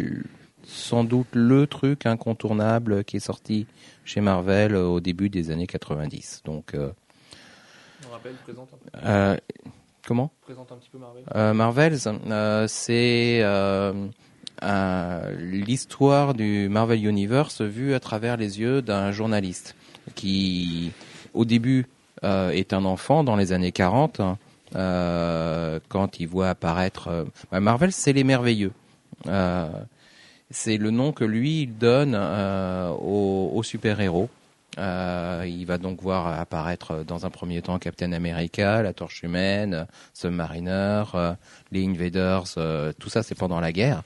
sans 0.63 1.03
doute 1.03 1.29
le 1.33 1.65
truc 1.65 2.05
incontournable 2.05 3.03
qui 3.03 3.17
est 3.17 3.21
sorti 3.21 3.65
chez 4.05 4.21
Marvel 4.21 4.75
euh, 4.75 4.85
au 4.85 4.99
début 4.99 5.29
des 5.29 5.49
années 5.49 5.65
90. 5.65 6.43
Donc, 6.45 6.75
euh, 6.75 6.91
On 8.07 8.11
rappelle, 8.11 8.35
présente 8.43 8.69
un, 8.73 8.77
peu, 8.77 9.07
euh, 9.07 9.37
comment? 10.07 10.31
Présente 10.41 10.71
un 10.71 10.75
petit 10.75 10.89
peu 10.91 10.99
Marvel. 10.99 11.23
Euh, 11.35 11.53
Marvels, 11.55 12.69
c'est 12.69 13.43
l'histoire 15.39 16.35
du 16.35 16.69
Marvel 16.69 17.03
Universe 17.03 17.61
vue 17.61 17.95
à 17.95 17.99
travers 17.99 18.37
les 18.37 18.59
yeux 18.59 18.83
d'un 18.83 19.11
journaliste 19.11 19.75
qui, 20.13 20.91
au 21.33 21.43
début, 21.43 21.87
est 22.21 22.71
un 22.71 22.85
enfant 22.85 23.23
dans 23.23 23.35
les 23.35 23.51
années 23.51 23.71
40, 23.71 24.19
hein, 24.19 24.37
euh, 24.37 24.50
quand 24.73 26.19
il 26.19 26.27
voit 26.27 26.49
apparaître... 26.49 27.07
euh, 27.07 27.25
bah, 27.51 27.59
Marvel, 27.59 27.91
c'est 27.91 28.13
les 28.13 28.23
merveilleux. 28.23 28.71
Euh, 29.27 29.69
c'est 30.49 30.77
le 30.77 30.91
nom 30.91 31.11
que 31.11 31.23
lui 31.23 31.63
il 31.63 31.77
donne 31.77 32.13
euh, 32.15 32.89
aux, 32.89 33.51
aux 33.53 33.63
super-héros. 33.63 34.29
Euh, 34.77 35.45
il 35.47 35.65
va 35.65 35.77
donc 35.77 36.01
voir 36.01 36.39
apparaître 36.39 37.03
dans 37.05 37.25
un 37.25 37.29
premier 37.29 37.61
temps 37.61 37.77
Captain 37.77 38.13
America, 38.13 38.81
la 38.81 38.93
Torche 38.93 39.21
humaine, 39.23 39.85
Submariner, 40.13 41.03
euh, 41.13 41.33
les 41.71 41.85
Invaders, 41.85 42.45
euh, 42.57 42.93
tout 42.97 43.09
ça 43.09 43.21
c'est 43.21 43.35
pendant 43.35 43.59
la 43.59 43.73
guerre. 43.73 44.03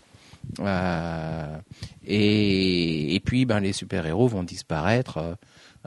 Euh, 0.59 1.57
et, 2.05 3.16
et 3.16 3.20
puis 3.20 3.45
ben, 3.45 3.59
les 3.59 3.74
super-héros 3.74 4.28
vont 4.28 4.43
disparaître 4.43 5.18
euh, 5.18 5.36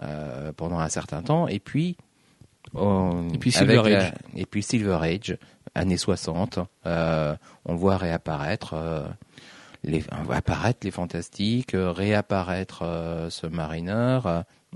euh, 0.03 0.53
pendant 0.57 0.79
un 0.79 0.89
certain 0.89 1.23
temps. 1.23 1.49
Et 1.49 1.59
puis, 1.59 1.97
on- 2.75 3.29
Et 3.35 3.39
puis 3.39 3.53
Silver 3.53 3.83
la- 3.89 3.99
Age. 4.07 4.13
et 4.37 4.47
puis 4.47 4.63
Silver 4.63 4.99
Age, 5.03 5.37
années 5.75 5.97
60, 5.97 6.59
euh, 6.87 7.35
on 7.65 7.75
voit 7.75 7.97
réapparaître 7.97 8.75
euh, 8.75 9.07
les, 9.85 10.03
on 10.19 10.25
voit 10.25 10.37
apparaître 10.37 10.81
les 10.83 10.91
fantastiques, 10.91 11.75
euh, 11.75 11.93
réapparaître 11.93 12.81
euh, 12.83 13.31
Submariner, 13.31 14.19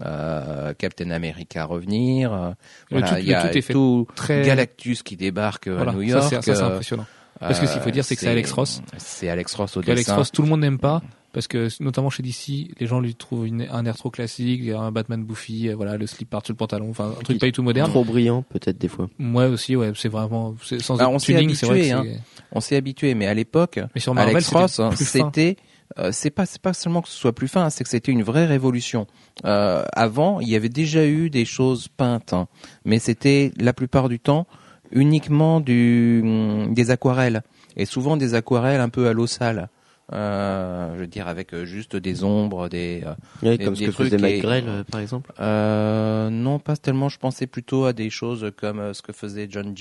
euh, 0.05 0.73
Captain 0.75 1.11
America 1.11 1.65
revenir. 1.65 2.33
euh, 2.33 2.51
voilà, 2.91 3.09
tout- 3.11 3.15
il 3.19 3.27
y 3.27 3.35
a 3.35 3.49
tout 3.49 3.57
est 3.59 3.61
fait 3.63 3.73
tout 3.73 4.07
très- 4.15 4.43
Galactus 4.43 5.03
qui 5.03 5.17
débarque 5.17 5.67
euh, 5.67 5.77
Voilà, 5.77 5.91
à 5.91 5.95
New 5.95 6.03
York. 6.03 6.31
ça, 6.31 6.41
c'est 6.43 6.51
euh, 6.63 6.67
impressionnant. 6.67 7.07
Parce 7.41 7.59
que 7.59 7.67
ce 7.67 7.73
qu'il 7.73 7.83
faut 7.83 7.91
dire, 7.91 8.05
c'est 8.05 8.15
que 8.15 8.21
c'est 8.21 8.29
Alex 8.29 8.53
Ross. 8.53 8.83
C'est 8.99 9.29
Alex 9.29 9.53
Ross 9.55 9.77
au 9.77 9.81
Alex 9.81 9.97
dessin. 10.03 10.15
Ross, 10.15 10.31
tout 10.31 10.43
le 10.43 10.49
monde 10.49 10.61
n'aime 10.61 10.79
pas. 10.79 11.03
Parce 11.33 11.49
que 11.49 11.69
notamment 11.83 12.11
chez 12.11 12.23
DC, 12.23 12.69
les 12.79 12.87
gens 12.87 13.01
lui 13.01 13.15
trouvent 13.15 13.47
une- 13.47 13.67
un 13.71 13.85
air 13.87 13.97
trop 13.97 14.11
classique, 14.11 14.69
un 14.69 14.93
Batman 14.93 15.23
bouffi, 15.25 15.69
euh, 15.69 15.75
voilà, 15.75 15.97
le 15.97 16.07
slip 16.07 16.29
par-dessus 16.31 16.53
le 16.53 16.57
pantalon, 16.57 16.91
enfin 16.91 17.15
un 17.19 17.23
truc 17.23 17.39
pas 17.41 17.47
du 17.47 17.53
tout 17.53 17.63
moderne. 17.63 17.91
Trop 17.91 18.05
brillant, 18.05 18.43
peut-être 18.43 18.79
des 18.79 18.89
fois. 18.89 19.09
Moi 19.19 19.47
aussi, 19.47 19.75
ouais, 19.77 19.93
c'est 19.97 20.09
vraiment 20.09 20.55
c'est- 20.63 20.81
sans 20.81 20.97
Bah, 20.97 21.05
être 21.05 21.11
on 21.11 21.19
s'est 21.19 21.33
tuning, 21.35 21.55
c'est 21.55 21.67
vrai 21.67 21.81
que 21.81 21.93
habitué, 21.95 22.13
c'est- 22.15 22.21
On 22.55 22.61
s'est 22.61 22.77
habitué, 22.77 23.15
mais 23.15 23.27
à 23.27 23.35
l'époque, 23.35 23.81
Alex 24.23 24.49
Ross, 24.63 24.81
hein, 24.81 24.91
c'était 24.97 25.57
euh, 25.99 26.11
c'est 26.13 26.31
pas 26.31 26.47
c'est 26.47 26.61
pas 26.61 26.73
seulement 26.75 27.03
que 27.03 27.09
ce 27.09 27.17
soit 27.17 27.35
plus 27.35 27.49
fin, 27.49 27.69
c'est 27.71 27.85
que 27.85 27.91
c'était 27.91 28.13
une 28.13 28.23
vraie 28.23 28.47
révolution. 28.47 29.07
Euh, 29.45 29.85
avant, 29.95 30.41
il 30.41 30.49
y 30.49 30.57
avait 30.57 30.69
déjà 30.71 31.07
eu 31.07 31.29
des 31.31 31.45
choses 31.45 31.89
peintes, 31.89 32.33
hein, 32.33 32.47
mais 32.87 32.99
c'était 32.99 33.53
la 33.59 33.73
plupart 33.75 34.09
du 34.09 34.19
temps 34.19 34.47
uniquement 34.91 35.61
du 35.61 36.21
hum, 36.25 36.75
des 36.75 36.91
aquarelles 36.91 37.43
et 37.77 37.85
souvent 37.87 38.17
des 38.17 38.35
aquarelles 38.35 38.81
un 38.81 38.89
peu 38.89 39.09
à 39.09 39.13
l'eau 39.13 39.27
sale. 39.27 39.69
Euh, 40.13 40.95
je 40.95 41.01
veux 41.01 41.07
dire 41.07 41.27
avec 41.29 41.55
euh, 41.55 41.65
juste 41.65 41.97
des 41.97 42.23
ombres, 42.25 42.69
des 42.69 43.03
euh, 43.07 43.15
Des- 43.43 43.65
comme 43.65 43.75
ce 43.75 43.81
des 43.81 43.87
que 43.87 43.93
faisait 43.93 44.11
trucs 44.11 44.21
Mike 44.23 44.35
et- 44.37 44.41
Grell, 44.41 44.85
par 44.91 45.01
exemple. 45.01 45.33
non, 45.41 46.59
pas 46.59 46.77
tellement. 46.77 47.09
Je 47.09 47.19
pensais 47.19 47.47
plutôt 47.47 47.85
à 47.87 47.93
des 47.93 48.11
choses 48.11 48.53
comme 48.57 48.93
ce 48.95 49.03
que 49.03 49.13
faisait 49.13 49.47
John 49.51 49.75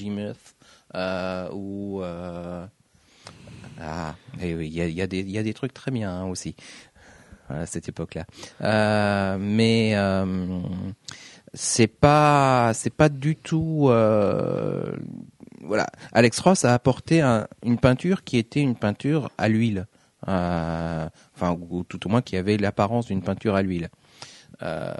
euh, 0.95 1.49
ou 1.53 2.01
ah, 3.83 4.15
et 4.41 4.53
oui, 4.55 4.67
il 4.67 4.73
y 4.73 4.81
a, 4.81 4.87
il 4.87 4.93
y 4.95 5.01
a 5.01 5.07
des 5.07 5.19
il 5.19 5.31
y 5.31 5.37
a 5.37 5.43
des 5.43 5.53
trucs 5.53 5.73
très 5.73 5.91
bien 5.91 6.11
hein, 6.11 6.25
aussi 6.25 6.55
à 7.49 7.65
cette 7.65 7.89
époque-là. 7.89 8.25
Euh, 8.61 9.37
mais 9.39 9.93
euh, 9.95 10.59
c'est 11.53 11.87
pas 11.87 12.71
c'est 12.73 12.93
pas 12.93 13.09
du 13.09 13.35
tout 13.35 13.87
euh, 13.89 14.91
voilà. 15.61 15.87
Alex 16.11 16.39
Ross 16.39 16.63
a 16.65 16.73
apporté 16.73 17.21
un- 17.21 17.47
une 17.63 17.77
peinture 17.77 18.23
qui 18.23 18.37
était 18.37 18.61
une 18.61 18.75
peinture 18.75 19.29
à 19.37 19.47
l'huile. 19.49 19.87
Euh, 20.27 21.09
enfin, 21.35 21.57
ou 21.69 21.83
tout 21.83 22.05
au 22.05 22.09
moins 22.09 22.21
qui 22.21 22.37
avait 22.37 22.57
l'apparence 22.57 23.07
d'une 23.07 23.21
peinture 23.21 23.55
à 23.55 23.61
l'huile. 23.61 23.89
Euh, 24.61 24.93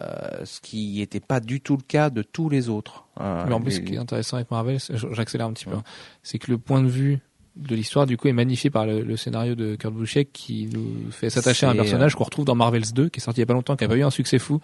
ce 0.44 0.60
qui 0.62 0.98
n'était 0.98 1.20
pas 1.20 1.40
du 1.40 1.62
tout 1.62 1.78
le 1.78 1.84
cas 1.84 2.10
de 2.10 2.24
tous 2.24 2.50
les 2.50 2.70
autres. 2.70 3.06
Euh, 3.20 3.44
Mais 3.48 3.54
en 3.54 3.62
plus, 3.62 3.74
ce 3.74 3.80
qui 3.82 3.94
est 3.96 3.98
intéressant 4.00 4.38
avec 4.38 4.50
Marvel, 4.50 4.80
j'accélère 5.12 5.48
un 5.48 5.54
petit 5.54 5.66
peu, 5.66 5.72
Ouais. 5.72 5.78
hein, 5.78 5.84
c'est 6.24 6.40
que 6.40 6.50
le 6.50 6.58
point 6.58 6.82
de 6.82 6.88
vue 6.88 7.20
de 7.58 7.76
l'histoire, 7.76 8.08
du 8.08 8.18
coup, 8.18 8.28
est 8.30 8.34
magnifié 8.34 8.70
par 8.72 8.86
le, 8.88 9.02
le 9.04 9.18
scénario 9.18 9.54
de 9.56 9.76
Kurt 9.76 9.94
Busiek 9.94 10.32
qui 10.34 10.68
nous 10.74 11.12
fait 11.12 11.30
s'attacher 11.30 11.66
à 11.68 11.72
un 11.72 11.76
personnage 11.76 12.16
qu'on 12.16 12.24
retrouve 12.24 12.46
dans 12.46 12.56
Marvels 12.56 12.92
2, 12.94 13.10
qui 13.10 13.20
est 13.20 13.24
sorti 13.24 13.40
il 13.40 13.42
y 13.42 13.44
a 13.44 13.46
pas 13.46 13.54
longtemps, 13.54 13.76
qui 13.76 13.84
a 13.84 13.88
pas 13.90 13.98
eu 13.98 14.04
un 14.04 14.10
succès 14.10 14.40
fou. 14.40 14.60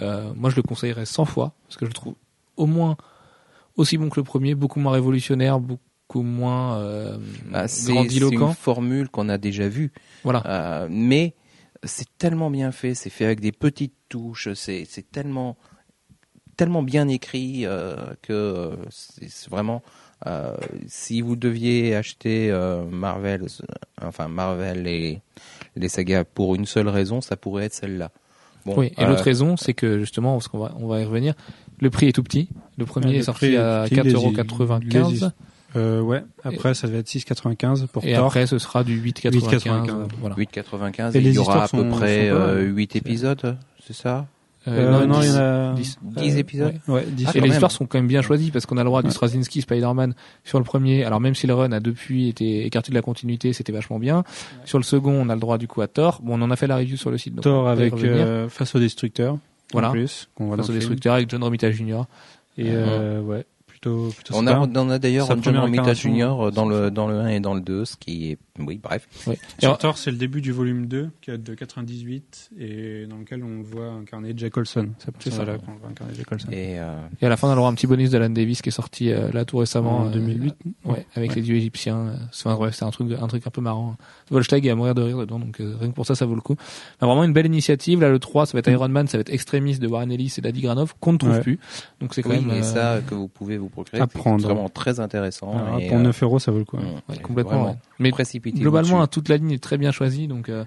Euh, 0.00 0.30
moi, 0.34 0.50
je 0.50 0.56
le 0.56 0.62
conseillerais 0.62 1.06
100 1.06 1.24
fois, 1.24 1.54
parce 1.66 1.76
que 1.76 1.86
je 1.86 1.90
le 1.90 1.94
trouve 1.94 2.14
au 2.56 2.66
moins 2.66 2.96
aussi 3.76 3.96
bon 3.96 4.10
que 4.10 4.20
le 4.20 4.24
premier, 4.24 4.54
beaucoup 4.54 4.80
moins 4.80 4.92
révolutionnaire, 4.92 5.58
beaucoup 5.60 5.80
moins 6.22 6.78
euh, 6.78 7.16
bah, 7.50 7.66
c'est 7.68 7.92
une 7.92 8.52
formule 8.54 9.08
qu'on 9.08 9.28
a 9.28 9.38
déjà 9.38 9.68
vue, 9.68 9.92
Voilà. 10.22 10.42
Euh, 10.46 10.88
mais 10.90 11.34
c'est 11.82 12.06
tellement 12.18 12.50
bien 12.50 12.72
fait, 12.72 12.94
c'est 12.94 13.10
fait 13.10 13.24
avec 13.24 13.40
des 13.40 13.52
petites 13.52 13.94
touches, 14.08 14.52
c'est 14.54 14.84
c'est 14.88 15.10
tellement 15.10 15.56
tellement 16.56 16.82
bien 16.82 17.08
écrit 17.08 17.66
euh, 17.66 17.96
que 18.22 18.72
c'est 18.90 19.28
c'est 19.28 19.50
vraiment 19.50 19.82
euh, 20.26 20.56
si 20.86 21.20
vous 21.20 21.36
deviez 21.36 21.94
acheter 21.96 22.50
euh, 22.50 22.84
Marvel, 22.84 23.46
enfin 24.00 24.28
Marvel 24.28 24.86
et 24.86 25.20
les 25.76 25.88
sagas 25.88 26.24
pour 26.24 26.54
une 26.54 26.64
seule 26.66 26.88
raison, 26.88 27.20
ça 27.20 27.36
pourrait 27.36 27.64
être 27.64 27.74
celle-là. 27.74 28.10
Bon, 28.64 28.78
oui. 28.78 28.92
Et 28.96 29.02
euh, 29.02 29.08
l'autre 29.08 29.24
raison, 29.24 29.58
c'est 29.58 29.74
que 29.74 29.98
justement, 29.98 30.32
parce 30.34 30.48
qu'on 30.48 30.58
va, 30.58 30.74
on 30.78 30.86
va 30.86 31.00
y 31.00 31.04
revenir, 31.04 31.34
le 31.80 31.90
prix 31.90 32.06
est 32.08 32.12
tout 32.12 32.22
petit. 32.22 32.48
Le 32.78 32.86
premier 32.86 33.08
Ouais, 33.08 33.16
est 33.16 33.22
sorti 33.22 33.46
est 33.46 33.56
à 33.58 33.84
petit, 33.86 33.96
les- 33.96 34.12
4,95€. 34.14 35.10
les- 35.24 35.28
Euh, 35.76 36.00
ouais. 36.00 36.22
Après, 36.44 36.74
ça 36.74 36.86
va 36.86 36.98
être 36.98 37.08
6,95 37.08 37.86
pour 37.88 38.04
Et 38.04 38.14
Thor. 38.14 38.26
après, 38.26 38.46
ce 38.46 38.58
sera 38.58 38.84
du 38.84 38.98
8,95. 39.00 39.30
8,95. 39.64 40.08
Voilà. 40.20 40.36
8,95 40.36 41.14
Et 41.14 41.18
et 41.18 41.22
il 41.22 41.32
y 41.34 41.38
aura 41.38 41.64
à 41.64 41.68
peu 41.68 41.78
sont- 41.78 41.88
près 41.90 42.28
sont 42.30 42.34
pas, 42.36 42.40
euh, 42.42 42.64
ouais. 42.66 42.70
8 42.70 42.96
épisodes, 42.96 43.56
c'est 43.86 43.92
ça 43.94 44.26
Euh, 44.66 45.04
non, 45.06 45.20
il 45.20 45.26
y 45.26 45.28
10. 45.28 45.36
en 45.36 45.40
a 45.40 45.72
10. 45.74 45.98
10 46.02 46.36
épisodes 46.38 46.74
Ouais. 46.88 46.94
Ouais, 46.94 47.04
10. 47.06 47.26
Ah, 47.28 47.32
Et 47.34 47.40
les 47.40 47.50
histoires 47.50 47.70
sont 47.70 47.84
quand 47.86 47.98
même 47.98 48.06
bien 48.06 48.22
choisies 48.22 48.50
parce 48.50 48.64
qu'on 48.64 48.78
a 48.78 48.82
le 48.82 48.86
droit 48.88 49.02
du 49.02 49.08
Ouais. 49.08 49.12
Straczynski 49.12 49.60
Spider-Man 49.60 50.14
sur 50.42 50.58
le 50.58 50.64
premier. 50.64 51.04
Alors 51.04 51.20
même 51.20 51.34
si 51.34 51.46
le 51.46 51.52
run 51.54 51.70
a 51.72 51.80
depuis 51.80 52.28
été 52.28 52.64
écarté 52.64 52.88
de 52.90 52.94
la 52.94 53.02
continuité, 53.02 53.52
c'était 53.52 53.72
vachement 53.72 53.98
bien. 53.98 54.24
Sur 54.64 54.78
le 54.78 54.84
second, 54.84 55.12
on 55.12 55.28
a 55.28 55.34
le 55.34 55.40
droit 55.40 55.58
du 55.58 55.68
coup 55.68 55.82
à 55.82 55.86
Thor. 55.86 56.20
Bon, 56.22 56.38
on 56.40 56.42
en 56.42 56.50
a 56.50 56.56
fait 56.56 56.66
la 56.66 56.76
review 56.76 56.96
sur 56.96 57.10
le 57.10 57.18
site. 57.18 57.34
donc 57.34 57.44
Thor 57.44 57.68
avec 57.68 57.92
euh, 58.02 58.48
face 58.48 58.74
au 58.74 58.78
destructeur. 58.78 59.36
Voilà. 59.72 59.88
En 59.88 59.92
plus, 59.92 60.28
qu'on 60.34 60.46
voit 60.46 60.56
Face 60.56 60.70
au 60.70 60.72
destructeur 60.72 61.14
avec 61.14 61.28
John 61.28 61.42
Romita 61.42 61.70
Jr. 61.70 62.04
Et 62.56 62.68
euh, 62.68 63.20
ouais, 63.20 63.44
plutôt 63.84 64.10
plutôt 64.14 64.34
on 64.36 64.46
a, 64.46 64.58
on 64.58 64.90
a 64.90 64.98
d'ailleurs 64.98 65.28
John 65.42 65.58
Romita. 65.58 65.94
Jr. 65.94 66.50
dans 66.52 66.66
le, 66.66 66.90
dans 66.90 67.08
le 67.08 67.18
1 67.20 67.28
et 67.28 67.40
dans 67.40 67.54
le 67.54 67.60
2, 67.60 67.84
ce 67.84 67.96
qui 67.96 68.30
est... 68.30 68.38
Oui, 68.60 68.78
bref. 68.80 69.08
Ouais. 69.26 69.36
Sur 69.58 69.76
Thor, 69.78 69.98
c'est 69.98 70.12
le 70.12 70.16
début 70.16 70.40
du 70.40 70.52
volume 70.52 70.86
2, 70.86 71.10
qui 71.20 71.32
est 71.32 71.38
de 71.38 71.54
98, 71.54 72.50
et 72.56 73.04
dans 73.06 73.16
lequel 73.16 73.42
on 73.42 73.62
voit 73.62 73.88
incarner 73.90 74.32
Jack 74.36 74.56
Olson. 74.56 74.90
C'est 75.18 75.30
ça. 75.32 75.44
là 75.44 75.58
qu'on 75.58 75.72
voit 75.72 75.88
incarner 75.88 76.14
Jack 76.14 76.30
Olson. 76.30 76.48
Et 76.52 76.78
euh, 76.78 76.94
et 77.20 77.26
à 77.26 77.28
la 77.28 77.36
fin, 77.36 77.48
on 77.48 77.50
a 77.50 77.54
le 77.54 77.56
droit 77.58 77.68
à 77.68 77.72
un 77.72 77.74
petit 77.74 77.88
bonus 77.88 78.10
d'Alan 78.10 78.30
Davis 78.30 78.62
qui 78.62 78.68
est 78.68 78.72
sorti 78.72 79.10
euh, 79.10 79.32
là 79.32 79.44
tout 79.44 79.56
récemment. 79.58 79.98
en 80.02 80.06
euh, 80.06 80.10
2008. 80.10 80.54
Ouais, 80.84 81.04
avec 81.16 81.30
Ouais. 81.30 81.36
les 81.36 81.42
dieux 81.42 81.56
égyptiens. 81.56 81.96
euh, 81.96 82.16
C'est 82.30 82.48
un, 82.48 82.54
ouais, 82.54 82.70
c'est 82.70 82.84
un 82.84 82.90
truc, 82.92 83.08
un 83.20 83.26
truc 83.26 83.44
un 83.44 83.50
peu 83.50 83.60
marrant. 83.60 83.96
Volstag 84.30 84.64
est 84.64 84.70
à 84.70 84.76
mourir 84.76 84.94
de 84.94 85.02
rire 85.02 85.18
dedans, 85.18 85.40
donc 85.40 85.60
euh, 85.60 85.74
rien 85.80 85.90
que 85.90 85.94
pour 85.94 86.06
ça, 86.06 86.14
ça 86.14 86.24
vaut 86.24 86.36
le 86.36 86.40
coup. 86.40 86.54
Mais 87.02 87.08
vraiment 87.08 87.24
une 87.24 87.32
belle 87.32 87.46
initiative. 87.46 88.00
Là, 88.00 88.08
le 88.08 88.20
3, 88.20 88.46
ça 88.46 88.52
va 88.52 88.60
être 88.60 88.70
Iron 88.70 88.88
Man, 88.88 89.08
ça 89.08 89.18
va 89.18 89.22
être 89.22 89.32
Extremis 89.32 89.80
de 89.80 89.88
Warren 89.88 90.12
Ellis 90.12 90.32
et 90.38 90.40
d'Adi 90.40 90.60
Granov, 90.60 90.94
qu'on 91.00 91.14
ne 91.14 91.18
trouve 91.18 91.32
Ouais. 91.32 91.40
plus. 91.40 91.58
Donc 92.00 92.14
c'est 92.14 92.22
quand 92.22 92.30
oui, 92.30 92.40
même 92.44 92.50
et 92.58 92.60
euh, 92.60 92.62
ça 92.62 93.00
que 93.04 93.16
vous 93.16 93.26
pouvez 93.26 93.58
vous 93.58 93.68
procurer, 93.68 94.00
c'est 94.00 94.18
vraiment 94.42 94.68
très 94.68 95.00
intéressant. 95.00 95.78
Et, 95.80 95.88
pour 95.88 95.98
euh, 95.98 96.02
9 96.02 96.22
euros, 96.22 96.38
ça 96.38 96.52
vaut 96.52 96.58
le 96.58 96.64
coup. 96.64 96.76
complètement. 97.24 97.50
vraiment 97.50 97.70
ouais. 97.70 97.76
Globalement, 98.52 99.02
hein, 99.02 99.06
toute 99.06 99.28
la 99.28 99.36
ligne 99.36 99.52
est 99.52 99.62
très 99.62 99.78
bien 99.78 99.90
choisie, 99.92 100.26
donc 100.28 100.48
euh, 100.48 100.64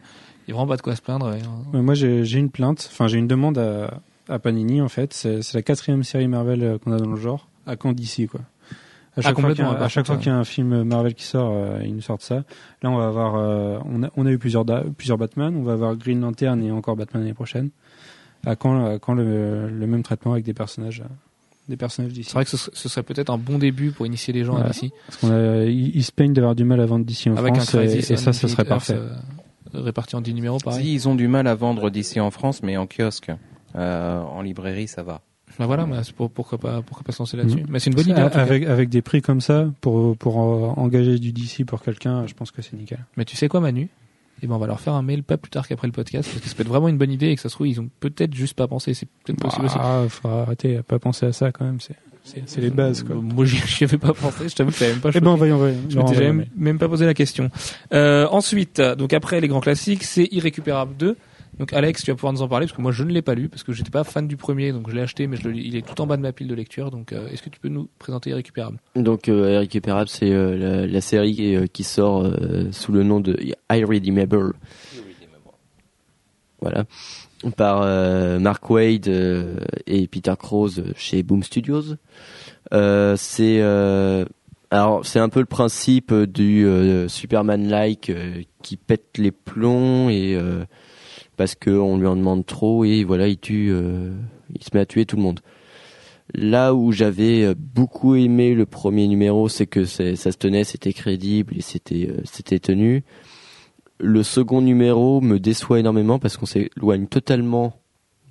il 0.48 0.52
y 0.52 0.54
a 0.54 0.56
vraiment 0.56 0.70
pas 0.70 0.78
de 0.78 0.82
quoi 0.82 0.96
se 0.96 1.02
plaindre. 1.02 1.30
ouais. 1.30 1.40
Ouais, 1.74 1.82
moi, 1.82 1.94
j'ai 1.94 2.24
j'ai 2.24 2.40
une 2.40 2.50
plainte, 2.50 2.88
enfin, 2.92 3.08
j'ai 3.08 3.18
une 3.18 3.28
demande 3.28 3.58
à, 3.58 4.00
à 4.30 4.40
Panini, 4.40 4.82
en 4.82 4.90
fait. 4.90 5.14
C'est 5.14 5.42
c'est 5.42 5.58
la 5.58 5.62
quatrième 5.62 6.04
série 6.04 6.28
Marvel 6.28 6.64
euh, 6.64 6.78
qu'on 6.78 6.92
a 6.92 6.98
dans 6.98 7.10
le 7.10 7.16
genre, 7.18 7.48
à 7.66 7.76
quand 7.76 7.94
d'ici, 7.94 8.28
quoi. 8.28 8.42
À 9.16 9.22
chaque 9.22 9.40
fois 9.40 9.50
qu'il 9.52 9.64
y 9.64 9.66
complètement, 9.66 9.70
a, 9.70 9.72
ouais, 9.72 9.76
à 9.78 9.80
par 9.80 9.90
chaque 9.90 10.06
contre, 10.06 10.18
fois 10.18 10.24
qu'il 10.24 10.32
y 10.32 10.36
a 10.36 10.38
un 10.38 10.44
film 10.44 10.84
Marvel 10.84 11.16
qui 11.16 11.24
sort, 11.24 11.52
euh, 11.52 11.82
ils 11.84 11.96
nous 11.96 12.02
sortent 12.02 12.22
ça. 12.22 12.44
Là, 12.84 12.92
on 12.92 12.98
va 12.98 13.08
avoir, 13.08 13.36
euh, 13.36 13.80
on, 13.86 14.04
a, 14.04 14.10
on 14.16 14.26
a 14.28 14.32
eu 14.32 14.38
plusieurs, 14.38 14.64
plusieurs 14.96 15.18
Batman, 15.18 15.56
on 15.58 15.64
va 15.64 15.74
avoir 15.74 15.96
Green 15.96 16.22
Lantern 16.22 16.62
et 16.62 16.72
encore 16.72 16.96
Batman 16.96 17.24
l'année 17.24 17.34
prochaine. 17.34 17.72
À 18.46 18.56
quand, 18.56 18.86
à 18.86 19.00
quand 19.00 19.16
le, 19.16 19.70
le 19.70 19.88
même 19.88 20.04
traitement 20.04 20.34
avec 20.34 20.46
des 20.46 20.54
personnages, 20.54 21.02
euh, 21.02 21.10
des 21.68 21.78
personnages 21.78 22.14
d'ici 22.14 22.30
C'est 22.30 22.36
vrai 22.36 22.46
que 22.46 22.50
ce 22.50 22.58
serait, 22.58 22.72
ce 22.74 22.90
serait 22.90 23.04
peut-être 23.04 23.30
un 23.30 23.38
bon 23.38 23.58
début 23.58 23.92
pour 23.92 24.06
initier 24.06 24.34
les 24.34 24.44
gens 24.44 24.56
à. 24.58 24.64
DC. 24.68 24.92
Parce 25.08 25.18
qu'on 25.20 25.32
a, 25.32 25.64
ils, 25.66 26.04
se 26.04 26.12
plaignent 26.12 26.34
d'avoir 26.34 26.56
du 26.56 26.64
mal 26.64 26.80
à 26.80 26.86
vendre 26.86 27.06
d'ici 27.06 27.30
en 27.30 27.36
Avec 27.36 27.56
France, 27.56 27.76
un 27.76 27.82
et, 27.82 27.88
Crisis 27.88 28.12
et 28.12 28.18
ça, 28.18 28.34
serait 28.34 28.50
Earth, 28.50 28.68
parfait. 28.68 28.94
euh, 28.94 29.10
réparti 29.74 30.16
en 30.16 30.22
10 30.22 30.34
numéros, 30.34 30.58
pareil. 30.60 30.84
Si, 30.84 30.94
ils 30.94 31.08
ont 31.08 31.16
du 31.16 31.28
mal 31.28 31.48
à 31.48 31.56
vendre 31.56 31.90
d'ici 31.90 32.20
en 32.20 32.32
France, 32.32 32.62
mais 32.64 32.78
en 32.78 32.88
kiosque. 32.88 33.32
Euh, 33.76 34.22
en 34.22 34.42
librairie, 34.42 34.88
ça 34.88 35.04
va. 35.04 35.22
Bah 35.60 35.66
voilà, 35.66 35.88
c'est 36.04 36.14
pour, 36.14 36.30
pourquoi 36.30 36.60
pas, 36.60 36.82
pourquoi 36.84 37.04
pas 37.04 37.12
se 37.12 37.20
lancer 37.20 37.36
là-dessus. 37.36 37.62
Mhm. 37.62 37.68
Mais 37.70 37.80
c'est 37.80 37.90
une 37.90 37.96
bonne 37.96 38.10
idée. 38.10 38.22
avec, 38.22 38.66
avec 38.66 38.90
des 38.90 39.02
prix 39.02 39.22
comme 39.22 39.42
ça, 39.42 39.68
pour, 39.82 40.16
pour 40.18 40.38
engager 40.38 41.18
du 41.18 41.32
DC 41.32 41.66
pour 41.66 41.82
quelqu'un, 41.82 42.28
je 42.28 42.34
pense 42.34 42.52
que 42.52 42.62
c'est 42.62 42.78
nickel. 42.78 43.00
Mais 43.18 43.26
tu 43.26 43.36
sais 43.36 43.48
quoi, 43.48 43.60
Manu? 43.60 43.90
Eh 44.42 44.48
ben, 44.48 44.54
on 44.56 44.60
va 44.60 44.68
leur 44.68 44.80
faire 44.80 44.94
un 44.94 45.02
mail 45.02 45.24
pas 45.24 45.38
plus 45.38 45.50
tard 45.50 45.68
qu'après 45.68 45.88
le 45.88 45.94
podcast, 45.94 46.30
parce 46.30 46.42
que 46.42 46.48
ça 46.50 46.56
peut 46.56 46.62
être 46.62 46.68
vraiment 46.68 46.88
une 46.90 46.98
bonne 46.98 47.12
idée 47.12 47.28
et 47.30 47.36
que 47.36 47.42
ça 47.42 47.50
se 47.50 47.56
trouve, 47.56 47.68
ils 47.68 47.80
ont 47.82 47.90
peut-être 48.00 48.34
juste 48.36 48.54
pas 48.54 48.68
pensé. 48.68 48.94
C'est 48.94 49.08
peut-être 49.24 49.40
possible 49.40 49.66
aussi. 49.66 49.78
Ah, 49.80 50.04
faut 50.08 50.28
arrêter 50.28 50.78
à 50.78 50.84
pas 50.84 51.00
penser 51.00 51.26
à 51.26 51.34
ça 51.34 51.52
quand 51.52 51.66
même, 51.66 51.80
c'est, 51.80 51.96
c'est, 52.46 52.60
les 52.62 52.70
bases 52.70 53.04
quoi. 53.04 53.16
Moi, 53.16 53.46
j'y 53.46 53.84
avais 53.84 53.98
pas 53.98 54.14
pensé. 54.14 54.50
Je 54.50 54.56
t'avoue 54.56 54.72
que 54.72 54.78
j'avais 54.78 54.92
même 54.92 55.02
pas. 55.02 55.10
Eh 55.14 55.20
ben, 55.20 55.32
on 55.32 55.36
va 55.36 55.48
y 55.48 55.76
je 55.90 55.98
m'étais 55.98 56.16
jamais- 56.16 56.48
même 56.56 56.78
pas 56.78 56.90
posé 56.90 57.06
la 57.06 57.14
question. 57.14 57.50
Euh, 57.94 58.28
ensuite, 58.30 58.82
donc 58.82 59.14
après 59.14 59.40
les 59.42 59.48
grands 59.48 59.62
classiques, 59.62 60.04
c'est 60.04 60.28
Irrécupérable 60.32 60.96
2. 60.98 61.16
Donc 61.60 61.74
Alex, 61.74 62.04
tu 62.04 62.12
vas 62.12 62.16
pouvoir 62.16 62.34
nous 62.34 62.42
en 62.42 62.48
parler 62.48 62.68
parce 62.68 62.76
que 62.76 62.82
moi 62.82 62.92
je 62.92 63.04
ne 63.04 63.12
l'ai 63.12 63.22
pas 63.22 63.34
lu 63.34 63.50
parce 63.50 63.64
que 63.64 63.74
j'étais 63.74 63.90
pas 63.90 64.04
fan 64.04 64.28
du 64.28 64.38
premier, 64.38 64.72
donc 64.72 64.90
je 64.90 64.96
l'ai 64.96 65.02
acheté, 65.02 65.28
mais 65.28 65.38
je 65.38 65.50
le 65.50 65.56
il 65.56 65.76
est 65.76 65.86
tout 65.86 66.00
en 66.02 66.08
bas 66.08 66.18
de 66.18 66.22
ma 66.22 66.32
pile 66.32 66.48
de 66.48 66.56
lecture. 66.56 66.92
Donc 66.92 67.14
euh, 67.14 67.28
est-ce 67.30 67.42
que 67.42 67.50
tu 67.50 67.60
peux 67.60 67.70
nous 67.70 67.90
présenter 68.00 68.30
Irrécupérable 68.30 68.80
Donc, 68.96 69.28
euh, 69.28 69.54
Irrécupérable, 69.54 70.10
c'est 70.10 70.32
euh, 70.32 70.56
la, 70.58 70.88
la 70.88 71.02
série 71.02 71.56
euh, 71.56 71.66
qui 71.68 71.84
sort 71.84 72.24
euh, 72.24 72.72
sous 72.72 72.92
le 72.92 73.04
nom 73.04 73.20
de 73.20 73.38
Irredeemable. 73.72 74.54
Voilà. 76.62 76.86
Par 77.56 77.82
euh, 77.84 78.40
Mark 78.40 78.68
Wade 78.70 79.08
euh, 79.08 79.58
et 79.86 80.08
Peter 80.08 80.34
Krause 80.38 80.84
chez 80.96 81.22
Boom 81.24 81.44
Studios. 81.44 81.96
Euh, 82.74 83.16
c'est 83.16 83.60
euh, 83.62 84.26
alors 84.72 85.06
c'est 85.06 85.20
un 85.20 85.30
peu 85.30 85.40
le 85.40 85.46
principe 85.46 86.14
du 86.14 86.66
euh, 86.66 87.08
Superman-like 87.08 88.10
euh, 88.10 88.42
qui 88.64 88.76
pète 88.76 89.18
les 89.18 89.32
plombs 89.32 90.10
et 90.10 90.36
euh, 90.36 90.66
parce 91.38 91.56
qu'on 91.56 91.98
lui 91.98 92.08
en 92.08 92.16
demande 92.16 92.46
trop 92.46 92.84
et 92.84 93.04
voilà 93.04 93.28
il 93.28 93.38
tue, 93.38 93.70
euh, 93.72 94.12
il 94.54 94.64
se 94.64 94.72
met 94.74 94.82
à 94.82 94.86
tuer 94.86 95.06
tout 95.06 95.16
le 95.16 95.22
monde. 95.22 95.40
Là 96.34 96.74
où 96.74 96.92
j'avais 96.92 97.44
euh, 97.44 97.56
beaucoup 97.56 98.16
aimé 98.16 98.54
le 98.54 98.66
premier 98.66 99.08
numéro, 99.08 99.48
c'est 99.48 99.68
que 99.68 99.86
ça 99.86 100.16
se 100.16 100.38
tenait, 100.38 100.66
c'était 100.66 100.92
crédible 100.92 101.56
et 101.56 101.62
c'était 101.62 102.10
euh, 102.10 102.22
c'était 102.26 102.60
tenu. 102.60 103.04
Le 104.00 104.24
second 104.24 104.62
numéro 104.62 105.22
me 105.22 105.40
déçoit 105.40 105.80
énormément 105.80 106.20
parce 106.20 106.38
qu'on 106.38 106.46
s'éloigne 106.46 107.08
totalement 107.08 107.80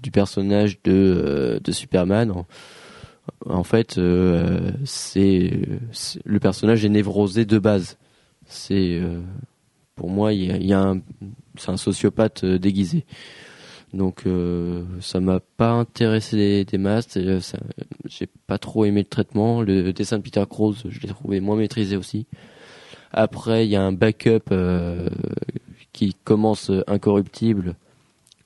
du 0.03 0.11
personnage 0.11 0.83
de, 0.83 1.61
de 1.63 1.73
Superman. 1.73 2.31
En, 2.31 2.47
en 3.47 3.65
fait, 3.65 3.99
c'est 4.85 5.51
le 6.25 6.39
personnage 6.39 6.85
est 6.85 6.89
névrosé 6.89 7.45
de 7.45 7.59
base. 7.59 7.99
C'est 8.45 9.01
pour 9.97 10.09
moi, 10.09 10.33
il 10.33 10.45
y 10.45 10.53
a, 10.53 10.57
y 10.59 10.73
a 10.73 10.81
un, 10.81 11.01
c'est 11.59 11.71
un 11.71 11.77
sociopathe 11.77 12.45
euh, 12.45 12.59
déguisé. 12.59 13.05
Donc 13.93 14.23
euh, 14.27 14.83
ça 15.01 15.21
m'a 15.21 15.41
pas 15.41 15.71
intéressé 15.71 16.37
des, 16.37 16.65
des 16.65 16.85
euh, 17.17 17.41
J'ai 18.07 18.29
pas 18.47 18.59
trop 18.59 18.85
aimé 18.85 19.01
le 19.01 19.07
traitement. 19.07 19.63
Le 19.63 19.93
dessin 19.93 20.19
de 20.19 20.23
Peter 20.23 20.45
Krause, 20.49 20.85
je 20.89 21.01
l'ai 21.01 21.09
trouvé 21.09 21.41
moins 21.41 21.57
maîtrisé 21.57 21.97
aussi. 21.97 22.27
Après, 23.13 23.67
il 23.67 23.71
y 23.71 23.77
a 23.77 23.83
un 23.83 23.93
backup 23.93 24.53
qui 25.93 26.15
commence 26.25 26.71
incorruptible, 26.87 27.77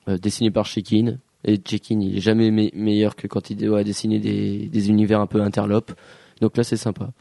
dessiné 0.07 0.51
par 0.51 0.65
Shekin. 0.65 1.17
Et 1.43 1.59
Shekin, 1.65 1.99
il 1.99 2.17
est 2.17 2.21
jamais 2.21 2.51
me- 2.51 2.69
meilleur 2.73 3.15
que 3.15 3.27
quand 3.27 3.49
il 3.49 3.57
doit 3.57 3.83
dessiner 3.83 4.19
des, 4.19 4.89
univers 4.89 5.19
un 5.19 5.27
peu 5.27 5.41
interlopes. 5.41 5.91
Donc 6.39 6.55
là, 6.55 6.63
c'est 6.63 6.77
sympa. 6.77 7.11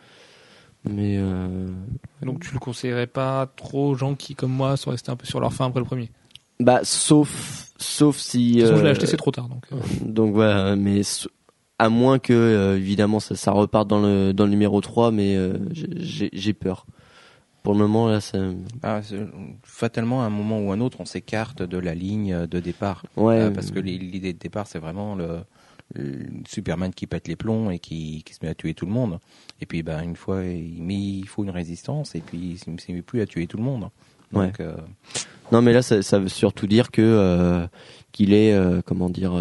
Mais 0.85 1.17
euh, 1.19 1.69
Donc 2.23 2.41
tu 2.41 2.53
le 2.53 2.59
conseillerais 2.59 3.07
pas 3.07 3.47
trop 3.57 3.91
aux 3.91 3.95
gens 3.95 4.15
qui, 4.15 4.35
comme 4.35 4.53
moi, 4.53 4.77
sont 4.77 4.91
restés 4.91 5.11
un 5.11 5.17
peu 5.17 5.27
sur 5.27 5.41
leur 5.41 5.53
fin 5.53 5.67
après 5.67 5.81
le 5.81 5.87
premier? 5.87 6.11
bah, 6.59 6.81
sauf, 6.83 7.71
sauf 7.79 8.17
si. 8.17 8.57
De 8.57 8.61
toute 8.61 8.69
façon, 8.69 8.77
je 8.79 8.83
l'ai 8.83 8.89
euh, 8.89 8.93
acheté, 8.93 9.07
c'est 9.07 9.17
trop 9.17 9.31
tard. 9.31 9.49
Donc, 9.49 9.65
euh, 9.73 9.77
Donc 10.05 10.35
voilà, 10.35 10.77
mais 10.77 11.03
à 11.79 11.89
moins 11.89 12.19
que 12.19 12.33
euh, 12.33 12.77
évidemment 12.77 13.21
ça, 13.21 13.35
ça 13.37 13.53
reparte 13.53 13.89
dans 13.89 14.01
le 14.01 14.33
dans 14.33 14.45
le 14.45 14.51
numéro 14.51 14.81
3 14.83 15.11
mais 15.13 15.37
euh, 15.37 15.57
j'ai 15.73 16.29
j'ai 16.33 16.53
peur. 16.53 16.87
Pour 17.63 17.75
le 17.75 17.81
moment 17.81 18.09
là 18.09 18.21
ça 18.21 18.39
Ah, 18.83 19.03
c'est- 19.03 19.19
fatalement, 19.63 20.23
à 20.23 20.27
un 20.27 20.31
moment 20.31 20.61
ou 20.61 20.73
un 20.73 20.81
autre, 20.81 21.01
on 21.01 21.05
s'écarte 21.05 21.63
de 21.63 21.79
la 21.79 21.95
ligne 21.95 22.47
de 22.47 22.61
départ. 22.61 23.05
ouais 23.17 23.41
Euh, 23.41 23.51
parce 23.51 23.71
que 23.71 23.79
l'idée 23.81 24.33
de 24.33 24.39
départ, 24.39 24.67
c'est 24.67 24.79
vraiment 24.79 25.15
le, 25.15 25.27
le 25.27 25.41
Superman 26.47 26.93
qui 26.95 27.07
pète 27.07 27.29
les 27.29 27.37
plombs 27.37 27.71
et 27.71 27.79
qui, 27.79 28.23
qui 28.25 28.35
se 28.35 28.39
met 28.43 28.51
à 28.51 28.55
tuer 28.55 28.75
tout 28.75 28.87
le 28.87 28.93
monde. 28.93 29.19
Et 29.61 29.67
puis, 29.67 29.83
ben, 29.83 30.03
une 30.03 30.17
fois, 30.17 30.45
il, 30.45 30.83
mais 30.83 30.97
il 30.97 31.27
faut 31.27 31.43
une 31.43 31.51
résistance 31.51 32.15
et 32.15 32.21
puis 32.21 32.59
il 32.67 32.73
ne 32.73 32.79
se 32.79 32.93
met 32.93 33.03
plus 33.03 33.21
à 33.21 33.27
tuer 33.27 33.47
tout 33.47 33.57
le 33.57 33.65
monde. 33.65 33.91
Donc, 34.33 34.61
euh, 34.61 34.77
non 35.51 35.63
mais 35.63 35.73
là 35.73 35.83
ça, 35.83 36.03
ça 36.03 36.19
veut 36.19 36.29
surtout 36.29 36.67
dire 36.67 36.91
que 36.91 37.03
euh, 37.03 37.67
qu'il 38.13 38.33
est 38.33 38.53
euh, 38.53 38.81
comment 38.85 39.11
dire 39.11 39.33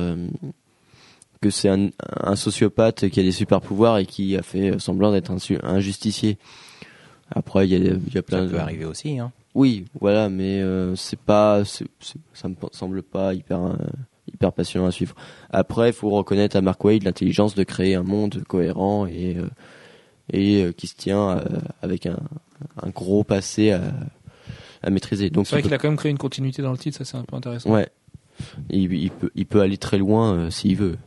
que 1.42 1.50
c'est 1.50 1.70
un, 1.70 1.90
un 2.22 2.36
sociopathe 2.36 3.10
qui 3.10 3.20
a 3.20 3.24
des 3.24 3.32
super 3.32 3.62
pouvoirs 3.62 3.98
et 3.98 4.06
qui 4.06 4.36
a 4.36 4.42
fait 4.42 4.80
semblant 4.80 5.12
d'être 5.12 5.32
un, 5.32 5.80
justicier. 5.80 6.38
Après 7.32 7.68
il 7.68 7.72
y 7.72 7.76
a 7.76 7.94
il 7.94 8.14
y 8.14 8.18
a 8.18 8.24
plein 8.24 8.40
ça 8.40 8.46
de 8.46 8.50
peut 8.50 8.60
arriver 8.60 8.86
aussi. 8.86 9.20
Hein. 9.20 9.32
Oui, 9.56 9.86
voilà, 10.00 10.30
mais 10.30 10.64
c'est 10.96 11.20
pas, 11.20 11.64
ça 11.66 12.48
me 12.48 12.56
semble 12.72 13.04
pas 13.04 13.34
hyper, 13.34 13.76
hyper 14.34 14.52
passionnant 14.54 14.88
à 14.88 14.92
suivre. 14.92 15.16
Après, 15.50 15.90
il 15.90 15.94
faut 15.94 16.10
reconnaître 16.10 16.56
à 16.56 16.62
Mark 16.62 16.84
Wade 16.84 17.04
l'intelligence 17.04 17.56
de 17.56 17.64
créer 17.64 17.96
un 17.96 18.04
monde 18.04 18.44
cohérent 18.48 19.06
et 19.06 19.38
euh, 19.38 19.48
et 20.32 20.64
euh, 20.64 20.72
qui 20.72 20.88
se 20.88 20.96
tient 20.96 21.30
euh, 21.38 21.44
avec 21.82 22.06
un, 22.06 22.20
un 22.82 22.90
gros 22.90 23.24
passé 23.24 23.72
à, 23.72 23.82
à 24.84 24.90
maîtriser. 24.90 25.30
Donc 25.30 25.48
c'est 25.48 25.52
vrai 25.56 25.60
il 25.60 25.64
qu'il 25.64 25.70
peut- 25.70 25.76
a 25.76 25.78
quand 25.80 25.88
même 25.90 25.98
créé 25.98 26.12
une 26.12 26.18
continuité 26.18 26.62
dans 26.62 26.72
le 26.72 26.78
titre, 26.78 26.98
ça 26.98 27.06
c'est 27.06 27.18
un 27.18 27.24
peu 27.24 27.36
intéressant. 27.36 27.72
ouais, 27.72 27.90
il, 28.70 28.94
il 28.94 29.12
peut, 29.12 29.32
il 29.36 29.46
peut 29.46 29.62
aller 29.62 29.78
très 29.78 29.98
loin 29.98 30.34
euh, 30.36 30.50
s'il 30.52 30.76
veut. 30.78 30.98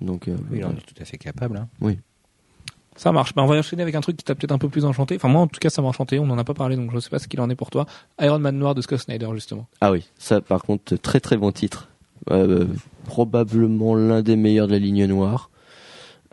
Donc 0.00 0.28
euh, 0.28 0.36
Il 0.52 0.64
en 0.64 0.70
est 0.72 0.74
tout 0.86 1.00
à 1.00 1.04
fait 1.04 1.16
capable. 1.18 1.56
Hein. 1.82 1.94
Ça 2.96 3.10
marche. 3.10 3.34
Ben, 3.34 3.42
on 3.42 3.46
va 3.46 3.56
enchaîner 3.56 3.82
avec 3.82 3.94
un 3.96 4.00
truc 4.00 4.16
qui 4.16 4.24
t'a 4.24 4.34
peut-être 4.36 4.52
un 4.52 4.58
peu 4.58 4.68
plus 4.68 4.84
enchanté. 4.84 5.16
Enfin, 5.16 5.28
moi, 5.28 5.40
en 5.40 5.46
tout 5.48 5.58
cas, 5.58 5.68
ça 5.68 5.82
m'a 5.82 5.88
enchanté. 5.88 6.20
On 6.20 6.26
n'en 6.26 6.38
a 6.38 6.44
pas 6.44 6.54
parlé, 6.54 6.76
donc 6.76 6.92
je 6.92 6.98
sais 7.00 7.10
pas 7.10 7.18
ce 7.18 7.26
qu'il 7.26 7.40
en 7.40 7.50
est 7.50 7.56
pour 7.56 7.70
toi. 7.70 7.86
Iron 8.20 8.38
Man 8.38 8.56
Noir 8.56 8.74
de 8.76 8.82
Scott 8.82 9.00
Snyder, 9.00 9.28
justement. 9.34 9.66
Ah 9.80 9.90
oui, 9.90 10.08
ça 10.16 10.40
par 10.40 10.62
contre 10.62 10.94
très 10.96 11.18
très 11.20 11.36
bon 11.36 11.50
titre. 11.50 11.88
Euh, 12.30 12.66
probablement 13.06 13.94
l'un 13.94 14.22
des 14.22 14.36
meilleurs 14.36 14.66
de 14.66 14.72
la 14.72 14.78
ligne 14.78 15.04
noire. 15.06 15.50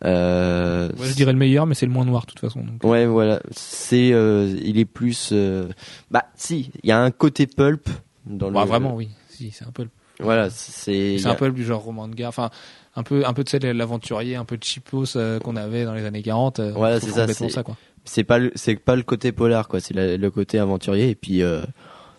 Euh, 0.04 0.90
je 1.00 1.14
dirais 1.14 1.32
le 1.34 1.38
meilleur, 1.38 1.66
mais 1.68 1.76
c'est 1.76 1.86
le 1.86 1.92
moins 1.92 2.06
noir, 2.06 2.24
de 2.26 2.32
toute 2.32 2.40
façon. 2.40 2.62
Donc. 2.64 2.84
Ouais, 2.84 3.06
voilà. 3.06 3.40
C'est, 3.52 4.12
euh, 4.14 4.56
il 4.64 4.80
est 4.80 4.86
plus. 4.86 5.30
euh, 5.32 5.68
Bah, 6.10 6.26
si, 6.36 6.72
il 6.84 6.90
y 6.90 6.92
a 6.92 7.00
un 7.00 7.12
côté 7.12 7.46
pulp 7.46 7.88
dans 8.26 8.50
Bah, 8.52 8.62
le. 8.64 8.68
vraiment, 8.68 8.96
oui. 8.96 9.10
Si, 9.30 9.52
c'est 9.52 9.66
un 9.66 9.72
peu, 9.72 9.84
le- 9.84 9.90
Voilà, 10.20 10.50
c'est. 10.50 11.18
c'est 11.20 11.28
un 11.28 11.36
peu 11.36 11.52
du 11.52 11.64
genre 11.64 11.82
roman 11.84 12.08
de 12.08 12.16
gare. 12.16 12.30
Enfin, 12.30 12.50
un 12.96 13.04
peu, 13.04 13.26
un 13.28 13.34
peu 13.34 13.44
de 13.44 13.50
celle 13.50 13.64
l'aventurier, 13.78 14.36
un 14.36 14.46
peu 14.46 14.58
de 14.58 14.64
cheapos 14.64 15.16
euh, 15.18 15.40
qu'on 15.40 15.56
avait 15.56 15.86
dans 15.86 15.94
les 15.94 16.06
années 16.06 16.24
40. 16.24 16.60
euh, 16.60 16.72
Voilà, 16.76 17.00
c'est 17.00 17.12
ça, 17.12 17.28
c'est- 17.28 17.50
ça, 17.50 17.64
quoi. 17.64 17.78
C'est 18.04 18.24
pas, 18.24 18.40
le, 18.40 18.52
c'est 18.56 18.76
pas 18.78 18.96
le 18.96 19.04
côté 19.04 19.32
polar, 19.32 19.68
quoi. 19.68 19.80
C'est 19.80 19.94
le 19.94 20.32
côté 20.32 20.58
aventurier, 20.58 21.10
et 21.12 21.16
puis 21.16 21.44
euh, 21.44 21.62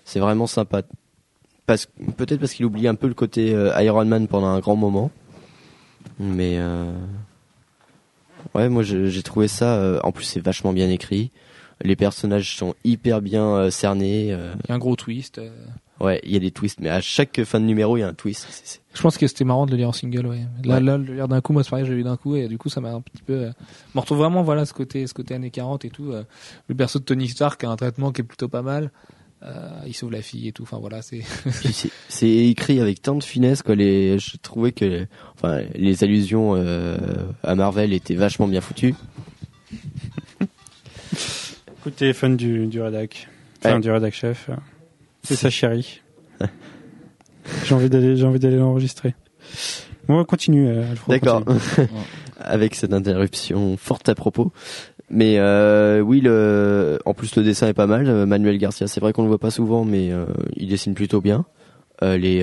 c'est 0.04 0.20
vraiment 0.20 0.46
sympa. 0.46 0.82
Parce, 1.66 1.86
peut-être 2.16 2.40
parce 2.40 2.52
qu'il 2.54 2.66
oublie 2.66 2.88
un 2.88 2.94
peu 2.96 3.06
le 3.06 3.14
côté 3.14 3.54
euh, 3.54 3.72
Iron 3.82 4.04
Man 4.04 4.26
pendant 4.26 4.48
un 4.48 4.58
grand 4.60 4.76
moment, 4.76 5.10
mais 6.18 6.56
euh, 6.58 6.92
ouais, 8.54 8.68
moi 8.68 8.82
j'ai 8.82 9.22
trouvé 9.22 9.48
ça. 9.48 9.76
euh, 9.76 10.00
en 10.02 10.12
plus, 10.12 10.24
c'est 10.24 10.40
vachement 10.40 10.72
bien 10.72 10.88
écrit. 10.90 11.30
Les 11.84 11.96
personnages 11.96 12.56
sont 12.56 12.74
hyper 12.84 13.20
bien 13.22 13.44
euh, 13.56 13.70
cernés. 13.70 14.32
euh, 14.32 14.52
Il 14.64 14.68
y 14.68 14.72
a 14.72 14.74
un 14.74 14.78
gros 14.78 14.94
twist. 14.96 15.38
euh. 15.38 15.50
ouais, 16.00 16.20
il 16.24 16.32
y 16.32 16.36
a 16.36 16.38
des 16.38 16.50
twists, 16.52 16.78
mais 16.80 16.88
à 16.88 17.00
chaque 17.00 17.42
fin 17.44 17.58
de 17.60 17.64
numéro, 17.64 17.96
il 17.96 18.00
y 18.00 18.02
a 18.02 18.08
un 18.08 18.14
twist. 18.14 18.80
Je 18.94 19.00
pense 19.02 19.16
que 19.18 19.26
c'était 19.26 19.44
marrant 19.44 19.66
de 19.66 19.70
le 19.72 19.76
lire 19.78 19.88
en 19.88 19.92
single, 19.92 20.26
ouais. 20.26 20.40
Là, 20.64 20.74
Ouais. 20.76 20.80
là, 20.80 20.98
le 20.98 21.14
lire 21.14 21.28
d'un 21.28 21.40
coup, 21.40 21.52
moi, 21.52 21.64
c'est 21.64 21.70
pareil, 21.70 21.86
j'ai 21.86 21.94
lu 21.94 22.02
d'un 22.04 22.16
coup, 22.16 22.36
et 22.36 22.46
du 22.48 22.58
coup, 22.58 22.68
ça 22.68 22.80
m'a 22.80 22.90
un 22.92 23.00
petit 23.00 23.22
peu, 23.22 23.32
euh, 23.34 23.50
me 23.94 24.00
retrouve 24.00 24.18
vraiment, 24.18 24.42
voilà, 24.42 24.64
ce 24.64 24.74
côté, 24.74 25.06
ce 25.06 25.14
côté 25.14 25.34
années 25.34 25.50
40 25.50 25.84
et 25.84 25.90
tout, 25.90 26.12
euh, 26.12 26.24
le 26.68 26.74
perso 26.74 26.98
de 26.98 27.04
Tony 27.04 27.28
Stark 27.28 27.62
a 27.64 27.70
un 27.70 27.76
traitement 27.76 28.12
qui 28.12 28.20
est 28.20 28.24
plutôt 28.24 28.48
pas 28.48 28.62
mal, 28.62 28.90
il 29.86 29.94
sauve 29.94 30.12
la 30.12 30.22
fille 30.22 30.48
et 30.48 30.52
tout, 30.52 30.62
enfin, 30.62 30.78
voilà, 30.78 31.02
c'est, 31.02 31.22
c'est- 32.08 32.28
écrit 32.28 32.80
avec 32.80 33.02
tant 33.02 33.14
de 33.16 33.24
finesse 33.24 33.62
quoi. 33.62 33.74
Les, 33.74 34.18
je 34.18 34.36
trouvais 34.36 34.72
que, 34.72 35.06
enfin, 35.34 35.62
les 35.74 36.04
allusions 36.04 36.54
euh, 36.54 36.96
à 37.42 37.54
Marvel 37.54 37.92
étaient 37.92 38.14
vachement 38.14 38.46
bien 38.46 38.60
foutues. 38.60 38.94
Coup 41.82 41.90
de 41.90 41.94
téléphone 41.94 42.36
du, 42.36 42.66
du 42.66 42.80
rédac. 42.80 43.28
Enfin, 43.58 43.74
Ouais. 43.76 43.80
du 43.80 43.90
rédac 43.90 44.14
chef. 44.14 44.50
C'est 45.24 45.36
sa 45.36 45.50
chérie. 45.50 46.00
j'ai 47.64 47.74
envie 47.74 47.88
d'aller, 47.90 48.16
j'ai 48.16 48.24
envie 48.24 48.38
d'aller 48.38 48.56
l'enregistrer. 48.56 49.14
Bon, 50.08 50.18
on 50.20 50.24
continue, 50.24 50.68
euh, 50.68 50.84
D'accord. 51.08 51.44
avec 52.40 52.74
cette 52.74 52.92
interruption 52.92 53.76
forte 53.76 54.08
à 54.08 54.14
propos. 54.16 54.52
Mais 55.10 55.38
euh, 55.38 56.00
oui, 56.00 56.20
le, 56.20 56.98
en 57.04 57.12
plus 57.14 57.36
le 57.36 57.42
dessin 57.42 57.68
est 57.68 57.74
pas 57.74 57.86
mal. 57.86 58.08
Euh, 58.08 58.24
Manuel 58.26 58.56
Garcia, 58.58 58.86
c'est 58.86 59.00
vrai 59.00 59.12
qu'on 59.12 59.22
le 59.22 59.28
voit 59.28 59.38
pas 59.38 59.50
souvent, 59.50 59.84
mais 59.84 60.10
euh, 60.10 60.24
il 60.56 60.68
dessine 60.68 60.94
plutôt 60.94 61.20
bien. 61.20 61.44
Euh, 62.02 62.16
les 62.16 62.42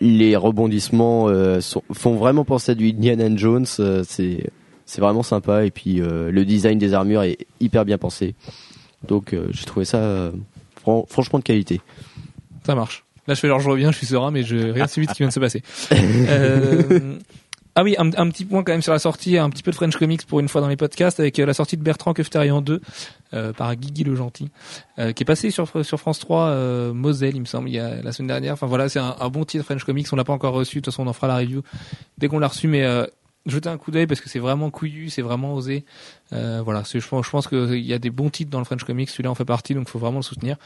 les 0.00 0.36
rebondissements 0.36 1.28
sont- 1.60 1.82
font 1.92 2.14
vraiment 2.14 2.44
penser 2.44 2.72
à 2.72 2.74
du 2.74 2.88
Indiana 2.90 3.28
Jones. 3.36 3.66
c'est 3.66 4.50
c'est 4.86 5.00
vraiment 5.00 5.22
sympa. 5.24 5.64
Et 5.64 5.70
puis 5.70 5.94
le 6.02 6.44
design 6.44 6.78
des 6.78 6.94
armures 6.94 7.22
est 7.22 7.46
hyper 7.60 7.84
bien 7.84 7.98
pensé. 7.98 8.34
Donc 9.06 9.34
j'ai 9.50 9.64
trouvé 9.64 9.84
ça 9.84 10.30
fran- 10.80 11.04
franchement 11.08 11.38
de 11.40 11.44
qualité. 11.44 11.80
ça 12.64 12.74
marche. 12.74 13.04
Là, 13.26 13.34
je 13.34 13.40
fais 13.40 13.48
genre, 13.48 13.60
je 13.60 13.68
reviens, 13.68 13.92
je 13.92 13.98
suis 13.98 14.06
serein, 14.06 14.30
mais 14.30 14.42
je 14.42 14.56
rien 14.56 14.86
suivi 14.86 15.06
de 15.06 15.12
ce 15.12 15.16
qui 15.16 15.22
vient 15.22 15.28
de 15.28 15.32
se 15.34 15.40
passer. 15.40 15.62
Ah 17.80 17.84
oui, 17.84 17.94
un, 17.96 18.10
petit 18.10 18.44
point 18.44 18.64
quand 18.64 18.72
même 18.72 18.82
sur 18.82 18.92
la 18.92 18.98
sortie, 18.98 19.38
un 19.38 19.48
petit 19.50 19.62
peu 19.62 19.70
de 19.70 19.76
French 19.76 19.96
Comics 19.96 20.26
pour 20.26 20.40
une 20.40 20.48
fois 20.48 20.60
dans 20.60 20.66
les 20.66 20.76
podcasts, 20.76 21.20
avec 21.20 21.38
euh, 21.38 21.46
la 21.46 21.54
sortie 21.54 21.76
de 21.76 21.82
Bertrand 21.84 22.12
Kefterian 22.12 22.60
2 22.60 22.80
euh, 23.34 23.52
par 23.52 23.76
Guigui 23.76 24.02
le 24.02 24.16
Gentil, 24.16 24.50
euh, 24.98 25.12
qui 25.12 25.22
est 25.22 25.24
passé 25.24 25.52
sur 25.52 25.68
France 25.68 26.18
3 26.18 26.40
euh, 26.40 26.92
Moselle, 26.92 27.36
il 27.36 27.40
me 27.40 27.46
semble, 27.46 27.68
il 27.68 27.76
y 27.76 27.78
a 27.78 28.02
la 28.02 28.10
semaine 28.10 28.26
dernière. 28.26 28.54
Enfin 28.54 28.66
voilà, 28.66 28.88
c'est 28.88 28.98
un, 28.98 29.28
bon 29.28 29.44
titre 29.44 29.64
French 29.64 29.84
Comics. 29.84 30.08
On 30.12 30.16
l'a 30.16 30.24
pas 30.24 30.32
encore 30.32 30.54
reçu, 30.54 30.78
de 30.78 30.80
toute 30.80 30.92
façon 30.92 31.04
on 31.04 31.06
en 31.08 31.12
fera 31.12 31.28
la 31.28 31.36
review 31.36 31.62
dès 32.18 32.26
qu'on 32.26 32.40
l'a 32.40 32.48
reçu, 32.48 32.66
mais 32.66 32.82
euh, 32.82 33.06
jetez 33.46 33.68
un 33.68 33.78
coup 33.78 33.90
d'œil 33.90 34.06
parce 34.06 34.20
que 34.20 34.28
c'est 34.28 34.38
vraiment 34.38 34.70
couillu, 34.70 35.10
c'est 35.10 35.22
vraiment 35.22 35.54
osé. 35.54 35.84
Euh, 36.32 36.60
voilà, 36.64 36.82
je 36.84 37.06
pense, 37.06 37.26
je 37.26 37.30
pense 37.30 37.46
qu'il 37.48 37.78
y 37.78 37.92
a 37.92 37.98
des 37.98 38.10
bons 38.10 38.30
titres 38.30 38.50
dans 38.50 38.58
le 38.58 38.64
French 38.64 38.84
Comics, 38.84 39.08
celui-là 39.08 39.30
en 39.30 39.34
fait 39.34 39.44
partie, 39.44 39.74
donc 39.74 39.88
faut 39.88 39.98
vraiment 39.98 40.18
le 40.18 40.22
soutenir. 40.22 40.56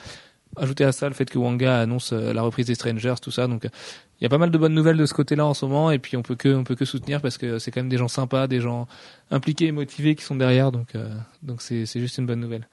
Ajouter 0.57 0.85
à 0.85 0.93
ça 0.93 1.09
le 1.09 1.15
fait 1.15 1.25
que 1.29 1.39
Wanga 1.39 1.81
annonce 1.81 2.13
euh, 2.13 2.33
la 2.33 2.43
reprise 2.43 2.67
des 2.67 2.75
Strangers, 2.75 3.15
tout 3.23 3.31
ça, 3.31 3.47
donc 3.47 3.65
il 3.65 4.23
y 4.23 4.27
a 4.27 4.29
pas 4.29 4.39
mal 4.39 4.51
de 4.51 4.59
bonnes 4.59 4.75
nouvelles 4.75 4.99
de 4.99 5.07
ce 5.07 5.15
côté-là 5.15 5.47
en 5.47 5.55
ce 5.55 5.65
moment, 5.65 5.91
et 5.91 5.99
puis 5.99 6.17
on 6.17 6.23
peut 6.23 6.35
que 6.35 6.55
on 6.55 6.63
peut 6.65 6.75
que 6.75 6.85
soutenir 6.85 7.21
parce 7.23 7.39
que 7.39 7.59
c'est 7.59 7.71
quand 7.71 7.81
même 7.81 7.89
des 7.89 7.97
gens 7.97 8.09
sympas, 8.09 8.47
des 8.47 8.61
gens 8.61 8.87
impliqués 9.31 9.67
et 9.67 9.73
motivés 9.73 10.15
qui 10.15 10.25
sont 10.25 10.37
derrière, 10.37 10.71
donc 10.71 10.95
euh, 10.95 11.09
donc 11.43 11.63
c'est 11.63 11.87
c'est 11.87 12.01
juste 12.01 12.19
une 12.19 12.27
bonne 12.27 12.41
nouvelle. 12.41 12.69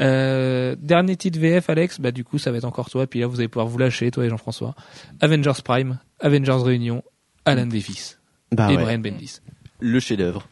Euh, 0.00 0.74
dernier 0.80 1.16
titre 1.16 1.38
VF, 1.38 1.68
Alex, 1.70 2.00
bah 2.00 2.10
du 2.12 2.24
coup 2.24 2.38
ça 2.38 2.50
va 2.50 2.58
être 2.58 2.64
encore 2.64 2.90
toi, 2.90 3.06
puis 3.06 3.20
là 3.20 3.26
vous 3.26 3.38
allez 3.38 3.48
pouvoir 3.48 3.66
vous 3.68 3.78
lâcher, 3.78 4.10
toi 4.10 4.24
et 4.24 4.28
Jean-François. 4.28 4.74
Avengers 5.20 5.62
Prime, 5.64 5.98
Avengers 6.20 6.62
Réunion, 6.64 7.02
Alan 7.44 7.66
Davis 7.66 8.18
Bah 8.50 8.72
et 8.72 8.76
ouais, 8.76 8.82
Brian 8.82 8.98
Bendis. 8.98 9.40
le 9.80 10.00
chef-d'œuvre. 10.00 10.48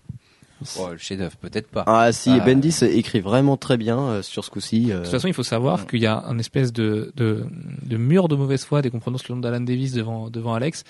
Oh, 0.78 0.88
le 0.90 0.98
chef-d'œuvre, 0.98 1.36
peut-être 1.36 1.68
pas. 1.68 1.84
Ah 1.86 2.12
si, 2.12 2.30
Ah. 2.30 2.40
Bendis 2.40 2.76
écrit 2.82 3.20
vraiment 3.20 3.56
très 3.56 3.76
bien 3.76 3.98
euh, 3.98 4.22
sur 4.22 4.44
ce 4.44 4.50
coup-ci. 4.50 4.90
euh, 4.92 4.98
De 4.98 5.02
toute 5.02 5.10
façon, 5.12 5.28
il 5.28 5.34
faut 5.34 5.42
savoir 5.42 5.86
qu'il 5.86 6.00
y 6.00 6.06
a 6.06 6.22
un 6.26 6.38
espèce 6.38 6.72
de, 6.72 7.12
de, 7.16 7.44
de 7.82 7.96
mur 7.96 8.28
de 8.28 8.36
mauvaise 8.36 8.64
foi 8.64 8.82
dès 8.82 8.90
qu'on 8.90 9.00
prononce 9.00 9.28
le 9.28 9.34
nom 9.34 9.40
d'Alan 9.40 9.60
Davis 9.60 9.92
devant, 9.92 10.30
devant 10.30 10.54
Alex. 10.54 10.84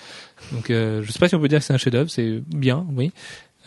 Donc, 0.52 0.70
euh, 0.70 1.02
je 1.04 1.12
sais 1.12 1.18
pas 1.18 1.28
si 1.28 1.34
on 1.34 1.40
peut 1.40 1.48
dire 1.48 1.58
que 1.60 1.64
c'est 1.64 1.72
un 1.74 1.78
chef-d'œuvre, 1.78 2.10
c'est 2.10 2.42
bien, 2.54 2.86
oui. 2.96 3.12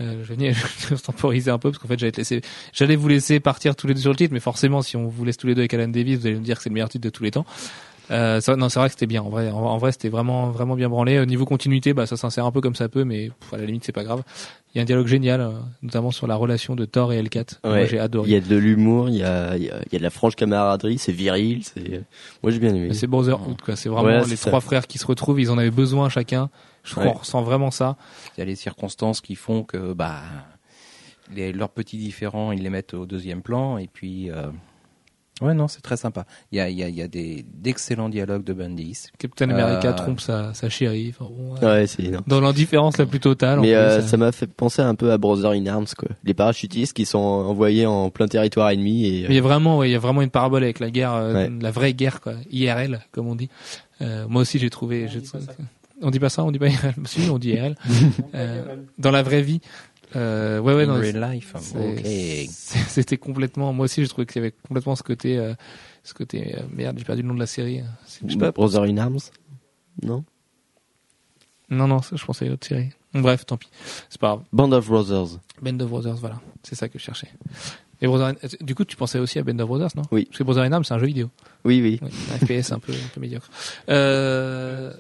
Euh, 0.02 0.24
je 0.24 0.34
venais 0.34 0.54
je 0.90 0.96
temporiser 0.96 1.52
un 1.52 1.60
peu 1.60 1.70
parce 1.70 1.78
qu'en 1.82 1.88
fait 1.88 2.00
j'allais 2.00 2.12
te 2.12 2.18
laisser, 2.18 2.42
j'allais 2.74 2.96
vous 2.96 3.08
laisser 3.08 3.40
partir 3.40 3.76
tous 3.76 3.86
les 3.86 3.94
deux 3.94 4.00
sur 4.02 4.10
le 4.10 4.16
titre, 4.18 4.34
mais 4.34 4.40
forcément 4.40 4.82
si 4.82 4.98
on 4.98 5.08
vous 5.08 5.24
laisse 5.24 5.38
tous 5.38 5.46
les 5.46 5.54
deux 5.54 5.62
avec 5.62 5.74
Alan 5.76 5.88
Davis, 5.88 6.18
vous 6.20 6.26
allez 6.26 6.36
me 6.38 6.44
dire 6.44 6.58
que 6.58 6.64
c'est 6.64 6.70
le 6.70 6.74
meilleur 6.74 6.90
titre 6.90 7.04
de 7.04 7.12
tous 7.12 7.24
les 7.24 7.30
temps. 7.30 7.46
Euh, 8.12 8.42
ça- 8.42 8.56
non, 8.58 8.68
c'est 8.70 8.80
vrai 8.80 8.90
que 8.90 8.94
c'était 8.94 9.08
bien. 9.08 9.22
En 9.22 9.30
vrai, 9.30 9.50
en, 9.50 9.58
en 9.60 9.78
vrai, 9.78 9.92
c'était 9.92 10.10
vraiment, 10.10 10.50
vraiment 10.52 10.76
bien 10.76 10.90
branlé. 10.90 11.20
Au 11.20 11.26
niveau 11.26 11.46
continuité, 11.46 11.94
bah, 11.94 12.06
ça 12.06 12.18
s'insère 12.18 12.46
un 12.46 12.52
peu 12.52 12.60
comme 12.62 12.76
ça 12.76 12.90
peut, 12.90 13.04
mais 13.06 13.30
pff, 13.40 13.54
à 13.54 13.58
la 13.58 13.66
limite, 13.66 13.84
c'est 13.86 13.92
pas 13.94 14.04
grave. 14.04 14.24
Il 14.74 14.78
y 14.78 14.80
a 14.80 14.82
un 14.82 14.86
dialogue 14.86 15.08
génial, 15.08 15.40
euh, 15.42 15.52
notamment 15.84 16.12
sur 16.12 16.28
la 16.28 16.36
relation 16.36 16.76
de 16.76 16.84
Thor 16.86 17.14
et 17.14 17.18
Hellcat. 17.18 17.46
Moi, 17.64 17.74
Ouais. 17.74 17.88
j'ai 17.88 18.00
adoré. 18.00 18.30
Il 18.30 18.34
y 18.34 18.36
a 18.36 18.42
de 18.42 18.56
l'humour, 18.58 19.08
il 19.08 19.16
y 19.16 19.24
a, 19.24 19.56
il 19.56 19.64
y 19.64 19.70
a, 19.70 19.78
il 19.86 19.94
y 19.94 19.96
a 19.96 20.00
de 20.00 20.04
la 20.04 20.10
franche 20.10 20.36
camaraderie, 20.36 20.98
c'est 20.98 21.12
viril, 21.14 21.64
c'est. 21.64 22.02
Moi 22.42 22.52
j'ai 22.52 22.60
bien 22.60 22.74
aimé. 22.76 22.94
C'est 22.94 23.08
Brotherhood, 23.08 23.62
quoi. 23.62 23.76
C'est 23.76 23.88
vraiment 23.90 24.22
Ouais, 24.22 24.26
les 24.28 24.36
ça. 24.36 24.50
trois 24.50 24.62
frères 24.62 24.88
qui 24.88 24.98
se 24.98 25.06
retrouvent. 25.06 25.40
Ils 25.40 25.52
en 25.52 25.58
avaient 25.58 25.72
besoin 25.72 26.10
chacun. 26.10 26.50
Je 26.84 26.96
Ouais. 27.00 27.06
qu'on 27.06 27.14
ressent 27.14 27.42
vraiment 27.44 27.72
ça. 27.72 27.96
Il 28.36 28.42
y 28.42 28.44
a 28.44 28.46
les 28.46 28.56
circonstances 28.56 29.22
qui 29.22 29.36
font 29.36 29.64
que 29.64 29.94
bah 29.94 30.18
les, 31.34 31.54
leurs 31.54 31.70
petits 31.70 31.98
différends, 31.98 32.52
ils 32.52 32.62
les 32.64 32.70
mettent 32.70 32.94
au 32.96 33.06
deuxième 33.06 33.42
plan 33.42 33.78
et 33.78 33.88
puis 33.92 34.30
euh, 34.30 34.48
ouais 35.42 35.54
non 35.54 35.68
c'est 35.68 35.82
très 35.82 35.98
sympa. 35.98 36.26
Il 36.52 36.58
y 36.58 36.62
a 36.62 36.70
il 36.70 36.78
y 36.78 36.84
a, 36.84 36.90
il 36.90 36.96
y 36.96 37.02
a 37.02 37.08
des 37.08 37.46
d'excellents 37.54 38.10
dialogues 38.10 38.44
de 38.44 38.54
Bendis. 38.54 39.08
Captain 39.18 39.50
America 39.50 39.90
Euh, 39.90 39.94
trompe 39.94 40.20
sa, 40.20 40.54
sa 40.54 40.70
chérie. 40.70 41.14
Enfin, 41.18 41.30
bon, 41.32 41.54
ouais. 41.56 41.66
Ouais, 41.66 41.88
c'est 41.88 42.04
énorme. 42.04 42.24
Dans 42.28 42.40
l'indifférence 42.42 42.98
la 42.98 43.06
plus 43.06 43.20
totale. 43.20 43.60
Mais 43.62 43.74
euh, 43.74 44.02
ça- 44.02 44.08
ça 44.10 44.18
m'a 44.18 44.32
fait 44.32 44.48
penser 44.48 44.82
un 44.82 44.96
peu 44.96 45.12
à 45.12 45.18
Brother 45.18 45.52
in 45.52 45.66
Arms, 45.66 45.88
quoi. 45.98 46.10
Les 46.24 46.34
parachutistes 46.34 46.94
qui 46.94 47.06
sont 47.06 47.18
envoyés 47.20 47.86
en 47.86 48.10
plein 48.10 48.28
territoire 48.28 48.70
ennemi 48.70 49.06
et. 49.06 49.22
Mais 49.28 49.34
il 49.34 49.36
y 49.36 49.40
a 49.40 49.42
vraiment, 49.42 49.78
ouais, 49.80 49.90
il 49.90 49.92
y 49.94 49.96
a 49.96 50.00
vraiment 50.00 50.22
une 50.22 50.30
parabole 50.30 50.64
avec 50.64 50.80
la 50.80 50.90
guerre, 50.92 51.14
euh, 51.14 51.34
Ouais. 51.34 51.52
la 51.62 51.72
vraie 51.72 51.94
guerre, 51.94 52.22
quoi, 52.22 52.34
IRL, 52.52 53.00
comme 53.12 53.28
on 53.28 53.36
dit. 53.36 53.50
Euh, 54.02 54.26
moi 54.28 54.42
aussi, 54.44 54.60
j'ai 54.60 54.70
trouvé. 54.70 55.08
j'ai- 55.08 55.22
On 56.02 56.10
dit 56.12 56.20
pas 56.20 56.30
ça, 56.30 56.44
on 56.44 56.52
dit 56.52 56.60
pas 56.60 56.68
IRL. 56.68 56.94
Si, 57.06 57.30
on 57.30 57.38
dit 57.40 57.52
IRL. 57.52 57.76
Euh, 58.36 58.76
dans 58.98 59.12
la 59.12 59.24
vraie 59.24 59.42
vie. 59.42 59.62
Euh, 60.16 60.60
ouais, 60.60 60.74
ouais, 60.76 60.84
In 60.84 60.88
non, 60.88 61.00
real 61.00 61.32
life. 61.34 61.54
c'est- 61.60 61.78
Ok. 61.78 62.02
c'est- 62.50 62.90
C'était 62.90 63.18
complètement. 63.18 63.74
Moi 63.74 63.86
aussi, 63.86 64.02
j'ai 64.02 64.08
trouvé 64.08 64.26
qu'il 64.28 64.38
y 64.42 64.46
avait 64.46 64.54
complètement 64.68 64.96
ce 64.96 65.04
côté, 65.04 65.38
euh, 65.38 65.54
ce 66.04 66.14
côté. 66.14 66.56
euh, 66.56 66.62
merde, 66.72 66.98
j'ai 67.00 67.06
perdu 67.06 67.22
le 67.22 67.28
nom 67.28 67.34
de 67.34 67.40
la 67.40 67.48
série. 67.48 67.82
C'est- 68.06 68.22
je 68.28 68.34
sais 68.34 68.38
pas. 68.40 68.52
Brother 68.52 68.84
in 68.84 68.98
Arms? 68.98 69.20
Non? 70.02 70.24
Non, 71.70 71.88
non, 71.88 72.00
je 72.02 72.24
pensais 72.24 72.46
à 72.46 72.48
une 72.48 72.54
autre 72.54 72.68
série. 72.68 72.90
Bref, 73.14 73.46
tant 73.46 73.58
pis. 73.58 73.70
C'est 74.10 74.20
pas 74.20 74.28
grave. 74.36 74.44
Band 74.52 74.72
of 74.72 74.88
Brothers. 74.88 75.40
Band 75.62 75.80
of 75.80 75.90
Brothers, 75.90 76.16
voilà. 76.16 76.42
C'est 76.64 76.76
ça 76.76 76.90
que 76.90 76.98
je 77.00 77.04
cherchais. 77.04 77.30
Et 78.02 78.08
Brother, 78.08 78.34
du 78.60 78.76
coup, 78.76 78.84
tu 78.86 78.96
pensais 78.98 79.18
aussi 79.20 79.40
à 79.40 79.44
Band 79.44 79.58
of 79.60 79.68
Brothers, 79.68 79.90
non? 79.96 80.02
Oui. 80.12 80.26
Parce 80.26 80.40
que 80.40 80.44
Brother 80.44 80.64
in 80.64 80.72
Arms, 80.72 80.84
c'est 80.84 80.94
un 80.94 81.00
jeu 81.00 81.06
vidéo. 81.06 81.30
Oui, 81.64 81.82
oui. 81.82 82.00
Oui, 82.02 82.10
un 82.34 82.38
FPS 82.46 82.72
un 82.72 82.80
peu, 82.80 82.92
un 82.92 83.08
peu 83.14 83.22
médiocre. 83.22 83.50
Euh, 83.90 84.94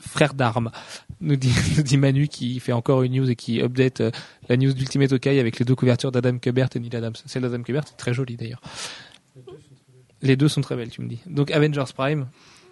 frère 0.00 0.32
d'armes, 0.34 0.70
nous 1.20 1.36
dit, 1.36 1.52
nous 1.76 1.82
dit 1.82 1.96
Manu 1.96 2.28
qui 2.28 2.58
fait 2.60 2.72
encore 2.72 3.02
une 3.02 3.12
news 3.16 3.30
et 3.30 3.36
qui 3.36 3.60
update 3.62 4.00
euh, 4.00 4.10
la 4.48 4.56
news 4.56 4.72
d'Ultimate 4.72 5.12
Okai 5.12 5.38
avec 5.38 5.58
les 5.58 5.64
deux 5.64 5.74
couvertures 5.74 6.12
d'Adam 6.12 6.38
Kubert 6.38 6.68
et 6.74 6.78
Neil 6.80 6.94
Adams. 6.96 7.14
Celle 7.26 7.42
d'Adam 7.42 7.62
Kubert 7.62 7.82
est 7.82 7.96
très 7.96 8.14
jolie 8.14 8.36
d'ailleurs. 8.36 8.60
Les 10.22 10.36
deux 10.36 10.48
sont 10.48 10.60
très 10.60 10.76
belles, 10.76 10.90
tu 10.90 11.00
me 11.00 11.08
dis. 11.08 11.18
Donc 11.26 11.50
Avengers 11.50 11.84
Prime, 11.96 12.26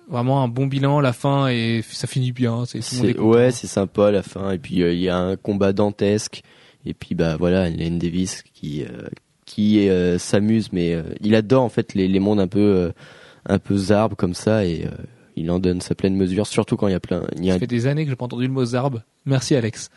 vraiment 0.08 0.42
un 0.42 0.48
bon 0.48 0.66
bilan, 0.66 1.00
la 1.00 1.12
fin 1.14 1.48
et 1.48 1.82
ça 1.88 2.06
finit 2.06 2.32
bien. 2.32 2.64
C'est, 2.66 2.82
C'est- 2.82 3.18
ouais, 3.18 3.50
c'est 3.52 3.66
sympa 3.66 4.10
la 4.10 4.22
fin. 4.22 4.50
Et 4.50 4.58
puis 4.58 4.82
euh, 4.82 4.92
il 4.92 5.00
y 5.00 5.08
a 5.08 5.16
un 5.16 5.36
combat 5.36 5.72
dantesque. 5.72 6.42
Et 6.84 6.94
puis 6.94 7.14
bah 7.14 7.36
voilà, 7.36 7.68
Len 7.70 7.98
Davis 7.98 8.42
qui 8.54 8.82
euh, 8.84 9.08
qui 9.46 9.88
s'amuse, 10.18 10.72
mais 10.72 10.94
il 11.22 11.34
adore 11.34 11.62
en 11.62 11.68
fait 11.70 11.94
les, 11.94 12.06
les 12.06 12.20
mondes 12.20 12.38
un 12.38 12.46
peu 12.48 12.92
un 13.46 13.58
peu 13.58 13.76
zarbes 13.78 14.14
comme 14.14 14.34
ça 14.34 14.66
et 14.66 14.86
il 15.40 15.50
en 15.50 15.58
donne 15.58 15.80
sa 15.80 15.94
pleine 15.94 16.14
mesure. 16.16 16.46
Surtout 16.46 16.76
quand 16.76 16.88
il 16.88 16.92
y 16.92 16.94
a 16.94 17.00
plein. 17.00 17.22
Il 17.36 17.44
y 17.44 17.50
a 17.50 17.52
Ça 17.52 17.56
un- 17.56 17.60
fait 17.60 17.66
des 17.66 17.86
années 17.86 18.04
que 18.04 18.10
j'ai 18.10 18.16
pas 18.16 18.24
entendu 18.26 18.46
le 18.46 18.52
mot 18.52 18.64
zarbe. 18.64 19.02
Merci 19.26 19.54
Alex. 19.56 19.90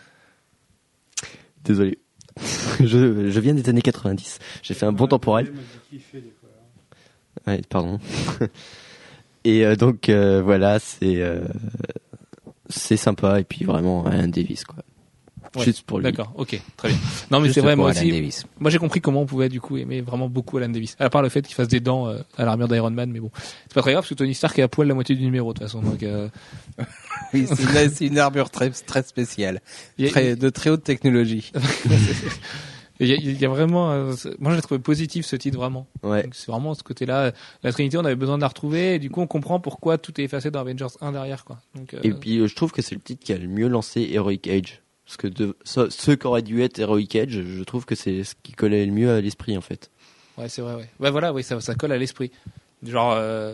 Désolé. 1.64 2.00
je, 2.80 3.30
je 3.30 3.40
viens 3.40 3.54
des 3.54 3.68
années 3.70 3.82
90. 3.82 4.40
J'ai 4.64 4.74
fait 4.74 4.86
un 4.86 4.92
bon 4.94 5.08
temporel. 5.08 5.52
Ouais, 7.48 7.62
pardon. 7.70 8.00
et 9.44 9.66
euh, 9.66 9.76
donc 9.76 10.10
euh, 10.10 10.42
voilà, 10.42 10.80
c'est 10.80 11.22
euh, 11.22 11.42
c'est 12.70 12.98
sympa 12.98 13.40
et 13.40 13.44
puis 13.44 13.66
vraiment 13.66 14.06
Alan 14.06 14.28
Davis 14.28 14.64
quoi. 14.64 14.84
Ouais, 15.56 15.66
Juste 15.66 15.82
pour 15.82 15.98
lui. 16.00 16.06
D'accord, 16.06 16.32
ok, 16.36 16.62
très 16.78 16.88
bien. 16.90 16.98
Non 17.30 17.42
mais 17.42 17.52
c'est 17.52 17.60
vrai, 17.60 17.76
moi 17.76 17.90
Alan 17.90 18.00
aussi, 18.00 18.10
Davis. 18.10 18.46
Moi 18.60 18.72
j'ai 18.72 18.78
compris 18.78 19.02
comment 19.02 19.22
on 19.22 19.26
pouvait 19.26 19.50
du 19.50 19.60
coup 19.60 19.76
aimer 19.78 20.00
vraiment 20.00 20.30
beaucoup 20.30 20.58
Alan 20.58 20.70
Davis. 20.70 20.96
À 20.98 21.10
part 21.10 21.22
le 21.22 21.28
fait 21.30 21.42
qu'il 21.42 21.56
fasse 21.56 21.68
des 21.68 21.82
dents 21.82 22.08
euh, 22.08 22.20
à 22.38 22.46
l'armure 22.46 22.70
d'Iron 22.70 22.90
Man, 22.92 23.12
mais 23.12 23.20
bon, 23.20 23.32
c'est 23.68 23.74
pas 23.74 23.82
très 23.82 23.92
grave 23.92 24.04
parce 24.04 24.10
que 24.10 24.16
Tony 24.16 24.34
Stark 24.34 24.58
est 24.60 24.62
à 24.62 24.68
poil 24.70 24.88
la 24.88 24.94
moitié 24.94 25.14
du 25.16 25.24
numéro 25.24 25.52
de 25.54 25.60
toute 25.60 25.68
façon. 25.68 25.82
Donc 25.82 26.04
euh, 26.04 26.30
Oui, 27.34 27.48
c'est 27.48 28.06
une, 28.06 28.18
armure 28.18 28.50
très 28.50 28.70
très 28.70 29.04
spéciale, 29.04 29.62
très, 30.10 30.36
de 30.36 30.50
très 30.50 30.70
haute 30.70 30.84
technologie. 30.84 31.52
il 33.00 33.08
y, 33.08 33.14
a- 33.14 33.16
il 33.16 33.42
y 33.42 33.46
a 33.46 33.50
vraiment, 33.50 33.92
euh, 33.92 34.14
moi 34.40 34.54
j'ai 34.56 34.62
trouvé 34.62 34.80
positif 34.80 35.26
ce 35.26 35.36
titre 35.36 35.58
vraiment. 35.58 35.88
Ouais. 36.04 36.28
C'est 36.34 36.52
vraiment 36.52 36.74
ce 36.76 36.84
côté-là. 36.84 37.32
La 37.64 37.72
Trinité, 37.72 37.98
on 37.98 38.06
avait 38.06 38.16
besoin 38.16 38.38
de 38.38 38.42
la 38.42 38.48
retrouver 38.48 38.96
et 38.96 39.00
du 39.00 39.10
coup 39.10 39.22
on 39.22 39.28
comprend 39.28 39.60
pourquoi 39.60 39.98
tout 39.98 40.20
est 40.20 40.24
effacé 40.24 40.52
dans 40.52 40.60
Avengers 40.60 40.88
1 41.02 41.12
derrière 41.14 41.44
quoi. 41.46 41.60
Donc 41.76 41.94
euh, 41.94 42.00
Et 42.04 42.12
puis 42.14 42.38
euh, 42.40 42.48
je 42.48 42.56
trouve 42.56 42.72
que 42.72 42.82
c'est 42.82 42.96
le 42.96 43.02
titre 43.02 43.24
qui 43.26 43.34
a 43.34 43.38
le 43.38 43.48
mieux 43.48 43.68
lancé 43.68 44.10
Heroic 44.14 44.48
Age. 44.50 44.82
Parce 45.12 45.18
que 45.18 45.28
de, 45.28 45.58
ce, 45.66 45.90
ce 45.90 46.12
qu'aurait 46.12 46.42
dû 46.42 46.62
être 46.62 46.80
Heroic 46.80 47.16
Age, 47.20 47.32
je 47.44 47.64
trouve 47.66 47.84
que 47.86 47.96
c'est 47.96 48.24
ce 48.24 48.34
qui 48.44 48.54
collait 48.54 48.86
le 48.86 48.94
mieux 48.94 49.12
à 49.12 49.20
l'esprit 49.20 49.58
en 49.58 49.62
fait. 49.62 49.92
ouais 50.38 50.48
c'est 50.48 50.62
vrai 50.62 50.76
ouais. 50.76 50.90
Ouais 51.02 51.12
voilà, 51.12 51.34
oui 51.34 51.44
ça, 51.44 51.60
ça 51.60 51.76
colle 51.76 51.92
à 51.92 51.98
l'esprit. 51.98 52.32
Genre 52.82 53.12
euh, 53.18 53.54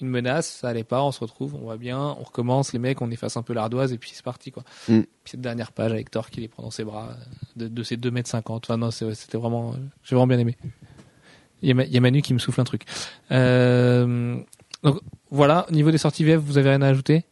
une 0.00 0.06
menace, 0.08 0.48
ça 0.60 0.68
allait 0.68 0.84
pas, 0.84 1.02
on 1.02 1.10
se 1.10 1.18
retrouve, 1.18 1.56
on 1.60 1.66
va 1.66 1.76
bien, 1.76 1.98
on 1.98 2.22
recommence, 2.22 2.72
les 2.72 2.78
mecs, 2.78 3.02
on 3.02 3.10
efface 3.10 3.36
un 3.36 3.42
peu 3.42 3.52
l'ardoise 3.52 3.92
et 3.92 3.98
puis 3.98 4.12
c'est 4.14 4.22
parti 4.24 4.52
quoi. 4.52 4.62
Mm. 4.86 5.00
Puis 5.24 5.30
cette 5.32 5.40
dernière 5.40 5.72
page 5.72 5.90
avec 5.90 6.08
Thor 6.08 6.30
qui 6.30 6.40
les 6.40 6.46
prend 6.46 6.62
dans 6.62 6.70
ses 6.70 6.84
bras 6.84 7.16
de, 7.56 7.66
de 7.66 7.82
ses 7.82 7.96
2 7.96 8.12
mètres 8.12 8.30
50. 8.30 8.64
Enfin 8.64 8.76
non, 8.76 8.92
c'était 8.92 9.38
vraiment, 9.38 9.74
j'ai 10.04 10.14
vraiment 10.14 10.28
bien 10.28 10.38
aimé. 10.38 10.56
Il 11.62 11.68
y, 11.68 11.72
a, 11.72 11.74
Ma- 11.74 11.84
il 11.84 11.92
y 11.92 11.96
a 11.96 12.00
Manu 12.00 12.22
qui 12.22 12.32
me 12.32 12.38
souffle 12.38 12.60
un 12.60 12.64
truc. 12.64 12.84
Euh, 13.32 14.36
donc 14.84 15.00
voilà, 15.32 15.66
au 15.68 15.72
niveau 15.72 15.90
des 15.90 15.98
sorties 15.98 16.22
VF, 16.22 16.40
vous 16.40 16.58
avez 16.58 16.70
rien 16.70 16.82
à 16.82 16.86
ajouter? 16.88 17.24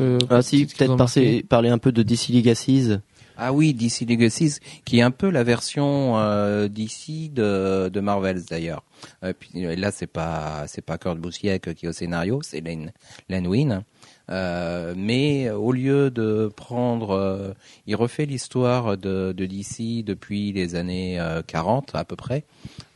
Euh, 0.00 0.18
Ah 0.30 0.42
si, 0.42 0.66
peut-être 0.66 0.96
parler, 0.96 1.42
parler 1.42 1.68
un 1.68 1.78
peu 1.78 1.92
de 1.92 2.02
DC 2.02 2.28
Legacies. 2.28 2.98
Ah 3.36 3.52
oui, 3.52 3.74
DC 3.74 4.08
Legacies, 4.08 4.58
qui 4.84 4.98
est 5.00 5.02
un 5.02 5.10
peu 5.10 5.28
la 5.28 5.42
version 5.42 6.18
euh, 6.18 6.68
DC 6.68 7.32
de, 7.32 7.88
de 7.88 8.00
Marvels 8.00 8.44
d'ailleurs. 8.44 8.84
Euh, 9.24 9.32
puis 9.38 9.66
euh, 9.66 9.74
là, 9.74 9.90
c'est 9.90 10.06
pas 10.06 10.64
c'est 10.68 10.82
pas 10.82 10.98
Kurt 10.98 11.18
Busiek 11.18 11.74
qui 11.74 11.86
est 11.86 11.88
au 11.88 11.92
scénario, 11.92 12.40
c'est 12.42 12.60
Len, 12.60 12.92
Len 13.28 13.46
Wein. 13.48 13.84
Euh, 14.30 14.94
mais 14.96 15.50
au 15.50 15.72
lieu 15.72 16.10
de 16.10 16.50
prendre, 16.54 17.10
euh, 17.10 17.52
il 17.86 17.94
refait 17.96 18.24
l'histoire 18.24 18.96
de, 18.96 19.34
de 19.36 19.46
DC 19.46 20.02
depuis 20.04 20.52
les 20.52 20.76
années 20.76 21.20
euh, 21.20 21.42
40 21.42 21.90
à 21.94 22.04
peu 22.04 22.16
près, 22.16 22.44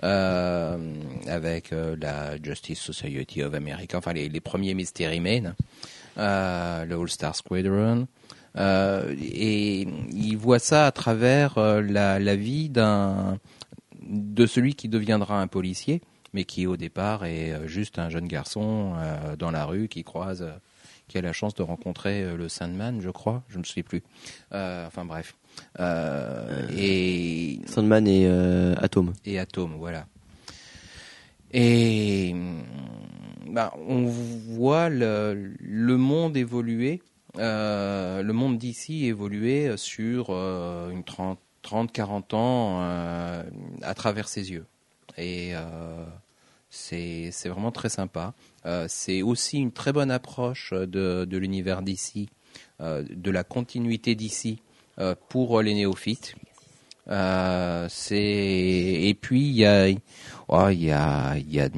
euh, 0.05 0.79
avec 1.27 1.73
euh, 1.73 1.97
la 2.01 2.41
Justice 2.43 2.81
Society 2.81 3.43
of 3.43 3.53
America, 3.55 3.99
enfin 3.99 4.15
les, 4.15 4.29
les 4.31 4.41
premiers 4.41 4.73
Mystery 4.73 5.21
Men, 5.21 5.49
euh, 5.49 5.51
le 6.19 6.95
All 6.95 7.09
Star 7.09 7.35
Squadron. 7.35 8.07
Euh, 8.57 9.15
et 9.21 9.87
il 10.13 10.37
voit 10.37 10.59
ça 10.59 10.87
à 10.87 10.93
travers 10.93 11.59
euh, 11.59 11.81
la, 11.81 12.19
la 12.19 12.37
vie 12.37 12.69
d'un 12.69 13.39
de 14.09 14.47
celui 14.47 14.75
qui 14.75 14.89
deviendra 14.89 15.41
un 15.41 15.47
policier, 15.47 16.01
mais 16.33 16.45
qui 16.45 16.67
au 16.67 16.77
départ 16.77 17.25
est 17.25 17.53
euh, 17.53 17.67
juste 17.67 17.99
un 17.99 18.09
jeune 18.09 18.27
garçon 18.27 18.95
euh, 18.97 19.37
dans 19.37 19.51
la 19.51 19.65
rue 19.65 19.89
qui 19.89 20.03
croise, 20.03 20.43
euh, 20.43 20.53
qui 21.09 21.19
a 21.19 21.21
la 21.21 21.33
chance 21.33 21.55
de 21.55 21.63
rencontrer 21.63 22.23
euh, 22.25 22.37
le 22.37 22.49
Sandman, 22.49 23.01
je 23.01 23.11
crois, 23.11 23.43
je 23.49 23.59
ne 23.59 23.65
sais 23.65 23.83
plus. 23.83 24.03
Euh, 24.53 24.87
enfin 24.87 25.05
bref. 25.05 25.37
Euh, 25.79 26.67
et 26.77 27.61
Sandman 27.67 28.07
et 28.09 28.27
euh, 28.27 28.75
Atom. 28.79 29.13
et 29.25 29.39
Atom, 29.39 29.75
voilà. 29.77 30.07
Et 31.53 32.35
ben, 33.51 33.71
on 33.89 34.05
voit 34.05 34.89
le, 34.91 35.97
monde 35.97 36.37
évoluer, 36.37 37.01
euh, 37.39 38.23
le 38.23 38.33
monde 38.33 38.59
d'ici 38.59 39.07
évoluer 39.07 39.77
sur 39.77 40.27
euh, 40.31 40.91
une 40.91 41.05
30, 41.05 41.39
30, 41.63 41.93
40 41.93 42.35
ans 42.35 42.79
euh, 42.81 43.43
à 43.83 43.95
travers 43.95 44.29
ses 44.29 44.51
yeux. 44.51 44.67
Et 45.17 45.53
c'est 46.71 47.33
vraiment 47.47 47.73
très 47.73 47.89
sympa. 47.89 48.35
C'est 48.87 49.23
aussi 49.23 49.59
une 49.59 49.73
très 49.73 49.93
bonne 49.93 50.11
approche 50.11 50.73
de, 50.73 51.27
l'univers 51.37 51.83
d'ici, 51.83 52.29
de 52.81 53.31
la 53.31 53.43
continuité 53.43 54.15
d'ici 54.15 54.63
pour 55.29 55.61
les 55.61 55.75
néophytes. 55.75 56.37
C'est 57.89 58.17
et 58.17 59.17
puis 59.21 59.49
il 59.49 59.99
oh, 60.47 60.69
y 60.69 60.93
a 60.93 61.37
il 61.37 61.53
y 61.53 61.61
a 61.61 61.69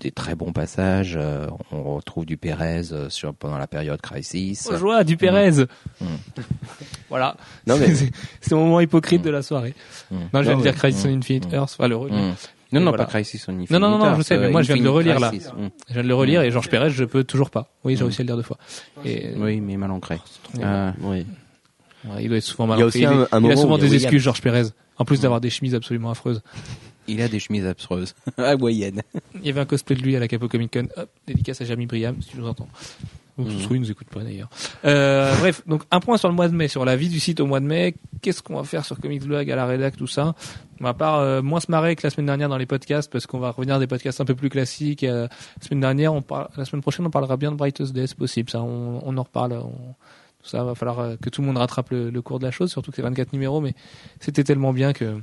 des 0.00 0.10
très 0.10 0.34
bons 0.34 0.52
passages. 0.52 1.14
euh, 1.16 1.46
on 1.70 1.94
retrouve 1.96 2.26
du 2.26 2.36
Pérez 2.36 2.92
euh, 2.92 3.08
sur 3.10 3.32
pendant 3.34 3.58
la 3.58 3.66
période 3.66 4.00
Crisis. 4.00 4.68
Oh, 4.72 4.76
joie 4.76 5.04
du 5.04 5.16
Pérez. 5.16 5.52
Mm. 6.00 6.04
voilà. 7.08 7.36
Non, 7.66 7.76
mais- 7.78 7.94
c'est 8.40 8.54
mon 8.54 8.64
moment 8.64 8.80
hypocrite 8.80 9.22
de 9.22 9.30
la 9.30 9.42
soirée. 9.42 9.74
Mm. 10.10 10.16
Non, 10.16 10.22
je 10.34 10.40
viens 10.42 10.52
Non, 10.52 10.58
de 10.58 10.62
dire 10.62 10.74
Crisis 10.74 11.04
on. 11.04 11.16
Infinite. 11.16 11.52
Earth, 11.52 11.76
enfin 11.78 11.88
le 11.88 11.96
relire. 11.96 12.16
Non, 12.72 12.80
non, 12.80 12.90
voilà. 12.90 13.04
pas 13.04 13.10
Crisis 13.10 13.46
on 13.48 13.52
Infinite 13.52 13.70
Non, 13.70 13.80
non, 13.80 13.98
non, 13.98 14.04
Earth, 14.06 14.18
je 14.18 14.22
sais, 14.22 14.38
mais 14.38 14.46
euh, 14.46 14.50
moi, 14.50 14.62
je 14.62 14.68
viens 14.72 14.76
de 14.76 14.82
le 14.84 14.90
relire, 14.90 15.18
là. 15.20 15.28
Crisis. 15.28 15.50
Je 15.88 15.92
viens 15.94 16.02
de 16.02 16.08
le 16.08 16.14
relire 16.14 16.42
et 16.42 16.50
Georges 16.50 16.68
Pérez, 16.68 16.90
je 16.90 17.04
peux 17.04 17.24
toujours 17.24 17.50
pas. 17.50 17.72
Oui, 17.84 17.96
j'ai 17.96 18.04
réussi 18.04 18.20
à 18.20 18.24
le 18.24 18.26
dire 18.28 18.36
deux 18.36 18.42
fois. 18.42 18.58
Et, 19.04 19.32
Oui, 19.36 19.60
mais 19.60 19.76
mal 19.76 19.90
ancré. 19.90 20.18
Euh, 20.60 20.90
Oui. 21.02 21.26
Il 22.18 22.28
doit 22.28 22.38
être 22.38 22.44
souvent 22.44 22.66
mal 22.66 22.78
Il 22.78 22.80
y 22.80 22.84
a 22.84 22.86
ancré. 22.86 22.98
aussi 23.00 23.04
un- 23.06 23.12
il, 23.12 23.20
un 23.32 23.38
il 23.38 23.40
moment 23.42 23.52
a 23.52 23.56
souvent 23.56 23.76
y 23.76 23.80
des 23.82 23.94
excuses, 23.94 24.22
Georges 24.22 24.40
Pérez. 24.40 24.62
En 24.96 25.04
plus 25.04 25.20
d'avoir 25.20 25.40
des 25.40 25.50
chemises 25.50 25.74
absolument 25.74 26.10
affreuses. 26.10 26.42
Il 27.08 27.20
a 27.22 27.28
des 27.28 27.38
chemises 27.40 27.66
abstreuses. 27.66 28.14
Hawaïennes. 28.38 29.02
Il 29.36 29.46
y 29.46 29.50
avait 29.50 29.60
un 29.60 29.64
cosplay 29.66 29.96
de 29.96 30.02
lui 30.02 30.16
à 30.16 30.20
la 30.20 30.28
Capo 30.28 30.48
Comic 30.48 30.72
Con. 30.72 30.86
Hop, 30.96 31.08
dédicace 31.26 31.60
à 31.60 31.64
Jeremy 31.64 31.86
Briam, 31.86 32.16
si 32.22 32.28
tu 32.30 32.36
nous 32.38 32.46
entends. 32.46 32.68
Ou 33.38 33.44
Mhm. 33.44 33.68
il 33.70 33.80
nous 33.80 33.90
écoute 33.90 34.08
pas 34.08 34.22
d'ailleurs. 34.22 34.50
Euh, 34.84 35.34
bref, 35.38 35.62
donc 35.66 35.82
un 35.90 36.00
point 36.00 36.18
sur 36.18 36.28
le 36.28 36.34
mois 36.34 36.46
de 36.48 36.54
mai, 36.54 36.68
sur 36.68 36.84
la 36.84 36.94
vie 36.96 37.08
du 37.08 37.18
site 37.20 37.40
au 37.40 37.46
mois 37.46 37.60
de 37.60 37.64
mai. 37.64 37.94
Qu'est-ce 38.20 38.42
qu'on 38.42 38.56
va 38.56 38.64
faire 38.64 38.84
sur 38.84 38.98
Comics 39.00 39.24
Blog 39.24 39.50
à 39.50 39.56
la 39.56 39.64
rédac, 39.66 39.96
tout 39.96 40.06
ça? 40.06 40.34
On 40.80 40.84
va 40.84 40.92
pas 40.94 41.22
euh, 41.22 41.40
moins 41.42 41.60
se 41.60 41.70
marrer 41.70 41.96
que 41.96 42.02
la 42.06 42.10
semaine 42.10 42.26
dernière 42.26 42.48
dans 42.50 42.58
les 42.58 42.66
podcasts 42.66 43.10
parce 43.10 43.26
qu'on 43.26 43.38
va 43.38 43.50
revenir 43.52 43.76
à 43.76 43.78
des 43.78 43.86
podcasts 43.86 44.20
un 44.20 44.24
peu 44.26 44.34
plus 44.34 44.50
classiques. 44.50 45.04
Euh, 45.04 45.26
la 45.60 45.66
semaine 45.66 45.80
dernière, 45.80 46.12
on 46.12 46.20
parle, 46.22 46.48
la 46.56 46.64
semaine 46.66 46.82
prochaine, 46.82 47.06
on 47.06 47.10
parlera 47.10 47.36
bien 47.38 47.50
de 47.50 47.56
Brightest 47.56 47.92
Day, 47.94 48.06
c'est 48.06 48.16
possible. 48.18 48.50
Ça, 48.50 48.60
on, 48.62 49.00
on 49.04 49.16
en 49.16 49.22
reparle. 49.22 49.52
on- 49.54 49.94
tout 50.42 50.48
ça, 50.48 50.64
va 50.64 50.74
falloir 50.74 51.18
que 51.20 51.28
tout 51.28 51.42
le 51.42 51.46
monde 51.48 51.58
rattrape 51.58 51.90
le, 51.90 52.08
le 52.08 52.22
cours 52.22 52.38
de 52.38 52.46
la 52.46 52.50
chose, 52.50 52.70
surtout 52.70 52.90
que 52.90 52.96
c'est 52.96 53.02
24 53.02 53.34
numéros, 53.34 53.60
mais 53.60 53.74
c'était 54.20 54.42
tellement 54.42 54.72
bien 54.72 54.94
que. 54.94 55.18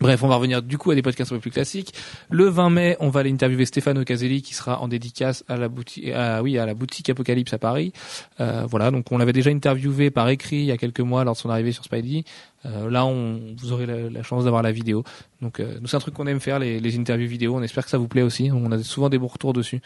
Bref, 0.00 0.22
on 0.22 0.28
va 0.28 0.36
revenir 0.36 0.62
du 0.62 0.78
coup 0.78 0.90
à 0.90 0.94
des 0.94 1.02
podcasts 1.02 1.32
un 1.32 1.36
peu 1.36 1.40
plus 1.40 1.50
classiques. 1.50 1.94
Le 2.30 2.48
20 2.48 2.70
mai, 2.70 2.96
on 3.00 3.08
va 3.08 3.20
aller 3.20 3.32
interviewer 3.32 3.64
Stéphane 3.64 4.04
Caselli 4.04 4.42
qui 4.42 4.54
sera 4.54 4.80
en 4.80 4.88
dédicace 4.88 5.44
à 5.48 5.56
la 5.56 5.68
boutique, 5.68 6.10
à, 6.10 6.42
oui, 6.42 6.58
à 6.58 6.66
la 6.66 6.74
boutique 6.74 7.08
Apocalypse 7.08 7.52
à 7.52 7.58
Paris. 7.58 7.92
Euh, 8.40 8.66
voilà, 8.68 8.90
donc 8.90 9.10
on 9.10 9.18
l'avait 9.18 9.32
déjà 9.32 9.50
interviewé 9.50 10.10
par 10.10 10.28
écrit 10.28 10.56
il 10.56 10.64
y 10.64 10.72
a 10.72 10.76
quelques 10.76 11.00
mois 11.00 11.24
lors 11.24 11.34
de 11.34 11.38
son 11.38 11.50
arrivée 11.50 11.72
sur 11.72 11.84
Spidey. 11.84 12.24
Euh, 12.64 12.90
là, 12.90 13.06
on, 13.06 13.54
vous 13.56 13.72
aurez 13.72 13.86
la, 13.86 14.22
chance 14.22 14.44
d'avoir 14.44 14.62
la 14.62 14.72
vidéo. 14.72 15.04
Donc, 15.40 15.60
euh, 15.60 15.78
nous 15.80 15.86
c'est 15.86 15.96
un 15.96 16.00
truc 16.00 16.14
qu'on 16.14 16.26
aime 16.26 16.40
faire, 16.40 16.58
les, 16.58 16.80
les 16.80 16.98
interviews 16.98 17.28
vidéo. 17.28 17.54
On 17.54 17.62
espère 17.62 17.84
que 17.84 17.90
ça 17.90 17.98
vous 17.98 18.08
plaît 18.08 18.22
aussi. 18.22 18.50
On 18.52 18.72
a 18.72 18.82
souvent 18.82 19.08
des 19.08 19.18
bons 19.18 19.28
retours 19.28 19.52
dessus. 19.52 19.80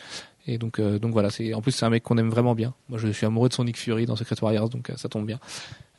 Et 0.46 0.58
donc, 0.58 0.78
euh, 0.78 0.98
donc 0.98 1.12
voilà, 1.12 1.30
c'est 1.30 1.54
en 1.54 1.60
plus 1.60 1.72
c'est 1.72 1.84
un 1.84 1.90
mec 1.90 2.02
qu'on 2.02 2.18
aime 2.18 2.30
vraiment 2.30 2.54
bien. 2.54 2.74
Moi, 2.88 2.98
je 2.98 3.08
suis 3.08 3.26
amoureux 3.26 3.48
de 3.48 3.54
son 3.54 3.64
Nick 3.64 3.78
Fury 3.78 4.06
dans 4.06 4.16
Secret 4.16 4.36
Warriors, 4.40 4.68
donc 4.68 4.90
euh, 4.90 4.96
ça 4.96 5.08
tombe 5.08 5.26
bien. 5.26 5.38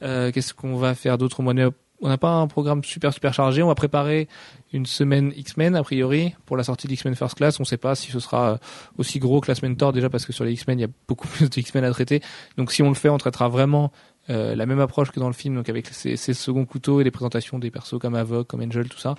Euh, 0.02 0.32
Qu'est-ce 0.32 0.54
qu'on 0.54 0.76
va 0.76 0.96
faire 0.96 1.18
d'autre 1.18 1.40
au 1.40 1.44
mois 1.44 1.54
de 1.54 1.72
On 2.02 2.10
n'a 2.10 2.18
pas 2.18 2.32
un 2.32 2.48
programme 2.48 2.84
super 2.84 3.14
super 3.14 3.34
chargé. 3.34 3.62
On 3.62 3.68
va 3.68 3.76
préparer 3.76 4.28
une 4.74 4.86
semaine 4.86 5.32
X-Men 5.36 5.76
a 5.76 5.84
priori 5.84 6.34
pour 6.46 6.58
la 6.58 6.64
sortie 6.64 6.88
d'X-Men 6.88 7.16
First 7.16 7.36
Class. 7.36 7.60
On 7.60 7.64
ne 7.64 7.68
sait 7.68 7.78
pas 7.78 7.96
si 7.96 8.12
ce 8.12 8.20
sera 8.20 8.52
euh, 8.52 8.58
aussi 8.98 9.20
gros 9.20 9.40
que 9.40 9.50
la 9.50 9.56
semaine 9.56 9.78
Thor 9.78 9.94
déjà 9.94 10.10
parce 10.10 10.26
que 10.26 10.34
sur 10.34 10.44
les 10.44 10.54
X-Men 10.54 10.80
il 10.80 10.82
y 10.82 10.86
a 10.86 10.90
beaucoup 11.08 11.28
plus 11.30 11.50
de 11.50 11.60
X-Men 11.60 11.84
à 11.84 11.92
traiter. 11.92 12.22
Donc 12.58 12.72
si 12.72 12.82
on 12.82 12.90
le 12.90 12.96
fait, 12.96 13.10
on 13.10 13.18
traitera 13.18 13.50
vraiment 13.50 13.92
euh, 14.30 14.56
la 14.56 14.66
même 14.66 14.80
approche 14.80 15.12
que 15.12 15.20
dans 15.20 15.28
le 15.28 15.34
film, 15.34 15.56
donc 15.56 15.70
avec 15.70 15.88
ses, 15.88 16.16
ses 16.16 16.34
seconds 16.34 16.66
couteaux 16.66 17.02
et 17.02 17.04
les 17.04 17.12
présentations 17.12 17.60
des 17.60 17.72
persos 17.72 18.00
comme 18.00 18.16
Avoc, 18.16 18.48
comme 18.48 18.62
Angel, 18.62 18.88
tout 18.88 19.00
ça. 19.00 19.16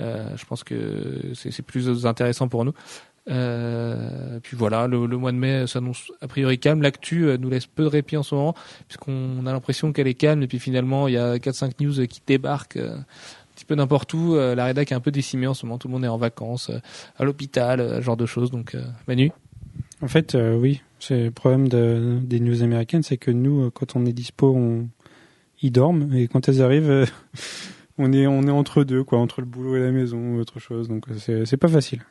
Euh, 0.00 0.28
je 0.36 0.44
pense 0.44 0.64
que 0.64 1.32
c'est 1.34 1.62
plus 1.62 2.06
intéressant 2.06 2.48
pour 2.48 2.64
nous. 2.64 2.72
Euh, 3.30 4.38
puis 4.42 4.56
voilà, 4.56 4.86
le, 4.86 5.06
le 5.06 5.16
mois 5.16 5.32
de 5.32 5.36
mai 5.36 5.66
s'annonce 5.66 6.12
a 6.20 6.28
priori 6.28 6.58
calme. 6.58 6.82
L'actu 6.82 7.26
euh, 7.26 7.38
nous 7.38 7.48
laisse 7.48 7.66
peu 7.66 7.84
de 7.84 7.88
répit 7.88 8.16
en 8.16 8.22
ce 8.22 8.34
moment, 8.34 8.54
puisqu'on 8.88 9.46
a 9.46 9.52
l'impression 9.52 9.92
qu'elle 9.92 10.08
est 10.08 10.14
calme, 10.14 10.42
et 10.42 10.46
puis 10.46 10.58
finalement 10.58 11.08
il 11.08 11.14
y 11.14 11.18
a 11.18 11.36
4-5 11.36 11.72
news 11.80 12.06
qui 12.06 12.20
débarquent 12.26 12.76
euh, 12.76 12.96
un 12.96 13.54
petit 13.54 13.64
peu 13.64 13.74
n'importe 13.74 14.12
où. 14.14 14.34
La 14.34 14.64
rédac 14.64 14.92
est 14.92 14.94
un 14.94 15.00
peu 15.00 15.12
décimée 15.12 15.46
en 15.46 15.54
ce 15.54 15.64
moment, 15.64 15.78
tout 15.78 15.88
le 15.88 15.92
monde 15.92 16.04
est 16.04 16.08
en 16.08 16.18
vacances, 16.18 16.70
à 17.16 17.24
l'hôpital, 17.24 17.78
ce 17.98 18.00
genre 18.00 18.16
de 18.16 18.26
choses. 18.26 18.50
Donc 18.50 18.76
Manu 19.06 19.30
En 20.02 20.08
fait, 20.08 20.36
oui, 20.36 20.82
c'est 20.98 21.26
le 21.26 21.30
problème 21.30 21.68
de, 21.68 22.18
des 22.20 22.40
news 22.40 22.64
américaines, 22.64 23.04
c'est 23.04 23.16
que 23.16 23.30
nous, 23.30 23.70
quand 23.70 23.94
on 23.94 24.06
est 24.06 24.12
dispo, 24.12 24.52
on, 24.56 24.88
ils 25.62 25.70
dorment, 25.70 26.12
et 26.12 26.26
quand 26.26 26.48
elles 26.48 26.62
arrivent, 26.62 27.06
on 27.98 28.12
est 28.12 28.26
on 28.26 28.42
est 28.42 28.50
entre 28.50 28.82
deux, 28.82 29.04
quoi, 29.04 29.20
entre 29.20 29.40
le 29.40 29.46
boulot 29.46 29.76
et 29.76 29.80
la 29.80 29.92
maison 29.92 30.18
ou 30.18 30.40
autre 30.40 30.58
chose. 30.58 30.88
Donc 30.88 31.04
c'est 31.16 31.46
c'est 31.46 31.56
pas 31.56 31.68
facile. 31.68 32.02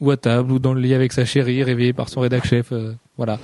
Ou 0.00 0.10
à 0.10 0.16
table, 0.16 0.52
ou 0.52 0.58
dans 0.58 0.74
le 0.74 0.80
lit 0.80 0.94
avec 0.94 1.12
sa 1.12 1.24
chérie, 1.24 1.62
réveillé 1.62 1.92
par 1.92 2.08
son 2.08 2.20
rédac 2.20 2.44
chef. 2.46 2.72
euh, 2.72 2.92
voilà. 3.16 3.38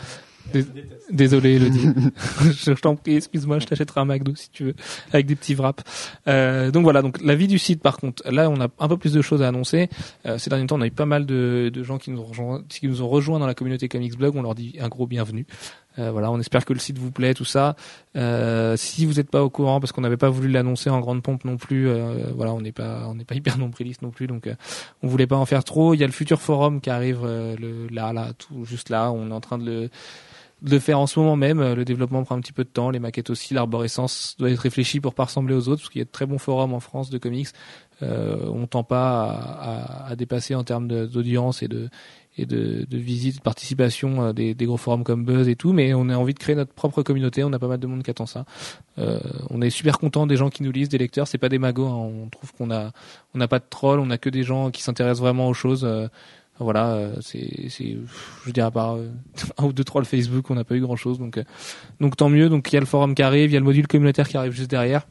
Dés- 0.52 0.64
Désolé, 1.10 1.54
Elodie. 1.56 1.88
je 2.40 2.72
t'en 2.72 2.96
prie, 2.96 3.16
excuse-moi, 3.16 3.58
je 3.58 3.66
t'achèterai 3.66 4.00
un 4.00 4.04
McDo 4.06 4.34
si 4.34 4.50
tu 4.50 4.64
veux, 4.64 4.74
avec 5.12 5.26
des 5.26 5.36
petits 5.36 5.54
wraps. 5.54 5.82
Euh, 6.26 6.70
donc 6.70 6.82
voilà, 6.84 7.02
donc 7.02 7.22
la 7.22 7.34
vie 7.34 7.48
du 7.48 7.58
site, 7.58 7.80
par 7.82 7.98
contre, 7.98 8.22
là, 8.30 8.48
on 8.50 8.60
a 8.60 8.68
un 8.78 8.88
peu 8.88 8.96
plus 8.96 9.12
de 9.12 9.20
choses 9.22 9.42
à 9.42 9.48
annoncer. 9.48 9.88
Euh, 10.26 10.38
ces 10.38 10.48
derniers 10.50 10.66
temps, 10.66 10.76
on 10.78 10.80
a 10.82 10.86
eu 10.86 10.90
pas 10.90 11.06
mal 11.06 11.26
de, 11.26 11.70
de 11.72 11.82
gens 11.82 11.98
qui 11.98 12.10
nous, 12.10 12.20
ont 12.20 12.24
rejoint, 12.24 12.62
qui 12.68 12.88
nous 12.88 13.02
ont 13.02 13.08
rejoints 13.08 13.38
dans 13.38 13.46
la 13.46 13.54
communauté 13.54 13.88
Comics 13.88 14.16
Blog. 14.16 14.36
On 14.36 14.42
leur 14.42 14.54
dit 14.54 14.76
un 14.80 14.88
gros 14.88 15.06
bienvenue. 15.06 15.46
Euh, 15.98 16.10
voilà, 16.10 16.30
on 16.30 16.38
espère 16.38 16.64
que 16.64 16.72
le 16.72 16.78
site 16.78 16.98
vous 16.98 17.10
plaît, 17.10 17.34
tout 17.34 17.44
ça. 17.44 17.76
Euh, 18.16 18.76
si 18.76 19.04
vous 19.06 19.14
n'êtes 19.14 19.30
pas 19.30 19.42
au 19.42 19.50
courant, 19.50 19.80
parce 19.80 19.92
qu'on 19.92 20.00
n'avait 20.02 20.16
pas 20.16 20.30
voulu 20.30 20.48
l'annoncer 20.48 20.90
en 20.90 21.00
grande 21.00 21.22
pompe 21.22 21.44
non 21.44 21.56
plus, 21.56 21.88
euh, 21.88 22.30
voilà, 22.36 22.52
on 22.52 22.60
n'est 22.60 22.72
pas, 22.72 23.04
on 23.08 23.14
n'est 23.14 23.24
pas 23.24 23.34
hyper 23.36 23.58
nombriliste 23.58 24.02
non 24.02 24.10
plus, 24.10 24.26
donc 24.26 24.48
on 25.02 25.08
voulait 25.08 25.26
pas 25.26 25.36
en 25.36 25.46
faire 25.46 25.64
trop. 25.64 25.94
Il 25.94 26.00
y 26.00 26.04
a 26.04 26.06
le 26.06 26.12
futur 26.12 26.40
forum 26.40 26.80
qui 26.80 26.90
arrive 26.90 27.26
là, 27.90 28.12
là, 28.12 28.32
tout 28.38 28.64
juste 28.64 28.88
là. 28.90 29.10
On 29.10 29.30
est 29.30 29.34
en 29.34 29.40
train 29.40 29.58
de 29.58 29.64
le, 29.64 29.90
de 30.62 30.78
faire 30.78 30.98
en 30.98 31.06
ce 31.06 31.18
moment 31.20 31.36
même. 31.36 31.60
Le 31.74 31.84
développement 31.84 32.22
prend 32.24 32.36
un 32.36 32.40
petit 32.40 32.52
peu 32.52 32.64
de 32.64 32.68
temps, 32.68 32.90
les 32.90 32.98
maquettes 32.98 33.30
aussi, 33.30 33.54
l'arborescence 33.54 34.36
doit 34.38 34.50
être 34.50 34.58
réfléchie 34.58 35.00
pour 35.00 35.14
pas 35.14 35.24
ressembler 35.24 35.54
aux 35.54 35.68
autres, 35.68 35.82
parce 35.82 35.90
qu'il 35.90 36.00
y 36.00 36.02
a 36.02 36.04
de 36.04 36.10
très 36.10 36.26
bons 36.26 36.38
forums 36.38 36.74
en 36.74 36.80
France 36.80 37.10
de 37.10 37.18
comics. 37.18 37.48
Euh, 38.02 38.36
on 38.46 38.66
tend 38.68 38.84
pas 38.84 39.30
à, 39.30 40.10
à- 40.10 40.16
dépasser 40.16 40.54
en 40.54 40.62
termes 40.62 40.86
d'audience 40.86 41.62
et 41.64 41.68
de 41.68 41.88
et 42.38 42.46
de, 42.46 42.86
de 42.88 42.98
visite, 42.98 43.36
de 43.36 43.40
participation 43.42 44.22
euh, 44.22 44.32
des, 44.32 44.54
des 44.54 44.64
gros 44.66 44.76
forums 44.76 45.04
comme 45.04 45.24
Buzz 45.24 45.48
et 45.48 45.56
tout, 45.56 45.72
mais 45.72 45.92
on 45.94 46.08
a 46.08 46.16
envie 46.16 46.34
de 46.34 46.38
créer 46.38 46.54
notre 46.56 46.72
propre 46.72 47.02
communauté. 47.02 47.44
On 47.44 47.52
a 47.52 47.58
pas 47.58 47.68
mal 47.68 47.80
de 47.80 47.86
monde 47.86 48.02
qui 48.02 48.10
attend 48.10 48.26
ça. 48.26 48.44
Euh, 48.98 49.18
on 49.50 49.60
est 49.60 49.70
super 49.70 49.98
content 49.98 50.26
des 50.26 50.36
gens 50.36 50.48
qui 50.50 50.62
nous 50.62 50.72
lisent, 50.72 50.88
des 50.88 50.98
lecteurs. 50.98 51.26
C'est 51.28 51.38
pas 51.38 51.48
des 51.48 51.58
magots. 51.58 51.86
hein. 51.86 52.10
On 52.24 52.28
trouve 52.28 52.52
qu'on 52.54 52.70
a 52.70 52.92
on 53.34 53.38
n'a 53.38 53.48
pas 53.48 53.58
de 53.58 53.64
trolls, 53.68 54.00
on 54.00 54.10
a 54.10 54.18
que 54.18 54.30
des 54.30 54.42
gens 54.44 54.70
qui 54.70 54.82
s'intéressent 54.82 55.20
vraiment 55.20 55.48
aux 55.48 55.54
choses. 55.54 55.84
Euh, 55.84 56.08
voilà, 56.60 56.88
euh, 56.94 57.14
c'est, 57.20 57.68
je 57.68 58.50
dirais 58.50 58.66
à 58.66 58.70
part 58.72 58.96
euh, 58.96 59.08
un 59.58 59.64
ou 59.66 59.72
deux 59.72 59.84
trolls 59.84 60.04
Facebook, 60.04 60.50
on 60.50 60.56
n'a 60.56 60.64
pas 60.64 60.74
eu 60.74 60.80
grand 60.80 60.96
chose, 60.96 61.18
donc, 61.18 61.38
euh, 61.38 61.44
donc 62.00 62.16
tant 62.16 62.28
mieux. 62.28 62.48
Donc 62.48 62.72
il 62.72 62.74
y 62.74 62.76
a 62.76 62.80
le 62.80 62.86
forum 62.86 63.14
qui 63.14 63.22
arrive, 63.22 63.50
il 63.50 63.54
y 63.54 63.56
a 63.56 63.60
le 63.60 63.64
module 63.64 63.86
communautaire 63.86 64.28
qui 64.28 64.36
arrive 64.36 64.52
juste 64.52 64.70
derrière, 64.70 65.06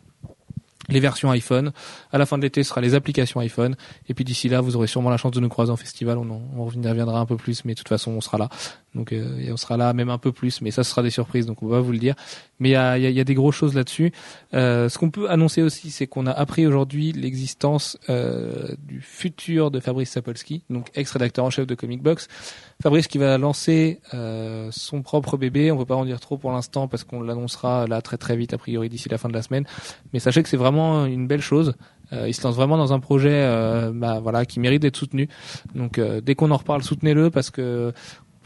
les 0.89 0.99
versions 0.99 1.31
iPhone. 1.31 1.71
À 2.11 2.17
la 2.17 2.25
fin 2.25 2.37
de 2.37 2.43
l'été, 2.43 2.63
ce 2.63 2.69
sera 2.69 2.81
les 2.81 2.95
applications 2.95 3.39
iPhone. 3.39 3.75
Et 4.07 4.13
puis 4.13 4.23
d'ici 4.23 4.49
là, 4.49 4.61
vous 4.61 4.75
aurez 4.75 4.87
sûrement 4.87 5.09
la 5.09 5.17
chance 5.17 5.31
de 5.31 5.39
nous 5.39 5.49
croiser 5.49 5.71
en 5.71 5.75
festival. 5.75 6.17
On, 6.17 6.29
en, 6.29 6.65
reviendra 6.65 7.19
un 7.19 7.25
peu 7.25 7.37
plus, 7.37 7.65
mais 7.65 7.73
de 7.73 7.77
toute 7.77 7.89
façon, 7.89 8.11
on 8.11 8.21
sera 8.21 8.37
là. 8.37 8.49
Donc 8.95 9.11
euh, 9.11 9.39
et 9.39 9.51
on 9.51 9.57
sera 9.57 9.77
là 9.77 9.93
même 9.93 10.09
un 10.09 10.17
peu 10.17 10.31
plus, 10.31 10.61
mais 10.61 10.71
ça 10.71 10.83
sera 10.83 11.03
des 11.03 11.09
surprises, 11.09 11.45
donc 11.45 11.61
on 11.61 11.67
va 11.67 11.81
vous 11.81 11.91
le 11.91 11.99
dire. 11.99 12.15
Mais 12.59 12.69
il 12.69 12.71
y 12.71 12.75
a, 12.75 12.97
y 12.97 13.05
a- 13.05 13.09
y 13.11 13.19
a 13.19 13.23
des 13.23 13.33
grosses 13.35 13.55
choses 13.55 13.75
là-dessus. 13.75 14.11
Euh, 14.53 14.89
ce 14.89 14.97
qu'on 14.97 15.11
peut 15.11 15.29
annoncer 15.29 15.61
aussi, 15.61 15.91
c'est 15.91 16.07
qu'on 16.07 16.25
a 16.25 16.31
appris 16.31 16.65
aujourd'hui 16.65 17.11
l'existence 17.11 17.97
euh, 18.09 18.69
du 18.79 18.99
futur 19.01 19.69
de 19.69 19.79
Fabrice 19.79 20.09
Sapolsky, 20.11 20.63
donc 20.69 20.89
ex-rédacteur 20.95 21.45
en 21.45 21.49
chef 21.51 21.67
de 21.67 21.75
Comic 21.75 22.01
Box. 22.01 22.27
Fabrice 22.81 23.07
qui 23.07 23.17
va 23.19 23.37
lancer 23.37 23.99
euh, 24.13 24.69
son 24.71 25.01
propre 25.01 25.37
bébé. 25.37 25.71
On 25.71 25.77
peut 25.77 25.85
pas 25.85 25.95
en 25.95 26.05
dire 26.05 26.19
trop 26.19 26.37
pour 26.37 26.51
l'instant 26.51 26.87
parce 26.87 27.03
qu'on 27.03 27.21
l'annoncera 27.21 27.85
là 27.87 28.01
très 28.01 28.17
très 28.17 28.35
vite 28.35 28.53
a 28.53 28.57
priori 28.57 28.89
d'ici 28.89 29.07
la 29.09 29.17
fin 29.17 29.29
de 29.29 29.33
la 29.33 29.41
semaine. 29.41 29.65
Mais 30.13 30.19
sachez 30.19 30.41
que 30.43 30.49
c'est 30.49 30.57
vraiment 30.57 31.05
une 31.05 31.27
belle 31.27 31.41
chose. 31.41 31.73
Euh, 32.13 32.27
il 32.27 32.33
se 32.33 32.41
lance 32.43 32.55
vraiment 32.55 32.77
dans 32.77 32.93
un 32.93 32.99
projet, 33.01 33.29
euh, 33.33 33.91
bah, 33.93 34.19
voilà, 34.21 34.45
qui 34.45 34.59
mérite 34.61 34.81
d'être 34.81 34.95
soutenu. 34.95 35.27
Donc 35.75 35.97
euh, 35.97 36.21
dès 36.21 36.35
qu'on 36.35 36.51
en 36.51 36.57
reparle, 36.57 36.81
soutenez-le 36.81 37.29
parce 37.29 37.49
que 37.49 37.91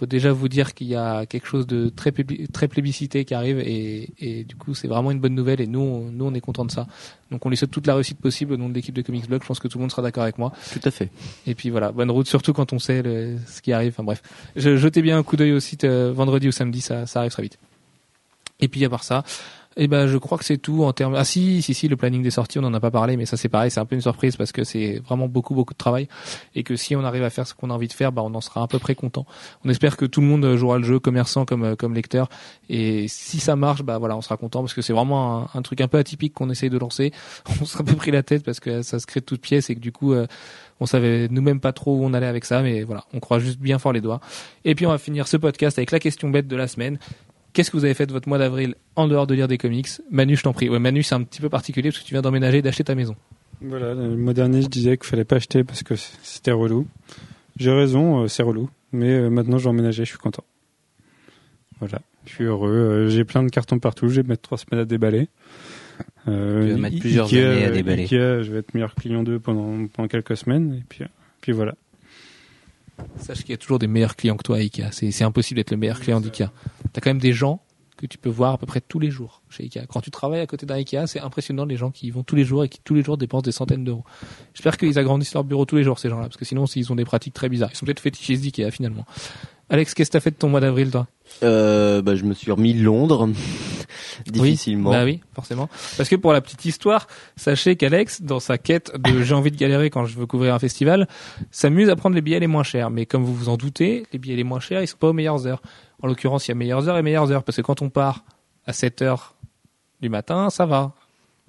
peut 0.02 0.07
déjà 0.07 0.32
vous 0.32 0.48
dire 0.49 0.73
qu'il 0.73 0.88
y 0.88 0.95
a 0.95 1.28
quelque 1.28 1.45
chose 1.45 1.68
de 1.68 1.90
très 1.90 2.11
très 2.52 2.68
plébiscité 2.68 3.23
qui 3.23 3.36
arrive 3.36 3.60
et, 3.60 4.10
et 4.19 4.44
du 4.45 4.56
coup 4.56 4.73
c'est 4.73 4.88
vraiment 4.88 5.11
une 5.11 5.19
bonne 5.19 5.36
nouvelle 5.36 5.61
et 5.61 5.68
nous 5.68 5.80
on, 5.80 6.11
nous 6.11 6.26
on 6.26 6.34
est 6.34 6.41
content 6.41 6.65
de 6.65 6.72
ça. 6.72 6.88
Donc 7.30 7.45
on 7.45 7.49
lui 7.49 7.56
souhaite 7.56 7.69
toute 7.69 7.86
la 7.86 7.94
réussite 7.94 8.18
possible 8.19 8.53
au 8.53 8.57
nom 8.57 8.68
de 8.68 8.73
l'équipe 8.73 8.95
de 8.95 9.03
Comics 9.03 9.28
Blog. 9.28 9.44
Je 9.44 9.48
pense 9.48 9.60
que 9.60 9.68
tout 9.68 9.78
le 9.78 9.84
monde 9.84 9.91
sera 9.91 10.02
d'accord 10.02 10.23
avec 10.23 10.40
moi. 10.40 10.53
Tout 10.73 10.80
à 10.84 10.90
fait. 10.90 11.10
Et 11.45 11.53
puis 11.53 11.69
voilà, 11.69 11.91
bonne 11.91 12.10
route, 12.10 12.28
surtout 12.28 12.52
quand 12.52 12.73
on 12.73 12.80
sait 12.80 13.03
le- 13.03 13.38
ce 13.45 13.61
qui 13.61 13.73
arrive. 13.73 13.94
Enfin 13.94 14.03
bref, 14.03 14.23
je, 14.56 14.76
jetez 14.76 15.03
bien 15.03 15.19
un 15.19 15.23
coup 15.23 15.36
d'œil 15.38 15.52
au 15.52 15.60
site 15.60 15.84
euh, 15.84 16.11
vendredi 16.11 16.48
ou 16.48 16.52
samedi, 16.52 16.82
ça, 16.82 17.06
ça 17.06 17.19
arrive 17.19 17.32
très 17.32 17.44
vite. 17.44 17.60
Et 18.60 18.68
puis 18.68 18.84
à 18.84 18.90
part 18.90 19.03
ça, 19.03 19.23
eh 19.77 19.88
ben 19.88 20.06
je 20.07 20.18
crois 20.18 20.38
que 20.38 20.43
c'est 20.43 20.57
tout 20.57 20.84
en 20.84 20.91
termes. 20.91 21.15
Ah 21.15 21.23
si, 21.23 21.61
si, 21.61 21.73
si, 21.73 21.88
le 21.88 21.95
planning 21.95 22.22
des 22.22 22.31
sorties, 22.31 22.60
on 22.60 22.64
en 22.64 22.73
a 22.73 22.80
pas 22.80 22.91
parlé, 22.91 23.15
mais 23.15 23.26
ça 23.26 23.38
c'est 23.38 23.49
pareil, 23.49 23.72
c'est 23.72 23.80
un 23.80 23.85
peu 23.85 23.95
une 23.95 24.02
surprise 24.02 24.35
parce 24.35 24.52
que 24.52 24.64
c'est 24.64 24.99
vraiment 24.99 25.27
beaucoup, 25.27 25.56
beaucoup 25.56 25.73
de 25.73 25.77
travail 25.77 26.07
et 26.56 26.64
que 26.64 26.76
si 26.76 26.95
on 26.95 27.03
arrive 27.03 27.23
à 27.23 27.30
faire 27.30 27.48
ce 27.48 27.53
qu'on 27.53 27.69
a 27.69 27.73
envie 27.73 27.88
de 27.88 27.93
faire, 27.93 28.11
bah 28.11 28.22
on 28.26 28.34
en 28.34 28.41
sera 28.41 28.64
à 28.64 28.68
peu 28.68 28.80
près 28.80 28.95
content. 28.95 29.26
On 29.64 29.69
espère 29.69 29.95
que 29.95 30.06
tout 30.06 30.22
le 30.22 30.27
monde 30.27 30.56
jouera 30.56 30.77
le 30.77 30.84
jeu, 30.84 30.99
commerçant 30.99 31.45
comme 31.45 31.64
euh, 31.64 31.76
comme 31.76 31.93
lecteur, 31.93 32.30
et 32.69 33.07
si 33.07 33.39
ça 33.39 33.56
marche, 33.56 33.84
bah 33.84 33.98
voilà, 33.98 34.18
on 34.18 34.22
sera 34.22 34.38
content 34.38 34.60
parce 34.61 34.73
que 34.73 34.81
c'est 34.81 34.93
vraiment 34.93 35.48
un, 35.53 35.61
truc 35.61 35.80
un 35.81 35.88
peu 35.88 35.98
atypique 35.98 36.34
qu'on 36.34 36.49
essaye 36.49 36.69
de 36.69 36.77
lancer. 36.77 37.11
On 37.61 37.65
s'est 37.65 37.80
un 37.80 37.84
peu 37.84 37.95
pris 37.95 38.11
la 38.11 38.23
tête 38.23 38.43
parce 38.43 38.60
que 38.60 38.81
ça 38.81 38.99
se 38.99 39.06
crée 39.06 39.19
de 39.19 39.26
toutes 39.26 39.41
pièces 39.41 39.69
et 39.69 39.76
que 39.76 39.80
du 39.80 39.91
coup. 39.91 40.14
euh, 40.14 40.27
on 40.81 40.88
savait 40.88 41.27
nous-mêmes 41.30 41.60
pas 41.60 41.73
trop 41.73 41.95
où 41.95 42.03
on 42.03 42.11
allait 42.11 42.26
avec 42.26 42.43
ça, 42.43 42.64
mais 42.64 42.81
voilà, 42.81 43.06
on 43.14 43.19
croit 43.19 43.38
juste 43.38 43.60
bien 43.60 43.77
fort 43.77 43.93
les 43.93 44.02
doigts. 44.02 44.19
Et 44.65 44.73
puis 44.73 44.88
on 44.88 44.89
va 44.89 44.98
finir 44.98 45.27
ce 45.27 45.38
podcast 45.38 45.77
avec 45.77 45.91
la 45.91 45.99
question 45.99 46.31
bête 46.31 46.48
de 46.48 46.56
la 46.56 46.68
semaine. 46.68 46.98
Qu'est-ce 47.53 47.69
que 47.72 47.78
vous 47.78 47.86
avez 47.86 47.94
fait 47.94 48.06
de 48.06 48.11
votre 48.14 48.30
mois 48.30 48.38
d'avril 48.38 48.76
en 48.95 49.07
dehors 49.07 49.28
de 49.28 49.34
lire 49.36 49.48
des 49.48 49.57
comics? 49.57 49.88
Manu, 50.10 50.36
je 50.38 50.44
t'en 50.44 50.53
prie. 50.53 50.69
Ouais, 50.69 50.80
Manu, 50.80 51.03
c'est 51.03 51.15
un 51.15 51.23
petit 51.23 51.41
peu 51.41 51.49
particulier 51.49 51.90
parce 51.90 51.99
que 52.02 52.06
tu 52.07 52.14
viens 52.14 52.22
d'emménager 52.22 52.60
et 52.60 52.61
d'acheter 52.61 52.84
ta 52.84 52.95
maison. 52.95 53.15
Voilà, 53.61 53.94
le 53.94 54.15
mois 54.15 54.34
dernier, 54.34 54.61
je 54.61 54.68
disais 54.68 54.98
qu'il 54.98 55.06
fallait 55.07 55.26
pas 55.26 55.36
acheter 55.36 55.64
parce 55.64 55.84
que 55.84 55.95
c'était 55.95 56.52
relou. 56.52 56.88
J'ai 57.57 57.72
raison, 57.72 58.23
euh, 58.23 58.28
c'est 58.28 58.44
relou. 58.44 58.69
Mais 58.94 59.10
euh, 59.11 59.30
maintenant, 59.30 59.57
j'ai 59.57 59.68
emménagé, 59.69 60.03
je 60.06 60.10
suis 60.10 60.18
content. 60.18 60.44
Voilà, 61.80 61.99
je 62.26 62.32
suis 62.34 62.44
heureux. 62.44 62.69
Euh, 62.72 63.10
J'ai 63.10 63.23
plein 63.23 63.44
de 63.44 63.49
cartons 63.49 63.80
partout. 63.80 64.07
Je 64.07 64.22
vais 64.22 64.28
mettre 64.28 64.44
trois 64.44 64.57
semaines 64.57 64.82
à 64.82 64.86
déballer. 64.86 65.28
Euh, 66.28 66.68
Tu 66.68 66.72
vas 66.73 66.78
mettre 66.78 66.99
plusieurs 66.99 67.26
Ikea, 67.28 67.38
années 67.45 67.65
à 67.65 67.72
déballer. 67.72 68.03
Ikea, 68.03 68.44
je 68.44 68.52
vais 68.52 68.60
être 68.60 68.73
meilleur 68.73 68.94
client 68.95 69.23
d'eux 69.23 69.40
pendant, 69.40 69.88
pendant 69.88 70.07
quelques 70.07 70.38
semaines. 70.38 70.76
Et 70.76 70.84
puis, 70.88 71.03
puis 71.41 71.52
voilà. 71.52 71.73
Sache 73.18 73.41
qu'il 73.41 73.52
y 73.52 73.53
a 73.53 73.57
toujours 73.57 73.80
des 73.80 73.88
meilleurs 73.88 74.15
clients 74.15 74.38
que 74.38 74.44
toi 74.44 74.57
à 74.57 74.60
Ikea. 74.60 74.91
C'est, 74.91 75.23
impossible 75.23 75.57
d'être 75.57 75.72
le 75.72 75.78
meilleur 75.78 75.99
client 75.99 76.22
d'Ikea. 76.22 76.52
T'as 76.94 77.02
quand 77.02 77.10
même 77.10 77.19
des 77.19 77.34
gens 77.34 77.61
que 77.98 78.07
tu 78.07 78.18
peux 78.18 78.30
voir 78.30 78.53
à 78.53 78.57
peu 78.57 78.65
près 78.65 78.82
tous 78.82 78.99
les 78.99 79.11
jours 79.11 79.44
chez 79.49 79.64
Ikea. 79.64 79.86
Quand 79.88 80.02
tu 80.02 80.10
travailles 80.10 80.41
à 80.41 80.48
côté 80.48 80.65
d'un 80.65 80.76
Ikea, 80.76 81.06
c'est 81.06 81.19
impressionnant 81.19 81.65
les 81.65 81.78
gens 81.78 81.91
qui 81.91 82.07
y 82.07 82.10
vont 82.10 82.23
tous 82.23 82.36
les 82.36 82.44
jours 82.44 82.64
et 82.64 82.69
qui 82.69 82.80
tous 82.84 82.95
les 82.95 83.03
jours 83.03 83.18
dépensent 83.18 83.44
des 83.44 83.52
centaines 83.52 83.84
d'euros. 83.84 84.03
J'espère 84.53 84.78
qu'ils 84.78 84.98
agrandissent 84.98 85.34
leur 85.34 85.44
bureau 85.44 85.65
tous 85.65 85.76
les 85.76 85.84
jours 85.84 85.99
ces 85.99 86.10
gens-là, 86.10 86.23
parce 86.23 86.38
que 86.38 86.45
sinon 86.45 86.65
ils 86.65 86.91
ont 86.91 86.95
des 86.95 87.06
pratiques 87.06 87.34
très 87.34 87.49
bizarres. 87.49 87.69
Ils 87.72 87.78
sont 87.78 87.86
peut-être 87.86 87.99
fétichistes 87.99 88.41
d'Ikea 88.41 88.72
finalement. 88.72 89.06
Alex, 89.72 89.93
qu'est-ce 89.93 90.10
que 90.10 90.18
t'as 90.18 90.19
fait 90.19 90.31
de 90.31 90.35
ton 90.35 90.49
mois 90.49 90.60
d'avril, 90.60 90.91
toi? 90.91 91.07
Euh, 91.43 92.02
bah, 92.02 92.15
je 92.15 92.26
me 92.26 92.34
suis 92.34 92.52
remis 92.52 92.73
Londres 92.73 93.30
difficilement. 94.27 94.89
Oui, 94.89 94.95
bah 94.98 95.06
oui, 95.06 95.22
forcément. 95.34 95.69
Parce 95.95 96.10
que 96.10 96.18
pour 96.18 96.34
la 96.34 96.41
petite 96.41 96.65
histoire, 96.65 97.07
sachez 97.38 97.77
qu'Alex, 97.77 98.22
dans 98.22 98.41
sa 98.41 98.57
quête 98.57 98.91
de 98.99 99.22
j'ai 99.23 99.34
envie 99.34 99.49
de 99.49 99.56
galérer 99.56 99.89
quand 99.89 100.06
je 100.06 100.18
veux 100.18 100.26
couvrir 100.26 100.53
un 100.53 100.60
festival, 100.60 101.07
s'amuse 101.52 101.89
à 101.89 101.95
prendre 101.95 102.15
les 102.15 102.22
billets 102.22 102.41
les 102.41 102.48
moins 102.48 102.64
chers. 102.64 102.89
Mais 102.89 103.06
comme 103.06 103.23
vous 103.23 103.34
vous 103.34 103.48
en 103.48 103.56
doutez, 103.56 104.06
les 104.11 104.19
billets 104.19 104.35
les 104.35 104.43
moins 104.43 104.60
chers, 104.60 104.81
ils 104.81 104.88
sont 104.88 104.98
pas 104.98 105.07
aux 105.07 105.14
meilleures 105.14 105.48
heures. 105.48 105.61
En 106.03 106.07
l'occurrence, 106.07 106.48
il 106.48 106.52
y 106.52 106.53
a 106.53 106.56
meilleures 106.56 106.89
heures 106.89 106.98
et 106.98 107.02
meilleures 107.02 107.31
heures. 107.31 107.43
Parce 107.43 107.56
que 107.56 107.61
quand 107.61 107.81
on 107.81 107.89
part 107.89 108.26
à 108.65 108.73
7 108.73 109.02
heures 109.02 109.35
du 110.02 110.10
matin, 110.10 110.49
ça 110.49 110.65
va. 110.65 110.93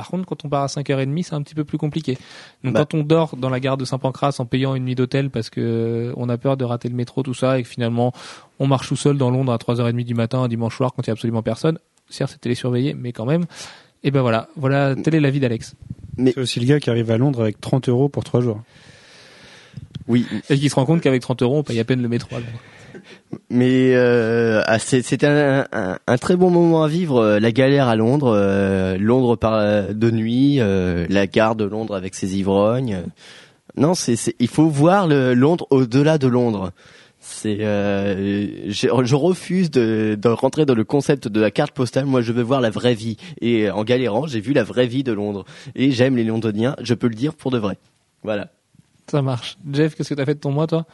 Par 0.03 0.11
contre, 0.11 0.27
quand 0.27 0.45
on 0.45 0.49
part 0.49 0.65
à 0.65 0.67
5h30, 0.67 1.23
c'est 1.23 1.35
un 1.35 1.43
petit 1.43 1.55
peu 1.55 1.63
plus 1.63 1.79
compliqué. 1.79 2.19
Donc 2.65 2.75
Bah. 2.75 2.81
quand 2.81 2.99
on 2.99 3.05
dort 3.05 3.37
dans 3.37 3.51
la 3.51 3.61
gare 3.61 3.77
de 3.77 3.85
Saint-Pancras 3.85 4.35
en 4.41 4.47
payant 4.47 4.75
une 4.75 4.85
nuit 4.85 4.97
d'hôtel 4.97 5.31
parce 5.31 5.49
que 5.49 5.61
euh, 5.61 6.13
on 6.17 6.29
a 6.29 6.37
peur 6.37 6.57
de 6.57 6.65
rater 6.65 6.89
le 6.89 6.97
métro, 6.97 7.23
tout 7.23 7.35
ça, 7.35 7.61
et 7.61 7.63
que 7.63 7.69
finalement 7.69 8.13
on 8.59 8.67
marche 8.67 8.89
tout 8.89 8.97
seul 8.97 9.17
dans 9.17 9.31
Londres 9.31 9.53
à 9.53 9.59
3h30 9.59 10.05
du 10.05 10.15
matin 10.15 10.41
un 10.43 10.49
dimanche 10.49 10.77
soir 10.77 10.93
quand 10.93 11.03
il 11.05 11.07
y 11.07 11.11
a 11.11 11.13
absolument 11.13 11.45
personne, 11.45 11.79
certes 12.09 12.33
c'est 12.33 12.41
télésurveillé, 12.41 12.95
mais 12.95 13.13
quand 13.13 13.27
même, 13.27 13.45
et 14.03 14.11
ben 14.11 14.23
voilà, 14.23 14.49
voilà, 14.57 14.97
tel 14.97 15.15
est 15.15 15.21
l'avis 15.21 15.39
d'Alex. 15.39 15.77
C'est 16.19 16.37
aussi 16.39 16.59
le 16.59 16.67
gars 16.67 16.81
qui 16.81 16.91
arrive 16.91 17.13
à 17.13 17.17
Londres 17.17 17.43
avec 17.43 17.61
30 17.61 17.89
euros 17.89 18.09
pour 18.09 18.25
3 18.25 18.41
jours. 18.41 18.61
Oui, 20.09 20.27
Et 20.51 20.59
qui 20.59 20.69
se 20.69 20.75
rend 20.75 20.85
compte 20.85 21.01
qu'avec 21.01 21.23
30 21.23 21.43
euros 21.43 21.59
on 21.59 21.63
paye 21.63 21.79
à 21.79 21.85
peine 21.85 22.03
le 22.03 22.09
métro 22.09 22.35
à 22.35 22.41
Londres. 22.41 22.59
Mais 23.51 23.95
euh, 23.95 24.63
ah, 24.67 24.79
c'est- 24.79 25.03
c'était 25.03 25.27
un, 25.27 26.17
très 26.19 26.37
bon 26.37 26.51
moment 26.51 26.85
à 26.85 26.89
vivre. 26.89 27.19
euh, 27.19 27.41
La 27.41 27.53
galère 27.53 27.89
à 27.89 27.97
Londres, 27.97 28.33
euh, 28.37 28.97
Londres 28.99 29.37
par 29.37 29.93
de 29.95 30.11
nuit, 30.11 30.61
euh, 30.61 31.07
la 31.09 31.27
gare 31.27 31.57
de 31.57 31.65
Londres 31.65 31.95
avec 31.97 32.15
ses 32.15 32.37
ivrognes. 32.39 32.95
euh. 32.95 33.03
Non, 33.77 33.95
c'est 33.95 34.17
il 34.39 34.49
faut 34.49 34.69
voir 34.69 35.07
Londres 35.09 35.67
au-delà 35.71 36.19
de 36.19 36.27
Londres. 36.29 36.73
C'est 37.25 37.59
euh, 37.61 38.69
je, 38.69 38.89
je 39.05 39.15
refuse 39.15 39.71
de, 39.71 40.19
de 40.21 40.29
rentrer 40.29 40.67
dans 40.67 40.75
le 40.75 40.83
concept 40.85 41.29
de 41.29 41.41
la 41.41 41.51
carte 41.53 41.73
postale. 41.73 42.05
Moi, 42.05 42.21
je 42.21 42.33
veux 42.33 42.43
voir 42.43 42.61
la 42.61 42.69
vraie 42.71 42.95
vie. 42.95 43.17
Et 43.41 43.71
en 43.71 43.85
galérant, 43.85 44.27
j'ai 44.27 44.41
vu 44.41 44.53
la 44.53 44.65
vraie 44.65 44.89
vie 44.89 45.05
de 45.05 45.13
Londres. 45.13 45.45
Et 45.77 45.93
j'aime 45.93 46.17
les 46.17 46.25
Londoniens. 46.25 46.75
Je 46.83 46.95
peux 46.95 47.07
le 47.09 47.15
dire 47.15 47.35
pour 47.35 47.51
de 47.53 47.59
vrai. 47.59 47.79
Voilà. 48.25 48.49
Ça 49.11 49.23
marche. 49.23 49.57
Jeff, 49.73 49.95
qu'est-ce 49.95 50.09
que 50.11 50.15
t'as 50.15 50.25
fait 50.27 50.35
de 50.35 50.41
ton 50.41 50.51
mois 50.51 50.67
toi? 50.67 50.85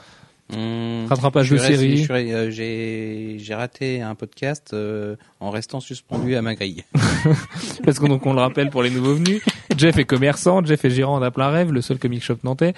Rattrapage 0.50 1.50
de 1.50 1.58
série. 1.58 2.06
J'ai 2.50 3.54
raté 3.54 4.00
un 4.00 4.14
podcast 4.14 4.70
euh, 4.72 5.16
en 5.40 5.50
restant 5.50 5.80
suspendu 5.80 6.36
à 6.36 6.42
ma 6.42 6.54
grille. 6.54 6.84
Parce 7.84 7.98
qu'on 7.98 8.08
donc 8.08 8.24
on 8.24 8.32
le 8.32 8.40
rappelle 8.40 8.70
pour 8.70 8.82
les 8.82 8.90
nouveaux 8.90 9.14
venus, 9.14 9.42
Jeff 9.76 9.98
est 9.98 10.04
commerçant, 10.04 10.64
Jeff 10.64 10.84
est 10.84 10.90
gérant 10.90 11.20
d'un 11.20 11.30
plein 11.30 11.50
rêve, 11.50 11.72
le 11.72 11.82
seul 11.82 11.98
comic 11.98 12.22
shop 12.22 12.38
nantais, 12.44 12.72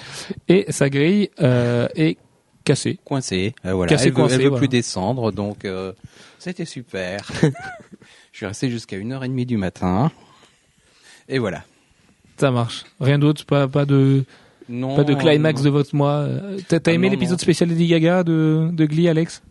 et 0.48 0.66
sa 0.70 0.90
grille 0.90 1.30
euh, 1.40 1.86
est 1.94 2.18
cassée. 2.64 2.98
Coincé, 3.04 3.54
euh, 3.64 3.72
voilà. 3.74 3.90
Cassé, 3.90 4.06
elle 4.06 4.10
veut, 4.10 4.16
coincé, 4.16 4.34
elle 4.34 4.42
veut 4.42 4.48
voilà. 4.48 4.60
plus 4.60 4.68
descendre, 4.68 5.30
donc 5.30 5.66
c'était 6.38 6.64
super. 6.64 7.20
je 8.32 8.36
suis 8.36 8.46
resté 8.46 8.68
jusqu'à 8.68 8.96
1h30 8.96 9.46
du 9.46 9.56
matin. 9.56 10.10
Et 11.28 11.38
voilà. 11.38 11.62
Ça 12.36 12.50
marche. 12.50 12.84
Rien 13.00 13.18
d'autre, 13.18 13.44
pas 13.44 13.68
pas 13.68 13.84
de 13.84 14.24
Non, 14.72 14.94
pas 14.96 15.04
de 15.04 15.14
climax 15.14 15.60
euh, 15.60 15.64
de 15.64 15.70
votre 15.70 15.94
mois. 15.96 16.18
Euh, 16.20 16.58
T'as 16.68 16.78
Ah, 16.86 16.92
aimé 16.92 17.08
l'épisode 17.10 17.40
spécial 17.40 17.68
Lady 17.68 17.88
Gaga 17.88 18.22
de 18.22 18.70
de 18.72 18.86
Glee, 18.86 19.08
Alex? 19.08 19.42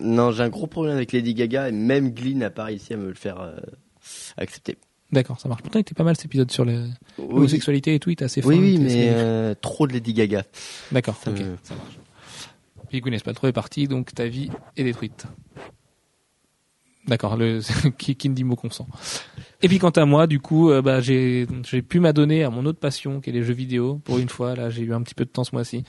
Non, 0.00 0.30
j'ai 0.30 0.42
un 0.42 0.48
gros 0.48 0.66
problème 0.66 0.96
avec 0.96 1.12
Lady 1.12 1.34
Gaga 1.34 1.68
et 1.68 1.72
même 1.72 2.10
Glee 2.12 2.34
n'a 2.36 2.50
pas 2.50 2.64
réussi 2.64 2.94
à 2.94 2.96
me 2.96 3.08
le 3.08 3.14
faire 3.14 3.40
euh, 3.40 3.56
accepter. 4.36 4.78
D'accord, 5.10 5.38
ça 5.40 5.48
marche. 5.48 5.62
Pourtant, 5.62 5.78
il 5.78 5.82
était 5.82 5.94
pas 5.94 6.04
mal 6.04 6.16
cet 6.16 6.24
épisode 6.26 6.50
sur 6.50 6.64
Oui, 6.64 6.74
l'homosexualité 7.18 7.94
et 7.94 7.98
tout, 7.98 8.10
il 8.10 8.14
était 8.14 8.24
assez 8.24 8.40
fin. 8.40 8.48
oui, 8.48 8.58
oui, 8.58 8.78
mais 8.78 9.08
euh, 9.10 9.54
trop 9.60 9.86
de 9.86 9.92
Lady 9.92 10.14
Gaga. 10.14 10.44
D'accord, 10.90 11.16
ça 11.22 11.30
ok, 11.30 11.40
me- 11.40 11.56
ça 11.62 11.74
marche. 11.74 11.98
Puis 12.88 13.00
Gwyneth 13.00 13.22
Paltrow 13.24 13.48
est 13.48 13.52
parti, 13.52 13.88
donc 13.88 14.14
ta 14.14 14.26
vie 14.26 14.48
est 14.76 14.84
détruite. 14.84 15.26
D'accord, 17.06 17.36
le 17.36 17.60
qui, 17.98 18.14
qui 18.14 18.28
ne 18.28 18.34
dit 18.34 18.44
mot 18.44 18.56
consent. 18.56 18.86
Et 19.60 19.68
puis 19.68 19.78
quant 19.78 19.90
à 19.90 20.04
moi, 20.04 20.26
du 20.26 20.40
coup, 20.40 20.70
euh, 20.70 20.82
bah, 20.82 21.00
j'ai 21.00 21.46
pu 21.88 22.00
m'adonner 22.00 22.44
à 22.44 22.50
mon 22.50 22.64
autre 22.64 22.78
passion, 22.78 23.20
qui 23.20 23.30
est 23.30 23.32
les 23.32 23.42
jeux 23.42 23.54
vidéo. 23.54 24.00
Pour 24.04 24.18
une 24.18 24.28
fois, 24.28 24.54
là, 24.54 24.70
j'ai 24.70 24.82
eu 24.82 24.94
un 24.94 25.02
petit 25.02 25.14
peu 25.14 25.24
de 25.24 25.30
temps 25.30 25.44
ce 25.44 25.54
mois-ci. 25.54 25.84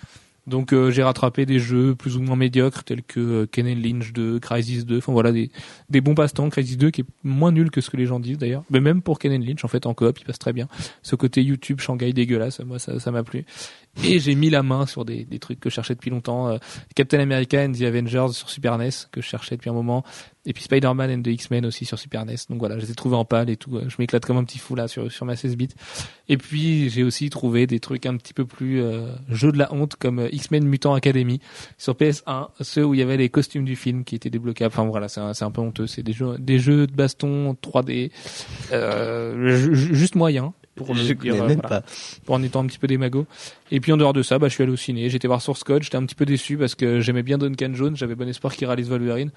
Donc 0.46 0.74
euh, 0.74 0.92
j'ai 0.92 1.04
rattrapé 1.04 1.46
des 1.46 1.60
jeux 1.60 1.96
plus 1.96 2.18
ou 2.18 2.22
moins 2.22 2.36
médiocres 2.36 2.84
tels 2.84 3.02
que 3.02 3.20
euh, 3.20 3.46
Ken 3.46 3.66
Lynch 3.66 4.12
2, 4.12 4.40
Crysis 4.40 4.86
2, 4.86 4.98
enfin 4.98 5.14
voilà 5.14 5.32
des, 5.32 5.50
des 5.90 6.02
bons 6.02 6.16
passe-temps. 6.16 6.50
Crysis 6.50 6.78
2 6.78 6.92
qui 6.92 7.02
est 7.02 7.06
moins 7.24 7.52
nul 7.52 7.72
que 7.72 7.80
ce 7.80 7.90
que 7.90 7.96
les 7.96 8.06
gens 8.06 8.20
disent 8.20 8.38
d'ailleurs, 8.38 8.64
mais 8.70 8.82
même 8.82 9.02
pour 9.02 9.20
Ken 9.20 9.32
Lynch 9.32 9.64
en 9.64 9.70
fait 9.70 9.86
en 9.86 9.94
coop 9.94 10.20
il 10.20 10.26
passe 10.26 10.40
très 10.40 10.52
bien. 10.52 10.68
Ce 11.02 11.16
côté 11.16 11.42
YouTube 11.42 11.80
Shanghai 11.80 12.12
dégueulasse, 12.12 12.60
moi 12.60 12.78
ça 12.78 13.12
m'a 13.12 13.24
plu. 13.24 13.46
Et 14.04 14.18
j'ai 14.20 14.34
mis 14.34 14.50
la 14.50 14.64
main 14.64 14.88
sur 14.88 15.06
des, 15.06 15.24
des 15.24 15.38
trucs 15.38 15.60
que 15.60 15.70
je 15.70 15.76
cherchais 15.76 15.94
depuis 15.94 16.10
longtemps. 16.10 16.48
euh, 16.50 16.58
Captain 16.96 17.20
America 17.20 17.64
and 17.64 17.74
the 17.74 17.84
Avengers 17.84 18.30
sur 18.34 18.50
Super 18.50 18.78
NES 18.80 18.90
que 19.12 19.22
je 19.22 19.28
cherchais 19.28 19.56
depuis 19.56 19.70
un 19.70 19.74
moment. 19.74 20.04
Et 20.48 20.52
puis 20.54 20.64
Spider-Man 20.64 21.12
and 21.12 21.22
the 21.22 21.28
X-Men 21.28 21.66
aussi 21.68 21.86
sur 21.86 22.00
Super 22.00 22.26
NES. 22.26 22.36
Donc 22.50 22.58
voilà, 22.60 22.78
je 22.80 22.86
les 22.86 22.92
ai 22.92 22.96
trouvés 22.96 23.16
en 23.16 23.24
pâle 23.24 23.52
et 23.52 23.56
tout. 23.56 23.80
Je 23.88 23.96
m'éclate 24.00 24.26
comme 24.26 24.38
un 24.38 24.44
petit 24.46 24.58
fou 24.58 24.74
là 24.74 24.88
sur, 24.88 25.12
sur 25.12 25.26
ma 25.28 25.36
16 25.36 25.56
bits. 25.58 25.70
Et 26.28 26.38
puis 26.38 26.90
j'ai 26.90 27.04
aussi 27.04 27.30
trouvé 27.30 27.68
des 27.68 27.80
trucs 27.80 28.08
un 28.08 28.18
petit 28.18 28.34
peu 28.34 28.46
plus 28.46 28.82
euh, 28.82 29.14
jeux 29.30 29.52
de 29.52 29.60
la 29.60 29.72
honte 29.72 29.96
comme 29.96 30.20
euh, 30.20 30.30
X-Men 30.32 30.66
Mutant 30.66 30.96
Academy 30.96 31.40
sur 31.78 31.94
PS1, 31.94 32.48
ceux 32.62 32.84
où 32.84 32.94
il 32.96 33.00
y 33.00 33.04
avait 33.04 33.16
les 33.18 33.30
costumes 33.30 33.64
du 33.64 33.76
film 33.76 34.04
qui 34.06 34.16
étaient 34.16 34.32
débloquables. 34.32 34.74
Enfin 34.76 34.86
voilà, 34.90 35.08
c'est 35.08 35.22
un, 35.22 35.32
un 35.40 35.52
peu 35.52 35.62
honteux. 35.62 35.86
C'est 35.86 36.04
des 36.04 36.14
jeux, 36.14 36.36
des 36.40 36.58
jeux 36.58 36.88
de 36.88 36.94
baston 36.94 37.54
3D, 37.62 38.12
euh, 38.72 39.56
ju- 39.56 39.76
ju- 39.76 39.96
juste 39.96 40.16
moyen. 40.16 40.54
Pour 40.76 40.96
le 40.96 41.02
dire, 41.02 41.16
euh, 41.26 41.48
même 41.48 41.60
voilà 41.60 41.82
pas. 41.82 41.84
pour 42.26 42.34
en 42.36 42.42
étant 42.42 42.62
un 42.62 42.66
petit 42.66 42.80
peu 42.80 42.88
démago. 42.88 43.28
Et 43.72 43.80
puis 43.80 43.92
en 43.92 43.98
dehors 43.98 44.14
de 44.14 44.24
ça, 44.24 44.40
bah, 44.40 44.48
je 44.48 44.54
suis 44.54 44.64
allé 44.64 44.72
au 44.72 44.78
ciné, 44.78 45.10
j'étais 45.10 45.28
voir 45.28 45.42
Source 45.42 45.64
Code, 45.64 45.84
j'étais 45.84 45.98
un 45.98 46.06
petit 46.06 46.16
peu 46.16 46.26
déçu 46.26 46.58
parce 46.58 46.74
que 46.74 47.00
j'aimais 47.00 47.22
bien 47.22 47.38
Duncan 47.38 47.74
Jones, 47.74 47.96
j'avais 47.96 48.16
bon 48.16 48.28
espoir 48.28 48.56
qu'il 48.56 48.66
réalise 48.66 48.90
Wolverine. 48.90 49.32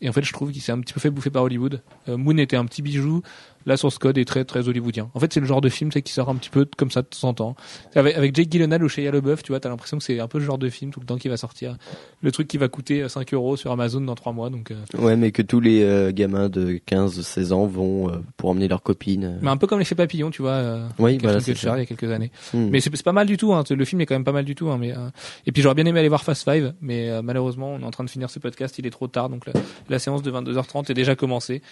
Et 0.00 0.08
en 0.08 0.12
fait, 0.12 0.24
je 0.24 0.32
trouve 0.32 0.50
qu'il 0.50 0.62
s'est 0.62 0.72
un 0.72 0.80
petit 0.80 0.92
peu 0.92 1.00
fait 1.00 1.10
bouffer 1.10 1.30
par 1.30 1.44
Hollywood. 1.44 1.82
Euh, 2.08 2.16
Moon 2.16 2.36
était 2.38 2.56
un 2.56 2.64
petit 2.64 2.82
bijou, 2.82 3.22
la 3.66 3.76
Source 3.76 3.98
Code 3.98 4.18
est 4.18 4.24
très 4.24 4.44
très 4.44 4.68
hollywoodien. 4.68 5.10
En 5.14 5.20
fait, 5.20 5.32
c'est 5.32 5.40
le 5.40 5.46
genre 5.46 5.60
de 5.60 5.68
film 5.68 5.90
qui 5.90 6.12
sort 6.12 6.28
un 6.28 6.36
petit 6.36 6.50
peu 6.50 6.66
comme 6.76 6.90
ça 6.90 7.02
de 7.02 7.06
temps 7.08 7.28
en 7.28 7.34
temps. 7.34 7.54
Avec, 7.94 8.16
avec 8.16 8.34
Jake 8.34 8.50
Gyllenhaal 8.50 8.82
ou 8.82 8.88
Shia 8.88 9.10
LaBeouf, 9.10 9.42
tu 9.42 9.52
vois, 9.52 9.60
t'as 9.60 9.68
l'impression 9.68 9.98
que 9.98 10.04
c'est 10.04 10.20
un 10.20 10.28
peu 10.28 10.38
le 10.38 10.44
genre 10.44 10.58
de 10.58 10.68
film 10.68 10.90
tout 10.92 11.00
le 11.00 11.06
temps 11.06 11.16
qui 11.18 11.28
va 11.28 11.36
sortir. 11.36 11.76
Le 12.22 12.32
truc 12.32 12.48
qui 12.48 12.56
va 12.58 12.68
coûter 12.68 13.02
euh, 13.02 13.08
5 13.08 13.32
euros 13.34 13.56
sur 13.56 13.70
Amazon 13.72 14.00
dans 14.00 14.14
3 14.14 14.32
mois, 14.32 14.50
donc. 14.50 14.70
euh, 14.70 14.76
Ouais, 14.98 15.16
mais 15.16 15.30
que 15.32 15.42
tous 15.42 15.60
les 15.60 15.82
euh, 15.82 16.12
gamins 16.12 16.48
de 16.48 16.80
15-16 16.88 17.52
ans 17.52 17.66
vont 17.66 18.08
euh, 18.10 18.16
pour 18.36 18.50
emmener 18.50 18.68
leurs 18.68 18.82
copines. 18.82 19.24
euh. 19.24 19.38
Mais 19.42 19.50
un 19.50 19.56
peu 19.56 19.66
comme 19.66 19.78
l'effet 19.78 19.94
papillon, 19.94 20.30
tu 20.30 20.42
vois. 20.42 20.52
Euh, 20.52 20.86
Oui, 20.98 21.18
voilà, 21.20 21.40
c'est 21.40 21.52
il 21.52 21.64
y 21.64 21.68
a 21.68 21.86
quelques 21.86 22.10
années. 22.10 22.30
Hmm. 22.54 22.68
Mais 22.70 22.80
c'est 22.80 22.90
pas 23.02 23.12
mal 23.12 23.26
du 23.26 23.36
tout. 23.36 23.52
Hein. 23.54 23.64
Le 23.70 23.84
film 23.84 24.00
est 24.00 24.06
quand 24.06 24.14
même 24.14 24.24
pas 24.24 24.32
mal 24.32 24.44
du 24.44 24.54
tout. 24.54 24.68
Hein. 24.70 24.78
Mais 24.78 24.92
euh, 24.92 25.08
et 25.46 25.52
puis 25.52 25.62
j'aurais 25.62 25.74
bien 25.74 25.86
aimé 25.86 25.98
aller 26.00 26.08
voir 26.08 26.22
Fast 26.24 26.44
Five, 26.50 26.74
mais 26.80 27.08
euh, 27.08 27.22
malheureusement 27.22 27.72
on 27.74 27.80
est 27.80 27.84
en 27.84 27.90
train 27.90 28.04
de 28.04 28.10
finir 28.10 28.28
ce 28.30 28.38
podcast, 28.38 28.78
il 28.78 28.86
est 28.86 28.90
trop 28.90 29.06
tard, 29.08 29.28
donc 29.30 29.46
la, 29.46 29.52
la 29.88 29.98
séance 29.98 30.22
de 30.22 30.30
22h30 30.30 30.90
est 30.90 30.94
déjà 30.94 31.14
commencée. 31.16 31.62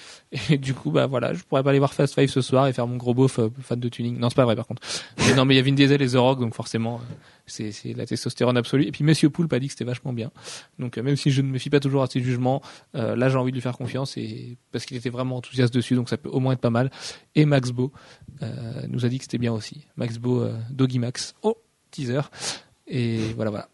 Et 0.50 0.58
du 0.58 0.74
coup 0.74 0.90
bah 0.90 1.06
voilà, 1.06 1.34
je 1.34 1.42
pourrais 1.44 1.62
pas 1.62 1.70
aller 1.70 1.77
voir 1.78 1.94
Fast 1.94 2.14
Five 2.14 2.28
ce 2.28 2.40
soir 2.40 2.66
et 2.66 2.72
faire 2.72 2.86
mon 2.86 2.96
gros 2.96 3.14
beauf 3.14 3.38
euh, 3.38 3.48
fan 3.60 3.78
de 3.80 3.88
tuning. 3.88 4.18
Non 4.18 4.28
c'est 4.28 4.36
pas 4.36 4.44
vrai 4.44 4.56
par 4.56 4.66
contre. 4.66 4.82
Mais 5.18 5.34
non 5.34 5.44
mais 5.44 5.54
il 5.54 5.56
y 5.56 5.60
a 5.60 5.62
Vin 5.62 5.72
Diesel 5.72 6.02
et 6.02 6.08
The 6.08 6.16
Rock, 6.16 6.40
donc 6.40 6.54
forcément 6.54 7.00
euh, 7.00 7.70
c'est 7.70 7.94
la 7.94 8.06
testostérone 8.06 8.56
absolue. 8.56 8.84
Et 8.84 8.92
puis 8.92 9.04
Monsieur 9.04 9.30
Poulpe 9.30 9.52
a 9.52 9.58
dit 9.58 9.66
que 9.66 9.72
c'était 9.72 9.84
vachement 9.84 10.12
bien. 10.12 10.30
Donc 10.78 10.98
euh, 10.98 11.02
même 11.02 11.16
si 11.16 11.30
je 11.30 11.42
ne 11.42 11.48
me 11.48 11.58
fie 11.58 11.70
pas 11.70 11.80
toujours 11.80 12.02
à 12.02 12.06
ses 12.06 12.20
jugements, 12.20 12.62
là 12.94 13.28
j'ai 13.28 13.36
envie 13.36 13.52
de 13.52 13.56
lui 13.56 13.62
faire 13.62 13.76
confiance 13.76 14.16
et 14.16 14.58
parce 14.72 14.84
qu'il 14.84 14.96
était 14.96 15.10
vraiment 15.10 15.36
enthousiaste 15.36 15.72
dessus, 15.72 15.94
donc 15.94 16.08
ça 16.08 16.16
peut 16.16 16.28
au 16.28 16.40
moins 16.40 16.52
être 16.52 16.60
pas 16.60 16.70
mal. 16.70 16.90
Et 17.34 17.44
Max 17.44 17.70
Beau 17.70 17.92
nous 18.88 19.04
a 19.04 19.08
dit 19.08 19.18
que 19.18 19.24
c'était 19.24 19.38
bien 19.38 19.52
aussi. 19.52 19.86
Max 19.96 20.18
Beau, 20.18 20.46
Doggy 20.70 20.98
Max. 20.98 21.34
Oh, 21.42 21.56
teaser. 21.90 22.20
Et 22.86 23.18
voilà, 23.34 23.50
voilà. 23.50 23.68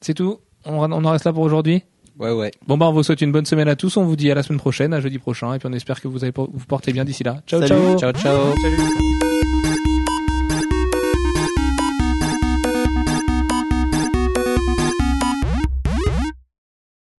C'est 0.00 0.14
tout. 0.14 0.40
On 0.64 0.90
en 0.90 1.10
reste 1.10 1.24
là 1.24 1.32
pour 1.32 1.42
aujourd'hui? 1.42 1.84
Ouais, 2.18 2.32
ouais. 2.32 2.50
Bon 2.66 2.78
bah 2.78 2.86
on 2.86 2.92
vous 2.92 3.02
souhaite 3.02 3.20
une 3.20 3.32
bonne 3.32 3.44
semaine 3.46 3.68
à 3.68 3.76
tous. 3.76 3.96
On 3.96 4.04
vous 4.04 4.16
dit 4.16 4.30
à 4.30 4.34
la 4.34 4.42
semaine 4.42 4.58
prochaine, 4.58 4.94
à 4.94 5.00
jeudi 5.00 5.18
prochain, 5.18 5.52
et 5.54 5.58
puis 5.58 5.68
on 5.70 5.72
espère 5.72 6.00
que 6.00 6.08
vous 6.08 6.24
allez 6.24 6.32
vous 6.36 6.66
portez 6.66 6.92
bien 6.92 7.04
d'ici 7.04 7.24
là. 7.24 7.42
Ciao 7.46 7.60
Salut. 7.60 7.98
ciao. 7.98 7.98
Ciao, 7.98 8.12
ciao. 8.12 8.54
Salut. 8.62 9.35